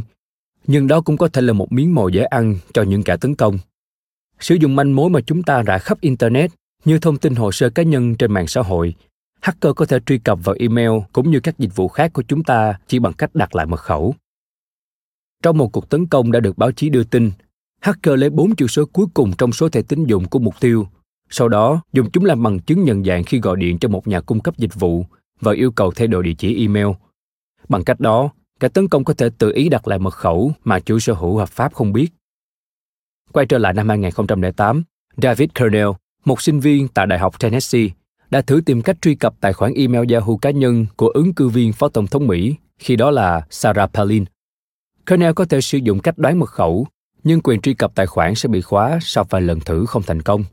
Nhưng 0.68 0.88
đó 0.88 1.02
cũng 1.02 1.18
có 1.18 1.28
thể 1.28 1.42
là 1.42 1.54
một 1.54 1.72
miếng 1.72 1.96
mồi 1.96 2.14
dễ 2.14 2.24
ăn 2.24 2.56
cho 2.74 2.84
những 2.84 3.04
kẻ 3.04 3.18
tấn 3.18 3.36
công. 3.36 3.58
Sử 4.40 4.56
dụng 4.56 4.76
manh 4.76 4.96
mối 4.96 5.10
mà 5.10 5.20
chúng 5.22 5.44
ta 5.44 5.62
rải 5.62 5.80
khắp 5.80 6.02
internet 6.02 6.52
như 6.86 7.00
thông 7.00 7.18
tin 7.18 7.36
hồ 7.36 7.52
sơ 7.52 7.70
cá 7.70 7.84
nhân 7.84 8.16
trên 8.16 8.32
mạng 8.32 8.48
xã 8.48 8.62
hội, 8.62 8.96
hacker 9.42 9.74
có 9.76 9.86
thể 9.86 10.00
truy 10.06 10.18
cập 10.18 10.40
vào 10.44 10.56
email 10.60 10.92
cũng 11.14 11.32
như 11.32 11.40
các 11.40 11.60
dịch 11.60 11.76
vụ 11.76 11.88
khác 11.88 12.14
của 12.14 12.24
chúng 12.28 12.44
ta 12.44 12.80
chỉ 12.88 13.00
bằng 13.00 13.14
cách 13.14 13.36
đặt 13.36 13.56
lại 13.56 13.66
mật 13.66 13.80
khẩu. 13.80 14.16
Trong 15.44 15.58
một 15.58 15.68
cuộc 15.68 15.90
tấn 15.90 16.08
công 16.08 16.32
đã 16.32 16.40
được 16.40 16.58
báo 16.58 16.72
chí 16.72 16.90
đưa 16.90 17.04
tin 17.04 17.32
hacker 17.82 18.20
lấy 18.20 18.30
bốn 18.30 18.56
chữ 18.56 18.68
số 18.68 18.86
cuối 18.86 19.06
cùng 19.14 19.32
trong 19.38 19.52
số 19.52 19.70
thẻ 19.70 19.82
tín 19.82 20.04
dụng 20.04 20.28
của 20.28 20.40
mục 20.40 20.60
tiêu, 20.60 20.88
sau 21.30 21.50
đó 21.50 21.82
dùng 21.94 22.12
chúng 22.12 22.26
làm 22.26 22.44
bằng 22.44 22.60
chứng 22.60 22.84
nhận 22.84 23.04
dạng 23.04 23.24
khi 23.24 23.40
gọi 23.40 23.58
điện 23.58 23.80
cho 23.80 23.90
một 23.90 24.08
nhà 24.08 24.22
cung 24.22 24.40
cấp 24.40 24.58
dịch 24.58 24.76
vụ 24.76 25.06
và 25.40 25.54
yêu 25.54 25.72
cầu 25.72 25.92
thay 25.92 26.08
đổi 26.08 26.24
địa 26.24 26.34
chỉ 26.38 26.62
email. 26.62 26.88
Bằng 27.70 27.84
cách 27.84 28.00
đó, 28.00 28.30
kẻ 28.60 28.70
tấn 28.70 28.88
công 28.88 29.04
có 29.04 29.14
thể 29.14 29.30
tự 29.38 29.52
ý 29.56 29.70
đặt 29.70 29.88
lại 29.88 30.00
mật 30.00 30.14
khẩu 30.14 30.52
mà 30.64 30.80
chủ 30.80 31.00
sở 31.00 31.14
hữu 31.14 31.38
hợp 31.38 31.50
pháp 31.50 31.74
không 31.74 31.94
biết. 31.94 32.08
quay 33.32 33.46
trở 33.46 33.58
lại 33.58 33.74
năm 33.74 33.90
2008, 33.90 34.84
David 35.18 35.50
Cornell, 35.60 35.90
một 36.26 36.42
sinh 36.42 36.60
viên 36.60 36.88
tại 36.88 37.08
Đại 37.08 37.20
học 37.20 37.40
Tennessee, 37.40 37.88
đã 38.30 38.42
thử 38.42 38.62
tìm 38.66 38.82
cách 38.82 39.02
truy 39.02 39.16
cập 39.16 39.34
tài 39.42 39.54
khoản 39.54 39.74
email 39.74 40.14
Yahoo 40.14 40.38
cá 40.42 40.52
nhân 40.52 40.86
của 40.96 41.08
ứng 41.08 41.34
cử 41.34 41.50
viên 41.50 41.74
phó 41.74 41.90
tổng 41.90 42.08
thống 42.08 42.28
Mỹ, 42.28 42.56
khi 42.80 42.96
đó 42.96 43.12
là 43.12 43.46
Sarah 43.50 43.94
Palin. 43.94 44.26
Cornell 45.10 45.34
có 45.34 45.46
thể 45.46 45.62
sử 45.62 45.78
dụng 45.78 46.00
cách 46.00 46.18
đoán 46.18 46.40
mật 46.40 46.50
khẩu, 46.50 46.88
nhưng 47.24 47.42
quyền 47.42 47.62
truy 47.62 47.74
cập 47.74 47.96
tài 47.96 48.06
khoản 48.06 48.36
sẽ 48.36 48.50
bị 48.50 48.62
khóa 48.62 49.00
sau 49.02 49.24
vài 49.30 49.42
lần 49.42 49.60
thử 49.60 49.86
không 49.86 50.04
thành 50.04 50.22
công. 50.22 50.44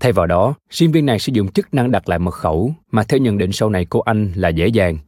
Thay 0.00 0.12
vào 0.12 0.26
đó, 0.26 0.54
sinh 0.70 0.92
viên 0.92 1.06
này 1.06 1.18
sử 1.18 1.32
dụng 1.32 1.52
chức 1.52 1.74
năng 1.74 1.90
đặt 1.90 2.08
lại 2.08 2.18
mật 2.18 2.30
khẩu 2.30 2.74
mà 2.90 3.02
theo 3.02 3.20
nhận 3.20 3.38
định 3.38 3.52
sau 3.52 3.70
này 3.70 3.84
của 3.84 4.00
anh 4.00 4.32
là 4.34 4.48
dễ 4.48 4.66
dàng. 4.66 4.98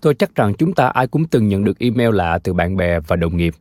Tôi 0.00 0.14
chắc 0.14 0.34
rằng 0.34 0.54
chúng 0.54 0.74
ta 0.74 0.88
ai 0.88 1.06
cũng 1.06 1.26
từng 1.26 1.48
nhận 1.48 1.64
được 1.64 1.78
email 1.78 2.14
lạ 2.14 2.38
từ 2.44 2.52
bạn 2.52 2.76
bè 2.76 3.00
và 3.00 3.16
đồng 3.16 3.36
nghiệp, 3.36 3.54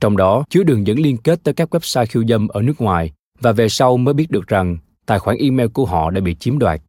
trong 0.00 0.16
đó 0.16 0.44
chứa 0.48 0.62
đường 0.62 0.86
dẫn 0.86 0.98
liên 0.98 1.16
kết 1.16 1.42
tới 1.42 1.54
các 1.54 1.74
website 1.74 2.06
khiêu 2.06 2.24
dâm 2.28 2.48
ở 2.48 2.62
nước 2.62 2.80
ngoài 2.80 3.12
và 3.40 3.52
về 3.52 3.68
sau 3.68 3.96
mới 3.96 4.14
biết 4.14 4.30
được 4.30 4.46
rằng 4.46 4.76
tài 5.06 5.18
khoản 5.18 5.36
email 5.36 5.68
của 5.68 5.84
họ 5.84 6.10
đã 6.10 6.20
bị 6.20 6.34
chiếm 6.34 6.58
đoạt. 6.58 6.80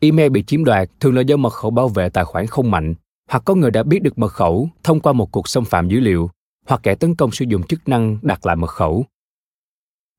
Email 0.00 0.28
bị 0.28 0.42
chiếm 0.42 0.64
đoạt 0.64 0.88
thường 1.00 1.14
là 1.14 1.20
do 1.20 1.36
mật 1.36 1.52
khẩu 1.52 1.70
bảo 1.70 1.88
vệ 1.88 2.08
tài 2.08 2.24
khoản 2.24 2.46
không 2.46 2.70
mạnh, 2.70 2.94
hoặc 3.30 3.42
có 3.44 3.54
người 3.54 3.70
đã 3.70 3.82
biết 3.82 4.02
được 4.02 4.18
mật 4.18 4.32
khẩu 4.32 4.68
thông 4.84 5.00
qua 5.00 5.12
một 5.12 5.32
cuộc 5.32 5.48
xâm 5.48 5.64
phạm 5.64 5.88
dữ 5.88 6.00
liệu, 6.00 6.30
hoặc 6.68 6.80
kẻ 6.82 6.94
tấn 6.94 7.14
công 7.14 7.30
sử 7.30 7.44
dụng 7.48 7.62
chức 7.62 7.88
năng 7.88 8.18
đặt 8.22 8.46
lại 8.46 8.56
mật 8.56 8.70
khẩu. 8.70 9.04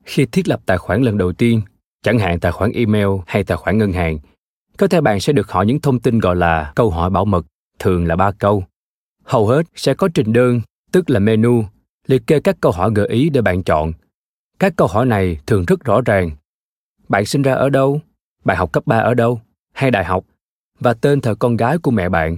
Khi 0.06 0.26
thiết 0.26 0.47
lập 0.47 0.60
tài 0.66 0.78
khoản 0.78 1.02
lần 1.02 1.18
đầu 1.18 1.34
tiên, 1.34 1.62
chẳng 2.04 2.20
hạn 2.20 2.39
tài 2.39 2.52
khoản 2.52 2.72
email 2.72 3.08
hay 3.28 3.43
tài 3.43 3.58
khoản 3.58 3.78
ngân 3.78 3.91
hàng, 3.91 4.20
có 4.78 4.88
thể 4.88 5.02
bạn 5.02 5.20
sẽ 5.20 5.34
được 5.34 5.52
hỏi 5.52 5.66
những 5.66 5.82
thông 5.82 6.00
tin 6.00 6.20
gọi 6.20 6.36
là 6.36 6.74
câu 6.76 6.89
hỏi 6.89 7.10
bảo 7.10 7.26
mật, 7.26 7.45
thường 7.80 8.06
là 8.06 8.16
ba 8.16 8.32
câu. 8.32 8.64
Hầu 9.24 9.47
hết 9.47 9.66
sẽ 9.76 9.93
có 9.93 10.10
trình 10.14 10.34
đơn, 10.34 10.62
tức 10.91 11.10
là 11.10 11.20
menu, 11.20 11.64
liệt 12.08 12.28
kê 12.28 12.39
các 12.39 12.58
câu 12.62 12.72
hỏi 12.72 12.91
gợi 12.95 13.08
ý 13.08 13.30
để 13.30 13.41
bạn 13.41 13.64
chọn. 13.64 13.93
Các 14.60 14.74
câu 14.76 14.88
hỏi 14.88 15.06
này 15.06 15.39
thường 15.45 15.66
rất 15.68 15.84
rõ 15.84 16.02
ràng. 16.06 16.32
Bạn 17.10 17.26
sinh 17.26 17.41
ra 17.41 17.54
ở 17.54 17.70
đâu? 17.70 18.02
Bạn 18.45 18.58
học 18.58 18.72
cấp 18.72 18.84
3 18.86 18.97
ở 18.97 19.14
đâu? 19.14 19.41
Hay 19.74 19.91
đại 19.91 20.06
học? 20.06 20.26
Và 20.80 20.93
tên 20.93 21.22
thờ 21.22 21.36
con 21.36 21.58
gái 21.58 21.78
của 21.78 21.91
mẹ 21.91 22.10
bạn. 22.10 22.38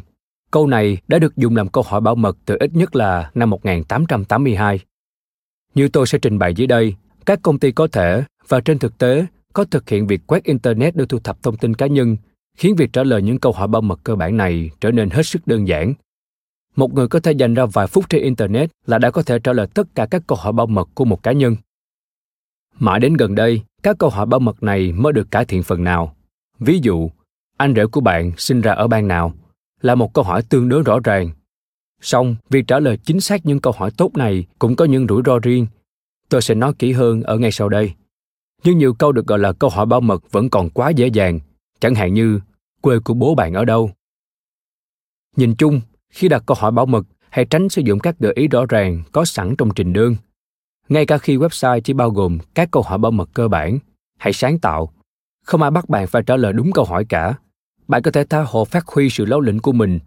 Câu 0.51 0.67
này 0.67 0.97
đã 1.07 1.19
được 1.19 1.37
dùng 1.37 1.55
làm 1.55 1.67
câu 1.67 1.83
hỏi 1.87 2.01
bảo 2.01 2.15
mật 2.15 2.37
từ 2.45 2.57
ít 2.59 2.69
nhất 2.73 2.95
là 2.95 3.31
năm 3.33 3.49
1882. 3.49 4.79
Như 5.75 5.87
tôi 5.87 6.07
sẽ 6.07 6.17
trình 6.17 6.39
bày 6.39 6.53
dưới 6.53 6.67
đây, 6.67 6.95
các 7.25 7.39
công 7.41 7.59
ty 7.59 7.71
có 7.71 7.87
thể 7.87 8.23
và 8.47 8.61
trên 8.61 8.79
thực 8.79 8.97
tế 8.97 9.25
có 9.53 9.63
thực 9.63 9.89
hiện 9.89 10.07
việc 10.07 10.21
quét 10.27 10.43
internet 10.43 10.95
để 10.95 11.05
thu 11.09 11.19
thập 11.19 11.43
thông 11.43 11.57
tin 11.57 11.73
cá 11.73 11.87
nhân 11.87 12.17
khiến 12.57 12.75
việc 12.75 12.93
trả 12.93 13.03
lời 13.03 13.21
những 13.21 13.39
câu 13.39 13.51
hỏi 13.51 13.67
bảo 13.67 13.81
mật 13.81 13.99
cơ 14.03 14.15
bản 14.15 14.37
này 14.37 14.69
trở 14.81 14.91
nên 14.91 15.09
hết 15.09 15.23
sức 15.23 15.47
đơn 15.47 15.67
giản. 15.67 15.93
Một 16.75 16.93
người 16.93 17.07
có 17.07 17.19
thể 17.19 17.31
dành 17.31 17.53
ra 17.53 17.65
vài 17.65 17.87
phút 17.87 18.09
trên 18.09 18.23
internet 18.23 18.71
là 18.85 18.97
đã 18.97 19.11
có 19.11 19.23
thể 19.23 19.39
trả 19.39 19.53
lời 19.53 19.67
tất 19.73 19.87
cả 19.95 20.05
các 20.05 20.23
câu 20.27 20.37
hỏi 20.37 20.53
bảo 20.53 20.67
mật 20.67 20.89
của 20.93 21.05
một 21.05 21.23
cá 21.23 21.31
nhân. 21.31 21.55
Mãi 22.79 22.99
đến 22.99 23.13
gần 23.13 23.35
đây 23.35 23.61
các 23.83 23.97
câu 23.97 24.09
hỏi 24.09 24.25
bảo 24.25 24.39
mật 24.39 24.63
này 24.63 24.91
mới 24.91 25.13
được 25.13 25.31
cải 25.31 25.45
thiện 25.45 25.63
phần 25.63 25.83
nào. 25.83 26.15
Ví 26.59 26.79
dụ 26.81 27.09
anh 27.57 27.73
rể 27.75 27.85
của 27.85 28.01
bạn 28.01 28.31
sinh 28.37 28.61
ra 28.61 28.71
ở 28.71 28.87
bang 28.87 29.07
nào? 29.07 29.33
Là 29.81 29.95
một 29.95 30.13
câu 30.13 30.23
hỏi 30.23 30.41
tương 30.49 30.69
đối 30.69 30.83
rõ 30.83 30.99
ràng. 31.03 31.29
Song 32.01 32.35
việc 32.49 32.67
trả 32.67 32.79
lời 32.79 32.97
chính 32.97 33.19
xác 33.21 33.45
những 33.45 33.59
câu 33.59 33.73
hỏi 33.77 33.91
tốt 33.97 34.17
này 34.17 34.45
cũng 34.59 34.75
có 34.75 34.85
những 34.85 35.07
rủi 35.07 35.21
ro 35.25 35.39
riêng. 35.39 35.67
Tôi 36.29 36.41
sẽ 36.41 36.55
nói 36.55 36.73
kỹ 36.79 36.91
hơn 36.91 37.23
ở 37.23 37.37
ngay 37.37 37.51
sau 37.51 37.69
đây. 37.69 37.93
Nhưng 38.63 38.77
nhiều 38.77 38.93
câu 38.93 39.11
được 39.11 39.27
gọi 39.27 39.39
là 39.39 39.53
câu 39.53 39.69
hỏi 39.69 39.85
bảo 39.85 40.01
mật 40.01 40.31
vẫn 40.31 40.49
còn 40.49 40.69
quá 40.69 40.89
dễ 40.89 41.07
dàng, 41.07 41.39
chẳng 41.79 41.95
hạn 41.95 42.13
như, 42.13 42.39
quê 42.81 42.99
của 42.99 43.13
bố 43.13 43.35
bạn 43.35 43.53
ở 43.53 43.65
đâu? 43.65 43.91
Nhìn 45.35 45.55
chung, 45.55 45.81
khi 46.09 46.27
đặt 46.27 46.43
câu 46.45 46.57
hỏi 46.59 46.71
bảo 46.71 46.85
mật, 46.85 47.05
hãy 47.29 47.45
tránh 47.45 47.69
sử 47.69 47.81
dụng 47.81 47.99
các 47.99 48.19
gợi 48.19 48.33
ý 48.35 48.47
rõ 48.47 48.65
ràng, 48.65 49.03
có 49.11 49.25
sẵn 49.25 49.55
trong 49.55 49.69
trình 49.75 49.93
đơn. 49.93 50.15
Ngay 50.89 51.05
cả 51.05 51.17
khi 51.17 51.37
website 51.37 51.79
chỉ 51.79 51.93
bao 51.93 52.09
gồm 52.09 52.37
các 52.53 52.71
câu 52.71 52.83
hỏi 52.83 52.97
bảo 52.97 53.11
mật 53.11 53.29
cơ 53.33 53.47
bản, 53.47 53.79
hãy 54.17 54.33
sáng 54.33 54.59
tạo. 54.59 54.93
Không 55.45 55.61
ai 55.61 55.71
bắt 55.71 55.89
bạn 55.89 56.07
phải 56.07 56.23
trả 56.25 56.37
lời 56.37 56.53
đúng 56.53 56.71
câu 56.71 56.85
hỏi 56.85 57.05
cả 57.05 57.35
bạn 57.91 58.01
có 58.01 58.11
thể 58.11 58.23
tha 58.23 58.41
hồ 58.41 58.65
phát 58.65 58.87
huy 58.87 59.09
sự 59.09 59.25
lão 59.25 59.41
lĩnh 59.41 59.59
của 59.59 59.71
mình. 59.71 59.99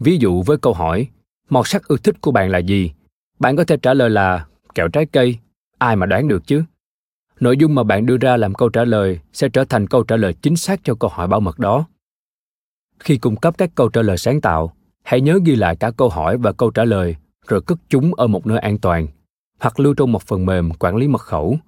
Ví 0.00 0.16
dụ 0.16 0.42
với 0.42 0.56
câu 0.56 0.72
hỏi, 0.72 1.08
màu 1.50 1.64
sắc 1.64 1.88
ưa 1.88 1.96
thích 1.96 2.20
của 2.20 2.30
bạn 2.30 2.50
là 2.50 2.58
gì? 2.58 2.92
Bạn 3.38 3.56
có 3.56 3.64
thể 3.64 3.76
trả 3.76 3.94
lời 3.94 4.10
là 4.10 4.46
kẹo 4.74 4.88
trái 4.88 5.06
cây. 5.06 5.38
Ai 5.78 5.96
mà 5.96 6.06
đoán 6.06 6.28
được 6.28 6.46
chứ? 6.46 6.62
Nội 7.40 7.56
dung 7.56 7.74
mà 7.74 7.82
bạn 7.82 8.06
đưa 8.06 8.16
ra 8.16 8.36
làm 8.36 8.54
câu 8.54 8.68
trả 8.68 8.84
lời 8.84 9.20
sẽ 9.32 9.48
trở 9.48 9.64
thành 9.64 9.86
câu 9.86 10.04
trả 10.04 10.16
lời 10.16 10.34
chính 10.42 10.56
xác 10.56 10.80
cho 10.84 10.94
câu 10.94 11.10
hỏi 11.14 11.28
bảo 11.28 11.40
mật 11.40 11.58
đó. 11.58 11.86
Khi 12.98 13.18
cung 13.18 13.36
cấp 13.36 13.54
các 13.58 13.70
câu 13.74 13.88
trả 13.88 14.02
lời 14.02 14.18
sáng 14.18 14.40
tạo, 14.40 14.72
hãy 15.02 15.20
nhớ 15.20 15.38
ghi 15.44 15.56
lại 15.56 15.76
cả 15.76 15.90
câu 15.90 16.08
hỏi 16.08 16.36
và 16.36 16.52
câu 16.52 16.70
trả 16.70 16.84
lời 16.84 17.16
rồi 17.46 17.60
cất 17.60 17.78
chúng 17.88 18.14
ở 18.14 18.26
một 18.26 18.46
nơi 18.46 18.58
an 18.58 18.78
toàn, 18.78 19.06
hoặc 19.60 19.80
lưu 19.80 19.94
trong 19.94 20.12
một 20.12 20.22
phần 20.22 20.46
mềm 20.46 20.72
quản 20.72 20.96
lý 20.96 21.08
mật 21.08 21.20
khẩu. 21.20 21.58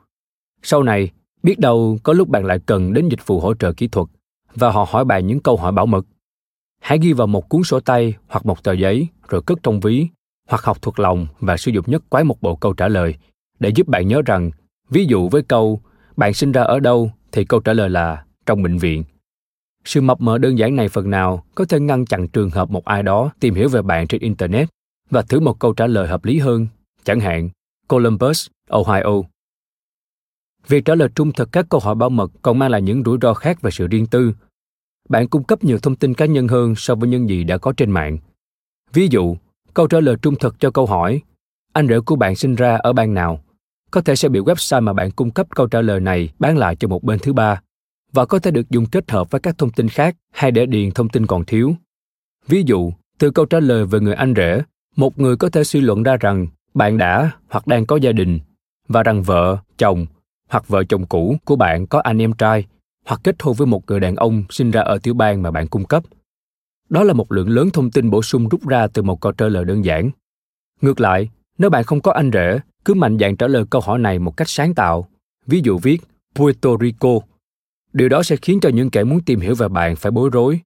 Sau 0.63 0.83
này, 0.83 1.11
biết 1.43 1.59
đâu 1.59 1.99
có 2.03 2.13
lúc 2.13 2.29
bạn 2.29 2.45
lại 2.45 2.59
cần 2.67 2.93
đến 2.93 3.09
dịch 3.09 3.27
vụ 3.27 3.41
hỗ 3.41 3.55
trợ 3.55 3.73
kỹ 3.73 3.89
thuật 3.89 4.09
và 4.57 4.71
họ 4.71 4.87
hỏi 4.89 5.05
bạn 5.05 5.27
những 5.27 5.41
câu 5.41 5.57
hỏi 5.57 5.73
bảo 5.73 5.87
mật. 5.87 6.07
Hãy 6.81 6.99
ghi 6.99 7.13
vào 7.13 7.27
một 7.27 7.49
cuốn 7.49 7.63
sổ 7.63 7.81
tay 7.81 8.15
hoặc 8.29 8.47
một 8.47 8.63
tờ 8.63 8.73
giấy 8.73 9.09
rồi 9.29 9.43
cất 9.47 9.59
trong 9.63 9.81
ví, 9.81 10.09
hoặc 10.49 10.63
học 10.65 10.83
thuộc 10.83 10.99
lòng 10.99 11.27
và 11.41 11.57
sử 11.57 11.71
dụng 11.71 11.85
nhất 11.89 12.03
quái 12.09 12.25
một 12.25 12.43
bộ 12.43 12.57
câu 12.57 12.73
trả 12.73 12.89
lời 12.89 13.15
để 13.59 13.69
giúp 13.75 13.89
bạn 13.89 14.09
nhớ 14.09 14.23
rằng, 14.27 14.51
ví 14.91 15.05
dụ 15.05 15.29
với 15.29 15.43
câu, 15.43 15.81
bạn 16.17 16.35
sinh 16.35 16.53
ra 16.53 16.63
ở 16.63 16.81
đâu? 16.81 17.11
thì 17.33 17.45
câu 17.45 17.61
trả 17.61 17.73
lời 17.73 17.91
là, 17.91 18.25
trong 18.47 18.63
bệnh 18.63 18.79
viện. 18.79 19.05
Sự 19.85 20.01
mập 20.01 20.21
mờ 20.21 20.39
đơn 20.39 20.59
giản 20.59 20.77
này 20.77 20.89
phần 20.89 21.11
nào 21.11 21.45
có 21.55 21.65
thể 21.65 21.81
ngăn 21.81 22.07
chặn 22.07 22.29
trường 22.29 22.51
hợp 22.51 22.71
một 22.71 22.85
ai 22.85 23.03
đó 23.03 23.31
tìm 23.41 23.55
hiểu 23.55 23.69
về 23.69 23.83
bạn 23.83 24.07
trên 24.07 24.21
internet 24.21 24.69
và 25.11 25.23
thử 25.23 25.41
một 25.41 25.59
câu 25.59 25.73
trả 25.73 25.87
lời 25.87 26.09
hợp 26.09 26.25
lý 26.25 26.39
hơn, 26.39 26.67
chẳng 27.05 27.21
hạn, 27.21 27.49
columbus, 27.89 28.47
ohio. 28.71 29.23
Việc 30.69 30.85
trả 30.85 30.95
lời 30.95 31.09
trung 31.15 31.33
thực 31.33 31.53
các 31.53 31.67
câu 31.69 31.81
hỏi 31.81 31.95
bảo 31.95 32.11
mật 32.11 32.31
còn 32.43 32.59
mang 32.59 32.71
lại 32.71 32.83
những 32.83 33.03
rủi 33.05 33.19
ro 33.23 33.35
khác 33.35 33.63
về 33.63 33.71
sự 33.71 33.87
riêng 33.87 34.07
tư 34.07 34.33
bạn 35.09 35.29
cung 35.29 35.45
cấp 35.45 35.65
nhiều 35.65 35.79
thông 35.79 35.97
tin 35.97 36.15
cá 36.15 36.27
nhân 36.27 36.49
hơn 36.49 36.75
so 36.77 36.95
với 36.95 37.09
những 37.09 37.29
gì 37.29 37.45
đã 37.45 37.59
có 37.59 37.73
trên 37.77 37.91
mạng. 37.91 38.19
Ví 38.93 39.09
dụ 39.11 39.37
câu 39.75 39.87
trả 39.87 40.01
lời 40.01 40.17
trung 40.23 40.35
thực 40.41 40.61
cho 40.61 40.71
câu 40.71 40.87
hỏi 40.87 41.23
anh 41.73 41.89
rể 41.89 42.01
của 42.01 42.17
bạn 42.17 42.37
sinh 42.37 42.55
ra 42.55 42.77
ở 42.77 42.93
bang 42.93 43.15
nào? 43.15 43.41
Có 43.91 44.01
thể 44.01 44.17
sẽ 44.17 44.29
bị 44.29 44.41
website 44.41 44.83
mà 44.83 44.93
bạn 44.93 45.11
cung 45.11 45.31
cấp 45.31 45.47
câu 45.51 45.67
trả 45.67 45.81
lời 45.81 46.01
này 46.01 46.29
bán 46.39 46.59
lại 46.59 46.77
cho 46.77 46.89
một 46.89 47.03
bên 47.05 47.19
thứ 47.19 47.33
ba 47.33 47.61
và 48.13 48.27
có 48.27 48.39
thể 48.39 48.51
được 48.51 48.71
dùng 48.71 48.87
kết 48.87 49.11
hợp 49.11 49.31
với 49.31 49.41
các 49.41 49.59
thông 49.59 49.71
tin 49.71 49.89
khác 49.89 50.17
hay 50.33 50.51
để 50.51 50.67
điền 50.67 50.91
thông 50.91 51.09
tin 51.09 51.27
còn 51.27 51.45
thiếu. 51.45 51.75
Ví 52.47 52.63
dụ, 52.67 52.93
từ 53.19 53.31
câu 53.31 53.47
trả 53.47 53.61
lời 53.61 53.87
về 53.87 54.01
người 54.01 54.15
anh 54.15 54.35
rể, 54.37 54.63
một 54.97 55.19
người 55.19 55.37
có 55.37 55.49
thể 55.49 55.65
suy 55.65 55.81
luận 55.81 56.03
ra 56.03 56.17
rằng 56.17 56.47
bạn 56.75 56.99
đã 56.99 57.31
hoặc 57.49 57.67
đang 57.67 57.87
có 57.87 57.97
gia 57.97 58.13
đình 58.13 58.41
và 58.89 59.03
rằng 59.03 59.23
vợ, 59.23 59.59
chồng 59.79 60.07
hoặc 60.49 60.69
vợ 60.69 60.85
chồng 60.85 61.07
cũ 61.07 61.37
của 61.45 61.57
bạn 61.57 61.87
có 61.87 62.01
anh 62.01 62.23
em 62.23 62.33
trai 62.33 62.67
hoặc 63.07 63.21
kết 63.25 63.43
hôn 63.43 63.55
với 63.55 63.67
một 63.67 63.83
người 63.87 64.01
đàn 64.01 64.17
ông 64.17 64.45
sinh 64.51 64.71
ra 64.71 64.81
ở 64.81 64.99
tiểu 64.99 65.15
bang 65.15 65.43
mà 65.43 65.51
bạn 65.51 65.69
cung 65.69 65.85
cấp. 65.85 66.03
Đó 66.89 67.05
là 67.05 67.13
một 67.13 67.33
lượng 67.33 67.49
lớn 67.49 67.71
thông 67.73 67.91
tin 67.91 68.11
bổ 68.11 68.23
sung 68.23 68.49
rút 68.49 68.69
ra 68.69 68.87
từ 68.87 69.03
một 69.03 69.21
câu 69.21 69.33
trả 69.33 69.49
lời 69.49 69.65
đơn 69.65 69.85
giản. 69.85 70.11
Ngược 70.81 71.01
lại, 71.01 71.29
nếu 71.59 71.71
bạn 71.71 71.85
không 71.85 72.01
có 72.01 72.13
anh 72.13 72.31
rể, 72.33 72.59
cứ 72.85 72.95
mạnh 72.95 73.17
dạn 73.21 73.37
trả 73.37 73.47
lời 73.47 73.65
câu 73.71 73.81
hỏi 73.81 73.99
này 73.99 74.19
một 74.19 74.37
cách 74.37 74.49
sáng 74.49 74.75
tạo. 74.75 75.09
Ví 75.47 75.61
dụ 75.65 75.79
viết 75.79 75.99
Puerto 76.35 76.71
Rico. 76.81 77.19
Điều 77.93 78.09
đó 78.09 78.23
sẽ 78.23 78.37
khiến 78.37 78.61
cho 78.61 78.69
những 78.69 78.91
kẻ 78.91 79.05
muốn 79.05 79.21
tìm 79.21 79.41
hiểu 79.41 79.55
về 79.55 79.69
bạn 79.69 79.97
phải 79.97 80.13
bối 80.13 80.31
rối. 80.33 80.61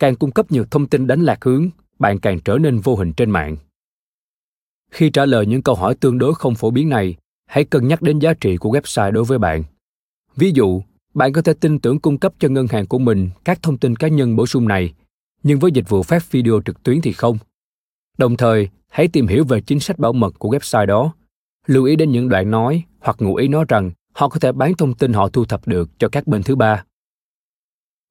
Càng 0.00 0.16
cung 0.16 0.30
cấp 0.30 0.52
nhiều 0.52 0.64
thông 0.70 0.86
tin 0.86 1.06
đánh 1.06 1.20
lạc 1.20 1.44
hướng, 1.44 1.70
bạn 1.98 2.18
càng 2.18 2.40
trở 2.40 2.58
nên 2.58 2.78
vô 2.78 2.96
hình 2.96 3.12
trên 3.12 3.30
mạng. 3.30 3.56
Khi 4.90 5.10
trả 5.10 5.26
lời 5.26 5.46
những 5.46 5.62
câu 5.62 5.74
hỏi 5.74 5.94
tương 5.94 6.18
đối 6.18 6.34
không 6.34 6.54
phổ 6.54 6.70
biến 6.70 6.88
này, 6.88 7.16
hãy 7.46 7.64
cân 7.64 7.88
nhắc 7.88 8.02
đến 8.02 8.18
giá 8.18 8.34
trị 8.34 8.56
của 8.56 8.70
website 8.70 9.10
đối 9.10 9.24
với 9.24 9.38
bạn. 9.38 9.64
Ví 10.36 10.52
dụ, 10.54 10.82
bạn 11.16 11.32
có 11.32 11.42
thể 11.42 11.52
tin 11.54 11.78
tưởng 11.78 11.98
cung 11.98 12.18
cấp 12.18 12.32
cho 12.38 12.48
ngân 12.48 12.66
hàng 12.66 12.86
của 12.86 12.98
mình 12.98 13.30
các 13.44 13.62
thông 13.62 13.78
tin 13.78 13.96
cá 13.96 14.08
nhân 14.08 14.36
bổ 14.36 14.46
sung 14.46 14.68
này, 14.68 14.94
nhưng 15.42 15.58
với 15.58 15.70
dịch 15.72 15.88
vụ 15.88 16.02
phát 16.02 16.30
video 16.30 16.60
trực 16.64 16.82
tuyến 16.82 17.00
thì 17.00 17.12
không. 17.12 17.38
Đồng 18.18 18.36
thời, 18.36 18.68
hãy 18.88 19.08
tìm 19.08 19.26
hiểu 19.26 19.44
về 19.44 19.60
chính 19.60 19.80
sách 19.80 19.98
bảo 19.98 20.12
mật 20.12 20.34
của 20.38 20.48
website 20.48 20.86
đó. 20.86 21.14
Lưu 21.66 21.84
ý 21.84 21.96
đến 21.96 22.10
những 22.10 22.28
đoạn 22.28 22.50
nói 22.50 22.82
hoặc 23.00 23.16
ngụ 23.20 23.34
ý 23.34 23.48
nói 23.48 23.64
rằng 23.68 23.90
họ 24.12 24.28
có 24.28 24.38
thể 24.40 24.52
bán 24.52 24.74
thông 24.74 24.94
tin 24.94 25.12
họ 25.12 25.28
thu 25.28 25.44
thập 25.44 25.68
được 25.68 25.90
cho 25.98 26.08
các 26.08 26.26
bên 26.26 26.42
thứ 26.42 26.56
ba. 26.56 26.84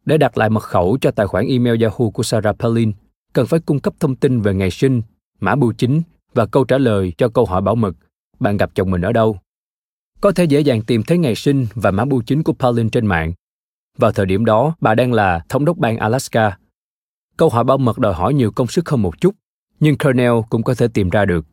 Để 0.06 0.18
đặt 0.18 0.38
lại 0.38 0.50
mật 0.50 0.64
khẩu 0.64 0.98
cho 1.02 1.12
tài 1.12 1.28
khoản 1.28 1.46
email 1.48 1.84
Yahoo 1.84 2.10
của 2.14 2.24
Sarah 2.24 2.60
Palin, 2.60 2.92
cần 3.34 3.48
phải 3.48 3.60
cung 3.60 3.80
cấp 3.80 3.94
thông 4.00 4.16
tin 4.16 4.42
về 4.42 4.54
ngày 4.54 4.72
sinh, 4.72 5.02
mã 5.40 5.56
bưu 5.56 5.74
chính 5.74 6.02
và 6.34 6.46
câu 6.46 6.64
trả 6.64 6.78
lời 6.78 7.14
cho 7.18 7.30
câu 7.30 7.46
hỏi 7.46 7.62
bảo 7.62 7.76
mật 7.76 7.96
bạn 8.40 8.58
gặp 8.58 8.72
chồng 8.76 8.92
mình 8.92 9.02
ở 9.02 9.12
đâu. 9.12 9.38
Có 10.22 10.32
thể 10.32 10.44
dễ 10.44 10.60
dàng 10.60 10.82
tìm 10.82 11.04
thấy 11.04 11.18
ngày 11.18 11.36
sinh 11.36 11.68
và 11.76 11.92
mã 11.92 12.06
bưu 12.06 12.22
chính 12.22 12.44
của 12.44 12.54
Palin 12.54 12.90
trên 12.90 13.06
mạng. 13.06 13.34
Vào 13.98 14.12
thời 14.12 14.26
điểm 14.26 14.46
đó, 14.46 14.76
bà 14.82 14.96
đang 14.96 15.14
là 15.14 15.46
thống 15.50 15.66
đốc 15.66 15.78
bang 15.78 15.98
Alaska. 15.98 16.58
Câu 17.38 17.50
hỏi 17.50 17.64
bảo 17.64 17.78
mật 17.78 18.00
đòi 18.00 18.14
hỏi 18.14 18.34
nhiều 18.34 18.52
công 18.52 18.68
sức 18.68 18.90
hơn 18.90 19.02
một 19.02 19.22
chút, 19.22 19.36
nhưng 19.80 19.98
Cornell 19.98 20.34
cũng 20.50 20.64
có 20.64 20.76
thể 20.76 20.88
tìm 20.88 21.10
ra 21.10 21.26
được. 21.26 21.46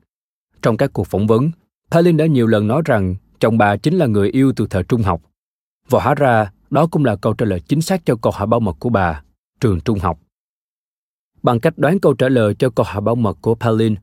Trong 0.63 0.77
các 0.77 0.93
cuộc 0.93 1.07
phỏng 1.07 1.27
vấn, 1.27 1.51
Palin 1.91 2.17
đã 2.17 2.27
nhiều 2.27 2.47
lần 2.47 2.67
nói 2.67 2.83
rằng 2.85 3.15
chồng 3.41 3.59
bà 3.59 3.77
chính 3.77 3.95
là 3.95 4.07
người 4.07 4.31
yêu 4.31 4.53
từ 4.57 4.67
thời 4.71 4.83
trung 4.83 5.03
học. 5.03 5.23
Và 5.89 6.01
hóa 6.03 6.15
ra, 6.15 6.53
đó 6.71 6.87
cũng 6.91 7.05
là 7.05 7.17
câu 7.17 7.35
trả 7.35 7.47
lời 7.47 7.61
chính 7.61 7.83
xác 7.83 8.07
cho 8.07 8.17
câu 8.17 8.33
hỏi 8.33 8.47
bảo 8.47 8.61
mật 8.61 8.77
của 8.79 8.89
bà, 8.89 9.23
trường 9.61 9.81
trung 9.81 9.99
học. 9.99 10.19
Bằng 11.43 11.61
cách 11.61 11.75
đoán 11.79 12.01
câu 12.01 12.15
trả 12.15 12.29
lời 12.29 12.55
cho 12.55 12.71
câu 12.71 12.87
hỏi 12.89 13.01
bảo 13.01 13.15
mật 13.15 13.39
của 13.41 13.55
Palin, 13.55 13.95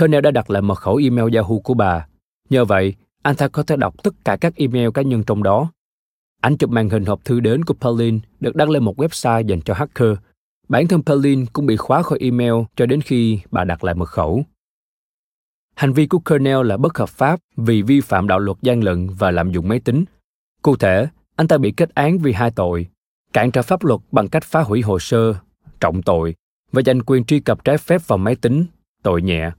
Cornell 0.00 0.22
đã 0.22 0.30
đặt 0.30 0.50
lại 0.50 0.62
mật 0.62 0.74
khẩu 0.74 0.96
email 0.96 1.36
Yahoo 1.36 1.58
của 1.64 1.74
bà. 1.74 2.06
Nhờ 2.50 2.64
vậy, 2.64 2.94
anh 3.26 3.36
ta 3.36 3.48
có 3.48 3.62
thể 3.62 3.76
đọc 3.76 4.02
tất 4.02 4.14
cả 4.24 4.36
các 4.36 4.56
email 4.56 4.88
cá 4.94 5.02
nhân 5.02 5.24
trong 5.24 5.42
đó. 5.42 5.70
Ảnh 6.40 6.56
chụp 6.56 6.70
màn 6.70 6.88
hình 6.88 7.04
hộp 7.04 7.24
thư 7.24 7.40
đến 7.40 7.64
của 7.64 7.74
Pauline 7.74 8.18
được 8.40 8.56
đăng 8.56 8.70
lên 8.70 8.84
một 8.84 9.00
website 9.00 9.46
dành 9.46 9.60
cho 9.60 9.74
hacker. 9.74 10.08
Bản 10.68 10.88
thân 10.88 11.02
Pauline 11.02 11.44
cũng 11.52 11.66
bị 11.66 11.76
khóa 11.76 12.02
khỏi 12.02 12.18
email 12.20 12.52
cho 12.76 12.86
đến 12.86 13.00
khi 13.00 13.40
bà 13.50 13.64
đặt 13.64 13.84
lại 13.84 13.94
mật 13.94 14.08
khẩu. 14.08 14.44
Hành 15.74 15.92
vi 15.92 16.06
của 16.06 16.18
Kernel 16.18 16.66
là 16.66 16.76
bất 16.76 16.98
hợp 16.98 17.08
pháp 17.08 17.40
vì 17.56 17.82
vi 17.82 18.00
phạm 18.00 18.28
đạo 18.28 18.38
luật 18.38 18.56
gian 18.62 18.84
lận 18.84 19.08
và 19.18 19.30
lạm 19.30 19.52
dụng 19.52 19.68
máy 19.68 19.80
tính. 19.80 20.04
Cụ 20.62 20.76
thể, 20.76 21.06
anh 21.36 21.48
ta 21.48 21.58
bị 21.58 21.70
kết 21.70 21.94
án 21.94 22.18
vì 22.18 22.32
hai 22.32 22.50
tội, 22.50 22.86
cản 23.32 23.50
trở 23.50 23.62
pháp 23.62 23.84
luật 23.84 24.00
bằng 24.12 24.28
cách 24.28 24.44
phá 24.44 24.60
hủy 24.60 24.82
hồ 24.82 24.98
sơ, 24.98 25.34
trọng 25.80 26.02
tội 26.02 26.34
và 26.72 26.82
giành 26.86 27.00
quyền 27.00 27.24
truy 27.24 27.40
cập 27.40 27.64
trái 27.64 27.78
phép 27.78 28.06
vào 28.06 28.18
máy 28.18 28.36
tính, 28.36 28.64
tội 29.02 29.22
nhẹ. 29.22 29.50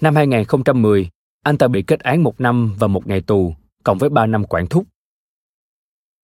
Năm 0.00 0.16
2010, 0.16 1.10
anh 1.42 1.58
ta 1.58 1.68
bị 1.68 1.82
kết 1.82 2.00
án 2.00 2.22
một 2.22 2.40
năm 2.40 2.74
và 2.78 2.86
một 2.86 3.06
ngày 3.06 3.20
tù, 3.20 3.54
cộng 3.84 3.98
với 3.98 4.10
ba 4.10 4.26
năm 4.26 4.44
quản 4.44 4.66
thúc. 4.66 4.86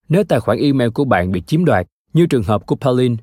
Nếu 0.08 0.24
tài 0.24 0.40
khoản 0.40 0.58
email 0.58 0.90
của 0.90 1.04
bạn 1.04 1.32
bị 1.32 1.40
chiếm 1.40 1.64
đoạt, 1.64 1.86
như 2.12 2.26
trường 2.26 2.42
hợp 2.42 2.66
của 2.66 2.76
Pauline, 2.76 3.14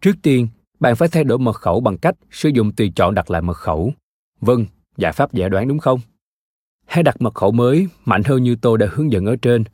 trước 0.00 0.12
tiên 0.22 0.48
bạn 0.80 0.96
phải 0.96 1.08
thay 1.08 1.24
đổi 1.24 1.38
mật 1.38 1.56
khẩu 1.56 1.80
bằng 1.80 1.98
cách 1.98 2.14
sử 2.30 2.48
dụng 2.48 2.72
tùy 2.72 2.92
chọn 2.96 3.14
đặt 3.14 3.30
lại 3.30 3.42
mật 3.42 3.56
khẩu. 3.56 3.92
Vâng, 4.40 4.66
giải 4.96 5.12
pháp 5.12 5.32
dễ 5.32 5.48
đoán 5.48 5.68
đúng 5.68 5.78
không? 5.78 6.00
Hãy 6.86 7.02
đặt 7.02 7.22
mật 7.22 7.34
khẩu 7.34 7.52
mới 7.52 7.88
mạnh 8.04 8.22
hơn 8.24 8.42
như 8.42 8.56
tôi 8.56 8.78
đã 8.78 8.86
hướng 8.90 9.12
dẫn 9.12 9.26
ở 9.26 9.36
trên. 9.42 9.64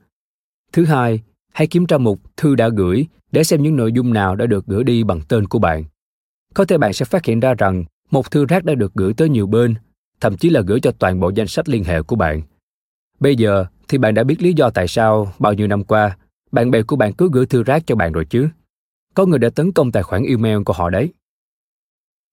Thứ 0.73 0.85
hai, 0.85 1.23
hãy 1.53 1.67
kiểm 1.67 1.87
tra 1.87 1.99
mục 1.99 2.21
thư 2.37 2.55
đã 2.55 2.69
gửi 2.69 3.07
để 3.33 3.45
xem 3.45 3.63
những 3.63 3.77
nội 3.77 3.93
dung 3.93 4.13
nào 4.13 4.37
đã 4.37 4.47
được 4.47 4.67
gửi 4.67 4.85
đi 4.85 5.05
bằng 5.05 5.21
tên 5.29 5.47
của 5.47 5.59
bạn. 5.59 5.85
Có 6.55 6.65
thể 6.65 6.79
bạn 6.79 6.93
sẽ 6.93 7.05
phát 7.05 7.25
hiện 7.25 7.41
ra 7.41 7.55
rằng 7.55 7.85
một 8.11 8.31
thư 8.31 8.47
rác 8.47 8.65
đã 8.65 8.75
được 8.75 8.95
gửi 8.95 9.15
tới 9.15 9.29
nhiều 9.29 9.47
bên, 9.47 9.75
thậm 10.25 10.37
chí 10.37 10.51
là 10.51 10.61
gửi 10.61 10.81
cho 10.81 10.93
toàn 10.99 11.21
bộ 11.21 11.31
danh 11.35 11.47
sách 11.47 11.69
liên 11.69 11.85
hệ 11.85 12.03
của 12.03 12.17
bạn. 12.17 12.43
Bây 13.21 13.37
giờ 13.37 13.67
thì 13.89 13.99
bạn 13.99 14.15
đã 14.15 14.25
biết 14.25 14.43
lý 14.43 14.53
do 14.53 14.71
tại 14.71 14.89
sao 14.89 15.33
bao 15.39 15.53
nhiêu 15.53 15.67
năm 15.67 15.85
qua 15.85 16.17
bạn 16.53 16.71
bè 16.71 16.83
của 16.83 16.97
bạn 16.97 17.13
cứ 17.13 17.31
gửi 17.33 17.47
thư 17.47 17.63
rác 17.63 17.83
cho 17.87 17.97
bạn 17.97 18.13
rồi 18.13 18.25
chứ. 18.25 18.49
Có 19.15 19.27
người 19.27 19.39
đã 19.39 19.51
tấn 19.51 19.73
công 19.73 19.93
tài 19.93 20.03
khoản 20.03 20.25
email 20.25 20.63
của 20.63 20.73
họ 20.73 20.91
đấy. 20.91 21.13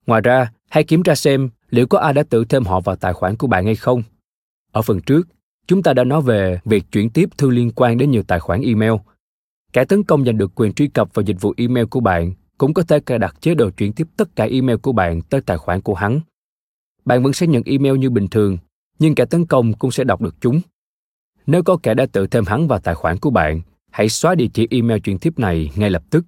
Ngoài 0.07 0.21
ra, 0.21 0.51
hãy 0.69 0.83
kiểm 0.83 1.03
tra 1.03 1.15
xem 1.15 1.49
liệu 1.69 1.87
có 1.87 1.99
ai 1.99 2.13
đã 2.13 2.23
tự 2.23 2.45
thêm 2.45 2.63
họ 2.63 2.79
vào 2.79 2.95
tài 2.95 3.13
khoản 3.13 3.35
của 3.35 3.47
bạn 3.47 3.65
hay 3.65 3.75
không. 3.75 4.03
Ở 4.71 4.81
phần 4.81 5.01
trước, 5.01 5.27
chúng 5.67 5.83
ta 5.83 5.93
đã 5.93 6.03
nói 6.03 6.21
về 6.21 6.59
việc 6.65 6.83
chuyển 6.91 7.09
tiếp 7.09 7.29
thư 7.37 7.49
liên 7.49 7.71
quan 7.75 7.97
đến 7.97 8.11
nhiều 8.11 8.23
tài 8.23 8.39
khoản 8.39 8.61
email. 8.61 8.93
Kẻ 9.73 9.85
tấn 9.85 10.03
công 10.03 10.25
giành 10.25 10.37
được 10.37 10.51
quyền 10.55 10.73
truy 10.73 10.87
cập 10.87 11.13
vào 11.13 11.23
dịch 11.23 11.41
vụ 11.41 11.53
email 11.57 11.85
của 11.85 11.99
bạn 11.99 12.33
cũng 12.57 12.73
có 12.73 12.83
thể 12.83 12.99
cài 12.99 13.19
đặt 13.19 13.35
chế 13.41 13.55
độ 13.55 13.69
chuyển 13.69 13.93
tiếp 13.93 14.07
tất 14.17 14.35
cả 14.35 14.45
email 14.51 14.77
của 14.77 14.91
bạn 14.91 15.21
tới 15.21 15.41
tài 15.41 15.57
khoản 15.57 15.81
của 15.81 15.93
hắn. 15.93 16.19
Bạn 17.05 17.23
vẫn 17.23 17.33
sẽ 17.33 17.47
nhận 17.47 17.63
email 17.65 17.97
như 17.97 18.09
bình 18.09 18.27
thường, 18.27 18.57
nhưng 18.99 19.15
kẻ 19.15 19.25
tấn 19.25 19.45
công 19.45 19.73
cũng 19.73 19.91
sẽ 19.91 20.03
đọc 20.03 20.21
được 20.21 20.35
chúng. 20.41 20.61
Nếu 21.47 21.63
có 21.63 21.77
kẻ 21.83 21.93
đã 21.93 22.05
tự 22.11 22.27
thêm 22.27 22.45
hắn 22.45 22.67
vào 22.67 22.79
tài 22.79 22.95
khoản 22.95 23.17
của 23.17 23.29
bạn, 23.29 23.61
hãy 23.91 24.09
xóa 24.09 24.35
địa 24.35 24.47
chỉ 24.53 24.67
email 24.71 24.99
chuyển 24.99 25.19
tiếp 25.19 25.39
này 25.39 25.71
ngay 25.75 25.89
lập 25.89 26.03
tức. 26.09 26.25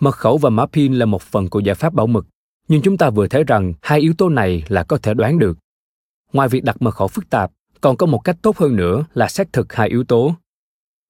Mật 0.00 0.14
khẩu 0.14 0.38
và 0.38 0.50
mã 0.50 0.66
PIN 0.66 0.94
là 0.94 1.06
một 1.06 1.22
phần 1.22 1.50
của 1.50 1.60
giải 1.60 1.74
pháp 1.74 1.94
bảo 1.94 2.06
mật, 2.06 2.26
nhưng 2.68 2.82
chúng 2.82 2.96
ta 2.96 3.10
vừa 3.10 3.26
thấy 3.26 3.44
rằng 3.44 3.72
hai 3.82 4.00
yếu 4.00 4.12
tố 4.18 4.28
này 4.28 4.64
là 4.68 4.82
có 4.82 4.98
thể 4.98 5.14
đoán 5.14 5.38
được. 5.38 5.58
Ngoài 6.32 6.48
việc 6.48 6.64
đặt 6.64 6.82
mật 6.82 6.90
khẩu 6.90 7.08
phức 7.08 7.30
tạp, 7.30 7.50
còn 7.80 7.96
có 7.96 8.06
một 8.06 8.18
cách 8.18 8.36
tốt 8.42 8.56
hơn 8.58 8.76
nữa 8.76 9.04
là 9.14 9.28
xác 9.28 9.52
thực 9.52 9.72
hai 9.72 9.88
yếu 9.88 10.04
tố. 10.04 10.34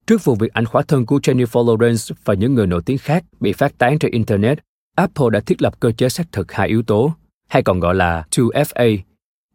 Trước 0.07 0.25
vụ 0.25 0.35
việc 0.35 0.53
ảnh 0.53 0.65
khỏa 0.65 0.83
thân 0.83 1.07
của 1.07 1.19
Jennifer 1.19 1.65
Lawrence 1.65 2.15
và 2.25 2.35
những 2.35 2.55
người 2.55 2.67
nổi 2.67 2.83
tiếng 2.87 2.99
khác 2.99 3.25
bị 3.41 3.53
phát 3.53 3.79
tán 3.79 3.99
trên 3.99 4.13
Internet, 4.13 4.59
Apple 4.95 5.27
đã 5.33 5.41
thiết 5.41 5.63
lập 5.63 5.81
cơ 5.81 5.93
chế 5.93 6.09
xác 6.09 6.33
thực 6.33 6.53
hai 6.53 6.69
yếu 6.69 6.83
tố, 6.83 7.13
hay 7.49 7.63
còn 7.63 7.81
gọi 7.81 7.95
là 7.95 8.27
2FA, 8.31 8.99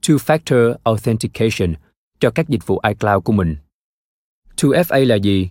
Two-Factor 0.02 0.76
Authentication, 0.84 1.74
cho 2.20 2.30
các 2.30 2.50
dịch 2.50 2.68
vụ 2.68 2.80
iCloud 2.88 3.24
của 3.24 3.34
mình. 3.34 3.56
2FA 4.58 5.08
là 5.08 5.16
gì? 5.16 5.50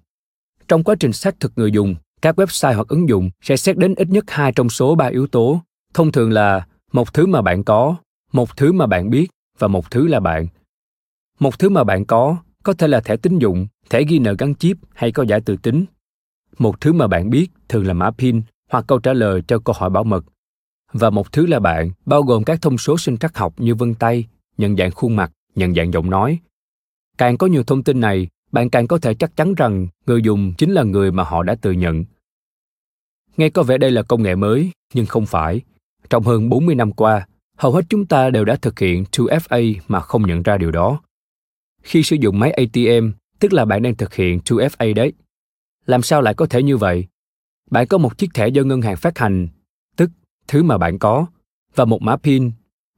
Trong 0.68 0.84
quá 0.84 0.95
trình 1.01 1.12
xác 1.12 1.40
thực 1.40 1.53
người 1.57 1.70
dùng, 1.70 1.95
các 2.22 2.38
website 2.38 2.74
hoặc 2.74 2.88
ứng 2.88 3.09
dụng 3.09 3.30
sẽ 3.40 3.57
xét 3.57 3.78
đến 3.78 3.95
ít 3.95 4.09
nhất 4.09 4.24
hai 4.28 4.53
trong 4.53 4.68
số 4.68 4.95
ba 4.95 5.07
yếu 5.07 5.26
tố, 5.26 5.61
thông 5.95 6.12
thường 6.12 6.30
là 6.30 6.66
một 6.93 7.14
thứ 7.14 7.26
mà 7.26 7.43
bạn 7.43 7.64
có, 7.64 7.97
một 8.32 8.57
thứ 8.57 8.72
mà 8.72 8.86
bạn 8.86 9.11
biết 9.11 9.28
và 9.59 9.68
một 9.68 9.90
thứ 9.90 10.07
là 10.07 10.20
bạn. 10.20 10.47
Một 11.38 11.59
thứ 11.59 11.68
mà 11.68 11.84
bạn 11.84 12.05
có 12.05 12.36
có 12.62 12.72
thể 12.72 12.88
là 12.88 13.01
thẻ 13.01 13.16
tín 13.16 13.38
dụng, 13.38 13.66
thẻ 13.90 14.05
ghi 14.05 14.18
nợ 14.18 14.34
gắn 14.38 14.55
chip 14.55 14.76
hay 14.95 15.12
có 15.12 15.22
giải 15.22 15.40
từ 15.40 15.57
tính. 15.57 15.84
Một 16.59 16.80
thứ 16.80 16.93
mà 16.93 17.07
bạn 17.07 17.30
biết 17.30 17.49
thường 17.68 17.86
là 17.86 17.95
mã 17.95 18.11
PIN 18.11 18.43
hoặc 18.70 18.84
câu 18.88 18.99
trả 18.99 19.12
lời 19.12 19.43
cho 19.49 19.59
câu 19.59 19.74
hỏi 19.78 19.90
bảo 19.90 20.05
mật. 20.05 20.24
Và 20.93 21.11
một 21.11 21.32
thứ 21.32 21.47
là 21.47 21.61
bạn 21.61 21.90
bao 22.07 22.22
gồm 22.22 22.45
các 22.45 22.62
thông 22.62 22.78
số 22.78 22.99
sinh 22.99 23.16
trắc 23.16 23.36
học 23.36 23.55
như 23.57 23.74
vân 23.74 23.95
tay, 23.95 24.26
nhận 24.59 24.76
dạng 24.76 24.90
khuôn 24.90 25.16
mặt, 25.16 25.32
nhận 25.55 25.74
dạng 25.74 25.93
giọng 25.93 26.11
nói. 26.11 26.38
Càng 27.18 27.38
có 27.38 27.47
nhiều 27.47 27.62
thông 27.62 27.82
tin 27.82 28.01
này, 28.01 28.28
bạn 28.53 28.70
càng 28.70 28.86
có 28.86 28.99
thể 28.99 29.14
chắc 29.14 29.36
chắn 29.36 29.55
rằng 29.55 29.88
người 30.07 30.22
dùng 30.22 30.53
chính 30.59 30.72
là 30.72 30.82
người 30.82 31.12
mà 31.12 31.24
họ 31.24 31.43
đã 31.43 31.55
tự 31.55 31.72
nhận. 31.72 32.05
Nghe 33.36 33.51
có 33.51 33.62
vẻ 33.62 33.78
đây 33.78 33.90
là 33.90 34.03
công 34.03 34.22
nghệ 34.22 34.34
mới, 34.34 34.70
nhưng 34.95 35.07
không 35.07 35.26
phải. 35.26 35.61
Trong 36.11 36.22
hơn 36.22 36.49
40 36.49 36.74
năm 36.74 36.93
qua, 36.93 37.26
hầu 37.57 37.72
hết 37.72 37.84
chúng 37.88 38.07
ta 38.07 38.30
đều 38.30 38.45
đã 38.45 38.57
thực 38.57 38.78
hiện 38.78 39.05
2FA 39.12 39.74
mà 39.88 40.01
không 40.01 40.26
nhận 40.26 40.43
ra 40.43 40.57
điều 40.57 40.70
đó. 40.70 41.01
Khi 41.82 42.03
sử 42.03 42.16
dụng 42.16 42.38
máy 42.38 42.51
ATM, 42.51 43.11
tức 43.38 43.53
là 43.53 43.64
bạn 43.64 43.82
đang 43.82 43.95
thực 43.95 44.14
hiện 44.14 44.40
2FA 44.45 44.95
đấy. 44.95 45.12
Làm 45.86 46.03
sao 46.03 46.22
lại 46.22 46.34
có 46.34 46.47
thể 46.47 46.62
như 46.62 46.76
vậy? 46.76 47.07
Bạn 47.70 47.86
có 47.86 47.99
một 47.99 48.18
chiếc 48.18 48.34
thẻ 48.34 48.49
do 48.49 48.62
ngân 48.62 48.82
hàng 48.82 48.97
phát 48.97 49.18
hành, 49.18 49.49
thứ 50.49 50.62
mà 50.62 50.78
bạn 50.78 50.99
có, 50.99 51.26
và 51.74 51.84
một 51.84 52.03
mã 52.03 52.16
PIN, 52.16 52.51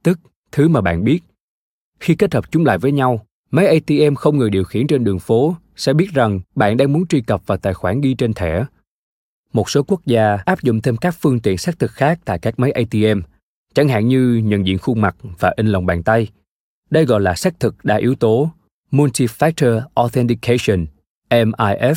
tức 0.03 0.19
thứ 0.51 0.67
mà 0.67 0.81
bạn 0.81 1.03
biết. 1.03 1.19
Khi 1.99 2.15
kết 2.15 2.33
hợp 2.33 2.51
chúng 2.51 2.65
lại 2.65 2.77
với 2.77 2.91
nhau, 2.91 3.25
máy 3.51 3.67
ATM 3.67 4.15
không 4.15 4.37
người 4.37 4.49
điều 4.49 4.63
khiển 4.63 4.87
trên 4.87 5.03
đường 5.03 5.19
phố 5.19 5.55
sẽ 5.75 5.93
biết 5.93 6.07
rằng 6.13 6.39
bạn 6.55 6.77
đang 6.77 6.93
muốn 6.93 7.07
truy 7.07 7.21
cập 7.21 7.47
vào 7.47 7.57
tài 7.57 7.73
khoản 7.73 8.01
ghi 8.01 8.13
trên 8.13 8.33
thẻ. 8.33 8.65
Một 9.53 9.69
số 9.69 9.83
quốc 9.83 10.05
gia 10.05 10.37
áp 10.45 10.61
dụng 10.61 10.81
thêm 10.81 10.97
các 10.97 11.15
phương 11.19 11.39
tiện 11.39 11.57
xác 11.57 11.79
thực 11.79 11.91
khác 11.91 12.19
tại 12.25 12.39
các 12.39 12.59
máy 12.59 12.71
ATM, 12.71 13.21
chẳng 13.73 13.89
hạn 13.89 14.07
như 14.07 14.41
nhận 14.45 14.65
diện 14.65 14.77
khuôn 14.77 15.01
mặt 15.01 15.15
và 15.39 15.53
in 15.57 15.67
lòng 15.67 15.85
bàn 15.85 16.03
tay. 16.03 16.29
Đây 16.89 17.05
gọi 17.05 17.21
là 17.21 17.35
xác 17.35 17.59
thực 17.59 17.85
đa 17.85 17.95
yếu 17.95 18.15
tố, 18.15 18.49
Multi-Factor 18.91 19.81
Authentication, 19.95 20.85
MIF. 21.29 21.95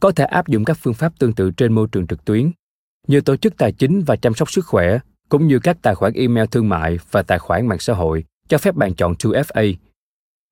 Có 0.00 0.10
thể 0.10 0.24
áp 0.24 0.48
dụng 0.48 0.64
các 0.64 0.78
phương 0.80 0.94
pháp 0.94 1.18
tương 1.18 1.32
tự 1.32 1.50
trên 1.50 1.72
môi 1.72 1.88
trường 1.92 2.06
trực 2.06 2.24
tuyến, 2.24 2.50
như 3.06 3.20
tổ 3.20 3.36
chức 3.36 3.56
tài 3.56 3.72
chính 3.72 4.02
và 4.02 4.16
chăm 4.16 4.34
sóc 4.34 4.50
sức 4.50 4.66
khỏe, 4.66 4.98
cũng 5.28 5.46
như 5.46 5.58
các 5.58 5.76
tài 5.82 5.94
khoản 5.94 6.12
email 6.12 6.46
thương 6.50 6.68
mại 6.68 6.98
và 7.10 7.22
tài 7.22 7.38
khoản 7.38 7.66
mạng 7.66 7.78
xã 7.78 7.92
hội 7.92 8.24
cho 8.48 8.58
phép 8.58 8.74
bạn 8.74 8.94
chọn 8.94 9.12
2FA. 9.12 9.74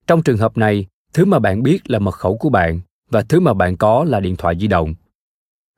Trong 0.07 0.23
trường 0.23 0.39
hợp 0.39 0.57
này, 0.57 0.87
thứ 1.13 1.25
mà 1.25 1.39
bạn 1.39 1.63
biết 1.63 1.91
là 1.91 1.99
mật 1.99 2.15
khẩu 2.15 2.37
của 2.37 2.51
bạn 2.51 2.81
và 3.11 3.23
thứ 3.23 3.41
mà 3.41 3.55
bạn 3.55 3.77
có 3.77 4.05
là 4.05 4.21
điện 4.21 4.37
thoại 4.37 4.57
di 4.61 4.67
động. 4.67 4.95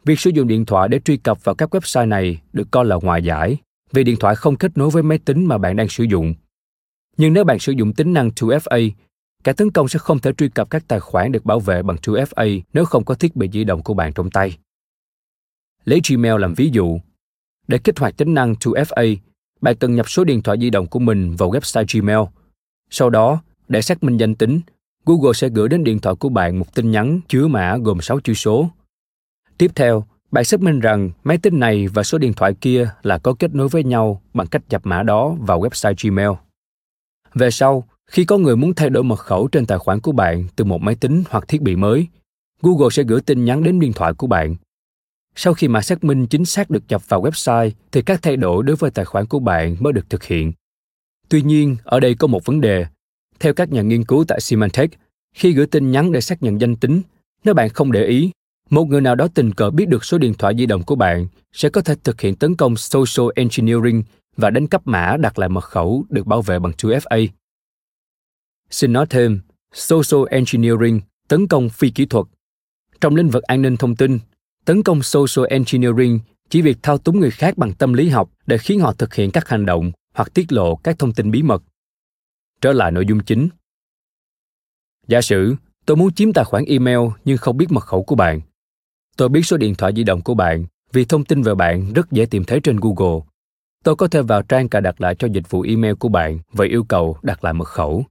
Việc 0.04 0.20
sử 0.20 0.30
dụng 0.30 0.48
điện 0.48 0.66
thoại 0.66 0.88
để 0.88 1.00
truy 1.04 1.16
cập 1.16 1.44
vào 1.44 1.54
các 1.54 1.74
website 1.74 2.08
này 2.08 2.40
được 2.52 2.68
coi 2.70 2.84
là 2.84 2.96
ngoài 3.02 3.24
giải 3.24 3.56
vì 3.92 4.04
điện 4.04 4.16
thoại 4.20 4.34
không 4.36 4.56
kết 4.56 4.78
nối 4.78 4.90
với 4.90 5.02
máy 5.02 5.18
tính 5.18 5.46
mà 5.46 5.58
bạn 5.58 5.76
đang 5.76 5.88
sử 5.88 6.04
dụng. 6.04 6.34
Nhưng 7.16 7.32
nếu 7.32 7.44
bạn 7.44 7.58
sử 7.58 7.72
dụng 7.72 7.92
tính 7.92 8.12
năng 8.12 8.28
2FA, 8.28 8.90
kẻ 9.44 9.52
tấn 9.52 9.70
công 9.70 9.88
sẽ 9.88 9.98
không 9.98 10.18
thể 10.18 10.32
truy 10.32 10.48
cập 10.48 10.70
các 10.70 10.84
tài 10.88 11.00
khoản 11.00 11.32
được 11.32 11.44
bảo 11.44 11.60
vệ 11.60 11.82
bằng 11.82 11.96
2FA 11.96 12.60
nếu 12.72 12.84
không 12.84 13.04
có 13.04 13.14
thiết 13.14 13.36
bị 13.36 13.48
di 13.52 13.64
động 13.64 13.82
của 13.82 13.94
bạn 13.94 14.12
trong 14.12 14.30
tay. 14.30 14.56
Lấy 15.86 16.00
Gmail 16.08 16.40
làm 16.40 16.54
ví 16.54 16.70
dụ. 16.72 16.98
Để 17.68 17.78
kích 17.78 17.98
hoạt 17.98 18.16
tính 18.16 18.34
năng 18.34 18.52
2FA, 18.52 19.16
bạn 19.60 19.76
cần 19.76 19.94
nhập 19.94 20.10
số 20.10 20.24
điện 20.24 20.42
thoại 20.42 20.58
di 20.60 20.70
động 20.70 20.86
của 20.86 20.98
mình 20.98 21.36
vào 21.36 21.50
website 21.50 22.00
Gmail. 22.00 22.28
Sau 22.90 23.10
đó, 23.10 23.42
để 23.68 23.82
xác 23.82 24.02
minh 24.02 24.16
danh 24.16 24.34
tính, 24.34 24.60
Google 25.04 25.32
sẽ 25.34 25.48
gửi 25.48 25.68
đến 25.68 25.84
điện 25.84 25.98
thoại 25.98 26.14
của 26.18 26.28
bạn 26.28 26.58
một 26.58 26.74
tin 26.74 26.90
nhắn 26.90 27.20
chứa 27.28 27.46
mã 27.46 27.76
gồm 27.76 28.00
6 28.00 28.20
chữ 28.20 28.34
số. 28.34 28.70
Tiếp 29.58 29.70
theo, 29.74 30.04
bạn 30.30 30.44
xác 30.44 30.60
minh 30.60 30.80
rằng 30.80 31.10
máy 31.24 31.38
tính 31.38 31.60
này 31.60 31.88
và 31.88 32.02
số 32.02 32.18
điện 32.18 32.32
thoại 32.32 32.54
kia 32.60 32.90
là 33.02 33.18
có 33.18 33.34
kết 33.38 33.54
nối 33.54 33.68
với 33.68 33.84
nhau 33.84 34.22
bằng 34.34 34.46
cách 34.46 34.62
nhập 34.70 34.80
mã 34.84 35.02
đó 35.02 35.36
vào 35.40 35.60
website 35.60 35.94
Gmail. 36.02 36.30
Về 37.34 37.50
sau, 37.50 37.84
khi 38.10 38.24
có 38.24 38.38
người 38.38 38.56
muốn 38.56 38.74
thay 38.74 38.90
đổi 38.90 39.04
mật 39.04 39.20
khẩu 39.20 39.48
trên 39.48 39.66
tài 39.66 39.78
khoản 39.78 40.00
của 40.00 40.12
bạn 40.12 40.46
từ 40.56 40.64
một 40.64 40.80
máy 40.82 40.94
tính 40.94 41.22
hoặc 41.30 41.48
thiết 41.48 41.62
bị 41.62 41.76
mới, 41.76 42.06
Google 42.62 42.88
sẽ 42.90 43.02
gửi 43.02 43.20
tin 43.20 43.44
nhắn 43.44 43.62
đến 43.62 43.80
điện 43.80 43.92
thoại 43.92 44.12
của 44.14 44.26
bạn. 44.26 44.56
Sau 45.36 45.54
khi 45.54 45.68
mã 45.68 45.82
xác 45.82 46.04
minh 46.04 46.26
chính 46.26 46.44
xác 46.44 46.70
được 46.70 46.82
nhập 46.88 47.08
vào 47.08 47.22
website 47.22 47.70
thì 47.92 48.02
các 48.02 48.22
thay 48.22 48.36
đổi 48.36 48.62
đối 48.62 48.76
với 48.76 48.90
tài 48.90 49.04
khoản 49.04 49.26
của 49.26 49.38
bạn 49.38 49.76
mới 49.80 49.92
được 49.92 50.10
thực 50.10 50.24
hiện. 50.24 50.52
Tuy 51.28 51.42
nhiên, 51.42 51.76
ở 51.84 52.00
đây 52.00 52.14
có 52.14 52.26
một 52.26 52.44
vấn 52.44 52.60
đề. 52.60 52.86
Theo 53.40 53.54
các 53.54 53.72
nhà 53.72 53.82
nghiên 53.82 54.04
cứu 54.04 54.24
tại 54.28 54.40
Symantec, 54.40 54.90
khi 55.34 55.52
gửi 55.52 55.66
tin 55.66 55.90
nhắn 55.90 56.12
để 56.12 56.20
xác 56.20 56.42
nhận 56.42 56.60
danh 56.60 56.76
tính, 56.76 57.02
nếu 57.44 57.54
bạn 57.54 57.68
không 57.68 57.92
để 57.92 58.04
ý 58.04 58.30
một 58.70 58.84
người 58.84 59.00
nào 59.00 59.14
đó 59.14 59.28
tình 59.34 59.52
cờ 59.52 59.70
biết 59.70 59.88
được 59.88 60.04
số 60.04 60.18
điện 60.18 60.34
thoại 60.34 60.54
di 60.58 60.66
động 60.66 60.82
của 60.82 60.94
bạn 60.94 61.26
sẽ 61.52 61.68
có 61.68 61.80
thể 61.80 61.94
thực 62.04 62.20
hiện 62.20 62.36
tấn 62.36 62.56
công 62.56 62.76
social 62.76 63.26
engineering 63.34 64.02
và 64.36 64.50
đánh 64.50 64.66
cắp 64.66 64.86
mã 64.86 65.16
đặt 65.20 65.38
lại 65.38 65.48
mật 65.48 65.64
khẩu 65.64 66.04
được 66.08 66.26
bảo 66.26 66.42
vệ 66.42 66.58
bằng 66.58 66.72
2FA. 66.78 67.28
Xin 68.70 68.92
nói 68.92 69.06
thêm, 69.10 69.40
social 69.72 70.20
engineering, 70.30 71.00
tấn 71.28 71.46
công 71.46 71.68
phi 71.68 71.90
kỹ 71.90 72.06
thuật. 72.06 72.26
Trong 73.00 73.16
lĩnh 73.16 73.28
vực 73.28 73.42
an 73.42 73.62
ninh 73.62 73.76
thông 73.76 73.96
tin, 73.96 74.18
tấn 74.66 74.82
công 74.82 75.02
social 75.02 75.46
engineering 75.50 76.18
chỉ 76.50 76.62
việc 76.62 76.78
thao 76.82 76.98
túng 76.98 77.20
người 77.20 77.30
khác 77.30 77.58
bằng 77.58 77.72
tâm 77.72 77.92
lý 77.92 78.08
học 78.08 78.30
để 78.46 78.58
khiến 78.58 78.80
họ 78.80 78.92
thực 78.92 79.14
hiện 79.14 79.30
các 79.30 79.48
hành 79.48 79.66
động 79.66 79.92
hoặc 80.14 80.34
tiết 80.34 80.52
lộ 80.52 80.76
các 80.76 80.98
thông 80.98 81.12
tin 81.12 81.30
bí 81.30 81.42
mật. 81.42 81.62
Trở 82.60 82.72
lại 82.72 82.92
nội 82.92 83.04
dung 83.08 83.20
chính. 83.24 83.48
Giả 85.08 85.20
sử 85.20 85.54
tôi 85.86 85.96
muốn 85.96 86.14
chiếm 86.14 86.32
tài 86.32 86.44
khoản 86.44 86.64
email 86.64 86.98
nhưng 87.24 87.38
không 87.38 87.56
biết 87.56 87.66
mật 87.70 87.80
khẩu 87.80 88.02
của 88.02 88.14
bạn. 88.14 88.40
Tôi 89.16 89.28
biết 89.28 89.42
số 89.46 89.56
điện 89.56 89.74
thoại 89.74 89.92
di 89.96 90.04
động 90.04 90.22
của 90.22 90.34
bạn 90.34 90.66
vì 90.92 91.04
thông 91.04 91.24
tin 91.24 91.42
về 91.42 91.54
bạn 91.54 91.92
rất 91.92 92.10
dễ 92.10 92.26
tìm 92.26 92.44
thấy 92.44 92.60
trên 92.60 92.76
Google. 92.80 93.20
Tôi 93.84 93.96
có 93.96 94.08
thể 94.08 94.22
vào 94.22 94.42
trang 94.42 94.68
cài 94.68 94.82
đặt 94.82 95.00
lại 95.00 95.14
cho 95.14 95.28
dịch 95.32 95.50
vụ 95.50 95.62
email 95.62 95.94
của 95.94 96.08
bạn 96.08 96.38
và 96.52 96.64
yêu 96.64 96.84
cầu 96.84 97.18
đặt 97.22 97.44
lại 97.44 97.52
mật 97.52 97.68
khẩu. 97.68 98.04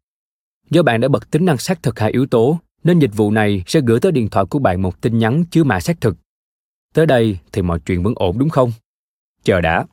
Do 0.70 0.84
bạn 0.84 1.01
đã 1.01 1.08
bật 1.08 1.32
tính 1.32 1.45
năng 1.45 1.58
xác 1.58 1.84
thực 1.84 1.99
hai 1.99 2.12
yếu 2.12 2.26
tố, 2.26 2.60
nên 2.84 2.99
dịch 2.99 3.16
vụ 3.16 3.32
này 3.32 3.64
sẽ 3.68 3.82
gửi 3.82 3.99
tới 3.99 4.12
điện 4.12 4.30
thoại 4.30 4.45
của 4.49 4.60
bạn 4.60 4.82
một 4.82 5.01
tin 5.01 5.18
nhắn 5.18 5.43
chứa 5.51 5.64
mã 5.64 5.80
xác 5.80 6.01
thực. 6.01 6.18
Tới 6.96 7.06
đây 7.06 7.38
thì 7.52 7.62
mọi 7.62 7.80
chuyện 7.80 8.04
vẫn 8.04 8.14
ổn 8.16 8.38
đúng 8.38 8.50
không? 8.50 8.72
Chờ 9.43 9.62
đã. 9.62 9.86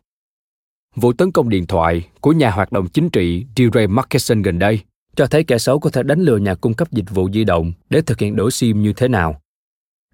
Vụ 0.96 1.12
tấn 1.12 1.32
công 1.32 1.48
điện 1.48 1.66
thoại 1.66 2.08
của 2.20 2.32
nhà 2.32 2.50
hoạt 2.50 2.72
động 2.72 2.88
chính 2.88 3.10
trị 3.10 3.46
DeRay 3.56 3.86
Markeson 3.86 4.42
gần 4.42 4.58
đây 4.58 4.80
cho 5.16 5.26
thấy 5.26 5.44
kẻ 5.44 5.58
xấu 5.58 5.78
có 5.78 5.90
thể 5.90 6.02
đánh 6.02 6.20
lừa 6.20 6.36
nhà 6.36 6.54
cung 6.54 6.74
cấp 6.74 6.92
dịch 6.92 7.10
vụ 7.10 7.30
di 7.30 7.44
động 7.44 7.72
để 7.90 8.02
thực 8.02 8.18
hiện 8.18 8.36
đổi 8.36 8.50
SIM 8.50 8.82
như 8.82 8.92
thế 8.92 9.08
nào. 9.08 9.40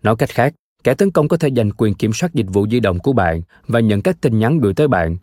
Nói 0.03 0.17
cách 0.17 0.29
khác, 0.29 0.55
kẻ 0.85 0.95
tấn 0.95 1.11
công 1.11 1.29
có 1.29 1.37
thể 1.37 1.49
giành 1.57 1.71
quyền 1.71 1.95
kiểm 1.95 2.13
soát 2.13 2.35
dịch 2.35 2.47
vụ 2.49 2.67
di 2.69 2.81
động 2.81 2.99
của 2.99 3.13
bạn 3.13 3.43
và 3.67 3.81
nhận 3.81 4.03
các 4.03 4.21
tin 4.21 4.39
nhắn 4.39 4.59
gửi 4.61 4.75
tới 4.75 4.89
bạn. 4.89 5.17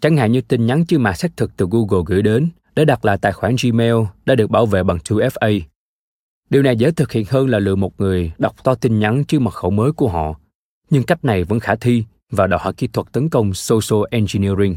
Chẳng 0.00 0.16
hạn 0.16 0.32
như 0.32 0.40
tin 0.40 0.66
nhắn 0.66 0.84
chưa 0.86 0.98
mã 0.98 1.12
xác 1.12 1.36
thực 1.36 1.56
từ 1.56 1.66
Google 1.70 2.04
gửi 2.06 2.22
đến 2.22 2.48
để 2.74 2.84
đặt 2.84 3.04
lại 3.04 3.18
tài 3.18 3.32
khoản 3.32 3.56
Gmail 3.62 3.94
đã 4.24 4.34
được 4.34 4.50
bảo 4.50 4.66
vệ 4.66 4.82
bằng 4.82 4.98
2FA. 5.04 5.60
Điều 6.50 6.62
này 6.62 6.76
dễ 6.76 6.90
thực 6.90 7.12
hiện 7.12 7.24
hơn 7.28 7.48
là 7.48 7.58
lừa 7.58 7.76
một 7.76 8.00
người 8.00 8.32
đọc 8.38 8.64
to 8.64 8.74
tin 8.74 8.98
nhắn 8.98 9.24
chứ 9.24 9.38
mật 9.38 9.54
khẩu 9.54 9.70
mới 9.70 9.92
của 9.92 10.08
họ. 10.08 10.40
Nhưng 10.90 11.02
cách 11.02 11.24
này 11.24 11.44
vẫn 11.44 11.60
khả 11.60 11.74
thi 11.74 12.04
và 12.30 12.46
đòi 12.46 12.60
hỏi 12.62 12.72
kỹ 12.72 12.86
thuật 12.86 13.12
tấn 13.12 13.28
công 13.28 13.54
social 13.54 14.00
engineering. 14.10 14.76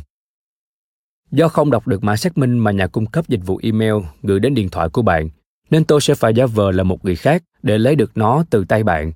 Do 1.32 1.48
không 1.48 1.72
đọc 1.72 1.88
được 1.88 2.04
mã 2.04 2.16
xác 2.16 2.38
minh 2.38 2.58
mà 2.58 2.72
nhà 2.72 2.88
cung 2.88 3.06
cấp 3.06 3.28
dịch 3.28 3.42
vụ 3.46 3.60
email 3.64 3.94
gửi 4.24 4.40
đến 4.40 4.54
điện 4.54 4.70
thoại 4.70 4.90
của 4.90 5.02
bạn, 5.02 5.30
nên 5.70 5.86
tôi 5.86 6.02
sẽ 6.02 6.16
phải 6.16 6.34
giả 6.34 6.46
vờ 6.46 6.72
là 6.72 6.84
một 6.84 7.06
người 7.06 7.16
khác 7.16 7.44
để 7.64 7.78
lấy 7.78 7.96
được 7.96 8.12
nó 8.18 8.44
từ 8.50 8.66
tay 8.66 8.84
bạn. 8.84 9.12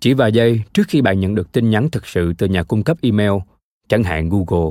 Chỉ 0.00 0.14
vài 0.14 0.32
giây 0.32 0.62
trước 0.72 0.82
khi 0.88 1.00
bạn 1.00 1.20
nhận 1.20 1.34
được 1.34 1.52
tin 1.52 1.70
nhắn 1.70 1.90
thực 1.90 2.06
sự 2.06 2.32
từ 2.38 2.48
nhà 2.48 2.62
cung 2.62 2.82
cấp 2.82 2.96
email, 3.02 3.32
chẳng 3.88 4.02
hạn 4.02 4.28
Google, 4.28 4.70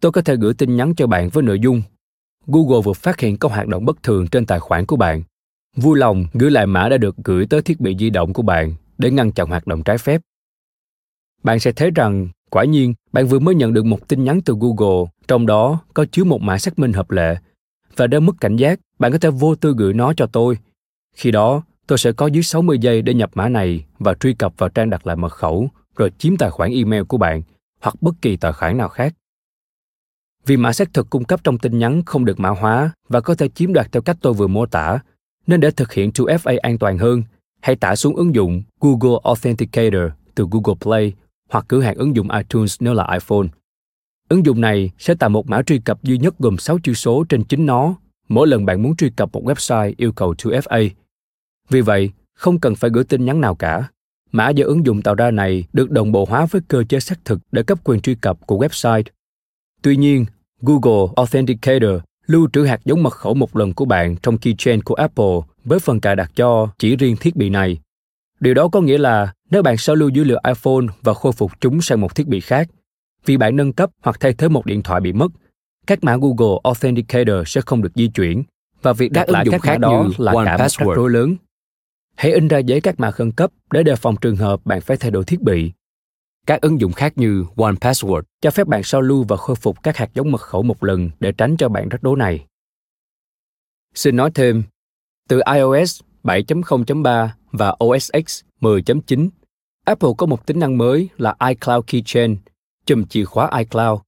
tôi 0.00 0.12
có 0.12 0.22
thể 0.22 0.36
gửi 0.36 0.54
tin 0.54 0.76
nhắn 0.76 0.94
cho 0.94 1.06
bạn 1.06 1.28
với 1.28 1.42
nội 1.42 1.60
dung 1.60 1.82
Google 2.46 2.80
vừa 2.84 2.92
phát 2.92 3.20
hiện 3.20 3.36
có 3.36 3.48
hoạt 3.48 3.66
động 3.66 3.84
bất 3.84 4.02
thường 4.02 4.28
trên 4.28 4.46
tài 4.46 4.60
khoản 4.60 4.86
của 4.86 4.96
bạn. 4.96 5.22
Vui 5.76 5.98
lòng 5.98 6.26
gửi 6.32 6.50
lại 6.50 6.66
mã 6.66 6.88
đã 6.88 6.96
được 6.96 7.16
gửi 7.24 7.46
tới 7.46 7.62
thiết 7.62 7.80
bị 7.80 7.96
di 7.98 8.10
động 8.10 8.32
của 8.32 8.42
bạn 8.42 8.74
để 8.98 9.10
ngăn 9.10 9.32
chặn 9.32 9.48
hoạt 9.48 9.66
động 9.66 9.82
trái 9.82 9.98
phép. 9.98 10.20
Bạn 11.42 11.60
sẽ 11.60 11.72
thấy 11.72 11.90
rằng 11.90 12.28
Quả 12.50 12.64
nhiên, 12.64 12.94
bạn 13.12 13.26
vừa 13.26 13.38
mới 13.38 13.54
nhận 13.54 13.72
được 13.72 13.84
một 13.84 14.08
tin 14.08 14.24
nhắn 14.24 14.40
từ 14.44 14.54
Google, 14.60 15.10
trong 15.28 15.46
đó 15.46 15.80
có 15.94 16.06
chứa 16.12 16.24
một 16.24 16.42
mã 16.42 16.58
xác 16.58 16.78
minh 16.78 16.92
hợp 16.92 17.10
lệ. 17.10 17.36
Và 17.96 18.06
để 18.06 18.20
mất 18.20 18.32
cảnh 18.40 18.56
giác, 18.56 18.80
bạn 18.98 19.12
có 19.12 19.18
thể 19.18 19.30
vô 19.30 19.54
tư 19.54 19.74
gửi 19.78 19.94
nó 19.94 20.12
cho 20.12 20.26
tôi. 20.26 20.58
Khi 21.16 21.30
đó, 21.30 21.62
tôi 21.86 21.98
sẽ 21.98 22.12
có 22.12 22.26
dưới 22.26 22.42
60 22.42 22.78
giây 22.78 23.02
để 23.02 23.14
nhập 23.14 23.30
mã 23.34 23.48
này 23.48 23.84
và 23.98 24.14
truy 24.14 24.34
cập 24.34 24.52
vào 24.58 24.68
trang 24.68 24.90
đặt 24.90 25.06
lại 25.06 25.16
mật 25.16 25.32
khẩu, 25.32 25.68
rồi 25.96 26.10
chiếm 26.18 26.36
tài 26.36 26.50
khoản 26.50 26.70
email 26.70 27.02
của 27.02 27.16
bạn 27.18 27.42
hoặc 27.80 27.94
bất 28.00 28.14
kỳ 28.22 28.36
tài 28.36 28.52
khoản 28.52 28.76
nào 28.76 28.88
khác. 28.88 29.14
Vì 30.46 30.56
mã 30.56 30.72
xác 30.72 30.94
thực 30.94 31.10
cung 31.10 31.24
cấp 31.24 31.40
trong 31.44 31.58
tin 31.58 31.78
nhắn 31.78 32.02
không 32.06 32.24
được 32.24 32.40
mã 32.40 32.48
hóa 32.48 32.90
và 33.08 33.20
có 33.20 33.34
thể 33.34 33.48
chiếm 33.48 33.72
đoạt 33.72 33.92
theo 33.92 34.02
cách 34.02 34.16
tôi 34.20 34.32
vừa 34.32 34.46
mô 34.46 34.66
tả, 34.66 34.98
nên 35.46 35.60
để 35.60 35.70
thực 35.70 35.92
hiện 35.92 36.10
2FA 36.10 36.58
an 36.62 36.78
toàn 36.78 36.98
hơn, 36.98 37.22
hãy 37.60 37.76
tải 37.76 37.96
xuống 37.96 38.16
ứng 38.16 38.34
dụng 38.34 38.62
Google 38.80 39.18
Authenticator 39.24 40.02
từ 40.34 40.46
Google 40.50 40.78
Play 40.80 41.12
hoặc 41.50 41.64
cửa 41.68 41.80
hàng 41.80 41.96
ứng 41.96 42.16
dụng 42.16 42.30
iTunes 42.30 42.76
nếu 42.80 42.94
là 42.94 43.08
iPhone. 43.12 43.46
Ứng 44.28 44.46
dụng 44.46 44.60
này 44.60 44.90
sẽ 44.98 45.14
tạo 45.14 45.30
một 45.30 45.48
mã 45.48 45.62
truy 45.62 45.78
cập 45.78 46.02
duy 46.02 46.18
nhất 46.18 46.34
gồm 46.38 46.58
6 46.58 46.78
chữ 46.82 46.94
số 46.94 47.24
trên 47.28 47.44
chính 47.44 47.66
nó 47.66 47.94
mỗi 48.28 48.46
lần 48.46 48.66
bạn 48.66 48.82
muốn 48.82 48.96
truy 48.96 49.10
cập 49.10 49.32
một 49.32 49.42
website 49.44 49.94
yêu 49.96 50.12
cầu 50.12 50.34
2FA. 50.38 50.90
Vì 51.68 51.80
vậy, 51.80 52.10
không 52.34 52.60
cần 52.60 52.74
phải 52.74 52.90
gửi 52.90 53.04
tin 53.04 53.24
nhắn 53.24 53.40
nào 53.40 53.54
cả. 53.54 53.88
Mã 54.32 54.48
do 54.48 54.66
ứng 54.66 54.86
dụng 54.86 55.02
tạo 55.02 55.14
ra 55.14 55.30
này 55.30 55.64
được 55.72 55.90
đồng 55.90 56.12
bộ 56.12 56.24
hóa 56.24 56.46
với 56.46 56.62
cơ 56.68 56.84
chế 56.84 57.00
xác 57.00 57.24
thực 57.24 57.40
để 57.52 57.62
cấp 57.62 57.78
quyền 57.84 58.00
truy 58.00 58.14
cập 58.14 58.46
của 58.46 58.58
website. 58.58 59.02
Tuy 59.82 59.96
nhiên, 59.96 60.26
Google 60.60 61.12
Authenticator 61.16 62.00
lưu 62.26 62.48
trữ 62.52 62.64
hạt 62.64 62.80
giống 62.84 63.02
mật 63.02 63.12
khẩu 63.12 63.34
một 63.34 63.56
lần 63.56 63.74
của 63.74 63.84
bạn 63.84 64.16
trong 64.16 64.38
keychain 64.38 64.82
của 64.82 64.94
Apple 64.94 65.40
với 65.64 65.78
phần 65.78 66.00
cài 66.00 66.16
đặt 66.16 66.30
cho 66.36 66.68
chỉ 66.78 66.96
riêng 66.96 67.16
thiết 67.16 67.36
bị 67.36 67.50
này. 67.50 67.78
Điều 68.40 68.54
đó 68.54 68.68
có 68.68 68.80
nghĩa 68.80 68.98
là 68.98 69.32
nếu 69.50 69.62
bạn 69.62 69.76
sao 69.76 69.96
lưu 69.96 70.08
dữ 70.08 70.24
liệu 70.24 70.40
iPhone 70.46 70.86
và 71.02 71.14
khôi 71.14 71.32
phục 71.32 71.60
chúng 71.60 71.80
sang 71.80 72.00
một 72.00 72.14
thiết 72.14 72.26
bị 72.26 72.40
khác, 72.40 72.68
vì 73.24 73.36
bạn 73.36 73.56
nâng 73.56 73.72
cấp 73.72 73.90
hoặc 74.02 74.16
thay 74.20 74.32
thế 74.32 74.48
một 74.48 74.66
điện 74.66 74.82
thoại 74.82 75.00
bị 75.00 75.12
mất, 75.12 75.32
các 75.86 76.04
mã 76.04 76.16
Google 76.16 76.58
Authenticator 76.64 77.36
sẽ 77.46 77.60
không 77.60 77.82
được 77.82 77.92
di 77.94 78.08
chuyển 78.08 78.42
và 78.82 78.92
việc 78.92 79.12
đặt 79.12 79.28
lại 79.28 79.44
các 79.50 79.60
mã 79.64 79.78
đó 79.78 80.08
là 80.18 80.32
cả 80.44 80.56
một 80.56 80.68
rắc 80.78 80.96
rối 80.96 81.10
lớn. 81.10 81.36
Hãy 82.16 82.32
in 82.32 82.48
ra 82.48 82.58
giấy 82.58 82.80
các 82.80 83.00
mã 83.00 83.10
khẩn 83.10 83.32
cấp 83.32 83.50
để 83.70 83.82
đề 83.82 83.96
phòng 83.96 84.16
trường 84.20 84.36
hợp 84.36 84.60
bạn 84.64 84.80
phải 84.80 84.96
thay 84.96 85.10
đổi 85.10 85.24
thiết 85.24 85.40
bị. 85.40 85.72
Các 86.46 86.60
ứng 86.60 86.80
dụng 86.80 86.92
khác 86.92 87.12
như 87.16 87.44
One 87.56 87.72
Password 87.72 88.22
cho 88.40 88.50
phép 88.50 88.66
bạn 88.66 88.82
sao 88.82 89.00
lưu 89.00 89.24
và 89.28 89.36
khôi 89.36 89.56
phục 89.56 89.82
các 89.82 89.96
hạt 89.96 90.10
giống 90.14 90.32
mật 90.32 90.40
khẩu 90.40 90.62
một 90.62 90.84
lần 90.84 91.10
để 91.20 91.32
tránh 91.32 91.56
cho 91.56 91.68
bạn 91.68 91.88
rắc 91.88 92.02
rối 92.02 92.16
này. 92.18 92.46
Xin 93.94 94.16
nói 94.16 94.30
thêm, 94.34 94.62
từ 95.28 95.40
iOS 95.54 96.00
7.0.3 96.24 97.28
và 97.52 97.74
OS 97.84 98.10
X 98.26 98.42
10.9, 98.60 99.28
Apple 99.90 100.10
có 100.18 100.26
một 100.26 100.46
tính 100.46 100.58
năng 100.58 100.78
mới 100.78 101.08
là 101.18 101.34
iCloud 101.48 101.84
Keychain, 101.86 102.36
chùm 102.86 103.04
chìa 103.04 103.24
khóa 103.24 103.50
iCloud. 103.58 104.00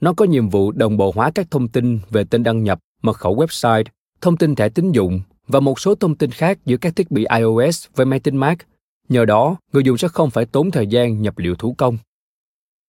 Nó 0.00 0.12
có 0.12 0.24
nhiệm 0.24 0.48
vụ 0.48 0.72
đồng 0.72 0.96
bộ 0.96 1.12
hóa 1.14 1.30
các 1.34 1.50
thông 1.50 1.68
tin 1.68 1.98
về 2.10 2.24
tên 2.24 2.42
đăng 2.42 2.62
nhập, 2.64 2.78
mật 3.02 3.12
khẩu 3.12 3.36
website, 3.36 3.84
thông 4.20 4.36
tin 4.36 4.54
thẻ 4.54 4.68
tín 4.68 4.92
dụng 4.92 5.20
và 5.46 5.60
một 5.60 5.80
số 5.80 5.94
thông 5.94 6.14
tin 6.16 6.30
khác 6.30 6.58
giữa 6.64 6.76
các 6.76 6.96
thiết 6.96 7.10
bị 7.10 7.26
iOS 7.38 7.86
với 7.94 8.06
máy 8.06 8.20
tính 8.20 8.36
Mac. 8.36 8.58
Nhờ 9.08 9.24
đó, 9.24 9.56
người 9.72 9.82
dùng 9.82 9.98
sẽ 9.98 10.08
không 10.08 10.30
phải 10.30 10.46
tốn 10.46 10.70
thời 10.70 10.86
gian 10.86 11.22
nhập 11.22 11.38
liệu 11.38 11.54
thủ 11.54 11.74
công. 11.78 11.98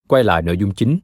Quay 0.08 0.24
lại 0.24 0.42
nội 0.42 0.58
dung 0.58 0.74
chính. 0.74 1.00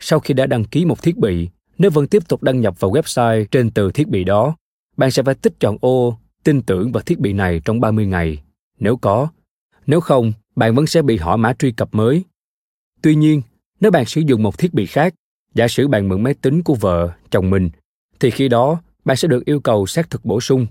Sau 0.00 0.20
khi 0.20 0.34
đã 0.34 0.46
đăng 0.46 0.64
ký 0.64 0.84
một 0.84 1.02
thiết 1.02 1.16
bị, 1.16 1.48
nếu 1.78 1.90
vẫn 1.90 2.06
tiếp 2.06 2.28
tục 2.28 2.42
đăng 2.42 2.60
nhập 2.60 2.80
vào 2.80 2.90
website 2.90 3.44
trên 3.50 3.70
từ 3.70 3.90
thiết 3.90 4.08
bị 4.08 4.24
đó, 4.24 4.56
bạn 4.96 5.10
sẽ 5.10 5.22
phải 5.22 5.34
tích 5.34 5.60
chọn 5.60 5.76
ô 5.80 6.18
tin 6.44 6.62
tưởng 6.62 6.92
vào 6.92 7.02
thiết 7.02 7.20
bị 7.20 7.32
này 7.32 7.60
trong 7.64 7.80
30 7.80 8.06
ngày, 8.06 8.42
nếu 8.78 8.96
có. 8.96 9.28
Nếu 9.86 10.00
không, 10.00 10.32
bạn 10.56 10.74
vẫn 10.74 10.86
sẽ 10.86 11.02
bị 11.02 11.16
hỏi 11.16 11.38
mã 11.38 11.52
truy 11.52 11.72
cập 11.72 11.94
mới. 11.94 12.24
Tuy 13.02 13.14
nhiên, 13.14 13.42
nếu 13.80 13.90
bạn 13.90 14.04
sử 14.04 14.20
dụng 14.20 14.42
một 14.42 14.58
thiết 14.58 14.74
bị 14.74 14.86
khác, 14.86 15.14
giả 15.54 15.68
sử 15.68 15.88
bạn 15.88 16.08
mượn 16.08 16.22
máy 16.22 16.34
tính 16.34 16.62
của 16.62 16.74
vợ, 16.74 17.10
chồng 17.30 17.50
mình, 17.50 17.70
thì 18.20 18.30
khi 18.30 18.48
đó 18.48 18.82
bạn 19.04 19.16
sẽ 19.16 19.28
được 19.28 19.44
yêu 19.44 19.60
cầu 19.60 19.86
xác 19.86 20.10
thực 20.10 20.24
bổ 20.24 20.40
sung. 20.40 20.66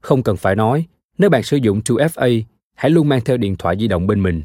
Không 0.00 0.22
cần 0.22 0.36
phải 0.36 0.56
nói, 0.56 0.86
nếu 1.18 1.30
bạn 1.30 1.42
sử 1.42 1.56
dụng 1.56 1.80
2FA, 1.80 2.42
hãy 2.74 2.90
luôn 2.90 3.08
mang 3.08 3.20
theo 3.24 3.36
điện 3.36 3.56
thoại 3.56 3.76
di 3.80 3.88
động 3.88 4.06
bên 4.06 4.22
mình. 4.22 4.42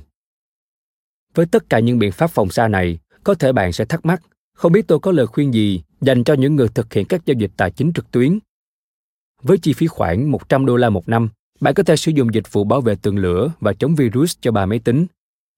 Với 1.34 1.46
tất 1.46 1.70
cả 1.70 1.80
những 1.80 2.00
biện 2.00 2.12
pháp 2.12 2.28
phòng 2.28 2.50
xa 2.50 2.68
này, 2.68 3.00
có 3.24 3.34
thể 3.34 3.52
bạn 3.52 3.74
sẽ 3.74 3.86
thắc 3.86 4.06
mắc, 4.06 4.22
không 4.54 4.72
biết 4.72 4.88
tôi 4.88 5.00
có 5.00 5.12
lời 5.12 5.28
khuyên 5.28 5.54
gì 5.54 5.82
dành 6.02 6.24
cho 6.24 6.34
những 6.34 6.56
người 6.56 6.68
thực 6.76 6.94
hiện 6.94 7.06
các 7.06 7.26
giao 7.26 7.36
dịch 7.40 7.52
tài 7.58 7.72
chính 7.72 7.94
trực 7.94 8.12
tuyến 8.12 8.40
với 9.42 9.58
chi 9.58 9.74
phí 9.74 9.88
khoảng 9.88 10.32
100 10.32 10.66
đô 10.66 10.76
la 10.76 10.90
một 10.90 11.10
năm, 11.10 11.30
bạn 11.60 11.74
có 11.74 11.84
thể 11.84 11.96
sử 11.96 12.12
dụng 12.12 12.34
dịch 12.34 12.52
vụ 12.52 12.64
bảo 12.64 12.82
vệ 12.82 12.96
tường 12.96 13.18
lửa 13.18 13.52
và 13.60 13.74
chống 13.74 13.96
virus 13.96 14.38
cho 14.42 14.52
ba 14.52 14.66
máy 14.66 14.80
tính. 14.80 15.06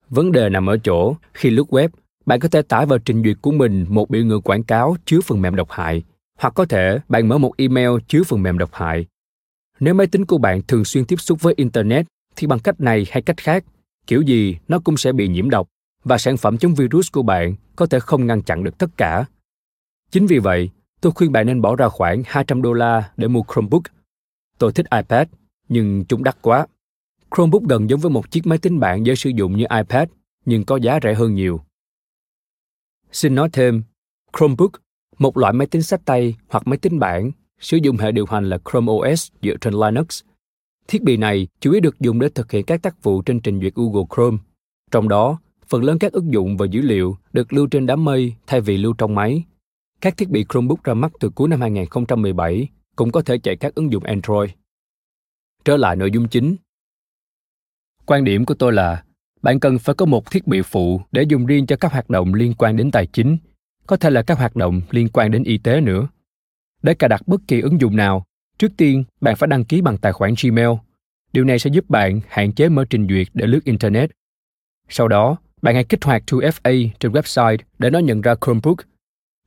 Vấn 0.09 0.31
đề 0.31 0.49
nằm 0.49 0.69
ở 0.69 0.77
chỗ, 0.77 1.15
khi 1.33 1.49
lướt 1.49 1.73
web, 1.73 1.89
bạn 2.25 2.39
có 2.39 2.47
thể 2.49 2.61
tải 2.61 2.85
vào 2.85 2.99
trình 2.99 3.23
duyệt 3.23 3.37
của 3.41 3.51
mình 3.51 3.85
một 3.89 4.09
biểu 4.09 4.25
ngữ 4.25 4.39
quảng 4.39 4.63
cáo 4.63 4.95
chứa 5.05 5.21
phần 5.21 5.41
mềm 5.41 5.55
độc 5.55 5.71
hại, 5.71 6.03
hoặc 6.39 6.53
có 6.55 6.65
thể 6.65 6.99
bạn 7.09 7.27
mở 7.27 7.37
một 7.37 7.53
email 7.57 7.89
chứa 8.07 8.23
phần 8.23 8.43
mềm 8.43 8.57
độc 8.57 8.73
hại. 8.73 9.05
Nếu 9.79 9.93
máy 9.93 10.07
tính 10.07 10.25
của 10.25 10.37
bạn 10.37 10.61
thường 10.67 10.85
xuyên 10.85 11.05
tiếp 11.05 11.19
xúc 11.19 11.41
với 11.41 11.53
Internet, 11.57 12.05
thì 12.35 12.47
bằng 12.47 12.59
cách 12.59 12.81
này 12.81 13.07
hay 13.09 13.21
cách 13.21 13.37
khác, 13.37 13.63
kiểu 14.07 14.21
gì 14.21 14.57
nó 14.67 14.79
cũng 14.79 14.97
sẽ 14.97 15.11
bị 15.11 15.27
nhiễm 15.27 15.49
độc 15.49 15.67
và 16.03 16.17
sản 16.17 16.37
phẩm 16.37 16.57
chống 16.57 16.75
virus 16.75 17.11
của 17.11 17.23
bạn 17.23 17.55
có 17.75 17.85
thể 17.85 17.99
không 17.99 18.27
ngăn 18.27 18.41
chặn 18.41 18.63
được 18.63 18.77
tất 18.77 18.89
cả. 18.97 19.25
Chính 20.11 20.27
vì 20.27 20.39
vậy, 20.39 20.69
Tôi 21.01 21.11
khuyên 21.11 21.31
bạn 21.31 21.45
nên 21.45 21.61
bỏ 21.61 21.75
ra 21.75 21.89
khoảng 21.89 22.23
200 22.25 22.61
đô 22.61 22.73
la 22.73 23.11
để 23.17 23.27
mua 23.27 23.41
Chromebook. 23.53 23.83
Tôi 24.57 24.71
thích 24.71 24.85
iPad, 24.91 25.27
nhưng 25.71 26.05
chúng 26.05 26.23
đắt 26.23 26.41
quá. 26.41 26.67
Chromebook 27.35 27.63
gần 27.63 27.89
giống 27.89 27.99
với 27.99 28.11
một 28.11 28.31
chiếc 28.31 28.47
máy 28.47 28.57
tính 28.57 28.79
bảng 28.79 29.05
dễ 29.05 29.15
sử 29.15 29.29
dụng 29.29 29.57
như 29.57 29.65
iPad, 29.77 30.09
nhưng 30.45 30.65
có 30.65 30.75
giá 30.75 30.99
rẻ 31.03 31.13
hơn 31.13 31.33
nhiều. 31.33 31.61
Xin 33.11 33.35
nói 33.35 33.49
thêm, 33.53 33.83
Chromebook, 34.37 34.71
một 35.17 35.37
loại 35.37 35.53
máy 35.53 35.67
tính 35.67 35.81
sách 35.81 36.01
tay 36.05 36.35
hoặc 36.47 36.67
máy 36.67 36.77
tính 36.77 36.99
bảng, 36.99 37.31
sử 37.59 37.77
dụng 37.77 37.97
hệ 37.97 38.11
điều 38.11 38.25
hành 38.25 38.49
là 38.49 38.57
Chrome 38.71 38.91
OS 38.91 39.31
dựa 39.41 39.55
trên 39.61 39.73
Linux. 39.73 40.23
Thiết 40.87 41.03
bị 41.03 41.17
này 41.17 41.47
chủ 41.59 41.71
yếu 41.71 41.81
được 41.81 41.99
dùng 41.99 42.19
để 42.19 42.29
thực 42.29 42.51
hiện 42.51 42.65
các 42.65 42.81
tác 42.81 43.03
vụ 43.03 43.21
trên 43.21 43.39
trình 43.39 43.61
duyệt 43.61 43.75
Google 43.75 44.05
Chrome. 44.15 44.37
Trong 44.91 45.09
đó, 45.09 45.39
phần 45.67 45.83
lớn 45.83 45.99
các 45.99 46.11
ứng 46.11 46.33
dụng 46.33 46.57
và 46.57 46.65
dữ 46.65 46.81
liệu 46.81 47.17
được 47.33 47.53
lưu 47.53 47.67
trên 47.67 47.85
đám 47.85 48.05
mây 48.05 48.35
thay 48.47 48.61
vì 48.61 48.77
lưu 48.77 48.93
trong 48.97 49.15
máy 49.15 49.43
các 50.01 50.17
thiết 50.17 50.29
bị 50.29 50.45
Chromebook 50.49 50.83
ra 50.83 50.93
mắt 50.93 51.11
từ 51.19 51.29
cuối 51.29 51.49
năm 51.49 51.61
2017 51.61 52.67
cũng 52.95 53.11
có 53.11 53.21
thể 53.21 53.37
chạy 53.37 53.55
các 53.55 53.75
ứng 53.75 53.91
dụng 53.91 54.03
Android. 54.03 54.49
Trở 55.65 55.77
lại 55.77 55.95
nội 55.95 56.11
dung 56.11 56.27
chính. 56.27 56.55
Quan 58.05 58.23
điểm 58.23 58.45
của 58.45 58.53
tôi 58.53 58.73
là 58.73 59.03
bạn 59.41 59.59
cần 59.59 59.79
phải 59.79 59.95
có 59.95 60.05
một 60.05 60.31
thiết 60.31 60.47
bị 60.47 60.61
phụ 60.61 61.01
để 61.11 61.23
dùng 61.23 61.45
riêng 61.45 61.65
cho 61.65 61.75
các 61.75 61.91
hoạt 61.91 62.09
động 62.09 62.33
liên 62.33 62.53
quan 62.53 62.77
đến 62.77 62.91
tài 62.91 63.07
chính, 63.07 63.37
có 63.87 63.97
thể 63.97 64.09
là 64.09 64.21
các 64.21 64.37
hoạt 64.37 64.55
động 64.55 64.81
liên 64.89 65.09
quan 65.09 65.31
đến 65.31 65.43
y 65.43 65.57
tế 65.57 65.81
nữa. 65.81 66.07
Để 66.83 66.93
cài 66.93 67.09
đặt 67.09 67.27
bất 67.27 67.41
kỳ 67.47 67.61
ứng 67.61 67.81
dụng 67.81 67.95
nào, 67.95 68.25
Trước 68.61 68.77
tiên, 68.77 69.03
bạn 69.21 69.35
phải 69.35 69.47
đăng 69.47 69.63
ký 69.63 69.81
bằng 69.81 69.97
tài 69.97 70.13
khoản 70.13 70.33
Gmail. 70.43 70.69
Điều 71.33 71.43
này 71.43 71.59
sẽ 71.59 71.69
giúp 71.73 71.89
bạn 71.89 72.21
hạn 72.27 72.53
chế 72.53 72.69
mở 72.69 72.85
trình 72.89 73.07
duyệt 73.07 73.27
để 73.33 73.47
lướt 73.47 73.59
Internet. 73.63 74.11
Sau 74.89 75.07
đó, 75.07 75.37
bạn 75.61 75.75
hãy 75.75 75.83
kích 75.83 76.03
hoạt 76.03 76.23
2FA 76.27 76.89
trên 76.99 77.11
website 77.11 77.57
để 77.79 77.89
nó 77.89 77.99
nhận 77.99 78.21
ra 78.21 78.35
Chromebook. 78.41 78.77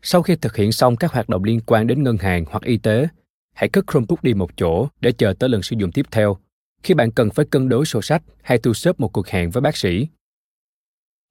Sau 0.02 0.22
khi 0.22 0.36
thực 0.36 0.56
hiện 0.56 0.72
xong 0.72 0.96
các 0.96 1.12
hoạt 1.12 1.28
động 1.28 1.44
liên 1.44 1.60
quan 1.66 1.86
đến 1.86 2.02
ngân 2.02 2.16
hàng 2.16 2.44
hoặc 2.48 2.62
y 2.62 2.76
tế, 2.76 3.08
hãy 3.54 3.68
cất 3.68 3.84
Chromebook 3.92 4.22
đi 4.22 4.34
một 4.34 4.50
chỗ 4.56 4.88
để 5.00 5.12
chờ 5.12 5.34
tới 5.38 5.48
lần 5.48 5.62
sử 5.62 5.76
dụng 5.78 5.92
tiếp 5.92 6.06
theo, 6.10 6.36
khi 6.82 6.94
bạn 6.94 7.10
cần 7.10 7.30
phải 7.30 7.46
cân 7.50 7.68
đối 7.68 7.86
sổ 7.86 8.02
sách 8.02 8.22
hay 8.42 8.58
thu 8.58 8.74
xếp 8.74 9.00
một 9.00 9.08
cuộc 9.12 9.28
hẹn 9.28 9.50
với 9.50 9.60
bác 9.60 9.76
sĩ. 9.76 10.08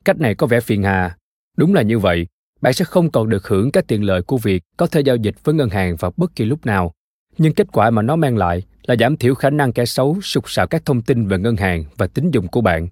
Cách 0.06 0.20
này 0.20 0.36
có 0.36 0.48
vẻ 0.48 0.60
phiền 0.60 0.84
hà. 0.84 1.18
Đúng 1.58 1.74
là 1.74 1.82
như 1.82 2.00
vậy, 2.00 2.28
bạn 2.62 2.74
sẽ 2.74 2.86
không 2.86 3.12
còn 3.12 3.30
được 3.30 3.48
hưởng 3.48 3.72
các 3.72 3.88
tiện 3.88 4.04
lợi 4.04 4.22
của 4.22 4.38
việc 4.38 4.64
có 4.78 4.88
thể 4.88 5.02
giao 5.02 5.16
dịch 5.16 5.36
với 5.44 5.56
ngân 5.56 5.70
hàng 5.70 5.96
vào 5.96 6.14
bất 6.18 6.36
kỳ 6.36 6.46
lúc 6.46 6.66
nào. 6.66 6.92
Nhưng 7.38 7.54
kết 7.54 7.68
quả 7.72 7.90
mà 7.90 8.02
nó 8.02 8.16
mang 8.16 8.38
lại 8.38 8.64
là 8.84 8.96
giảm 9.00 9.18
thiểu 9.18 9.36
khả 9.36 9.50
năng 9.50 9.74
kẻ 9.74 9.86
xấu 9.86 10.22
sục 10.22 10.50
sạo 10.50 10.68
các 10.68 10.86
thông 10.86 11.02
tin 11.02 11.28
về 11.28 11.38
ngân 11.38 11.56
hàng 11.56 11.84
và 11.98 12.08
tín 12.08 12.32
dụng 12.32 12.48
của 12.48 12.62
bạn. 12.62 12.88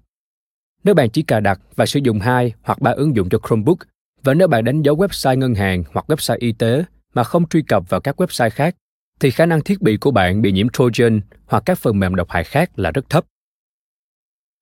Nếu 0.84 0.94
bạn 0.94 1.10
chỉ 1.10 1.22
cài 1.22 1.40
đặt 1.40 1.60
và 1.76 1.86
sử 1.86 2.00
dụng 2.02 2.20
hai 2.20 2.52
hoặc 2.62 2.80
ba 2.80 2.90
ứng 2.90 3.16
dụng 3.16 3.28
cho 3.28 3.38
Chromebook, 3.48 3.78
và 4.22 4.34
nếu 4.34 4.48
bạn 4.48 4.64
đánh 4.64 4.82
dấu 4.82 4.96
website 4.96 5.38
ngân 5.38 5.54
hàng 5.54 5.84
hoặc 5.92 6.04
website 6.08 6.36
y 6.38 6.52
tế 6.52 6.84
mà 7.14 7.24
không 7.24 7.48
truy 7.48 7.62
cập 7.62 7.88
vào 7.88 8.00
các 8.00 8.20
website 8.20 8.50
khác, 8.50 8.76
thì 9.22 9.30
khả 9.30 9.46
năng 9.46 9.60
thiết 9.60 9.82
bị 9.82 9.96
của 9.96 10.10
bạn 10.10 10.42
bị 10.42 10.52
nhiễm 10.52 10.68
Trojan 10.68 11.20
hoặc 11.46 11.62
các 11.66 11.78
phần 11.78 11.98
mềm 11.98 12.14
độc 12.14 12.30
hại 12.30 12.44
khác 12.44 12.78
là 12.78 12.90
rất 12.90 13.10
thấp. 13.10 13.24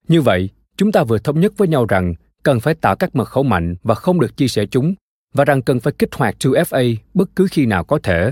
Như 0.08 0.20
vậy, 0.20 0.48
chúng 0.76 0.92
ta 0.92 1.04
vừa 1.04 1.18
thống 1.18 1.40
nhất 1.40 1.52
với 1.56 1.68
nhau 1.68 1.86
rằng 1.86 2.14
cần 2.42 2.60
phải 2.60 2.74
tạo 2.74 2.96
các 2.96 3.16
mật 3.16 3.24
khẩu 3.24 3.42
mạnh 3.42 3.74
và 3.82 3.94
không 3.94 4.20
được 4.20 4.36
chia 4.36 4.48
sẻ 4.48 4.66
chúng, 4.66 4.94
và 5.34 5.44
rằng 5.44 5.62
cần 5.62 5.80
phải 5.80 5.92
kích 5.98 6.14
hoạt 6.14 6.36
2FA 6.38 6.96
bất 7.14 7.30
cứ 7.36 7.46
khi 7.50 7.66
nào 7.66 7.84
có 7.84 7.98
thể. 8.02 8.30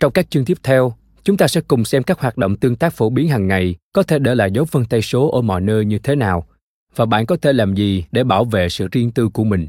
Trong 0.00 0.12
các 0.12 0.30
chương 0.30 0.44
tiếp 0.44 0.58
theo, 0.62 0.94
chúng 1.22 1.36
ta 1.36 1.48
sẽ 1.48 1.60
cùng 1.60 1.84
xem 1.84 2.02
các 2.02 2.20
hoạt 2.20 2.38
động 2.38 2.56
tương 2.56 2.76
tác 2.76 2.92
phổ 2.92 3.10
biến 3.10 3.28
hàng 3.28 3.46
ngày 3.46 3.74
có 3.92 4.02
thể 4.02 4.18
để 4.18 4.34
lại 4.34 4.50
dấu 4.50 4.66
vân 4.70 4.84
tay 4.84 5.02
số 5.02 5.30
ở 5.30 5.40
mọi 5.40 5.60
nơi 5.60 5.84
như 5.84 5.98
thế 5.98 6.16
nào 6.16 6.46
và 6.96 7.06
bạn 7.06 7.26
có 7.26 7.36
thể 7.36 7.52
làm 7.52 7.74
gì 7.74 8.04
để 8.12 8.24
bảo 8.24 8.44
vệ 8.44 8.68
sự 8.68 8.88
riêng 8.92 9.10
tư 9.10 9.28
của 9.28 9.44
mình. 9.44 9.68